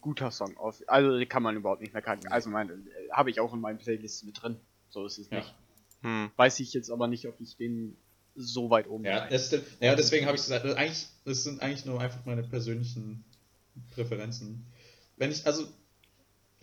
guter 0.01 0.31
Song. 0.31 0.57
Auf, 0.57 0.83
also 0.87 1.19
den 1.19 1.29
kann 1.29 1.43
man 1.43 1.57
überhaupt 1.57 1.81
nicht 1.81 1.93
mehr 1.93 2.03
kacken. 2.03 2.29
Also 2.31 2.51
meine, 2.51 2.73
äh, 2.73 3.11
habe 3.11 3.31
ich 3.31 3.41
auch 3.41 3.55
in 3.55 3.61
meinen 3.61 3.79
Playlists 3.79 4.23
mit 4.25 4.41
drin. 4.43 4.61
So 4.91 5.07
ist 5.07 5.19
es 5.19 5.31
Ja. 5.31 5.39
nicht. 5.39 5.55
Hm. 6.03 6.31
Weiß 6.37 6.61
ich 6.61 6.73
jetzt 6.75 6.91
aber 6.91 7.09
nicht, 7.09 7.27
ob 7.27 7.41
ich 7.41 7.57
den 7.57 7.97
so 8.37 8.69
weit 8.69 8.89
oben 8.89 9.05
Ja, 9.05 9.29
das, 9.29 9.51
ja 9.81 9.95
deswegen 9.95 10.27
habe 10.27 10.37
ich 10.37 10.43
gesagt, 10.43 10.67
eigentlich, 10.67 11.07
das 11.25 11.45
sind 11.45 11.63
eigentlich 11.63 11.87
nur 11.87 12.01
einfach 12.01 12.25
meine 12.27 12.43
persönlichen 12.43 13.25
Präferenzen. 13.95 14.67
Wenn 15.17 15.31
ich, 15.31 15.47
also, 15.47 15.67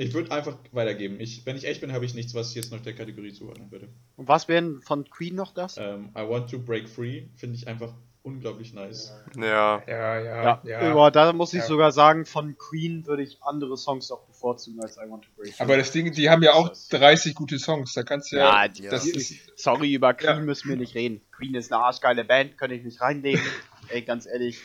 ich 0.02 0.14
würde 0.14 0.32
einfach 0.32 0.58
weitergeben. 0.72 1.20
Ich, 1.20 1.46
wenn 1.46 1.56
ich 1.56 1.66
echt 1.66 1.82
bin, 1.82 1.94
habe 1.94 2.06
ich 2.06 2.14
nichts, 2.14 2.34
was 2.34 2.50
ich 2.50 2.56
jetzt 2.56 2.72
noch 2.72 2.82
der 2.82 2.94
Kategorie 2.94 3.34
zuordnen 3.34 3.72
würde. 3.72 3.88
Und 4.18 4.28
was 4.28 4.48
wären 4.48 4.82
von 4.82 5.10
Queen 5.10 5.36
noch 5.36 5.54
das? 5.54 5.78
Ähm, 5.78 6.10
I 6.18 6.28
Want 6.28 6.50
to 6.52 6.60
Break 6.60 6.90
Free 6.90 7.24
finde 7.36 7.56
ich 7.56 7.68
einfach 7.68 7.94
unglaublich 8.24 8.74
nice. 8.74 9.12
Ja, 9.36 9.82
Ja, 9.88 10.20
ja, 10.20 10.20
ja, 10.20 10.62
ja. 10.64 10.80
aber 10.80 11.10
da 11.10 11.34
muss 11.34 11.54
ich 11.54 11.62
Ja. 11.62 11.66
sogar 11.68 11.92
sagen, 11.92 12.26
von 12.26 12.56
Queen 12.58 13.06
würde 13.08 13.24
ich 13.24 13.42
andere 13.42 13.76
Songs 13.78 14.12
auch 14.12 14.26
bevorzugen 14.28 14.80
als 14.82 14.98
I 14.98 15.10
Want 15.10 15.24
to 15.26 15.30
Break. 15.36 15.54
Aber 15.60 15.76
das 15.78 15.92
Ding, 15.92 16.12
die 16.12 16.30
haben 16.30 16.44
ja 16.44 16.54
auch 16.54 16.72
30 16.92 17.34
gute 17.34 17.58
Songs, 17.58 17.94
da 17.94 18.04
kannst 18.04 18.32
du 18.32 18.36
ja. 18.38 18.64
ja, 18.64 18.68
die, 18.68 18.84
das 18.84 19.08
Ja. 19.08 19.16
ist, 19.16 19.34
sorry, 19.60 19.94
über 19.94 20.14
Queen 20.14 20.30
Ja. 20.38 20.40
müssen 20.40 20.70
wir 20.70 20.78
nicht 20.78 20.94
reden. 20.96 21.22
Queen 21.36 21.56
ist 21.56 21.72
eine 21.74 21.82
arschgeile 21.84 22.24
Band, 22.24 22.58
könnte 22.58 22.76
ich 22.76 22.84
nicht 22.84 23.02
reinlegen. 23.02 23.42
Ey, 23.90 24.04
ganz 24.04 24.28
ehrlich. 24.28 24.60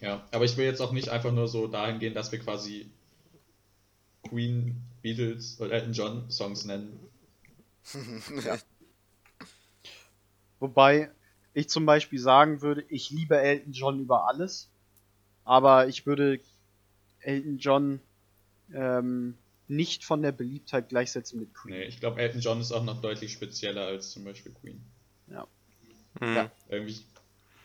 Ja, 0.00 0.24
aber 0.30 0.44
ich 0.44 0.56
will 0.56 0.64
jetzt 0.64 0.80
auch 0.80 0.92
nicht 0.92 1.08
einfach 1.10 1.32
nur 1.32 1.48
so 1.48 1.66
dahin 1.66 1.98
gehen, 1.98 2.14
dass 2.14 2.30
wir 2.32 2.38
quasi 2.38 2.90
Queen, 4.28 4.82
Beatles 5.02 5.60
oder 5.60 5.72
Elton 5.72 5.92
John 5.92 6.30
Songs 6.30 6.64
nennen. 6.64 6.98
Wobei 10.60 11.10
ich 11.54 11.68
zum 11.68 11.86
Beispiel 11.86 12.18
sagen 12.18 12.62
würde, 12.62 12.84
ich 12.88 13.10
liebe 13.10 13.38
Elton 13.38 13.72
John 13.72 14.00
über 14.00 14.28
alles, 14.28 14.68
aber 15.44 15.88
ich 15.88 16.06
würde 16.06 16.40
Elton 17.20 17.58
John 17.58 18.00
ähm, 18.72 19.36
nicht 19.68 20.04
von 20.04 20.22
der 20.22 20.32
Beliebtheit 20.32 20.88
gleichsetzen 20.88 21.40
mit 21.40 21.54
Queen. 21.54 21.74
Nee, 21.74 21.84
ich 21.84 22.00
glaube, 22.00 22.20
Elton 22.20 22.40
John 22.40 22.60
ist 22.60 22.72
auch 22.72 22.84
noch 22.84 23.00
deutlich 23.00 23.32
spezieller 23.32 23.86
als 23.86 24.10
zum 24.10 24.24
Beispiel 24.24 24.52
Queen. 24.52 24.80
hm. 26.18 26.36
Ja. 26.36 26.50
Irgendwie 26.68 27.00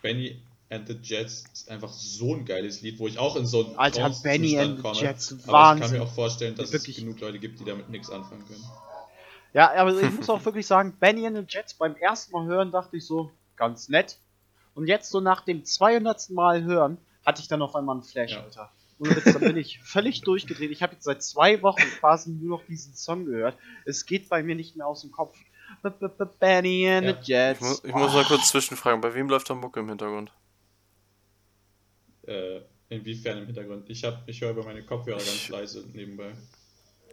Benny 0.02 0.40
and 0.76 0.88
the 0.88 0.98
Jets 1.02 1.44
ist 1.54 1.70
einfach 1.70 1.92
so 1.92 2.36
ein 2.36 2.46
geiles 2.46 2.82
Lied, 2.82 3.00
wo 3.00 3.08
ich 3.08 3.18
auch 3.18 3.36
in 3.36 3.46
so 3.46 3.66
einen 3.66 3.76
Alter, 3.78 4.10
Benny 4.24 4.58
and 4.60 4.78
the 4.78 4.82
komme. 4.84 5.00
Jets, 5.00 5.32
Aber 5.32 5.40
ich 5.40 5.46
kann 5.46 5.54
Wahnsinn. 5.54 5.98
mir 5.98 6.04
auch 6.04 6.14
vorstellen, 6.14 6.56
dass 6.56 6.72
Wirklich. 6.72 6.98
es 6.98 7.04
genug 7.04 7.20
Leute 7.20 7.40
gibt, 7.40 7.60
die 7.60 7.66
damit 7.66 7.90
nichts 7.90 8.10
anfangen 8.10 8.46
können. 8.48 8.64
Ja, 9.54 9.74
aber 9.74 10.00
ich 10.02 10.12
muss 10.12 10.30
auch 10.30 10.44
wirklich 10.44 10.68
sagen, 10.68 10.96
Benny 11.00 11.26
and 11.26 11.38
the 11.38 11.44
Jets 11.48 11.74
beim 11.76 11.96
ersten 11.96 12.34
Mal 12.34 12.46
hören 12.46 12.72
dachte 12.72 12.98
ich 12.98 13.06
so, 13.06 13.32
ganz 13.56 13.88
nett. 13.90 14.18
Und 14.74 14.88
jetzt 14.88 15.10
so 15.10 15.22
nach 15.22 15.42
dem 15.42 15.64
200. 15.64 16.30
Mal 16.32 16.64
hören, 16.64 16.98
hatte 17.26 17.42
ich 17.42 17.48
dann 17.48 17.62
auf 17.62 17.76
einmal 17.76 17.96
einen 17.96 18.04
Flash, 18.04 18.34
Ja. 18.34 18.44
Alter. 18.44 18.72
Und 19.00 19.10
jetzt 19.16 19.28
dann 19.28 19.40
bin 19.42 19.58
ich 19.58 19.80
völlig 19.84 20.22
durchgedreht. 20.22 20.72
Ich 20.72 20.82
habe 20.84 20.94
jetzt 20.94 21.06
seit 21.06 21.24
zwei 21.24 21.62
Wochen 21.62 21.84
quasi 22.00 22.32
nur 22.32 22.60
noch 22.60 22.66
diesen 22.66 22.94
Song 22.94 23.26
gehört. 23.26 23.58
Es 23.86 24.06
geht 24.06 24.28
bei 24.30 24.44
mir 24.44 24.56
nicht 24.56 24.76
mehr 24.76 24.88
aus 24.88 25.02
dem 25.02 25.12
Kopf. 25.12 25.38
B 25.82 25.90
-b 25.90 26.08
-b 26.18 26.26
Benny 26.40 26.88
and 26.90 27.08
Ja. 27.08 27.14
the 27.14 27.20
Jets. 27.32 27.60
Ich 27.62 27.66
muss, 27.68 27.84
ich 27.86 27.94
muss 27.94 28.14
mal 28.14 28.24
kurz 28.26 28.50
zwischenfragen, 28.50 29.02
bei 29.02 29.14
wem 29.14 29.30
läuft 29.30 29.50
da 29.50 29.56
Mucke 29.56 29.80
im 29.80 29.90
Hintergrund? 29.90 30.32
Äh, 32.28 32.62
inwiefern 32.90 33.40
im 33.40 33.46
Hintergrund? 33.48 33.90
Ich 33.90 34.04
hab, 34.04 34.28
ich 34.28 34.42
höre 34.42 34.52
über 34.52 34.64
meine 34.64 34.84
Kopfhörer 34.84 35.18
ganz 35.18 35.50
leise 35.50 35.86
nebenbei. 35.94 36.34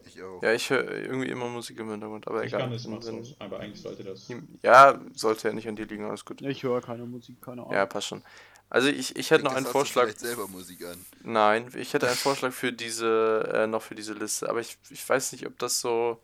Ich 0.07 0.23
auch. 0.23 0.43
Ja, 0.43 0.53
ich 0.53 0.69
höre 0.69 0.91
irgendwie 0.91 1.29
immer 1.29 1.49
Musik 1.49 1.79
im 1.79 1.91
Hintergrund, 1.91 2.27
aber 2.29 2.43
Ich 2.45 2.49
egal. 2.49 2.63
kann 2.63 2.71
das 2.73 2.85
Wenn- 2.85 2.91
machen, 2.93 3.07
wenn- 3.07 3.25
so, 3.25 3.35
aber 3.39 3.61
eigentlich 3.61 3.81
sollte 3.81 4.05
das. 4.05 4.29
Ja, 4.63 5.01
sollte 5.15 5.49
ja 5.49 5.55
nicht 5.55 5.69
an 5.69 5.77
dir 5.77 5.87
liegen, 5.87 6.05
alles 6.05 6.25
gut. 6.25 6.43
Ich 6.43 6.63
höre 6.63 6.81
keine 6.83 7.05
Musik, 7.07 7.41
keine 7.41 7.63
Ahnung. 7.63 7.73
Ja, 7.73 7.87
passt 7.87 8.09
schon. 8.09 8.23
Also 8.69 8.89
ich, 8.89 9.17
ich 9.17 9.31
hätte 9.31 9.45
noch 9.45 9.55
einen 9.55 9.67
du 9.67 9.71
Vorschlag. 9.71 10.05
vielleicht 10.05 10.21
selber 10.21 10.49
Musik 10.49 10.85
an. 10.87 11.05
Nein, 11.23 11.71
ich 11.77 11.93
hätte 11.95 12.07
einen 12.09 12.17
Vorschlag 12.17 12.53
für 12.53 12.73
diese, 12.73 13.51
äh, 13.55 13.67
noch 13.67 13.83
für 13.83 13.95
diese 13.95 14.15
Liste, 14.15 14.49
aber 14.49 14.61
ich, 14.61 14.79
ich 14.91 15.07
weiß 15.09 15.33
nicht, 15.33 15.47
ob 15.47 15.59
das 15.59 15.81
so. 15.81 16.19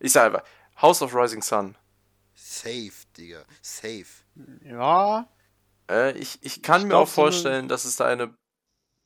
Ich 0.00 0.12
sag 0.12 0.26
einfach, 0.26 0.44
House 0.82 1.02
of 1.02 1.14
Rising 1.14 1.40
Sun. 1.42 1.76
Safe, 2.34 2.90
Digga. 3.16 3.44
Safe. 3.62 4.04
Ja, 4.64 5.28
Äh, 5.90 6.16
ich, 6.18 6.38
ich 6.42 6.62
kann 6.62 6.80
Ich 6.80 6.84
mir 6.84 6.88
glaub, 6.90 7.08
auch 7.08 7.10
vorstellen, 7.10 7.68
dass 7.68 7.84
es 7.84 7.96
da 7.96 8.06
eine, 8.06 8.36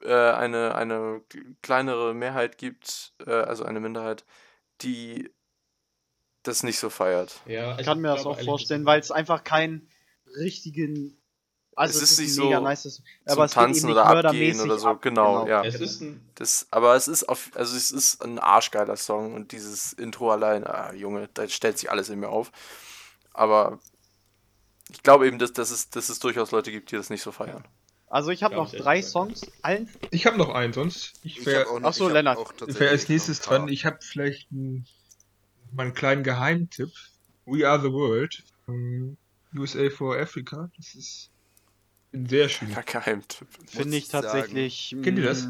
äh, 0.02 0.12
eine, 0.14 0.74
eine 0.74 1.22
kleinere 1.62 2.14
Mehrheit 2.14 2.58
gibt, 2.58 3.14
äh, 3.26 3.30
also 3.32 3.64
eine 3.64 3.80
Minderheit, 3.80 4.24
die 4.82 5.30
das 6.42 6.62
nicht 6.62 6.78
so 6.78 6.88
feiert. 6.90 7.40
Ja, 7.46 7.78
ich 7.78 7.84
kann 7.84 8.00
mir 8.00 8.08
das 8.08 8.24
auch 8.26 8.38
vorstellen, 8.40 8.86
weil 8.86 9.00
es 9.00 9.10
einfach 9.10 9.44
keinen 9.44 9.88
richtigen. 10.36 11.14
Also 11.74 11.98
Es 11.98 12.02
es, 12.02 12.10
ist 12.12 12.18
ist, 12.18 12.18
nicht 12.18 12.34
so 12.34 12.50
nice, 12.60 12.82
Zum 12.82 13.04
aber 13.32 13.44
es 13.44 13.52
Tanzen 13.52 13.90
oder 13.90 14.06
abgehen 14.06 14.60
oder 14.60 14.78
so, 14.78 14.88
ab. 14.88 15.02
genau, 15.02 15.46
ja. 15.46 15.64
Es 15.64 15.80
ist 15.80 16.00
ein. 16.00 16.20
Das, 16.34 16.66
aber 16.70 16.94
es 16.96 17.06
ist 17.08 17.28
auf, 17.28 17.50
also 17.54 17.76
es 17.76 17.90
ist 17.90 18.24
ein 18.24 18.38
arschgeiler 18.38 18.96
Song 18.96 19.34
und 19.34 19.52
dieses 19.52 19.92
Intro 19.92 20.30
allein, 20.32 20.64
ah, 20.66 20.92
Junge, 20.92 21.28
da 21.34 21.48
stellt 21.48 21.78
sich 21.78 21.90
alles 21.90 22.08
in 22.08 22.20
mir 22.20 22.28
auf. 22.30 22.50
Aber 23.32 23.78
ich 24.90 25.02
glaube 25.02 25.26
eben, 25.26 25.38
dass, 25.38 25.52
dass, 25.52 25.70
es, 25.70 25.90
dass 25.90 26.08
es 26.08 26.18
durchaus 26.18 26.50
Leute 26.50 26.70
gibt, 26.70 26.90
die 26.90 26.96
das 26.96 27.10
nicht 27.10 27.22
so 27.22 27.32
feiern. 27.32 27.64
Also 28.10 28.30
ich 28.30 28.42
habe 28.42 28.54
noch 28.54 28.72
ich 28.72 28.80
drei. 28.80 29.02
Songs, 29.02 29.42
allen 29.60 29.88
Ich 30.10 30.26
habe 30.26 30.38
noch 30.38 30.54
einen, 30.54 30.72
sonst. 30.72 31.12
Ich 31.22 31.38
Ich 31.38 31.46
wäre 31.46 31.66
hab 31.68 31.84
auch 31.84 31.92
so, 31.92 32.08
ich 32.08 32.14
Lennart. 32.14 32.38
wär 32.80 32.90
als 32.90 33.08
nächstes 33.08 33.40
dran. 33.40 33.68
Ich 33.68 33.84
habe 33.84 33.98
vielleicht 34.00 34.50
einen, 34.50 34.86
mal 35.72 35.84
einen 35.84 35.94
kleinen 35.94 36.22
Geheimtipp. 36.22 36.90
We 37.44 37.68
Are 37.68 37.80
the 37.80 37.92
World 37.92 38.42
von 38.64 39.16
USA 39.54 39.90
for 39.90 40.16
Africa. 40.18 40.70
Das 40.76 40.94
ist 40.94 41.30
ein 42.12 42.26
sehr 42.26 42.48
schön. 42.48 42.70
Ja, 42.70 42.80
Geheimtipp. 42.80 43.48
finde 43.66 43.96
ich 43.96 44.04
ich 44.04 44.10
sagen. 44.10 44.26
tatsächlich. 44.26 44.96
Kennt 45.02 45.18
ihr 45.18 45.24
das? 45.24 45.46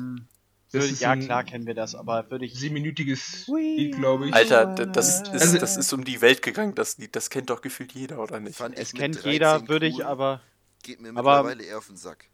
Das 0.71 0.83
Würde, 0.83 0.93
ist 0.93 1.01
ja, 1.01 1.17
klar 1.17 1.45
kennen 1.45 1.67
wir 1.67 1.75
das, 1.75 1.95
aber 1.95 2.31
würde 2.31 2.45
ich. 2.45 2.55
siebenminütiges 2.55 3.47
Lied, 3.49 3.97
glaube 3.97 4.29
ich. 4.29 4.35
Alter, 4.35 4.67
d- 4.75 4.87
das 4.93 5.23
ist, 5.23 5.29
Also- 5.31 5.59
das 5.59 5.77
ist 5.79 5.93
um 5.95 6.05
die 6.05 6.21
Welt 6.21 6.43
gegangen, 6.43 6.75
das 6.75 6.99
Lied. 6.99 7.17
Das 7.17 7.31
kennt 7.31 7.49
doch 7.49 7.63
gefühlt 7.63 7.93
jeder, 7.93 8.19
oder 8.19 8.39
nicht? 8.39 8.57
Fand 8.57 8.77
Es 8.77 8.93
kennt 8.93 9.17
13 9.17 9.33
jeder, 9.33 9.67
würde 9.69 9.87
ich 9.87 10.05
aber, 10.05 10.43
Geht 10.83 11.01
mir 11.01 11.09
aber- 11.11 11.43
mittlerweile 11.43 11.63
eher 11.65 11.79
auf 11.79 11.87
den 11.87 11.97
Sack. 11.97 12.27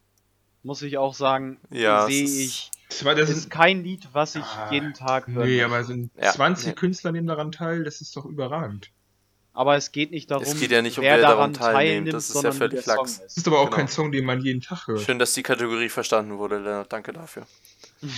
muss 0.64 0.82
ich 0.82 0.98
auch 0.98 1.14
sagen, 1.14 1.60
Ja, 1.70 2.06
sehe 2.06 2.24
ich. 2.24 2.70
Das, 2.88 2.98
Das 3.04 3.16
das 3.16 3.30
ist 3.30 3.50
kein 3.50 3.82
Lied, 3.84 4.08
was 4.12 4.34
ich 4.34 4.42
Ah, 4.42 4.68
jeden 4.72 4.94
Tag 4.94 5.26
höre. 5.28 5.44
nee, 5.44 5.62
aber 5.62 5.80
es 5.80 5.86
sind 5.88 6.10
Ja, 6.20 6.32
20 6.32 6.66
nee. 6.68 6.72
Künstler 6.74 7.12
nehmen 7.12 7.26
daran 7.26 7.52
teil. 7.52 7.84
Das 7.84 8.00
ist 8.00 8.16
doch 8.16 8.24
überragend. 8.24 8.90
Aber 9.52 9.76
es 9.76 9.92
geht 9.92 10.10
nicht 10.10 10.30
darum, 10.32 10.42
Es 10.44 10.58
geht 10.58 10.72
ja 10.72 10.82
nicht 10.82 10.98
um 10.98 11.04
wer 11.04 11.12
wer 11.16 11.22
daran 11.22 11.52
daran 11.52 11.74
teilnimmt, 11.74 11.76
teilnimmt, 12.10 12.12
das 12.14 12.30
ist 12.30 12.42
ja 12.42 12.50
völlig 12.52 12.84
lax. 12.86 13.18
Das 13.20 13.26
ist. 13.26 13.36
ist 13.38 13.46
aber 13.46 13.60
auch 13.60 13.66
Genau. 13.66 13.76
kein 13.76 13.88
Song, 13.88 14.10
den 14.10 14.24
man 14.24 14.40
jeden 14.40 14.60
Tag 14.60 14.88
hört. 14.88 15.00
Schön, 15.00 15.18
dass 15.20 15.32
die 15.34 15.44
Kategorie 15.44 15.88
verstanden 15.88 16.38
wurde, 16.38 16.58
Lennart. 16.58 16.92
Danke 16.92 17.12
dafür. 17.12 17.46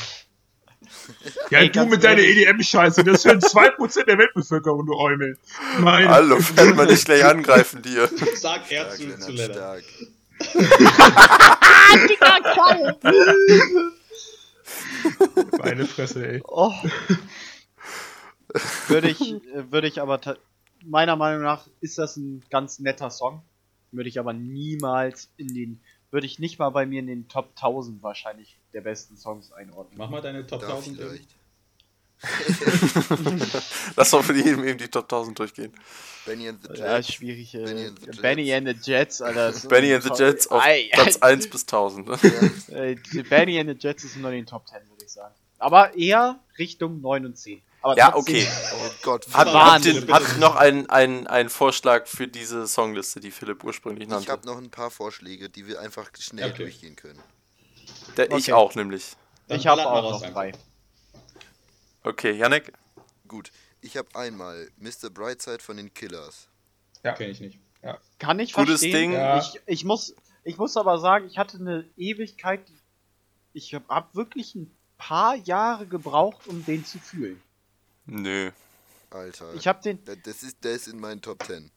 Ja, 1.50 1.60
Ey, 1.60 1.70
du 1.70 1.86
mit 1.86 2.04
deiner. 2.04 2.20
EDM-Scheiße, 2.20 3.04
das 3.04 3.24
hören 3.24 3.40
2% 3.40 4.04
der 4.04 4.18
Weltbevölkerung, 4.18 4.86
du 4.86 4.94
Eumel. 4.94 5.38
Meine 5.78 6.08
Hallo, 6.08 6.38
werden 6.54 6.76
wir 6.76 6.86
nicht 6.86 7.04
gleich 7.04 7.24
angreifen, 7.24 7.82
dir. 7.82 8.08
Sag 8.34 8.70
er 8.70 8.86
Stark, 8.86 8.96
zu, 8.96 9.18
zu 9.18 9.32
Lennart. 9.32 9.84
stark. 9.84 10.38
Meine 15.58 15.86
Fresse, 15.86 16.28
ey. 16.28 16.42
Oh. 16.46 16.72
würde 18.88 19.08
ich, 19.08 19.34
würde 19.70 19.88
ich 19.88 20.00
aber 20.00 20.20
meiner 20.84 21.16
Meinung 21.16 21.42
nach 21.42 21.66
ist 21.80 21.98
das 21.98 22.16
ein 22.16 22.42
ganz 22.50 22.78
netter 22.78 23.10
Song. 23.10 23.42
Würde 23.92 24.08
ich 24.08 24.18
aber 24.18 24.32
niemals 24.32 25.30
in 25.36 25.54
den, 25.54 25.80
würde 26.10 26.26
ich 26.26 26.38
nicht 26.38 26.58
mal 26.58 26.70
bei 26.70 26.86
mir 26.86 27.00
in 27.00 27.06
den 27.06 27.28
Top 27.28 27.50
1000 27.56 28.02
wahrscheinlich 28.02 28.58
der 28.76 28.82
besten 28.82 29.16
Songs 29.16 29.52
einordnen. 29.52 29.96
Mach 29.96 30.10
mal 30.10 30.20
deine 30.20 30.46
Top 30.46 30.60
Da 30.60 30.68
1000. 30.68 30.98
vielleicht. 30.98 31.28
Lass 33.96 34.10
doch 34.10 34.22
für 34.22 34.34
jedem 34.34 34.64
eben 34.64 34.78
die 34.78 34.88
Top 34.88 35.04
1000 35.04 35.38
durchgehen. 35.38 35.72
Benny 36.26 36.48
and 36.48 36.60
the 36.62 36.68
Jets. 36.68 36.80
Ja, 36.80 37.02
schwierig. 37.02 37.54
Äh, 37.54 37.60
Benny 37.64 37.84
and 37.86 37.98
the 37.98 38.04
Jets. 38.06 38.20
Benny 38.20 38.52
and 38.54 38.68
the 38.68 38.74
Jets, 38.90 39.22
Alter. 39.22 39.52
Benny 39.68 39.88
in 39.88 39.94
and 39.94 40.02
the 40.02 40.08
Top- 40.10 40.18
Jets 40.20 40.46
auf 40.48 40.62
Ei, 40.62 40.90
Platz 40.92 41.18
ei, 41.22 41.32
1 41.32 41.50
bis 41.50 41.62
1000. 41.62 42.06
Ne? 42.08 42.16
Benny 43.30 43.58
and 43.60 43.70
the 43.70 43.76
Jets 43.78 44.04
ist 44.04 44.16
nur 44.16 44.30
in 44.30 44.36
den 44.36 44.46
Top 44.46 44.66
10, 44.68 44.78
würde 44.90 45.04
ich 45.04 45.12
sagen. 45.12 45.34
Aber 45.58 45.94
eher 45.96 46.38
Richtung 46.58 47.00
9 47.00 47.24
und 47.26 47.38
10. 47.38 47.62
Aber 47.82 47.96
Ja, 47.96 48.14
okay. 48.16 48.46
oh 48.74 48.90
Gott. 49.02 49.26
Hat, 49.32 49.48
habt, 49.48 49.84
ihr, 49.86 50.06
habt 50.08 50.32
ihr 50.32 50.38
noch 50.38 50.56
einen, 50.56 50.88
einen, 50.90 51.26
einen 51.26 51.48
Vorschlag 51.48 52.06
für 52.06 52.26
diese 52.28 52.66
Songliste, 52.66 53.20
die 53.20 53.30
Philipp 53.30 53.62
ursprünglich 53.62 54.04
Ich 54.04 54.08
nannte? 54.10 54.32
habe 54.32 54.46
noch 54.46 54.58
ein 54.58 54.70
paar 54.70 54.90
Vorschläge, 54.90 55.48
die 55.48 55.66
wir 55.66 55.80
einfach 55.80 56.10
schnell 56.18 56.50
Okay. 56.50 56.64
durchgehen 56.64 56.96
können. 56.96 57.20
Der, 58.16 58.26
Ich 58.30 58.32
Okay. 58.44 58.52
auch 58.52 58.74
nämlich. 58.74 59.16
Dann 59.48 59.58
Ich 59.58 59.66
habe 59.66 59.86
auch 59.86 60.02
noch 60.10 60.22
drei. 60.32 60.52
Okay, 62.02 62.32
Yannick. 62.32 62.72
Gut. 63.28 63.50
Ich 63.80 63.96
habe 63.96 64.08
einmal 64.14 64.68
Mr. 64.78 65.10
Brightside 65.10 65.60
von 65.60 65.76
den 65.76 65.92
Killers. 65.92 66.48
Kenn 67.02 67.30
ich 67.30 67.40
nicht. 67.40 67.58
Kann 68.18 68.40
ich 68.40 68.52
Gutes 68.52 68.80
verstehen. 68.80 68.92
Ding. 68.92 69.12
Ja. 69.12 69.38
Ich, 69.38 69.60
ich, 69.66 69.84
muss, 69.84 70.14
ich 70.42 70.56
muss 70.58 70.76
aber 70.76 70.98
sagen, 70.98 71.26
ich 71.28 71.38
hatte 71.38 71.58
eine 71.58 71.84
Ewigkeit. 71.96 72.60
Ich 73.52 73.74
habe 73.74 73.84
hab 73.88 74.14
wirklich 74.16 74.54
ein 74.56 74.74
paar 74.98 75.36
Jahre 75.36 75.86
gebraucht, 75.86 76.46
um 76.48 76.64
den 76.64 76.84
zu 76.84 76.98
fühlen. 76.98 77.40
Nö. 78.06 78.50
Alter. 79.10 79.54
Ich 79.54 79.68
habe 79.68 79.80
den, 79.82 80.04
Da- 80.04 80.16
das 80.16 80.42
ist, 80.42 80.64
der 80.64 80.72
ist 80.72 80.88
in 80.88 80.98
meinen 80.98 81.22
Top 81.22 81.44
10. 81.44 81.70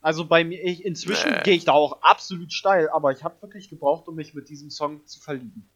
also 0.00 0.24
bei 0.26 0.44
mir, 0.44 0.62
ich, 0.64 0.84
inzwischen 0.84 1.30
Nee. 1.30 1.42
gehe 1.44 1.54
ich 1.54 1.64
da 1.64 1.72
auch 1.72 2.00
absolut 2.02 2.52
steil, 2.52 2.88
aber 2.90 3.12
ich 3.12 3.22
habe 3.24 3.40
wirklich 3.42 3.68
gebraucht, 3.68 4.08
um 4.08 4.14
mich 4.16 4.34
mit 4.34 4.48
diesem 4.48 4.70
Song 4.70 5.06
zu 5.06 5.20
verlieben. 5.20 5.68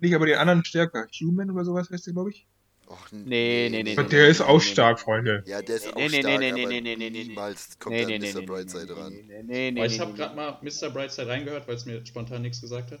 Nicht 0.00 0.14
aber 0.14 0.26
den 0.26 0.38
anderen 0.38 0.64
stärker. 0.64 1.06
Human 1.20 1.50
oder 1.50 1.64
sowas 1.64 1.90
heißt 1.90 2.06
der, 2.06 2.12
glaube 2.14 2.30
ich. 2.30 2.46
Och, 2.88 3.12
Nee, 3.12 3.68
nee, 3.70 3.82
nee, 3.84 3.92
Aber 3.92 4.02
nee, 4.02 4.08
der 4.08 4.28
ist 4.28 4.40
nee, 4.40 4.46
auch 4.46 4.54
nee, 4.58 4.64
stark, 4.64 4.98
Freunde. 4.98 5.44
Ja, 5.46 5.62
der 5.62 5.76
ist 5.76 5.86
auch 5.86 5.90
stark, 5.90 6.10
nee, 6.10 6.22
nee, 6.22 6.52
nee, 6.52 6.80
nee, 6.80 6.80
nee, 6.80 6.96
nee. 6.96 7.24
niemals 7.24 7.78
kommt 7.78 7.94
Nee, 7.94 8.04
nee, 8.06 8.18
Mr. 8.32 8.40
nee, 8.40 8.46
Brightside 8.46 8.86
nee, 8.86 9.00
ran. 9.00 9.12
nee, 9.12 9.42
nee, 9.44 9.70
nee, 9.70 9.86
ich 9.86 10.00
habe 10.00 10.12
gerade 10.14 10.34
mal 10.34 10.58
Mr. 10.62 10.90
Brightside 10.90 11.28
reingehört, 11.28 11.68
weil 11.68 11.76
es 11.76 11.86
mir 11.86 12.04
spontan 12.04 12.42
nichts 12.42 12.60
gesagt 12.60 12.90
hat. 12.90 13.00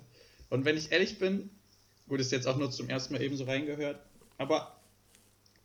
Und 0.50 0.64
wenn 0.64 0.76
ich 0.76 0.92
ehrlich 0.92 1.18
bin, 1.18 1.50
gut, 2.08 2.20
ist 2.20 2.30
jetzt 2.30 2.46
auch 2.46 2.56
nur 2.56 2.70
zum 2.70 2.88
ersten 2.88 3.14
Mal 3.14 3.22
eben 3.22 3.36
so 3.36 3.44
reingehört, 3.44 3.98
aber 4.38 4.76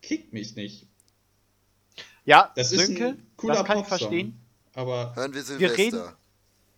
kickt 0.02 0.34
mich 0.34 0.56
nicht. 0.56 0.88
Ja, 2.24 2.52
Das 2.56 2.72
ist 2.72 2.88
Sönke, 2.88 3.10
ein 3.10 3.28
cooler 3.38 3.56
das 3.56 3.66
kann 3.66 3.80
ich 3.80 3.86
verstehen. 3.86 4.40
Aber 4.76 5.16
Hören 5.16 5.34
wir 5.34 5.40
Wir 5.40 5.44
Silvester. 5.46 5.78
reden- 5.78 6.14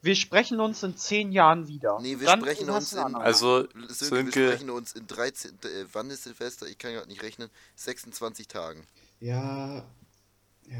Wir 0.01 0.15
sprechen 0.15 0.59
uns 0.59 0.83
in 0.83 0.95
zehn 0.95 1.31
Jahren 1.31 1.67
wieder. 1.67 1.99
Nee, 1.99 2.19
wir 2.19 2.27
Dann 2.27 2.39
sprechen 2.39 2.69
uns 2.69 2.93
in-. 2.93 3.15
Also, 3.15 3.67
Sönke, 3.89 4.35
wir 4.35 4.47
sprechen 4.53 4.69
uns 4.69 4.93
in 4.93 5.07
13. 5.07 5.51
Äh, 5.63 5.85
wann 5.91 6.09
ist 6.11 6.23
Silvester? 6.23 6.67
Ich 6.67 6.77
kann 6.77 6.93
gerade 6.93 7.07
nicht 7.09 7.23
rechnen. 7.23 7.49
26 7.75 8.47
Tagen. 8.47 8.85
ja, 9.19 9.83
ja. 10.69 10.77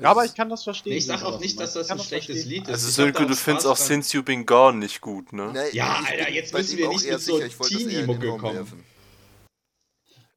ja, 0.00 0.10
aber 0.10 0.24
ich 0.24 0.34
kann 0.34 0.48
das 0.48 0.64
verstehen. 0.64 0.92
Nee, 0.92 0.98
ich 0.98 1.06
sag 1.06 1.22
auch 1.22 1.38
nicht, 1.40 1.58
dass 1.60 1.74
das 1.74 1.90
ein 1.90 1.98
schlechtes. 1.98 2.44
Lied 2.46 2.62
ist. 2.64 2.68
also 2.70 2.88
Sönke, 2.90 3.26
du 3.26 3.34
findest 3.36 3.66
auch 3.66 3.76
dran. 3.76 3.86
Since 3.86 4.16
You 4.16 4.22
Been 4.22 4.46
Gone 4.46 4.78
nicht 4.78 5.00
gut, 5.00 5.32
ne? 5.32 5.50
Nee, 5.52 5.76
Ja, 5.76 6.02
Alter, 6.06 6.30
jetzt 6.30 6.52
müssen 6.54 6.78
wir 6.78 6.88
nicht 6.88 7.04
mit 7.08 7.20
so 7.20 7.38
sicher. 7.38 7.48
Den 7.48 7.68
Teenie-Mucke 7.78 8.28
kommen. 8.38 8.54
werfen. 8.56 8.84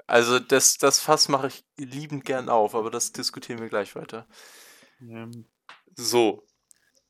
Also, 0.07 0.39
das, 0.39 0.77
das 0.77 0.99
Fass 0.99 1.29
mache 1.29 1.47
ich 1.47 1.63
liebend 1.77 2.25
gern 2.25 2.49
auf, 2.49 2.75
aber 2.75 2.91
das 2.91 3.13
diskutieren 3.13 3.59
wir 3.61 3.69
gleich 3.69 3.95
weiter. 3.95 4.25
Ähm, 5.01 5.45
So, 5.95 6.43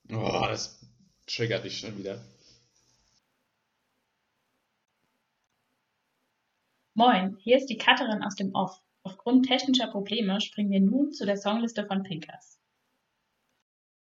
Oh, 0.09 0.45
das 0.47 0.79
triggert 1.25 1.63
dich 1.63 1.79
schon 1.79 1.97
wieder. 1.97 2.21
Moin, 6.93 7.37
hier 7.37 7.57
ist 7.57 7.67
die 7.67 7.77
Cutterin 7.77 8.23
aus 8.23 8.35
dem 8.35 8.53
Off. 8.53 8.81
Aufgrund 9.03 9.45
technischer 9.47 9.87
Probleme 9.87 10.41
springen 10.41 10.71
wir 10.71 10.81
nun 10.81 11.11
zu 11.13 11.25
der 11.25 11.37
Songliste 11.37 11.85
von 11.85 12.03
Pinkers. 12.03 12.59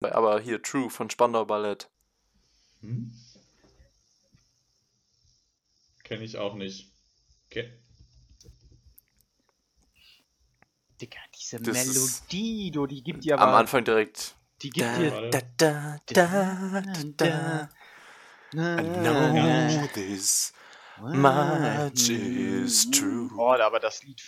aber 0.02 0.40
hier 0.40 0.62
True 0.62 0.90
von 0.90 1.10
Spandau 1.10 1.46
Ballett. 1.46 1.90
Hm? 2.82 3.12
Kenne 6.04 6.24
ich 6.24 6.38
auch 6.38 6.54
nicht. 6.54 6.92
Okay. 7.48 7.74
Digga, 11.02 11.18
diese 11.38 11.60
Das 11.60 11.88
Melodie, 11.88 12.72
du, 12.72 12.88
die 12.88 13.04
gibt 13.04 13.24
dir 13.26 13.36
Am 13.40 13.50
aber. 13.50 13.58
Anfang 13.58 13.84
direkt. 13.84 14.36
Die 14.62 14.70
gibt 14.70 14.88
Da, 14.88 14.98
dir. 14.98 15.30
da, 15.30 15.42
da, 15.58 15.98
da, 16.14 16.84
da, 17.18 17.18
da. 17.18 17.70
I 18.54 18.82
know 18.82 19.88
this 19.94 20.54
much 21.02 22.10
is 22.10 22.90
true. 22.92 23.30
Oh, 23.38 23.52
aber 23.52 23.80
das 23.80 24.04
Lied. 24.04 24.22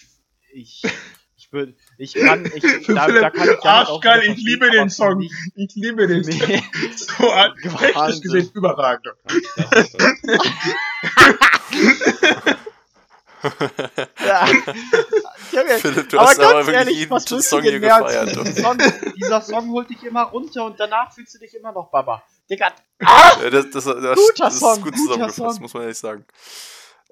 Ich. 0.54 0.84
Ich 1.40 1.54
würde. 1.54 1.76
Ich 2.00 2.16
kann. 2.16 2.46
Ich, 2.56 2.64
da, 2.88 3.08
da 3.08 3.30
kann 3.30 3.48
ich 3.48 3.64
ja 3.64 3.72
Arschgeil, 3.72 4.24
ich 4.24 4.38
liebe 4.44 4.72
den 4.72 4.90
Song. 4.90 5.22
Ich 5.22 5.76
liebe 5.76 6.08
den. 6.08 6.22
Nee. 6.24 6.64
So 6.96 7.30
an- 7.32 7.54
technisch 7.62 8.22
gesehen 8.22 8.50
überragend. 8.56 9.14
Ja. 14.26 14.48
Junge, 15.52 15.78
Philipp, 15.80 16.10
du 16.10 16.18
aber 16.20 16.28
hast 16.28 16.40
aber 16.40 16.54
ganz 16.54 16.68
wirklich 16.68 16.76
ehrlich, 16.76 16.98
jeden 16.98 17.42
Song 17.42 17.62
hier 17.62 17.80
gefeiert. 17.80 18.30
Song? 18.58 18.78
Dieser 19.16 19.42
Song 19.42 19.70
holt 19.72 19.90
dich 19.90 20.04
immer 20.04 20.24
runter 20.24 20.66
und 20.66 20.80
danach 20.80 21.14
fühlst 21.14 21.36
du 21.36 21.40
dich 21.40 21.54
immer 21.56 21.72
noch 21.72 21.90
Baba. 21.90 22.24
Digga, 22.50 22.72
Ja, 23.02 23.50
das, 23.50 23.70
das, 23.72 23.86
das, 23.86 23.86
Guter 23.86 24.46
das 24.46 24.60
Song, 24.60 24.78
ist 24.78 24.84
gut 24.84 24.94
guter 24.94 24.98
zusammengefasst, 24.98 25.56
Song. 25.56 25.62
muss 25.62 25.74
man 25.74 25.84
ehrlich 25.84 25.98
sagen. 25.98 26.26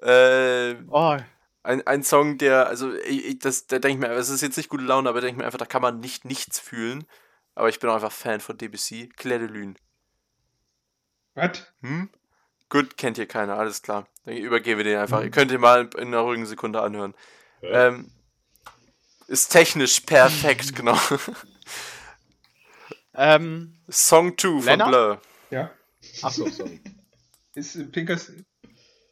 Äh, 0.02 0.74
oh, 0.90 1.16
ein, 1.62 1.86
ein 1.86 2.02
Song, 2.02 2.38
der, 2.38 2.68
also, 2.68 2.94
ich, 2.94 3.38
das, 3.40 3.66
da 3.66 3.78
denke 3.78 4.04
ich 4.04 4.08
mir, 4.08 4.14
es 4.16 4.28
ist 4.28 4.40
jetzt 4.40 4.56
nicht 4.56 4.68
gute 4.68 4.84
Laune, 4.84 5.08
aber 5.08 5.20
da 5.20 5.26
denke 5.26 5.38
ich 5.38 5.38
mir 5.38 5.46
einfach, 5.46 5.58
da 5.58 5.66
kann 5.66 5.82
man 5.82 6.00
nicht 6.00 6.24
nichts 6.24 6.60
fühlen. 6.60 7.04
Aber 7.54 7.68
ich 7.68 7.80
bin 7.80 7.90
auch 7.90 7.94
einfach 7.94 8.12
Fan 8.12 8.40
von 8.40 8.56
Debussy. 8.56 9.08
Claire 9.16 9.40
de 9.40 9.48
Lune. 9.48 9.74
Was? 11.34 11.66
Hm? 11.80 12.10
Gut, 12.68 12.96
kennt 12.96 13.18
ihr 13.18 13.26
keiner, 13.26 13.56
alles 13.56 13.82
klar. 13.82 14.08
Dann 14.24 14.36
übergeben 14.36 14.78
wir 14.78 14.84
den 14.84 14.98
einfach. 14.98 15.22
Ihr 15.22 15.30
könnt 15.30 15.52
ihn 15.52 15.60
mal 15.60 15.88
in 15.96 16.08
einer 16.08 16.20
ruhigen 16.20 16.46
Sekunde 16.46 16.80
anhören. 16.82 17.14
Ja. 17.62 17.88
Ähm, 17.88 18.10
ist 19.28 19.48
technisch 19.50 20.00
perfekt, 20.00 20.74
genau. 20.76 20.98
ähm, 23.14 23.74
Song 23.88 24.36
2 24.36 24.60
von? 24.62 24.78
Blur. 24.88 25.22
Ja? 25.50 25.70
achso, 26.22 26.48
sorry. 26.48 26.80
Ist 27.54 27.90
Pinkers. 27.92 28.32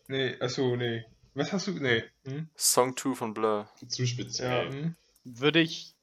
Nee, 0.09 0.37
achso, 0.41 0.77
nee. 0.77 1.05
Was 1.35 1.53
hast 1.53 1.67
du. 1.67 1.73
Nee. 1.73 2.05
Hm? 2.25 2.49
Song 2.57 2.97
2 2.97 3.15
von 3.15 3.35
Blur. 3.35 3.69
Zu 3.89 4.03
Ja. 4.03 4.09
speziell. 4.09 4.71
Hm? 4.71 4.97
Würde 5.25 5.61
ich, 5.61 5.95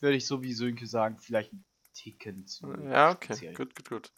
würde 0.00 0.16
ich 0.16 0.26
so 0.26 0.42
wie 0.42 0.52
Sönke 0.52 0.86
sagen, 0.86 1.18
vielleicht 1.18 1.52
einen 1.52 1.64
Ticken 1.94 2.46
zu. 2.46 2.72
Ja, 2.84 3.10
okay. 3.12 3.32
speziell. 3.34 3.54
Gut, 3.54 3.74
gut, 3.74 3.88
gut. 3.88 4.12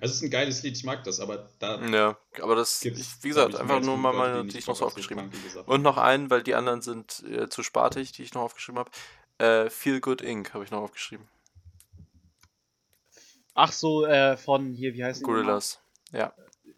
Es 0.00 0.12
ist 0.12 0.22
ein 0.22 0.30
geiles 0.30 0.62
Lied, 0.62 0.76
ich 0.76 0.84
mag 0.84 1.02
das, 1.04 1.18
aber 1.20 1.48
da 1.58 1.84
Ja, 1.88 2.16
aber 2.40 2.54
das, 2.54 2.84
ich, 2.84 3.22
wie 3.22 3.28
gesagt, 3.28 3.56
einfach 3.56 3.80
nur 3.80 3.96
mal 3.96 4.12
meine, 4.12 4.44
die 4.44 4.58
ich 4.58 4.66
noch 4.66 4.76
so 4.76 4.84
auf 4.86 4.92
so 4.92 4.98
aufgeschrieben 5.00 5.30
habe. 5.54 5.70
Und 5.70 5.82
noch 5.82 5.96
einen, 5.98 6.30
weil 6.30 6.42
die 6.42 6.54
anderen 6.54 6.82
sind 6.82 7.22
äh, 7.24 7.48
zu 7.48 7.62
spartig, 7.62 8.12
die 8.12 8.22
ich 8.22 8.34
noch 8.34 8.42
aufgeschrieben 8.42 8.78
habe. 8.78 8.90
Äh, 9.38 9.70
Feel 9.70 10.00
Good 10.00 10.20
Inc. 10.22 10.54
habe 10.54 10.64
ich 10.64 10.70
noch 10.70 10.82
aufgeschrieben. 10.82 11.26
Ach 13.54 13.72
so, 13.72 14.04
äh, 14.06 14.36
von 14.36 14.72
hier, 14.72 14.94
wie 14.94 15.04
heißt 15.04 15.20
die? 15.20 15.24
Gorillas. 15.24 15.80
Ja. 16.12 16.32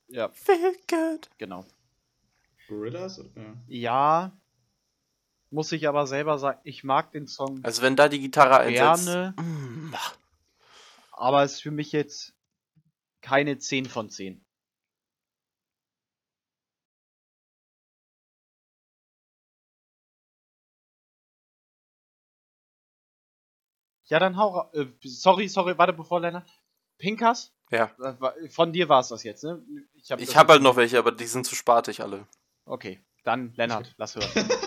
Ja, 0.09 0.29
Feel 0.31 0.75
Good. 0.89 1.29
genau. 1.39 1.67
Gorillas? 2.69 3.19
Ja. 3.37 3.55
Ja, 3.69 4.33
muss 5.51 5.73
ich 5.73 5.89
aber 5.89 6.07
selber 6.07 6.39
sagen, 6.39 6.61
ich 6.65 6.85
mag 6.85 7.13
den 7.13 7.27
Song 7.27 7.61
Also 7.65 7.83
wenn 7.83 7.97
da 7.97 8.09
die 8.09 8.21
Gitarre 8.21 8.59
einsetzt. 8.59 9.07
gerne, 9.07 9.35
Mm, 9.37 9.93
aber 11.13 11.45
ist 11.45 11.61
für 11.61 11.71
mich 11.71 11.93
jetzt 11.93 12.33
keine 13.21 13.59
10 13.59 13.87
von 13.87 14.11
10. 14.11 14.45
Ja, 24.05 24.19
dann 24.19 24.37
hau 24.37 24.69
äh, 24.73 24.87
Sorry, 25.05 25.49
sorry, 25.49 25.79
warte, 25.79 25.93
bevor 25.93 26.21
Lennart. 26.21 26.49
Pinkas? 26.99 27.53
Ja. 27.71 27.91
Äh, 28.03 28.49
Von 28.49 28.73
dir 28.73 28.89
war 28.89 29.01
es 29.01 29.09
das 29.09 29.23
jetzt, 29.23 29.45
ne? 29.45 29.63
Ich 29.95 30.11
habe 30.11 30.21
Ich 30.23 30.37
habe 30.37 30.53
halt 30.53 30.63
noch 30.63 30.77
welche, 30.77 30.99
aber 30.99 31.13
die 31.13 31.27
sind 31.27 31.47
zu 31.47 31.55
spartig 31.55 32.03
alle. 32.03 32.27
Okay, 32.65 33.01
dann 33.25 33.53
Lennart, 33.55 33.95
lass 33.97 34.17
hören. 34.17 34.29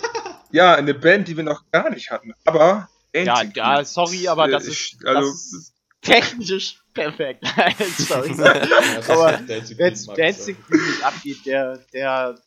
Ja, 0.51 0.75
eine 0.75 0.93
Band, 0.93 1.27
die 1.27 1.35
wir 1.35 1.43
noch 1.43 1.63
gar 1.71 1.89
nicht 1.89 2.11
hatten. 2.11 2.31
Aber. 2.45 2.87
Ja, 3.15 3.41
ja, 3.41 3.83
sorry, 3.83 4.27
aber 4.27 4.47
das 4.47 4.65
ist, 4.65 4.93
ich- 5.01 5.07
also, 5.07 5.31
das 5.31 5.51
ist 5.51 5.73
technisch 6.03 6.81
perfekt. 6.93 7.45
sorry. 7.97 8.31
Aber 9.07 9.39
ist 9.39 9.49
Dancing 9.49 9.77
Queen 9.77 9.77
Wenn 9.77 9.93
mag 9.93 10.17
ich 10.17 10.23
Dancing 10.35 10.63
Queen 10.63 10.85
nicht 10.85 11.03
abgeht, 11.03 11.45
der, 11.45 11.77
der, 11.93 12.41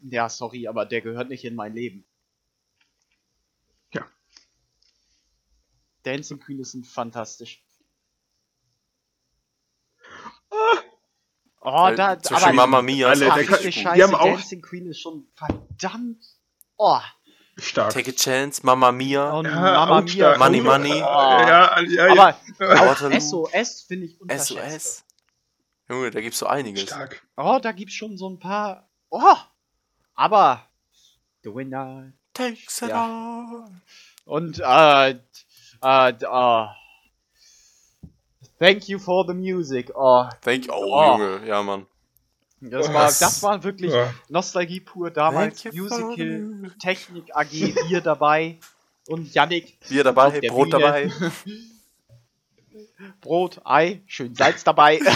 ja, 0.00 0.28
sorry, 0.28 0.68
aber 0.68 0.86
der 0.86 1.00
gehört 1.00 1.28
nicht 1.28 1.44
in 1.44 1.54
mein 1.56 1.74
Leben. 1.74 2.04
Ja. 3.92 4.06
Dancing 6.04 6.38
Queen 6.38 6.60
ist 6.60 6.74
ein 6.74 6.84
fantastisch. 6.84 7.64
Oh, 11.60 11.72
Weil 11.72 11.96
da, 11.96 12.18
zwischen 12.20 12.44
aber 12.44 12.52
Mamma 12.52 12.82
Mia 12.82 13.08
alle, 13.08 13.18
der 13.26 13.34
die 13.34 13.40
richtig 13.40 13.74
die. 13.74 13.82
Scheiße, 13.82 14.02
haben 14.04 14.14
auch- 14.14 14.24
Dancing 14.24 14.62
Queen 14.62 14.86
ist 14.86 15.00
schon 15.00 15.26
verdammt. 15.34 16.24
Oh, 16.76 17.00
stark. 17.58 17.92
Take 17.92 18.10
a 18.10 18.14
Chance, 18.14 18.60
Mamma 18.64 18.92
Mia. 18.92 19.30
und 19.32 19.46
Ja, 19.46 19.54
Mamma 19.54 20.00
Mia. 20.02 20.08
stark. 20.08 20.38
Money, 20.38 20.60
Oh. 20.60 20.64
Money. 20.64 20.98
Ja, 20.98 21.80
ja, 21.82 22.14
ja, 22.14 22.36
Aber. 22.60 23.20
SOS 23.20 23.82
finde 23.82 24.06
ich 24.06 24.20
unterschätzt. 24.20 24.98
SOS. 24.98 25.04
Junge, 25.88 26.10
da 26.10 26.20
gibt's 26.20 26.38
so 26.38 26.46
einiges. 26.46 26.82
stark. 26.82 27.22
Oh, 27.36 27.58
da 27.62 27.72
gibt's 27.72 27.94
schon 27.94 28.16
so 28.18 28.28
ein 28.28 28.38
paar. 28.38 28.88
Oh! 29.10 29.36
Aber. 30.14 30.62
The 31.44 31.54
Winner. 31.54 32.12
Takes 32.34 32.82
it 32.82 32.90
Ja. 32.90 33.04
all. 33.04 33.70
Und, 34.24 34.58
äh. 34.60 35.10
Äh, 35.82 36.10
äh. 36.10 36.66
Thank 38.58 38.88
you 38.88 38.98
for 38.98 39.24
the 39.26 39.34
music. 39.34 39.90
Oh, 39.94 40.26
Thank 40.42 40.66
you. 40.66 40.72
Oh, 40.72 40.92
Oh. 40.92 41.16
Junge, 41.18 41.46
ja, 41.46 41.62
Mann. 41.62 41.86
Das 42.60 42.92
war, 42.92 43.06
das 43.06 43.42
war 43.42 43.62
wirklich 43.64 43.92
Ja. 43.92 44.12
Nostalgie 44.28 44.80
pur 44.80 45.10
damals. 45.10 45.64
Musical, 45.64 46.38
music. 46.40 46.78
Technik 46.80 47.34
AG, 47.36 47.50
wir 47.88 48.00
dabei. 48.00 48.58
Und 49.08 49.32
Yannick, 49.34 49.78
Bier 49.88 50.04
dabei, 50.04 50.40
Brot 50.48 50.70
Bühne. 50.70 50.82
dabei. 50.82 51.12
Brot, 53.20 53.60
Ei, 53.64 54.00
schön 54.06 54.34
Salz 54.34 54.64
dabei. 54.64 55.00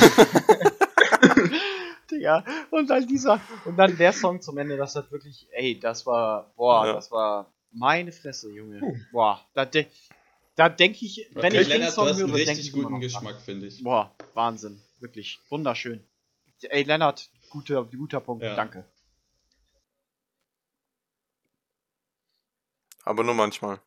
Digga. 2.10 2.44
Und 2.70 2.90
dann 2.90 3.06
dieser, 3.06 3.40
und 3.64 3.76
dann 3.76 3.96
der 3.96 4.12
Song 4.12 4.40
zum 4.40 4.58
Ende, 4.58 4.76
das 4.76 4.94
hat 4.96 5.10
wirklich, 5.10 5.46
ey, 5.52 5.78
das 5.78 6.04
war, 6.06 6.50
boah, 6.56 6.86
Ja. 6.86 6.92
das 6.94 7.10
war 7.10 7.50
meine 7.72 8.12
Fresse, 8.12 8.50
Junge. 8.50 8.78
Puh. 8.80 8.96
Boah, 9.12 9.40
da, 9.54 9.64
de 9.64 9.86
da 10.54 10.68
denke 10.68 11.06
ich, 11.06 11.26
wenn 11.32 11.46
Okay, 11.46 11.62
ich 11.62 11.68
den 11.68 11.90
Song 11.90 12.06
höre, 12.08 12.14
denke 12.26 12.34
richtig 12.36 12.68
ich 12.68 12.74
immer 12.74 12.82
guten. 12.88 13.00
Geschmack, 13.00 13.40
finde 13.40 13.68
ich. 13.68 13.82
Boah, 13.82 14.10
Wahnsinn, 14.34 14.80
wirklich, 15.00 15.40
wunderschön. 15.48 16.00
Ey, 16.70 16.82
Lennart, 16.84 17.30
guter, 17.50 17.84
guter 17.84 18.20
Punkt, 18.20 18.44
Ja. 18.44 18.54
danke. 18.54 18.84
Aber 23.04 23.24
nur 23.24 23.34
manchmal. 23.34 23.80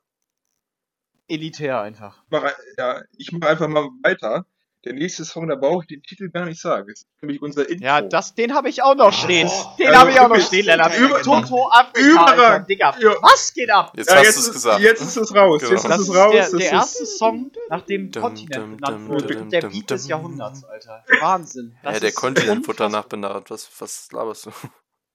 Elitär 1.27 1.81
einfach. 1.81 2.23
Mach, 2.29 2.43
ein- 2.43 2.53
ja, 2.77 3.01
ich 3.17 3.31
mache 3.31 3.49
einfach 3.51 3.67
mal 3.67 3.89
weiter. 4.03 4.45
Der 4.85 4.93
nächste 4.93 5.25
Song, 5.25 5.47
da 5.47 5.55
brauche 5.55 5.81
ich 5.83 5.87
den 5.87 6.03
Titel 6.03 6.29
gar 6.29 6.45
nicht 6.45 6.61
sagen. 6.61 6.87
Das 6.87 6.99
ist 7.01 7.07
nämlich 7.21 7.41
unser 7.41 7.67
Intro. 7.67 7.83
Ja, 7.83 8.01
das, 8.01 8.35
den 8.35 8.53
habe 8.53 8.69
ich 8.69 8.83
auch 8.83 8.93
noch 8.95 9.11
stehen. 9.11 9.47
Oh, 9.51 9.65
den 9.79 9.87
also 9.87 9.99
habe 9.99 10.11
ich 10.11 10.19
auch 10.19 10.29
noch 10.29 10.39
stehen, 10.39 10.65
Lennart. 10.65 10.95
über- 10.97 11.21
Toto 11.23 11.69
überragend. 11.95 12.69
Digga. 12.69 12.95
Ja. 12.99 13.15
Was 13.21 13.51
geht 13.53 13.71
ab? 13.71 13.93
Jetzt 13.95 14.09
ja, 14.11 14.17
hast 14.17 14.23
jetzt 14.25 14.35
du 14.35 14.39
es 14.41 14.47
ist, 14.47 14.53
gesagt. 14.53 14.79
Jetzt 14.81 15.01
ist 15.01 15.17
es 15.17 15.35
raus. 15.35 15.59
Genau. 15.61 15.71
Jetzt 15.73 15.83
ist 15.83 15.89
Das 15.89 15.99
es 16.01 16.07
ist 16.09 16.15
raus. 16.15 16.31
der, 16.31 16.41
Das 16.43 16.51
der 16.51 16.71
erste 16.71 17.05
Song 17.05 17.51
nach 17.69 17.81
dem 17.81 18.11
Kontinent 18.11 18.77
benannt 18.77 19.07
wurde. 19.09 19.35
Der 19.47 19.61
Beat 19.61 19.89
des. 19.89 20.07
Jahrhunderts, 20.07 20.63
Alter. 20.65 21.03
Wahnsinn. 21.19 21.75
Das 21.83 21.95
Ja, 21.95 21.99
der 21.99 22.11
Kontinent 22.11 22.67
wurde 22.67 22.77
danach 22.77 23.05
benannt. 23.05 23.49
Was, 23.49 23.67
was 23.79 24.11
laberst 24.11 24.45
du? 24.45 24.51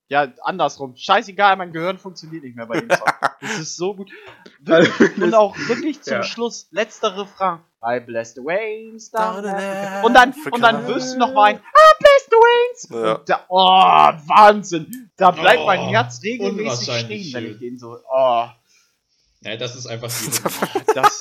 Ja, 0.08 0.26
andersrum. 0.42 0.96
Scheißegal, 0.96 1.56
mein 1.56 1.72
Gehirn 1.72 1.96
funktioniert 1.96 2.42
nicht 2.42 2.56
mehr 2.56 2.66
bei 2.66 2.80
dem 2.80 2.90
Song. 2.90 3.06
Das 3.40 3.58
ist 3.58 3.76
so 3.76 3.94
gut. 3.94 4.10
Wirklich, 4.60 5.16
und 5.22 5.34
auch 5.34 5.56
wirklich 5.68 6.02
zum 6.02 6.14
Ja. 6.14 6.22
Schluss, 6.24 6.66
letzter 6.72 7.16
Refrain. 7.16 7.60
I 7.82 7.98
bless 7.98 8.34
the 8.34 8.42
waves 8.42 9.10
down 9.10 9.42
Down. 9.42 10.04
Und 10.04 10.14
dann, 10.14 10.30
Africa. 10.30 10.50
und 10.54 10.60
dann 10.60 10.86
wirst 10.86 11.14
du 11.14 11.18
noch 11.18 11.34
weinen. 11.34 11.58
I 11.60 11.62
bless 11.98 12.26
the 12.28 12.36
waves. 12.36 12.88
Ja. 12.90 13.14
Und 13.14 13.28
da, 13.28 13.44
oh, 13.48 13.58
Wahnsinn. 14.28 15.10
Da 15.16 15.30
bleibt 15.30 15.60
Oh, 15.62 15.66
mein 15.66 15.80
Herz 15.88 16.20
regelmäßig 16.22 16.94
stehen, 17.00 17.32
wenn 17.32 17.50
ich 17.52 17.58
den 17.58 17.78
so, 17.78 17.98
oh, 18.10 18.46
Ja, 19.40 19.56
das 19.56 19.76
ist 19.76 19.86
einfach 19.86 20.10
die 20.10 20.92
das, 20.94 21.18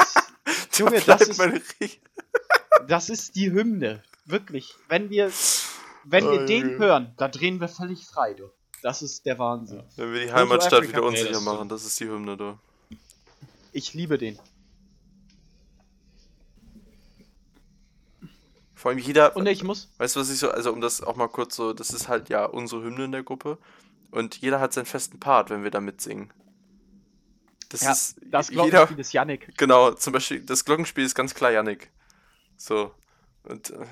Junge, 0.77 0.99
das 1.01 1.21
ist, 1.21 1.37
meine 1.37 1.61
das 2.87 3.09
ist 3.09 3.35
die 3.35 3.51
Hymne. 3.51 4.03
Wirklich. 4.25 4.73
Wenn 4.89 5.09
wir, 5.09 5.31
wenn 6.03 6.27
Oh, 6.27 6.31
wir 6.31 6.45
den 6.45 6.71
Junge. 6.71 6.77
hören, 6.79 7.13
da 7.17 7.27
drehen 7.29 7.61
wir 7.61 7.69
völlig 7.69 8.05
frei, 8.05 8.33
du. 8.33 8.49
Das 8.81 9.01
ist 9.01 9.25
der 9.25 9.39
Wahnsinn. 9.39 9.77
Ja. 9.79 9.83
Wenn 9.97 10.13
wir 10.13 10.21
die 10.25 10.31
Heimatstadt 10.33 10.83
wieder 10.83 10.99
Nee, 11.01 11.07
unsicher 11.07 11.31
das 11.31 11.41
machen, 11.41 11.67
das 11.69 11.85
ist 11.85 11.99
die 11.99 12.05
Hymne 12.07 12.35
da. 12.37 12.57
Ich 13.71 13.93
liebe 13.93 14.17
den. 14.17 14.37
Vor 18.79 18.91
allem 18.91 18.99
jeder. 18.99 19.35
Und 19.35 19.45
ich 19.45 19.61
muss, 19.65 19.89
Weißt 19.97 20.15
du, 20.15 20.21
was 20.21 20.29
ich 20.29 20.39
so, 20.39 20.49
also 20.51 20.71
um 20.71 20.79
das 20.79 21.01
auch 21.03 21.17
mal 21.17 21.27
kurz 21.27 21.55
so, 21.57 21.73
das 21.73 21.89
ist 21.89 22.07
halt 22.07 22.29
ja 22.29 22.45
unsere 22.45 22.81
Hymne 22.81 23.03
in 23.05 23.11
der 23.11 23.23
Gruppe. 23.23 23.57
und 24.11 24.37
jeder 24.37 24.61
hat 24.61 24.71
seinen 24.71 24.85
festen 24.85 25.19
Part, 25.19 25.49
wenn 25.49 25.63
wir 25.63 25.69
da 25.71 25.81
mitsingen. 25.81 26.31
Das 27.67 27.81
Ja, 27.81 27.91
ist 27.91 28.15
Das 28.23 28.49
jeder, 28.49 28.63
Glockenspiel 28.69 28.99
ist 28.99 29.11
Yannick. 29.13 29.57
Genau, 29.57 29.91
zum 29.91 30.13
Beispiel 30.13 30.41
das 30.41 30.63
Glockenspiel 30.63 31.03
ist 31.03 31.13
ganz 31.13 31.35
klar 31.35 31.51
Yannick. 31.51 31.91
So. 32.55 32.91
Und 33.43 33.69
äh, 33.69 33.85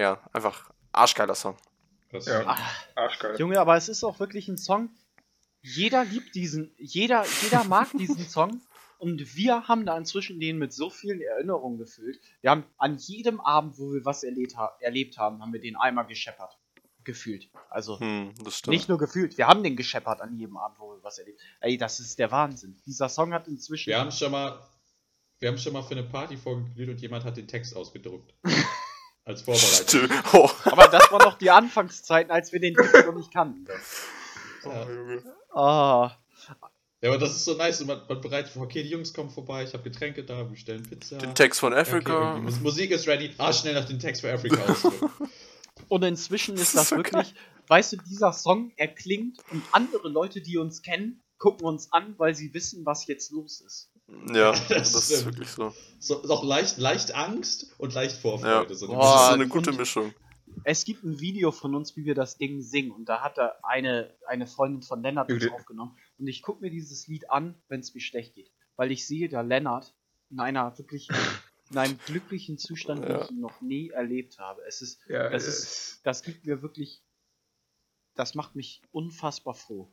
ja, 0.00 0.20
einfach 0.34 0.70
arschgeiler 0.92 1.34
Song. 1.34 1.56
Das 2.10 2.26
Ja. 2.26 2.56
Arschgeil. 2.94 3.38
Junge, 3.40 3.58
aber 3.58 3.76
es 3.78 3.88
ist 3.88 4.04
auch 4.04 4.20
wirklich 4.20 4.46
ein 4.48 4.58
Song. 4.58 4.90
Jeder 5.62 6.04
liebt 6.04 6.34
diesen, 6.34 6.74
jeder, 6.76 7.24
jeder 7.42 7.64
mag 7.64 7.88
diesen 7.96 8.28
Song. 8.28 8.60
Und 9.02 9.34
wir 9.34 9.66
haben 9.66 9.84
da 9.84 9.98
inzwischen 9.98 10.38
den 10.38 10.58
mit 10.58 10.72
so 10.72 10.88
vielen 10.88 11.20
Erinnerungen 11.20 11.76
gefüllt. 11.76 12.20
Wir 12.40 12.50
haben 12.52 12.62
an 12.78 12.98
jedem 12.98 13.40
Abend, 13.40 13.76
wo 13.76 13.92
wir 13.92 14.04
was 14.04 14.22
erlebt, 14.22 14.56
ha 14.56 14.76
erlebt 14.78 15.18
haben, 15.18 15.42
haben 15.42 15.52
wir 15.52 15.60
den 15.60 15.74
einmal 15.74 16.06
gescheppert. 16.06 16.56
Gefühlt. 17.02 17.48
Also 17.68 17.98
Hm, 17.98 18.32
nicht 18.68 18.88
nur 18.88 18.98
gefühlt, 18.98 19.36
wir 19.38 19.48
haben 19.48 19.64
den 19.64 19.74
gescheppert 19.74 20.20
an 20.20 20.38
jedem 20.38 20.56
Abend, 20.56 20.78
wo 20.78 20.92
wir 20.92 21.02
was 21.02 21.18
erlebt. 21.18 21.40
Ey, 21.58 21.76
das 21.76 21.98
ist 21.98 22.16
der 22.20 22.30
Wahnsinn. 22.30 22.80
Dieser 22.86 23.08
Song 23.08 23.34
hat 23.34 23.48
inzwischen. 23.48 23.90
Wir 23.90 23.98
haben 23.98 24.12
schon 24.12 24.30
mal, 24.30 24.56
wir 25.40 25.48
haben 25.48 25.58
schon 25.58 25.72
mal 25.72 25.82
für 25.82 25.94
eine 25.94 26.04
Party 26.04 26.36
vorgeglüht 26.36 26.90
und 26.90 27.00
jemand 27.00 27.24
hat 27.24 27.36
den 27.36 27.48
Text 27.48 27.74
ausgedruckt. 27.74 28.32
Als 29.24 29.42
Vorbereitung. 29.42 30.16
Oh. 30.32 30.48
aber 30.66 30.86
das 30.86 31.10
war 31.10 31.24
noch 31.24 31.38
die 31.38 31.50
Anfangszeiten, 31.50 32.30
als 32.30 32.52
wir 32.52 32.60
den 32.60 32.74
Text 32.74 33.04
noch 33.04 33.16
nicht 33.16 33.32
kannten. 33.32 33.66
Ja. 34.64 34.86
Ah. 35.52 36.21
Ja, 37.02 37.10
aber 37.10 37.18
das 37.18 37.36
ist 37.36 37.44
so 37.44 37.54
nice. 37.54 37.80
Und 37.80 37.88
man, 37.88 38.00
man 38.08 38.20
bereitet 38.20 38.52
vor, 38.52 38.62
okay, 38.62 38.82
die 38.82 38.88
Jungs 38.90 39.12
kommen 39.12 39.28
vorbei, 39.30 39.64
ich 39.64 39.72
habe 39.72 39.82
Getränke 39.82 40.24
da, 40.24 40.48
wir 40.48 40.56
stellen 40.56 40.82
Pizza. 40.84 41.18
Den 41.18 41.34
Text 41.34 41.60
von 41.60 41.72
Okay, 41.72 41.80
Africa. 41.82 42.36
Mus- 42.38 42.60
Musik 42.60 42.90
ist 42.92 43.06
ready. 43.08 43.30
Ah, 43.38 43.52
schnell 43.52 43.74
noch 43.74 43.84
den 43.84 43.98
Text 43.98 44.22
für 44.22 44.32
Africa 44.32 44.62
ausdrucken. 44.68 45.10
Und 45.88 46.02
inzwischen 46.04 46.54
ist 46.54 46.62
Das 46.62 46.72
das, 46.74 46.82
ist 46.84 46.88
so 46.90 46.96
wirklich, 46.96 47.34
weißt 47.68 47.92
du, 47.92 47.96
dieser 47.98 48.32
Song, 48.32 48.72
er 48.76 48.88
klingt 48.88 49.38
und 49.50 49.62
andere 49.72 50.08
Leute, 50.08 50.40
die 50.40 50.56
uns 50.58 50.82
kennen, 50.82 51.22
gucken 51.38 51.66
uns 51.66 51.92
an, 51.92 52.14
weil 52.18 52.34
sie 52.34 52.54
wissen, 52.54 52.86
was 52.86 53.06
jetzt 53.08 53.32
los 53.32 53.60
ist. 53.60 53.90
ja, 54.32 54.52
Das 54.68 54.92
das, 54.92 55.10
ist 55.10 55.24
wirklich 55.24 55.48
so. 55.48 55.74
So, 55.98 56.20
ist 56.20 56.30
auch 56.30 56.44
leicht, 56.44 56.78
leicht 56.78 57.14
Angst 57.14 57.74
und 57.78 57.94
leicht 57.94 58.16
Vorfreude. 58.16 58.68
Ja. 58.68 58.74
So 58.74 58.86
Boah, 58.86 58.98
Das 59.00 59.22
ist 59.22 59.26
so 59.28 59.34
eine 59.34 59.48
gute 59.48 59.72
Mischung. 59.72 60.14
Es 60.64 60.84
gibt 60.84 61.02
ein 61.02 61.18
Video 61.18 61.50
von 61.50 61.74
uns, 61.74 61.96
wie 61.96 62.04
wir 62.04 62.14
das 62.14 62.36
Ding 62.36 62.60
singen 62.60 62.90
und 62.90 63.08
da 63.08 63.22
hat 63.22 63.38
da 63.38 63.54
eine, 63.62 64.14
eine 64.28 64.46
Freundin 64.46 64.82
von 64.82 65.02
Lennart 65.02 65.28
das 65.30 65.34
Judith. 65.34 65.50
aufgenommen 65.52 65.96
und 66.22 66.28
ich 66.28 66.40
gucke 66.40 66.60
mir 66.62 66.70
dieses 66.70 67.08
Lied 67.08 67.30
an, 67.30 67.56
wenn 67.66 67.80
es 67.80 67.92
mir 67.94 68.00
schlecht 68.00 68.34
geht, 68.34 68.52
weil 68.76 68.92
ich 68.92 69.06
sehe 69.08 69.28
da 69.28 69.40
Lennart 69.40 69.92
in 70.30 70.38
einer 70.38 70.78
wirklich, 70.78 71.08
in 71.70 71.78
einem 71.78 71.98
glücklichen 72.06 72.58
Zustand, 72.58 73.02
den 73.04 73.10
Ja. 73.10 73.24
ich 73.24 73.30
ihn 73.32 73.40
noch 73.40 73.60
nie 73.60 73.90
erlebt 73.90 74.38
habe. 74.38 74.62
Es 74.66 74.82
ist, 74.82 75.00
Ja, 75.08 75.28
das 75.30 75.46
es- 75.48 75.58
ist, 75.58 76.00
das 76.04 76.22
gibt 76.22 76.46
mir 76.46 76.62
wirklich, 76.62 77.02
das 78.14 78.36
macht 78.36 78.54
mich 78.54 78.82
unfassbar 78.92 79.54
froh. 79.54 79.92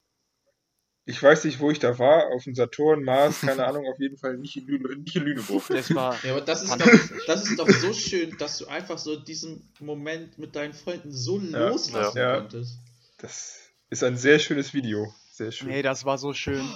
ich 1.06 1.24
weiß 1.24 1.46
nicht, 1.46 1.60
wo 1.60 1.72
ich 1.72 1.80
da 1.80 1.98
war, 1.98 2.28
auf 2.28 2.44
dem 2.44 2.54
Saturn, 2.54 3.04
Mars, 3.04 3.42
keine 3.42 3.66
Ahnung, 3.66 3.88
auf 3.88 3.98
jeden 4.00 4.18
Fall 4.18 4.38
nicht 4.38 4.56
in, 4.58 4.68
Lüne, 4.68 4.96
nicht 4.98 5.16
in 5.16 5.24
Lüneburg. 5.24 5.64
Das 5.70 5.96
war, 5.96 6.24
Ja, 6.24 6.34
aber 6.34 6.42
das 6.42 6.62
ist, 6.62 6.80
doch, 6.80 7.26
das 7.26 7.50
ist 7.50 7.58
doch 7.58 7.68
so 7.68 7.92
schön, 7.94 8.38
dass 8.38 8.60
du 8.60 8.68
einfach 8.68 9.00
so 9.00 9.16
diesen 9.20 9.68
Moment 9.80 10.38
mit 10.38 10.56
deinen 10.56 10.74
Freunden 10.74 11.12
so 11.12 11.40
Ja, 11.40 11.70
loslassen 11.70 12.18
ja. 12.20 12.38
konntest. 12.42 12.78
Das 13.18 13.58
ist 13.90 14.04
ein 14.04 14.18
sehr 14.18 14.38
schönes 14.38 14.76
Video. 14.76 15.12
Sehr 15.40 15.54
schön. 15.54 15.70
Nee, 15.70 15.82
das 15.84 16.04
war 16.04 16.18
so 16.18 16.34
schön. 16.34 16.70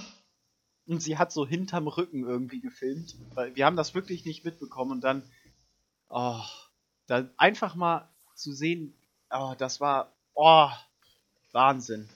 Und 0.86 1.04
sie 1.04 1.18
hat 1.18 1.34
so 1.34 1.46
hinterm 1.46 1.90
Rücken 1.90 2.26
irgendwie 2.26 2.62
gefilmt, 2.62 3.18
weil 3.34 3.54
wir 3.58 3.66
haben 3.66 3.76
das 3.76 3.94
wirklich 3.94 4.24
nicht 4.24 4.46
mitbekommen 4.46 4.92
und 4.92 5.02
dann, 5.02 5.22
oh, 6.08 6.40
dann 7.08 7.30
einfach 7.36 7.76
mal 7.76 8.10
zu 8.36 8.54
sehen, 8.54 8.96
oh, 9.32 9.54
das 9.58 9.82
war, 9.82 10.14
oh, 10.34 10.70
Wahnsinn. 11.52 12.08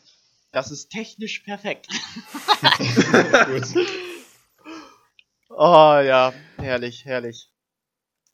Das 0.54 0.72
ist 0.72 0.88
technisch 0.90 1.40
perfekt. 1.40 1.90
Oh 5.50 6.00
ja, 6.04 6.34
herrlich, 6.58 7.04
herrlich. 7.04 7.52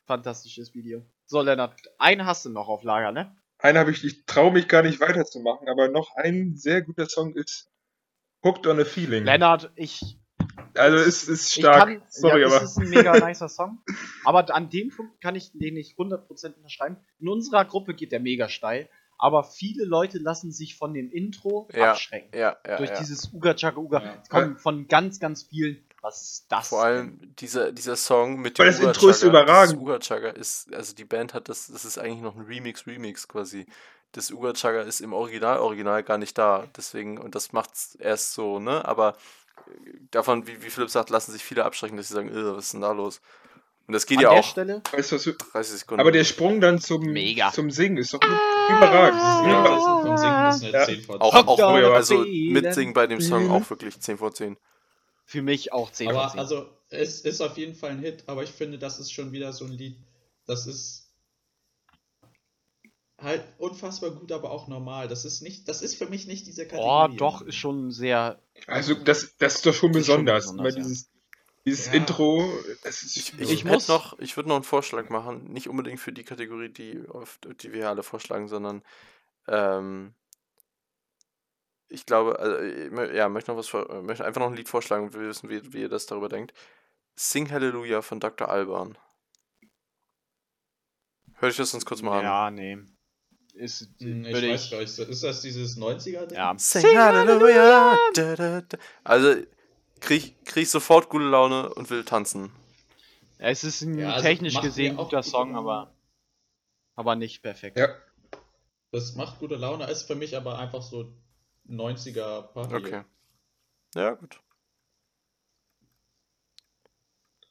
Fantastisches 0.06 0.74
Video. 0.76 1.06
So, 1.26 1.42
Lennart, 1.42 1.80
einen 1.98 2.26
hast 2.26 2.44
du 2.44 2.50
noch 2.50 2.68
auf 2.68 2.84
Lager, 2.84 3.14
ne? 3.14 3.34
Einen 3.60 3.78
habe 3.78 3.92
ich, 3.92 4.04
ich 4.04 4.26
traue 4.26 4.52
mich 4.52 4.68
gar 4.68 4.84
nicht 4.84 5.00
weiterzumachen, 5.00 5.70
aber 5.70 5.88
noch 5.88 6.14
ein 6.18 6.58
sehr 6.58 6.82
guter 6.82 7.08
Song 7.08 7.34
ist 7.34 7.73
Hooked 8.44 8.68
on 8.68 8.80
a 8.80 8.86
Feeling. 8.86 9.24
Lennart, 9.24 9.72
ich 9.76 10.18
Also 10.76 10.98
es 10.98 11.28
ist 11.28 11.48
Ich 11.56 11.62
stark. 11.64 11.88
kann, 11.88 12.02
Sorry, 12.10 12.42
ja, 12.42 12.48
aber. 12.48 12.58
es 12.58 12.72
ist 12.72 12.78
ein 12.78 12.90
mega 12.90 13.14
nicer 13.28 13.50
Song. 13.50 13.80
Aber 14.26 14.54
an 14.54 14.70
dem 14.70 14.90
Punkt 14.90 15.22
kann 15.22 15.36
ich 15.36 15.52
den 15.54 15.76
nicht 15.76 15.98
100% 15.98 16.56
unterschreiben. 16.56 16.98
In 17.20 17.30
unserer 17.30 17.66
Gruppe 17.66 17.94
geht 17.94 18.12
der 18.12 18.20
mega 18.20 18.50
steil. 18.50 18.90
Aber 19.18 19.44
viele 19.44 19.86
Leute 19.86 20.18
lassen 20.18 20.52
sich 20.52 20.76
von 20.76 20.94
dem 20.94 21.10
Intro 21.10 21.70
Ja, 21.74 21.92
abschrecken. 21.92 22.38
Ja, 22.38 22.58
ja, 22.68 22.78
Durch 22.78 22.90
ja. 22.90 23.00
dieses 23.00 23.32
Uga 23.34 23.54
Chaka 23.54 23.78
Uga. 23.78 24.04
Ja. 24.04 24.18
Es 24.22 24.28
kommen 24.30 24.58
von 24.58 24.88
ganz, 24.88 25.20
ganz 25.20 25.44
vielen. 25.44 25.82
Was 26.02 26.22
ist 26.22 26.46
das? 26.50 26.68
Vor 26.68 26.84
allem 26.84 27.34
dieser, 27.40 27.72
dieser 27.72 27.96
Song 27.96 28.42
mit 28.42 28.60
Weil 28.60 28.72
dem 28.74 28.82
das 28.82 28.98
Intro 28.98 29.08
ist 29.08 29.24
überragend. 29.24 29.76
Das 29.76 29.82
Uga 29.82 30.00
Chugga 30.00 30.30
ist, 30.32 30.74
also 30.74 30.94
die 30.94 31.06
Band 31.06 31.34
hat 31.34 31.48
das, 31.48 31.68
das 31.68 31.86
ist 31.86 31.98
eigentlich 31.98 32.20
noch 32.22 32.36
ein 32.36 32.42
Remix-Remix 32.42 33.30
quasi. 33.30 33.66
Das 34.14 34.32
Uga 34.32 34.54
Chugga 34.54 34.82
ist 34.82 35.02
im 35.02 35.12
Original, 35.14 35.60
Original 35.60 36.02
gar 36.04 36.18
nicht 36.18 36.38
da. 36.38 36.68
Deswegen, 36.78 37.18
und 37.18 37.36
das 37.36 37.52
macht's 37.52 37.96
erst 37.96 38.34
so, 38.34 38.60
ne? 38.60 38.86
Aber 38.86 39.16
äh, 39.68 39.72
davon, 40.12 40.48
wie, 40.48 40.64
wie 40.64 40.70
Philipp 40.70 40.90
sagt, 40.90 41.10
lassen 41.10 41.32
sich 41.32 41.44
viele 41.44 41.66
abschrecken, 41.66 41.98
dass 41.98 42.08
sie 42.08 42.14
sagen, 42.14 42.30
"Äh, 42.30 42.56
was 42.56 42.66
ist 42.66 42.74
denn 42.74 42.82
da 42.82 42.92
los? 42.92 43.22
Und 43.86 43.94
das 43.94 44.06
geht 44.06 44.20
An 44.20 44.24
ja 44.24 44.30
der 44.30 44.40
auch 44.40 44.44
Stelle? 44.46 44.82
Weißt 44.92 45.12
du, 45.12 45.16
was, 45.18 45.24
du- 45.24 45.34
30 45.34 45.80
Sekunden. 45.80 46.00
aber 46.00 46.12
der 46.14 46.24
Sprung 46.24 46.62
dann 46.62 46.80
zum, 46.80 47.02
Mega. 47.04 47.52
zum 47.52 47.70
Singen 47.70 47.98
ist 47.98 48.14
doch 48.14 48.22
überragend. 48.22 49.20
Ja, 49.20 49.48
Ja. 49.50 49.64
das 49.64 49.78
ist 49.80 49.84
vom 49.86 50.18
Singen 50.18 50.50
ist 50.50 50.64
eine 50.64 50.72
Ja. 50.72 50.86
10 50.86 51.04
von 51.04 51.22
auch, 51.22 51.32
10. 51.34 51.40
auch 51.48 51.48
Hooked 51.58 51.64
on 51.66 51.84
a 51.92 51.96
also 51.96 52.18
mitsingen 52.20 52.94
bei 52.94 53.08
dem 53.08 53.20
Song 53.20 53.52
auch 53.52 53.70
wirklich 53.70 54.00
10 54.00 54.18
vor 54.20 54.34
10. 54.34 54.58
Für 55.26 55.42
mich 55.42 55.74
auch 55.74 55.92
10 55.92 56.08
von 56.10 56.18
Aber 56.18 56.30
10. 56.32 56.40
also, 56.40 56.70
es 56.90 57.22
ist 57.22 57.42
auf 57.42 57.58
jeden 57.58 57.76
Fall 57.76 57.92
ein 57.92 58.00
Hit, 58.00 58.24
aber 58.28 58.44
ich 58.44 58.52
finde, 58.52 58.78
das 58.78 59.00
ist 59.00 59.12
schon 59.12 59.32
wieder 59.34 59.52
so 59.52 59.66
ein 59.66 59.72
Lied, 59.72 59.98
das 60.46 60.66
ist 60.68 61.03
halt 63.24 63.44
unfassbar 63.58 64.12
gut, 64.12 64.32
aber 64.32 64.52
auch 64.52 64.68
normal. 64.68 65.08
Das 65.08 65.26
ist 65.26 65.42
nicht, 65.42 65.68
das 65.68 65.82
ist 65.82 65.96
für 65.98 66.08
mich 66.08 66.28
nicht 66.28 66.46
diese 66.48 66.66
oh, 66.74 67.08
Kategorie. 67.08 67.18
doch, 67.18 67.42
ist 67.42 67.56
schon 67.56 67.92
sehr. 67.92 68.40
Also 68.68 68.94
das, 68.96 69.36
das 69.38 69.56
ist 69.56 69.66
doch 69.66 69.74
schon 69.74 69.92
ist 69.96 70.06
schon 70.08 70.26
besonders. 70.26 70.46
besonders, 70.46 70.64
Weil 70.66 70.72
ja. 70.74 70.78
dieses 70.78 71.10
dieses 71.66 71.86
Ja. 71.88 71.94
Intro, 71.94 72.52
das 72.84 73.04
ist 73.04 73.16
Ich, 73.16 73.40
Ich 73.40 73.52
ich, 73.52 73.66
muss- 73.66 73.88
noch, 73.88 74.20
ich 74.20 74.36
würde 74.36 74.50
noch 74.50 74.56
einen 74.56 74.66
Vorschlag 74.66 75.10
machen, 75.10 75.46
nicht 75.46 75.70
unbedingt 75.70 76.00
für 76.00 76.12
die 76.12 76.24
Kategorie, 76.26 76.70
die, 76.70 77.08
auf, 77.08 77.40
die 77.62 77.72
wir 77.72 77.90
alle 77.90 78.04
vorschlagen, 78.04 78.50
sondern 78.50 78.84
ähm, 79.48 80.14
ich 81.88 82.06
glaube, 82.06 82.40
also, 82.40 83.04
ja, 83.14 83.30
möchte 83.30 83.52
noch 83.52 83.58
was, 83.58 83.74
äh, 83.74 84.02
möchte 84.02 84.26
einfach 84.26 84.42
noch 84.42 84.48
ein 84.50 84.56
Lied 84.56 84.68
vorschlagen 84.68 85.06
und 85.06 85.14
wir 85.14 85.22
wissen, 85.22 85.50
wie, 85.50 85.74
wie 85.74 85.82
ihr 85.82 85.90
das 85.90 86.06
darüber 86.06 86.28
denkt. 86.28 86.54
Sing 87.16 87.50
Hallelujah 87.52 88.02
von 88.02 88.20
Dr. 88.20 88.50
Alban. 88.50 88.98
Hör 91.36 91.50
ich 91.50 91.58
das 91.58 91.74
uns 91.74 91.86
kurz 91.86 92.02
mal 92.02 92.20
an. 92.20 92.24
Ja, 92.26 92.52
nee. 92.52 92.78
Ist, 93.54 93.88
Hm, 94.00 94.26
Ich 94.26 94.34
würde 94.34 94.50
weiß 94.52 94.72
gar 94.72 94.80
nicht, 94.80 94.98
ist 94.98 95.24
das 95.24 95.42
dieses 95.42 95.78
90er? 95.78 96.26
-Ding? 96.26 96.34
Ja. 96.34 96.54
Sing 96.58 96.98
Hallelujah. 96.98 97.98
Da, 98.16 98.36
da, 98.36 98.62
da. 98.62 98.78
Also 99.04 99.36
krieg, 100.00 100.44
krieg 100.46 100.64
ich 100.64 100.70
sofort 100.70 101.10
gute 101.10 101.26
Laune 101.26 101.74
und 101.74 101.90
will 101.90 102.04
tanzen. 102.04 102.52
Es 103.38 103.64
ist 103.64 103.82
ein 103.82 103.98
Ja, 103.98 104.14
also 104.14 104.22
technisch 104.28 104.60
gesehen 104.62 104.98
auch 104.98 105.06
guter 105.06 105.18
gute 105.18 105.30
Song, 105.30 105.56
aber, 105.56 105.94
aber 106.96 107.16
nicht 107.16 107.42
perfekt. 107.42 107.78
ja. 107.78 107.90
Das 108.92 109.16
macht 109.16 109.40
gute 109.40 109.56
Laune, 109.56 109.90
ist 109.90 110.04
für 110.04 110.14
mich 110.16 110.38
aber 110.38 110.60
einfach 110.60 110.84
so 110.84 111.12
90er 111.68 112.44
Party. 112.54 112.76
Okay. 112.76 113.04
Ja, 113.96 114.12
gut. 114.12 114.40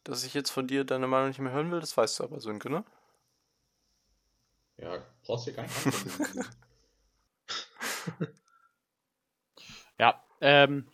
Dass 0.05 0.25
ich 0.25 0.35
jetzt 0.35 0.51
von 0.51 0.67
dir 0.69 0.85
deine 0.85 1.07
Meinung 1.09 1.29
nicht 1.29 1.41
mehr 1.41 1.53
hören 1.53 1.71
will, 1.73 1.81
das 1.81 1.97
weißt 1.97 2.21
du 2.21 2.25
aber, 2.25 2.41
Sönke, 2.41 2.71
ne? 2.71 2.85
Ja, 4.83 5.07
brauchst 5.25 5.47
du 5.47 5.59
antworten. 5.59 6.45
Ja, 9.99 10.25
ähm, 10.41 10.89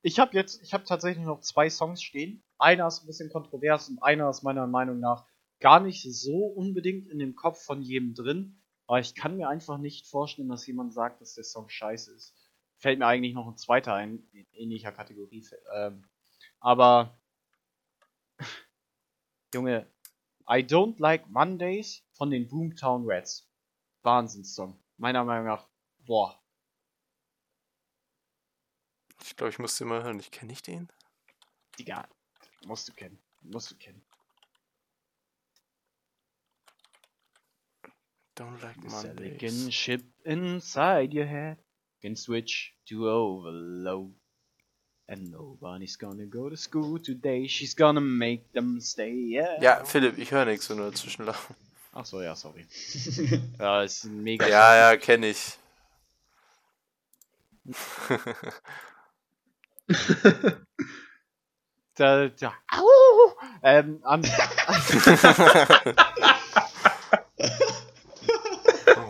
ich 0.00 0.18
habe 0.18 0.34
jetzt, 0.34 0.62
ich 0.62 0.72
habe 0.72 0.84
tatsächlich 0.84 1.24
noch 1.24 1.40
zwei 1.40 1.68
Songs 1.68 2.02
stehen. 2.02 2.42
Einer 2.56 2.86
ist 2.86 3.02
ein 3.02 3.06
bisschen 3.06 3.28
kontrovers 3.28 3.90
und 3.90 4.02
einer 4.02 4.30
ist 4.30 4.42
meiner 4.42 4.66
Meinung 4.66 5.00
nach 5.00 5.26
gar 5.60 5.80
nicht 5.80 6.02
so 6.02 6.46
unbedingt 6.46 7.08
in 7.08 7.18
dem 7.18 7.34
Kopf 7.34 7.62
von 7.62 7.82
jedem 7.82 8.14
drin. 8.14 8.62
Aber 8.86 9.00
ich 9.00 9.14
kann 9.14 9.36
mir 9.36 9.48
einfach 9.50 9.76
nicht 9.76 10.06
vorstellen, 10.06 10.48
dass 10.48 10.66
jemand 10.66 10.94
sagt, 10.94 11.20
dass 11.20 11.34
der 11.34 11.44
Song 11.44 11.68
scheiße 11.68 12.14
ist. 12.14 12.34
Fällt 12.78 13.00
mir 13.00 13.06
eigentlich 13.06 13.34
noch 13.34 13.48
ein 13.48 13.58
zweiter 13.58 13.92
ein, 13.92 14.26
in 14.32 14.46
ähnlicher 14.52 14.92
Kategorie. 14.92 15.46
Ähm, 15.74 16.08
aber, 16.60 17.20
Junge, 19.54 19.86
I 20.48 20.62
Don't 20.62 20.98
Like 20.98 21.28
Mondays 21.28 22.02
von 22.12 22.30
den 22.30 22.48
Boomtown 22.48 23.04
Rats. 23.06 23.46
Wahnsinnssong. 24.02 24.78
Meiner 24.96 25.24
Meinung 25.24 25.46
nach, 25.46 25.68
boah, 26.06 26.40
Ich 29.24 29.36
glaube, 29.36 29.50
ich 29.50 29.58
muss 29.58 29.76
den 29.76 29.88
mal 29.88 30.02
hören. 30.02 30.20
Ich 30.20 30.30
kenne 30.30 30.50
nicht 30.50 30.66
den. 30.66 30.88
Digga, 31.78 32.08
musst 32.66 32.88
du 32.88 32.92
kennen. 32.92 33.18
Musst 33.42 33.70
du 33.70 33.76
kennen. 33.76 34.02
Don't 38.36 38.60
like 38.62 38.76
Mondays. 38.84 39.74
ship 39.74 40.04
inside 40.24 41.12
your 41.12 41.26
head. 41.26 41.58
can 42.00 42.14
switch 42.14 42.76
to 42.88 43.08
overload. 43.08 44.14
And 45.08 45.32
nobody's 45.32 45.96
gonna 45.96 46.26
go 46.26 46.50
to 46.50 46.56
school 46.56 46.98
today. 46.98 47.48
She's 47.48 47.74
gonna 47.74 48.00
make 48.00 48.52
them 48.52 48.80
stay. 48.80 49.12
Yeah. 49.12 49.62
Ja, 49.62 49.84
Philipp, 49.84 50.18
ich 50.18 50.30
höre 50.30 50.44
nichts, 50.44 50.68
wenn 50.68 50.76
du 50.76 50.90
dazwischen 50.90 51.24
lachst. 51.24 51.48
Ach 51.94 52.04
so, 52.04 52.20
ja, 52.20 52.36
sorry. 52.36 52.66
ja, 53.58 53.82
ist 53.82 54.04
ein 54.04 54.22
mega. 54.22 54.46
Ja, 54.46 54.76
ja, 54.76 54.96
kenne 54.98 55.30
ich. 55.30 55.56
Da, 61.98 62.28
da, 62.28 62.52
au! 62.70 63.32
Ähm, 63.60 63.98
am, 64.04 64.22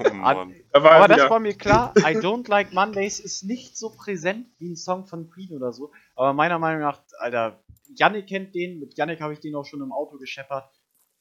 oh 0.04 0.12
Mann. 0.14 0.54
Da 0.72 0.82
war 0.82 0.92
aber 0.92 1.14
er 1.14 1.16
das 1.18 1.30
war 1.30 1.40
mir 1.40 1.54
klar. 1.54 1.92
I 1.98 2.16
Don't 2.16 2.48
Like 2.48 2.72
Mondays 2.72 3.20
ist 3.20 3.44
nicht 3.44 3.76
so 3.76 3.90
präsent 3.90 4.46
wie 4.58 4.70
ein 4.70 4.76
Song 4.76 5.06
von 5.06 5.28
Queen 5.30 5.54
oder 5.54 5.72
so. 5.72 5.92
Aber 6.14 6.32
meiner 6.32 6.58
Meinung 6.58 6.80
nach, 6.82 7.00
Alter, 7.18 7.62
Yannick 7.94 8.26
kennt 8.28 8.54
den. 8.54 8.80
Mit 8.80 8.96
Yannick 8.96 9.20
habe 9.20 9.32
ich 9.32 9.40
den 9.40 9.54
auch 9.54 9.64
schon 9.64 9.80
im 9.82 9.92
Auto 9.92 10.18
gescheppert. 10.18 10.70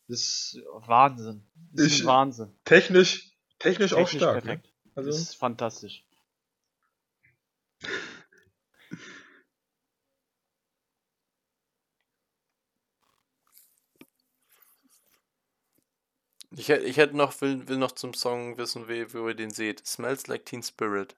Das 0.07 0.19
ist 0.19 0.61
Wahnsinn. 0.87 1.45
Das 1.73 1.85
ist 1.87 1.99
Ich- 1.99 2.05
Wahnsinn. 2.05 2.53
Technisch, 2.65 3.31
technisch, 3.59 3.93
auch 3.93 3.97
Technisch 3.97 4.21
stark. 4.21 4.35
Ne? 4.35 4.41
perfekt. 4.41 4.73
Also, 4.95 5.09
Das 5.09 5.19
ist 5.19 5.35
fantastisch. 5.35 6.06
Ich, 16.57 16.69
ich 16.71 16.97
hätte 16.97 17.15
noch, 17.15 17.39
will, 17.41 17.67
will 17.67 17.77
noch 17.77 17.91
zum 17.91 18.13
Song 18.15 18.57
wissen, 18.57 18.87
wie, 18.87 19.13
wie 19.13 19.17
ihr 19.19 19.35
den 19.35 19.51
seht. 19.51 19.85
Smells 19.85 20.25
Like 20.27 20.45
Teen 20.45 20.63
Spirit. 20.63 21.15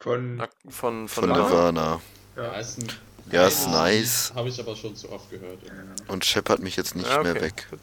von, 0.00 0.36
Na, 0.36 0.48
Von, 0.68 1.08
von, 1.08 1.24
Von 1.24 1.28
Nirvana. 1.32 2.00
Ja, 2.36 2.52
ist 2.52 2.78
ein 2.78 2.88
Ja, 3.32 3.48
ist 3.48 3.66
nice. 3.68 4.32
Habe 4.34 4.48
ich 4.48 4.60
aber 4.60 4.76
schon 4.76 4.94
zu 4.94 5.10
oft 5.10 5.28
gehört. 5.30 5.58
Und 6.06 6.24
scheppert 6.24 6.60
mich 6.60 6.76
jetzt 6.76 6.94
nicht 6.94 7.08
Ja, 7.08 7.22
mehr 7.22 7.32
okay, 7.32 7.42
weg. 7.42 7.66
gut. 7.70 7.80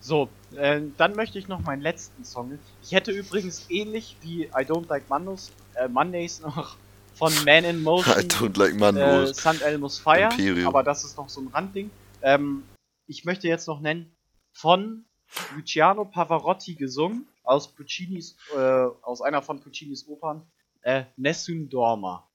So, 0.00 0.28
äh, 0.56 0.82
dann 0.98 1.16
möchte 1.16 1.38
ich 1.38 1.48
noch 1.48 1.60
meinen 1.60 1.80
letzten 1.80 2.22
Song. 2.24 2.58
Ich 2.82 2.92
hätte 2.92 3.12
übrigens 3.12 3.64
ähnlich 3.70 4.18
wie 4.20 4.42
I 4.44 4.50
Don't 4.66 4.88
Like 4.88 5.08
Mondays, 5.08 5.50
äh, 5.76 5.88
Mondays 5.88 6.40
noch 6.40 6.76
von 7.14 7.32
Man 7.46 7.64
in 7.64 7.82
Motion 7.82 8.18
I 8.18 8.26
don't 8.28 8.58
like 8.58 8.72
äh, 8.72 8.76
Mandos. 8.76 9.38
St. 9.38 9.62
Elmo's 9.62 9.98
Fire, 9.98 10.24
Imperium. 10.30 10.66
aber 10.68 10.82
das 10.82 11.04
ist 11.04 11.16
noch 11.16 11.30
so 11.30 11.40
ein 11.40 11.48
Randding. 11.48 11.90
Ähm, 12.20 12.64
ich 13.06 13.24
möchte 13.24 13.48
jetzt 13.48 13.66
noch 13.66 13.80
nennen 13.80 14.13
von 14.54 15.04
Luciano 15.56 16.04
Pavarotti 16.04 16.74
gesungen 16.74 17.26
aus 17.42 17.68
Puccinis, 17.68 18.36
äh, 18.56 18.86
aus 19.02 19.20
einer 19.20 19.42
von 19.42 19.60
Puccinis 19.60 20.06
Opern, 20.08 20.42
äh, 20.82 21.04
Nessun 21.16 21.68
Dorma. 21.68 22.26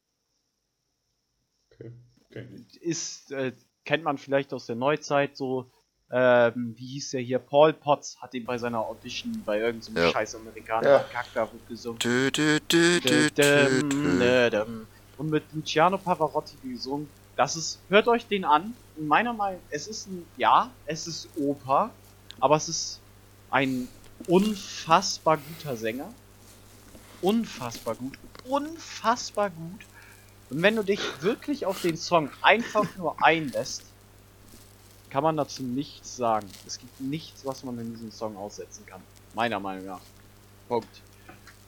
Okay. 1.72 1.92
okay. 2.30 2.48
Ist, 2.82 3.32
äh, 3.32 3.54
kennt 3.86 4.04
man 4.04 4.18
vielleicht 4.18 4.54
aus 4.54 4.66
der 4.68 4.76
Neuzeit 4.76 5.38
so, 5.38 5.72
ähm, 6.12 6.74
wie 6.78 6.88
hieß 6.88 7.12
der 7.12 7.22
hier, 7.22 7.40
Paul 7.40 7.74
Potts 7.74 8.22
hat 8.22 8.34
ihn 8.34 8.46
bei 8.46 8.58
seiner 8.58 8.80
Audition 8.80 9.42
bei 9.46 9.60
irgendeinem 9.60 10.06
Ja. 10.06 10.12
scheiß 10.12 10.36
Amerikaner 10.36 10.90
Ja. 10.90 11.00
Kack 11.00 11.28
gesungen. 11.68 12.00
Dü, 12.00 12.32
dü, 12.32 12.60
dü. 12.60 13.80
Und 15.18 15.30
mit 15.30 15.44
Luciano 15.54 15.98
Pavarotti 15.98 16.56
gesungen. 16.64 17.10
Das 17.36 17.56
ist, 17.56 17.80
hört 17.90 18.08
euch 18.08 18.28
den 18.28 18.44
an. 18.44 18.76
In 18.98 19.08
meiner 19.08 19.34
Meinung, 19.34 19.62
es 19.70 19.88
ist 19.88 20.08
ein, 20.08 20.26
ja, 20.38 20.72
es 20.86 21.08
ist 21.08 21.30
Oper, 21.38 21.92
aber 22.40 22.56
es 22.56 22.70
ist 22.70 23.00
ein 23.52 23.88
unfassbar 24.28 25.38
guter 25.38 25.76
Sänger. 25.78 26.12
Unfassbar 27.22 27.96
gut. 27.96 28.18
Unfassbar 28.46 29.50
gut. 29.50 29.86
Und 30.50 30.62
wenn 30.62 30.76
du 30.76 30.84
dich 30.84 31.00
wirklich 31.22 31.66
auf 31.66 31.82
den 31.82 31.98
Song 31.98 32.30
einfach 32.42 32.86
nur 32.98 33.16
einlässt, 33.24 33.84
kann 35.10 35.24
man 35.24 35.38
dazu 35.38 35.64
nichts 35.64 36.16
sagen. 36.18 36.48
Es 36.68 36.78
gibt 36.80 37.00
nichts, 37.02 37.46
was 37.46 37.64
man 37.64 37.78
in 37.80 37.92
diesem 37.94 38.12
Song 38.12 38.38
aussetzen 38.38 38.86
kann. 38.86 39.02
Meiner 39.34 39.60
Meinung 39.60 39.86
nach. 39.86 40.02
Punkt. 40.68 41.02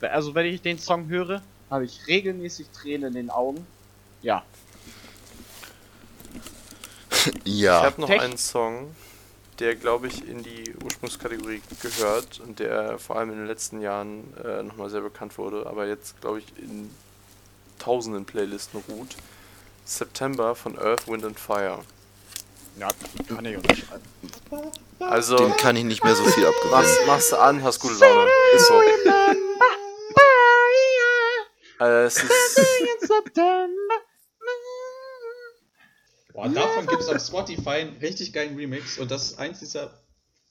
Also 0.01 0.33
wenn 0.35 0.45
ich 0.47 0.61
den 0.61 0.79
Song 0.79 1.07
höre, 1.09 1.41
habe 1.69 1.85
ich 1.85 2.05
regelmäßig 2.07 2.67
Tränen 2.69 3.07
in 3.09 3.13
den 3.13 3.29
Augen. 3.29 3.65
Ja. 4.21 4.43
Ich 7.43 7.59
Ja. 7.59 7.83
habe 7.83 8.01
noch 8.01 8.07
Tech- 8.07 8.21
einen 8.21 8.37
Song, 8.37 8.95
der, 9.61 9.75
glaube 9.75 10.07
ich, 10.07 10.27
in 10.27 10.41
die 10.43 10.73
Ursprungskategorie 10.83 11.61
gehört 11.81 12.39
und 12.39 12.59
der 12.59 12.97
vor 12.97 13.17
allem 13.17 13.29
in 13.31 13.37
den 13.37 13.47
letzten 13.47 13.79
Jahren 13.79 14.33
äh, 14.43 14.63
nochmal 14.63 14.89
sehr 14.89 15.01
bekannt 15.01 15.37
wurde, 15.37 15.67
aber 15.67 15.85
jetzt, 15.85 16.19
glaube 16.19 16.39
ich, 16.39 16.45
in 16.57 16.89
tausenden 17.77 18.25
Playlisten 18.25 18.83
ruht. 18.89 19.15
September 19.85 20.55
von 20.55 20.77
Earth, 20.79 21.07
Wind 21.07 21.25
and 21.25 21.39
Fire. 21.39 21.79
Ja, 22.79 22.87
kann 23.27 23.45
ich 23.45 23.57
unterschreiben. 23.57 24.03
Also, 24.99 25.37
Dem 25.37 25.55
kann 25.57 25.75
ich 25.75 25.83
nicht 25.83 26.03
mehr 26.03 26.15
so 26.15 26.23
viel 26.23 26.45
abgewinnen. 26.45 26.71
machst, 26.71 26.99
machst 27.07 27.31
du 27.31 27.37
an, 27.37 27.63
hast 27.63 27.79
gute 27.79 27.95
Laune. 27.95 28.29
Ist 28.55 28.67
so. 28.67 28.81
Äh, 31.79 32.05
es 32.05 32.17
ist, 32.17 32.61
Boah, 36.33 36.49
davon 36.49 36.87
gibt 36.87 37.01
es 37.01 37.07
auf 37.09 37.21
Spotify 37.21 37.69
einen 37.81 37.97
richtig 37.97 38.33
geilen 38.33 38.55
Remix 38.55 38.97
und 38.97 39.11
das 39.11 39.31
ist 39.31 39.39
eins 39.39 39.59
dieser 39.59 39.91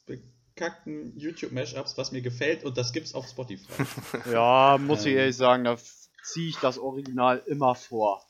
bekackten 0.06 1.16
YouTube-Mashups, 1.18 1.96
was 1.96 2.12
mir 2.12 2.20
gefällt 2.22 2.64
und 2.64 2.76
das 2.76 2.92
gibt's 2.92 3.14
auf 3.14 3.26
Spotify. 3.28 3.72
Ja, 4.32 4.78
muss 4.80 5.00
ich 5.04 5.12
Ähm. 5.12 5.18
ehrlich 5.18 5.36
sagen, 5.36 5.64
da 5.64 5.76
ziehe 6.22 6.48
ich 6.50 6.56
das 6.58 6.78
Original 6.78 7.42
immer 7.46 7.74
vor. 7.74 8.22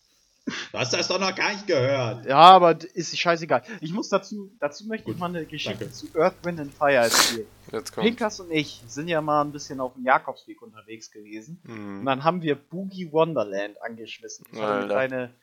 Du 0.73 0.79
hast 0.79 0.93
das 0.93 1.07
doch 1.07 1.21
noch 1.21 1.35
gar 1.35 1.53
nicht 1.53 1.67
gehört. 1.67 2.27
Ja, 2.27 2.39
aber 2.39 2.77
ist 2.95 3.17
scheißegal. 3.17 3.63
Ich 3.81 3.93
muss 3.93 4.09
dazu, 4.09 4.51
dazu 4.59 4.87
möchte 4.87 5.03
ich 5.11 5.13
Gut, 5.15 5.19
mal 5.21 5.27
eine 5.29 5.45
Geschichte 5.47 5.79
danke. 5.85 5.93
zu 5.95 6.07
Earth, 6.19 6.35
Wind 6.45 6.59
and 6.59 6.75
Fire 6.75 6.95
erzählen. 6.95 7.47
Pinkas 7.95 8.41
und 8.41 8.51
ich 8.51 8.83
sind 8.89 9.07
ja 9.09 9.21
mal 9.21 9.43
ein 9.43 9.53
bisschen 9.53 9.79
auf 9.81 9.93
dem 9.95 10.05
Jakobsweg 10.05 10.61
unterwegs 10.63 11.11
gewesen. 11.13 11.61
Und 11.69 12.01
Mhm. 12.01 12.05
dann 12.07 12.25
haben 12.25 12.43
wir 12.43 12.57
Boogie 12.57 13.13
Wonderland 13.13 13.81
angeschmissen. 13.83 14.45
Das 14.51 14.61
war 14.61 14.77
eine 14.79 14.87
kleine, 14.89 15.35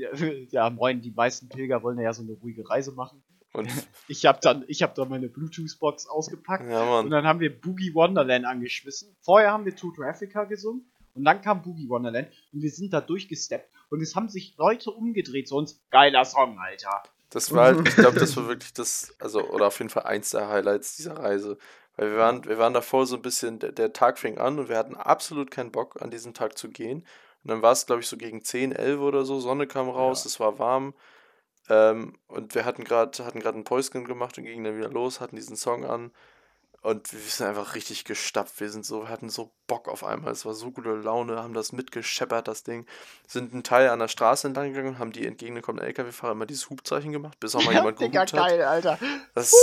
ja, 0.50 0.70
moin, 0.70 1.00
die 1.00 1.10
meisten 1.10 1.48
Pilger 1.48 1.82
wollen 1.82 1.98
ja 1.98 2.12
so 2.12 2.22
eine 2.22 2.32
ruhige 2.32 2.68
Reise 2.68 2.92
machen. 2.92 3.22
Und, 3.52 3.68
Ich 4.08 4.24
habe 4.26 4.38
dann, 4.42 4.64
ich 4.68 4.82
habe 4.82 4.94
dann 4.94 5.08
meine 5.08 5.28
Bluetooth-Box 5.28 6.06
ausgepackt 6.06 6.68
ja, 6.70 7.00
und 7.00 7.10
dann 7.10 7.26
haben 7.26 7.40
wir 7.40 7.60
Boogie 7.60 7.94
Wonderland 7.94 8.46
angeschmissen. 8.46 9.14
Vorher 9.20 9.52
haben 9.52 9.64
wir 9.64 9.76
to 9.76 9.92
Africa 10.02 10.44
gesungen 10.44 10.90
und 11.14 11.24
dann 11.24 11.40
kam 11.40 11.62
Boogie 11.62 11.88
Wonderland 11.88 12.28
und 12.52 12.62
wir 12.62 12.70
sind 12.70 12.92
da 12.92 13.00
durchgesteppt 13.00 13.70
und 13.90 14.00
es 14.00 14.16
haben 14.16 14.28
sich 14.28 14.56
Leute 14.56 14.90
umgedreht 14.90 15.48
zu 15.48 15.56
uns. 15.56 15.82
Geiler 15.90 16.24
Song, 16.24 16.58
Alter. 16.58 17.02
Das 17.30 17.50
war 17.52 17.64
halt, 17.66 17.88
ich 17.88 17.94
glaube, 17.94 18.20
das 18.20 18.36
war 18.36 18.46
wirklich 18.46 18.74
das, 18.74 19.14
also, 19.18 19.42
oder 19.48 19.68
auf 19.68 19.78
jeden 19.78 19.88
Fall 19.88 20.02
eins 20.02 20.30
der 20.30 20.48
Highlights 20.48 20.96
dieser 20.96 21.16
Reise. 21.18 21.56
Weil 21.96 22.10
wir 22.10 22.18
waren, 22.18 22.44
wir 22.44 22.58
waren 22.58 22.74
davor 22.74 23.06
so 23.06 23.16
ein 23.16 23.22
bisschen, 23.22 23.58
der, 23.58 23.72
der 23.72 23.92
Tag 23.92 24.18
fing 24.18 24.38
an 24.38 24.58
und 24.58 24.68
wir 24.68 24.76
hatten 24.76 24.96
absolut 24.96 25.50
keinen 25.50 25.72
Bock, 25.72 26.00
an 26.00 26.10
diesen 26.10 26.34
Tag 26.34 26.58
zu 26.58 26.70
gehen. 26.70 27.06
Und 27.44 27.50
dann 27.50 27.62
war 27.62 27.72
es, 27.72 27.86
glaube 27.86 28.02
ich, 28.02 28.08
so 28.08 28.16
gegen 28.16 28.42
10, 28.44 28.72
11 28.72 29.00
oder 29.00 29.24
so, 29.24 29.40
Sonne 29.40 29.66
kam 29.66 29.88
raus, 29.88 30.24
Ja. 30.24 30.28
es 30.28 30.40
war 30.40 30.58
warm. 30.58 30.94
Ähm, 31.68 32.18
und 32.28 32.54
wir 32.54 32.64
hatten 32.64 32.84
gerade 32.84 33.24
hatten 33.24 33.40
gerade 33.40 33.58
ein 33.58 33.64
Päuschen 33.64 34.04
gemacht 34.06 34.38
und 34.38 34.44
gingen 34.44 34.64
dann 34.64 34.76
wieder 34.78 34.90
los, 34.90 35.20
hatten 35.20 35.36
diesen 35.36 35.56
Song 35.56 35.84
an. 35.84 36.12
Und 36.82 37.12
wir 37.12 37.20
sind 37.20 37.46
einfach 37.46 37.76
richtig 37.76 38.04
gestapft. 38.04 38.58
Wir 38.58 38.68
sind 38.68 38.84
so, 38.84 39.02
wir 39.02 39.08
hatten 39.08 39.30
so 39.30 39.52
Bock 39.68 39.86
auf 39.88 40.02
einmal. 40.02 40.32
Es 40.32 40.44
war 40.44 40.52
so 40.52 40.72
gute 40.72 40.90
Laune, 40.96 41.36
haben 41.40 41.54
das 41.54 41.70
mitgescheppert, 41.70 42.48
das 42.48 42.64
Ding. 42.64 42.86
Sind 43.28 43.52
einen 43.52 43.62
Teil 43.62 43.88
an 43.88 44.00
der 44.00 44.08
Straße 44.08 44.48
entlang 44.48 44.72
gegangen, 44.72 44.98
haben 44.98 45.12
die 45.12 45.24
entgegenkommenden 45.24 45.86
LKW-Fahrer 45.86 46.32
immer 46.32 46.44
dieses 46.44 46.68
Hubzeichen 46.70 47.12
gemacht, 47.12 47.38
bis 47.38 47.54
auch 47.54 47.64
mal 47.64 47.72
jemand 47.74 48.00
Digga, 48.00 48.24
gehupt 48.24 48.32
hat. 48.42 48.48
geil, 48.50 48.62
Alter. 48.62 48.98
Das, 49.32 49.54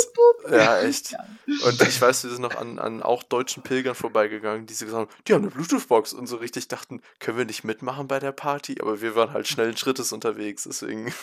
ja, 0.50 0.80
echt. 0.80 1.14
Und 1.66 1.82
ich 1.82 2.02
weiß, 2.02 2.24
wir 2.24 2.32
sind 2.32 2.42
noch 2.42 2.56
an, 2.56 2.80
an 2.80 3.04
auch 3.04 3.24
deutschen 3.24 3.64
Pilgern 3.64 3.96
vorbeigegangen, 3.96 4.66
die 4.66 4.74
so 4.74 4.86
gesagt 4.86 5.10
haben, 5.12 5.22
die 5.28 5.34
haben 5.34 5.42
eine 5.42 5.52
Bluetooth-Box 5.52 6.14
und 6.14 6.28
so 6.28 6.38
richtig 6.38 6.70
dachten, 6.70 7.02
können 7.20 7.38
wir 7.38 7.44
nicht 7.46 7.66
mitmachen 7.66 8.08
bei 8.08 8.20
der 8.20 8.32
Party? 8.32 8.78
Aber 8.82 9.02
wir 9.02 9.16
waren 9.16 9.34
halt 9.34 9.46
schnellen 9.46 9.76
Schrittes 9.76 10.14
unterwegs, 10.14 10.64
deswegen. 10.64 11.14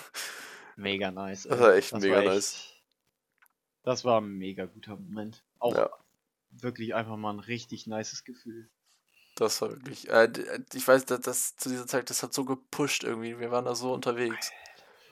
Mega 0.76 1.10
nice. 1.10 1.44
Das 1.44 1.58
war 1.58 1.74
echt 1.74 1.92
Das 1.92 2.02
mega 2.02 2.16
war 2.16 2.22
echt- 2.24 2.30
nice. 2.32 2.72
Das 3.82 4.04
war 4.04 4.20
ein 4.20 4.36
mega 4.36 4.66
guter 4.66 4.96
Moment. 4.96 5.42
Auch 5.58 5.74
Ja. 5.74 5.90
wirklich 6.50 6.94
einfach 6.94 7.16
mal 7.16 7.32
ein 7.32 7.40
richtig 7.40 7.86
nices 7.86 8.24
Gefühl. 8.24 8.68
Das 9.36 9.60
war 9.60 9.70
wirklich. 9.70 10.08
Äh, 10.08 10.28
d- 10.28 10.44
ich 10.74 10.86
weiß, 10.88 11.04
das, 11.06 11.20
das 11.20 11.56
zu 11.56 11.68
dieser 11.68 11.86
Zeit, 11.86 12.08
das 12.10 12.22
hat 12.22 12.32
so 12.32 12.44
gepusht 12.44 13.04
irgendwie. 13.04 13.38
Wir 13.38 13.50
waren 13.50 13.64
da 13.66 13.74
so 13.74 13.92
unterwegs. 13.92 14.50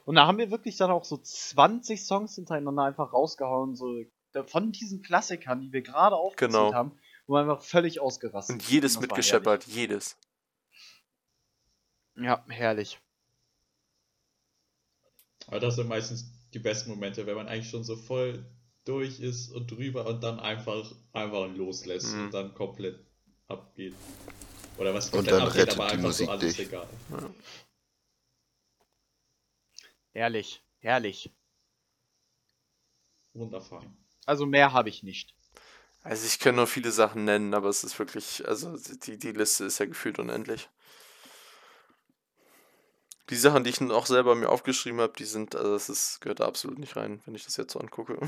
Und 0.06 0.16
da 0.16 0.26
haben 0.26 0.38
wir 0.38 0.50
wirklich 0.50 0.76
dann 0.76 0.90
auch 0.90 1.04
so 1.04 1.16
20 1.18 2.04
Songs 2.04 2.34
hintereinander 2.34 2.84
einfach 2.84 3.12
rausgehauen, 3.12 3.74
so 3.74 4.02
von 4.46 4.72
diesen 4.72 5.02
Klassikern, 5.02 5.60
die 5.60 5.72
wir 5.72 5.82
gerade 5.82 6.16
aufgezählt 6.16 6.52
Genau. 6.52 6.74
haben, 6.74 6.98
wo 7.26 7.34
wir 7.34 7.40
einfach 7.40 7.62
völlig 7.62 8.00
ausgerastet 8.00 8.54
Und 8.54 8.62
jedes 8.68 8.98
mitgescheppert, 9.00 9.64
jedes. 9.66 10.16
Ja, 12.16 12.44
herrlich. 12.48 13.00
Aber 15.46 15.60
das 15.60 15.76
sind 15.76 15.88
meistens 15.88 16.26
die 16.52 16.58
besten 16.58 16.90
Momente, 16.90 17.26
wenn 17.26 17.36
man 17.36 17.48
eigentlich 17.48 17.70
schon 17.70 17.84
so 17.84 17.96
voll 17.96 18.44
durch 18.84 19.20
ist 19.20 19.50
und 19.50 19.70
drüber 19.70 20.06
und 20.06 20.22
dann 20.22 20.40
einfach, 20.40 20.92
einfach 21.12 21.48
loslässt 21.54 22.14
Mhm. 22.14 22.24
und 22.24 22.34
dann 22.34 22.54
komplett 22.54 23.04
abgeht. 23.48 23.94
Oder 24.76 24.92
was 24.92 25.06
Und 25.06 25.12
komplett 25.12 25.34
dann 25.34 25.42
abgeht, 25.48 25.62
rettet 25.62 25.78
aber 25.78 25.86
die 25.88 25.92
einfach 25.94 26.12
so 26.12 26.24
Musik 26.24 26.28
alles 26.28 26.56
dich. 26.56 26.66
egal. 26.66 26.88
Herrlich, 30.12 30.62
herrlich. 30.78 31.30
Wundervoll. 33.32 33.82
Also 34.26 34.46
mehr 34.46 34.72
habe 34.72 34.88
ich 34.88 35.02
nicht. 35.02 35.34
Also 36.02 36.26
ich 36.26 36.38
kann 36.38 36.54
nur 36.56 36.66
viele 36.66 36.92
Sachen 36.92 37.24
nennen, 37.24 37.54
aber 37.54 37.68
es 37.68 37.82
ist 37.82 37.98
wirklich, 37.98 38.46
also 38.46 38.76
die, 39.06 39.18
die 39.18 39.32
Liste 39.32 39.64
ist 39.64 39.78
ja 39.78 39.86
gefühlt 39.86 40.18
unendlich. 40.18 40.68
Die 43.30 43.36
Sachen, 43.36 43.64
die 43.64 43.70
ich 43.70 43.80
auch 43.80 44.04
selber 44.06 44.34
mir 44.34 44.50
aufgeschrieben 44.50 45.00
habe, 45.00 45.14
die 45.18 45.24
sind, 45.24 45.56
also 45.56 45.72
das 45.72 45.88
ist, 45.88 46.20
gehört 46.20 46.40
da 46.40 46.46
absolut 46.46 46.78
nicht 46.78 46.94
rein, 46.96 47.22
wenn 47.24 47.34
ich 47.34 47.44
das 47.44 47.56
jetzt 47.56 47.72
so 47.72 47.80
angucke. 47.80 48.18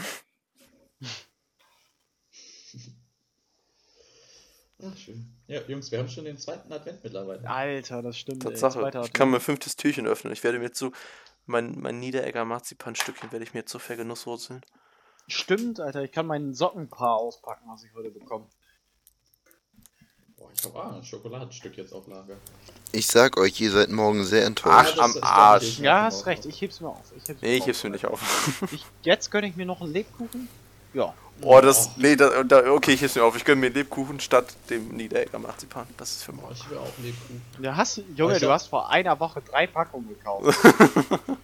Ach, 4.83 4.97
schön. 4.97 5.27
Ja, 5.47 5.63
Jungs, 5.63 5.91
wir 5.91 5.99
haben 5.99 6.09
schon 6.09 6.27
den 6.27 6.39
zweiten 6.39 6.71
Advent 6.73 7.03
mittlerweile. 7.03 7.49
Alter, 7.49 8.03
das 8.03 8.19
stimmt. 8.19 8.43
Tatsache. 8.43 8.91
Ich 9.05 9.13
kann 9.13 9.31
mein 9.31 9.41
fünftes 9.41 9.77
Türchen 9.77 10.07
öffnen. 10.07 10.33
Ich 10.33 10.45
werde 10.45 10.59
mir 10.59 10.71
so 10.73 10.93
mein, 11.47 11.79
mein 11.81 11.99
Niederegger 11.99 12.45
Marzipanstückchen 12.45 13.33
werde 13.33 13.45
ich 13.45 13.55
mir 13.55 13.65
so 13.67 13.79
vergenusswurzeln. 13.79 14.63
Stimmt, 15.29 15.81
Alter. 15.81 16.03
Ich 16.03 16.13
kann 16.13 16.27
meinen 16.27 16.55
Sockenpaar 16.55 17.17
auspacken, 17.17 17.65
was 17.69 17.85
ich 17.85 17.95
heute 17.95 18.11
bekommen. 18.11 18.49
Boah, 20.37 20.51
ich 20.55 20.65
habe 20.65 20.79
ah, 20.83 20.97
ein 20.97 21.05
Schokoladenstück 21.05 21.77
jetzt 21.79 21.93
auf 21.93 22.07
Lager. 22.09 22.37
Ich 22.93 23.07
sag 23.07 23.39
euch, 23.39 23.59
ihr 23.61 23.71
seid 23.71 23.89
morgen 23.89 24.25
sehr 24.25 24.43
Ach, 24.43 24.49
enttäuscht. 24.49 24.99
das 24.99 25.17
am 25.17 25.23
Arsch. 25.23 25.79
Ja, 25.79 26.03
hast 26.03 26.27
recht. 26.27 26.45
Ich 26.45 26.61
heb's 26.61 26.81
mir 26.81 26.89
auf. 26.89 27.13
Ich 27.17 27.27
heb's 27.27 27.41
Nee, 27.41 27.57
ich 27.57 27.67
heb's 27.67 27.83
mir 27.83 27.91
nicht 27.91 28.05
auf. 28.05 28.63
Ich, 28.73 28.85
jetzt 29.03 29.31
gönne 29.31 29.47
ich 29.47 29.57
mir 29.57 29.65
noch 29.67 29.81
einen 29.81 29.93
Lebkuchen. 29.93 30.49
Ja. 30.97 31.15
Oh, 31.43 31.61
das. 31.61 31.91
Nee, 31.99 32.17
da, 32.17 32.43
da, 32.45 32.71
okay, 32.73 32.93
ich 32.93 33.03
heb's 33.03 33.15
mir 33.15 33.23
auf. 33.23 33.37
Ich 33.37 33.45
gönne 33.45 33.61
mir 33.61 33.69
Lebkuchen 33.69 34.19
statt 34.21 34.55
dem 34.71 34.89
Niederegger 34.89 35.39
Marzipan. 35.39 35.87
Das 35.99 36.11
ist 36.13 36.23
für 36.23 36.33
morgen. 36.33 36.55
ich 36.55 36.71
will 36.71 36.79
auch 36.79 36.87
Lebkuchen. 37.03 37.43
Ja, 37.61 37.77
hast, 37.77 38.01
Junge, 38.17 38.35
Ich 38.35 38.41
du 38.41 38.47
hab- 38.47 38.55
hast 38.55 38.69
vor 38.69 38.89
einer 38.91 39.21
Woche 39.21 39.43
drei 39.43 39.67
Packungen 39.67 40.09
gekauft. 40.09 40.57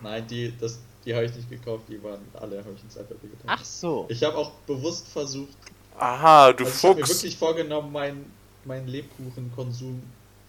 Nein, 0.00 0.26
die, 0.26 0.52
das, 0.60 0.78
die 1.04 1.14
habe 1.14 1.24
ich 1.24 1.34
nicht 1.34 1.48
gekauft, 1.48 1.84
die 1.88 2.02
waren 2.02 2.20
alle, 2.34 2.58
habe 2.58 2.72
ich 2.76 2.82
ins 2.82 2.96
Alphabet 2.96 3.22
getan. 3.30 3.46
Ach 3.46 3.64
so. 3.64 4.06
Ich 4.08 4.22
habe 4.24 4.36
auch 4.36 4.50
bewusst 4.66 5.06
versucht, 5.08 5.56
Aha, 5.98 6.52
du 6.52 6.64
also 6.64 6.76
ich 6.76 6.84
habe 6.84 6.94
mir 7.00 7.06
Fuchs. 7.06 7.16
wirklich 7.22 7.36
vorgenommen, 7.38 7.92
meinen 7.92 8.32
meinen 8.64 8.88
Lebkuchenkonsum 8.88 9.94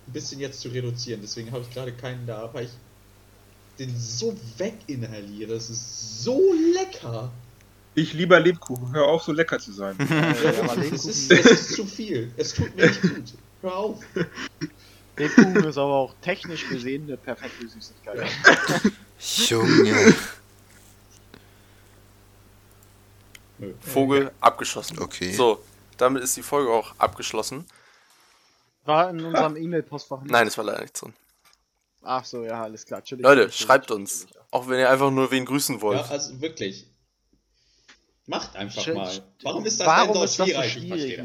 ein 0.07 0.11
bisschen 0.13 0.39
jetzt 0.39 0.59
zu 0.61 0.69
reduzieren. 0.69 1.21
Deswegen 1.21 1.51
habe 1.51 1.61
ich 1.61 1.69
gerade 1.73 1.93
keinen 1.93 2.25
da, 2.25 2.49
weil 2.53 2.65
ich 2.65 2.71
den 3.77 3.95
so 3.97 4.35
weginhaliere. 4.57 5.53
Es 5.53 5.69
ist 5.69 6.23
so 6.23 6.41
lecker. 6.73 7.29
Ich 7.97 8.13
lieber 8.13 8.39
Lebkuchen, 8.39 8.93
hör 8.93 9.07
auf, 9.07 9.23
so 9.23 9.31
lecker 9.31 9.57
zu 9.57 9.71
sein. 9.71 9.97
Es 10.91 11.03
ist, 11.03 11.31
es 11.31 11.45
ist 11.45 11.69
zu 11.75 11.83
viel. 11.83 12.31
Es 12.37 12.53
tut 12.53 12.75
mir 12.75 12.85
nicht 12.85 13.01
gut. 13.01 13.33
Hör 13.63 13.75
auf. 13.75 14.03
Lebkuchen 15.17 15.63
ist 15.63 15.79
aber 15.79 15.93
auch 15.95 16.13
technisch 16.21 16.69
gesehen 16.69 17.05
eine 17.05 17.17
perfekte 17.17 17.67
Süßigkeit. 17.67 18.29
Junge. 19.47 20.13
Vogel 23.79 24.31
abgeschossen. 24.41 24.99
Okay. 24.99 25.31
So, 25.31 25.63
damit 25.97 26.23
ist 26.23 26.37
die 26.37 26.43
Folge 26.43 26.69
auch 26.69 26.93
abgeschlossen. 26.99 27.65
War 28.85 29.09
in 29.09 29.25
unserem 29.25 29.55
E-Mail-Postfach 29.55 30.21
nicht. 30.21 30.31
Nein, 30.31 30.45
es 30.45 30.55
war 30.55 30.65
leider 30.65 30.81
nichts 30.81 30.99
drin. 30.99 31.13
Ach 32.03 32.23
so, 32.23 32.43
ja, 32.43 32.61
alles 32.61 32.85
klar. 32.85 33.01
Leute, 33.09 33.51
schreibt 33.51 33.89
uns. 33.89 34.27
Auch 34.51 34.69
wenn 34.69 34.77
ihr 34.77 34.87
einfach 34.87 35.09
nur 35.09 35.31
wen 35.31 35.45
grüßen 35.45 35.81
wollt. 35.81 35.99
Ja, 35.99 36.11
also 36.11 36.39
wirklich. 36.39 36.87
Macht 38.29 38.57
einfach 38.57 38.85
Sch- 38.85 38.93
mal. 38.93 39.09
Warum 39.41 39.65
ist 39.65 39.79
das 39.79 39.87
Warum 39.87 40.07
denn 40.07 40.15
so 40.17 40.23
ist 40.25 40.39
das 40.39 40.47
so 40.47 40.53
schwierig? 40.63 41.05
Ich 41.05 41.15
schwierig? 41.15 41.23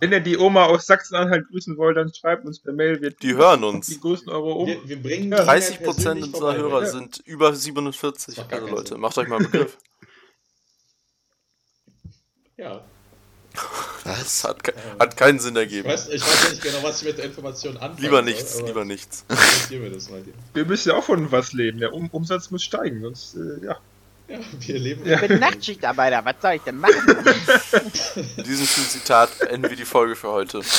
Wenn 0.00 0.10
ihr 0.12 0.18
die 0.20 0.36
Oma 0.36 0.64
aus 0.64 0.84
Sachsen-Anhalt 0.86 1.46
grüßen 1.48 1.76
wollt, 1.76 1.96
dann 1.96 2.12
schreibt 2.12 2.44
uns 2.44 2.58
per 2.58 2.72
Mail. 2.72 3.00
Wir 3.00 3.10
Die 3.12 3.34
hören 3.34 3.60
die 3.60 3.66
uns. 3.68 4.00
grüßen 4.00 4.28
eure 4.28 4.56
Oma. 4.56 4.66
Wir, 4.66 4.88
wir 4.88 5.00
bringen 5.02 5.30
Ja, 5.30 5.44
die 5.44 5.48
30% 5.62 5.78
persönlich 5.78 6.24
unserer 6.24 6.54
vorbei. 6.56 6.58
Hörer 6.58 6.82
Ja. 6.82 6.88
sind 6.90 7.18
über 7.24 7.54
47. 7.54 8.34
Das 8.34 8.36
macht 8.36 8.50
gar 8.50 8.60
Also 8.62 8.74
Leute, 8.74 8.88
Sinn. 8.88 9.00
macht 9.00 9.16
euch 9.16 9.28
mal 9.28 9.36
einen 9.36 9.50
Begriff. 9.50 9.78
Ja. 12.56 12.80
Das 14.04 14.42
hat, 14.44 14.64
ke 14.64 14.72
hat 14.98 15.16
keinen 15.16 15.38
Sinn 15.38 15.54
Ich 15.54 15.60
ergeben. 15.60 15.88
weiß, 15.88 16.08
ich 16.08 16.20
weiß 16.22 16.44
ja 16.44 16.50
nicht 16.50 16.62
genau, 16.62 16.82
was 16.82 17.00
ich 17.02 17.08
mit 17.08 17.18
der 17.18 17.26
Information 17.26 17.76
anfangen 17.76 17.98
Lieber 18.02 18.16
soll, 18.16 18.24
nichts, 18.24 18.56
aber 18.58 18.66
lieber 18.66 18.84
nichts. 18.84 19.24
Notieren 19.28 19.82
wir 19.84 19.90
das 19.90 20.10
mal 20.10 20.22
hier. 20.24 20.32
Wir 20.54 20.64
müssen 20.64 20.88
ja 20.88 20.96
auch 20.96 21.04
von 21.04 21.30
was 21.30 21.52
leben. 21.52 21.78
Der 21.78 21.92
um 21.92 22.08
Umsatz 22.10 22.50
muss 22.50 22.64
steigen, 22.64 23.02
sonst, 23.02 23.36
äh, 23.36 23.64
ja. 23.64 23.78
Ja, 24.32 24.38
wir 24.66 24.78
leben. 24.78 25.06
Ja. 25.06 25.20
Ich 25.20 25.28
bin 25.28 25.40
Nachtschichtarbeiter, 25.40 26.24
was 26.24 26.36
soll 26.40 26.54
ich 26.54 26.62
denn 26.62 26.78
machen? 26.78 26.94
In 28.36 28.44
diesem 28.44 28.66
schönen 28.66 28.88
Zitat 28.88 29.38
beenden 29.38 29.68
wir 29.68 29.76
die 29.76 29.84
Folge 29.84 30.16
für 30.16 30.30
heute. 30.30 30.62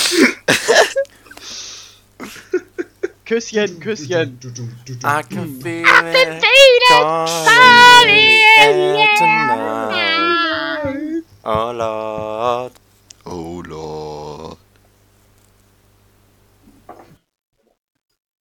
Küsschen, 3.26 3.80
Küsschen. 3.80 4.40
Du, 4.40 4.50
du, 4.50 4.68
du, 4.86 4.96
du, 4.96 5.08
I 5.08 5.22
du. 5.22 5.28
can 5.36 5.62
feel 5.62 5.86
it 5.86 6.42
calling 6.98 8.42
tonight. 9.18 11.24
Oh 11.46 11.72
Lord. 11.72 12.72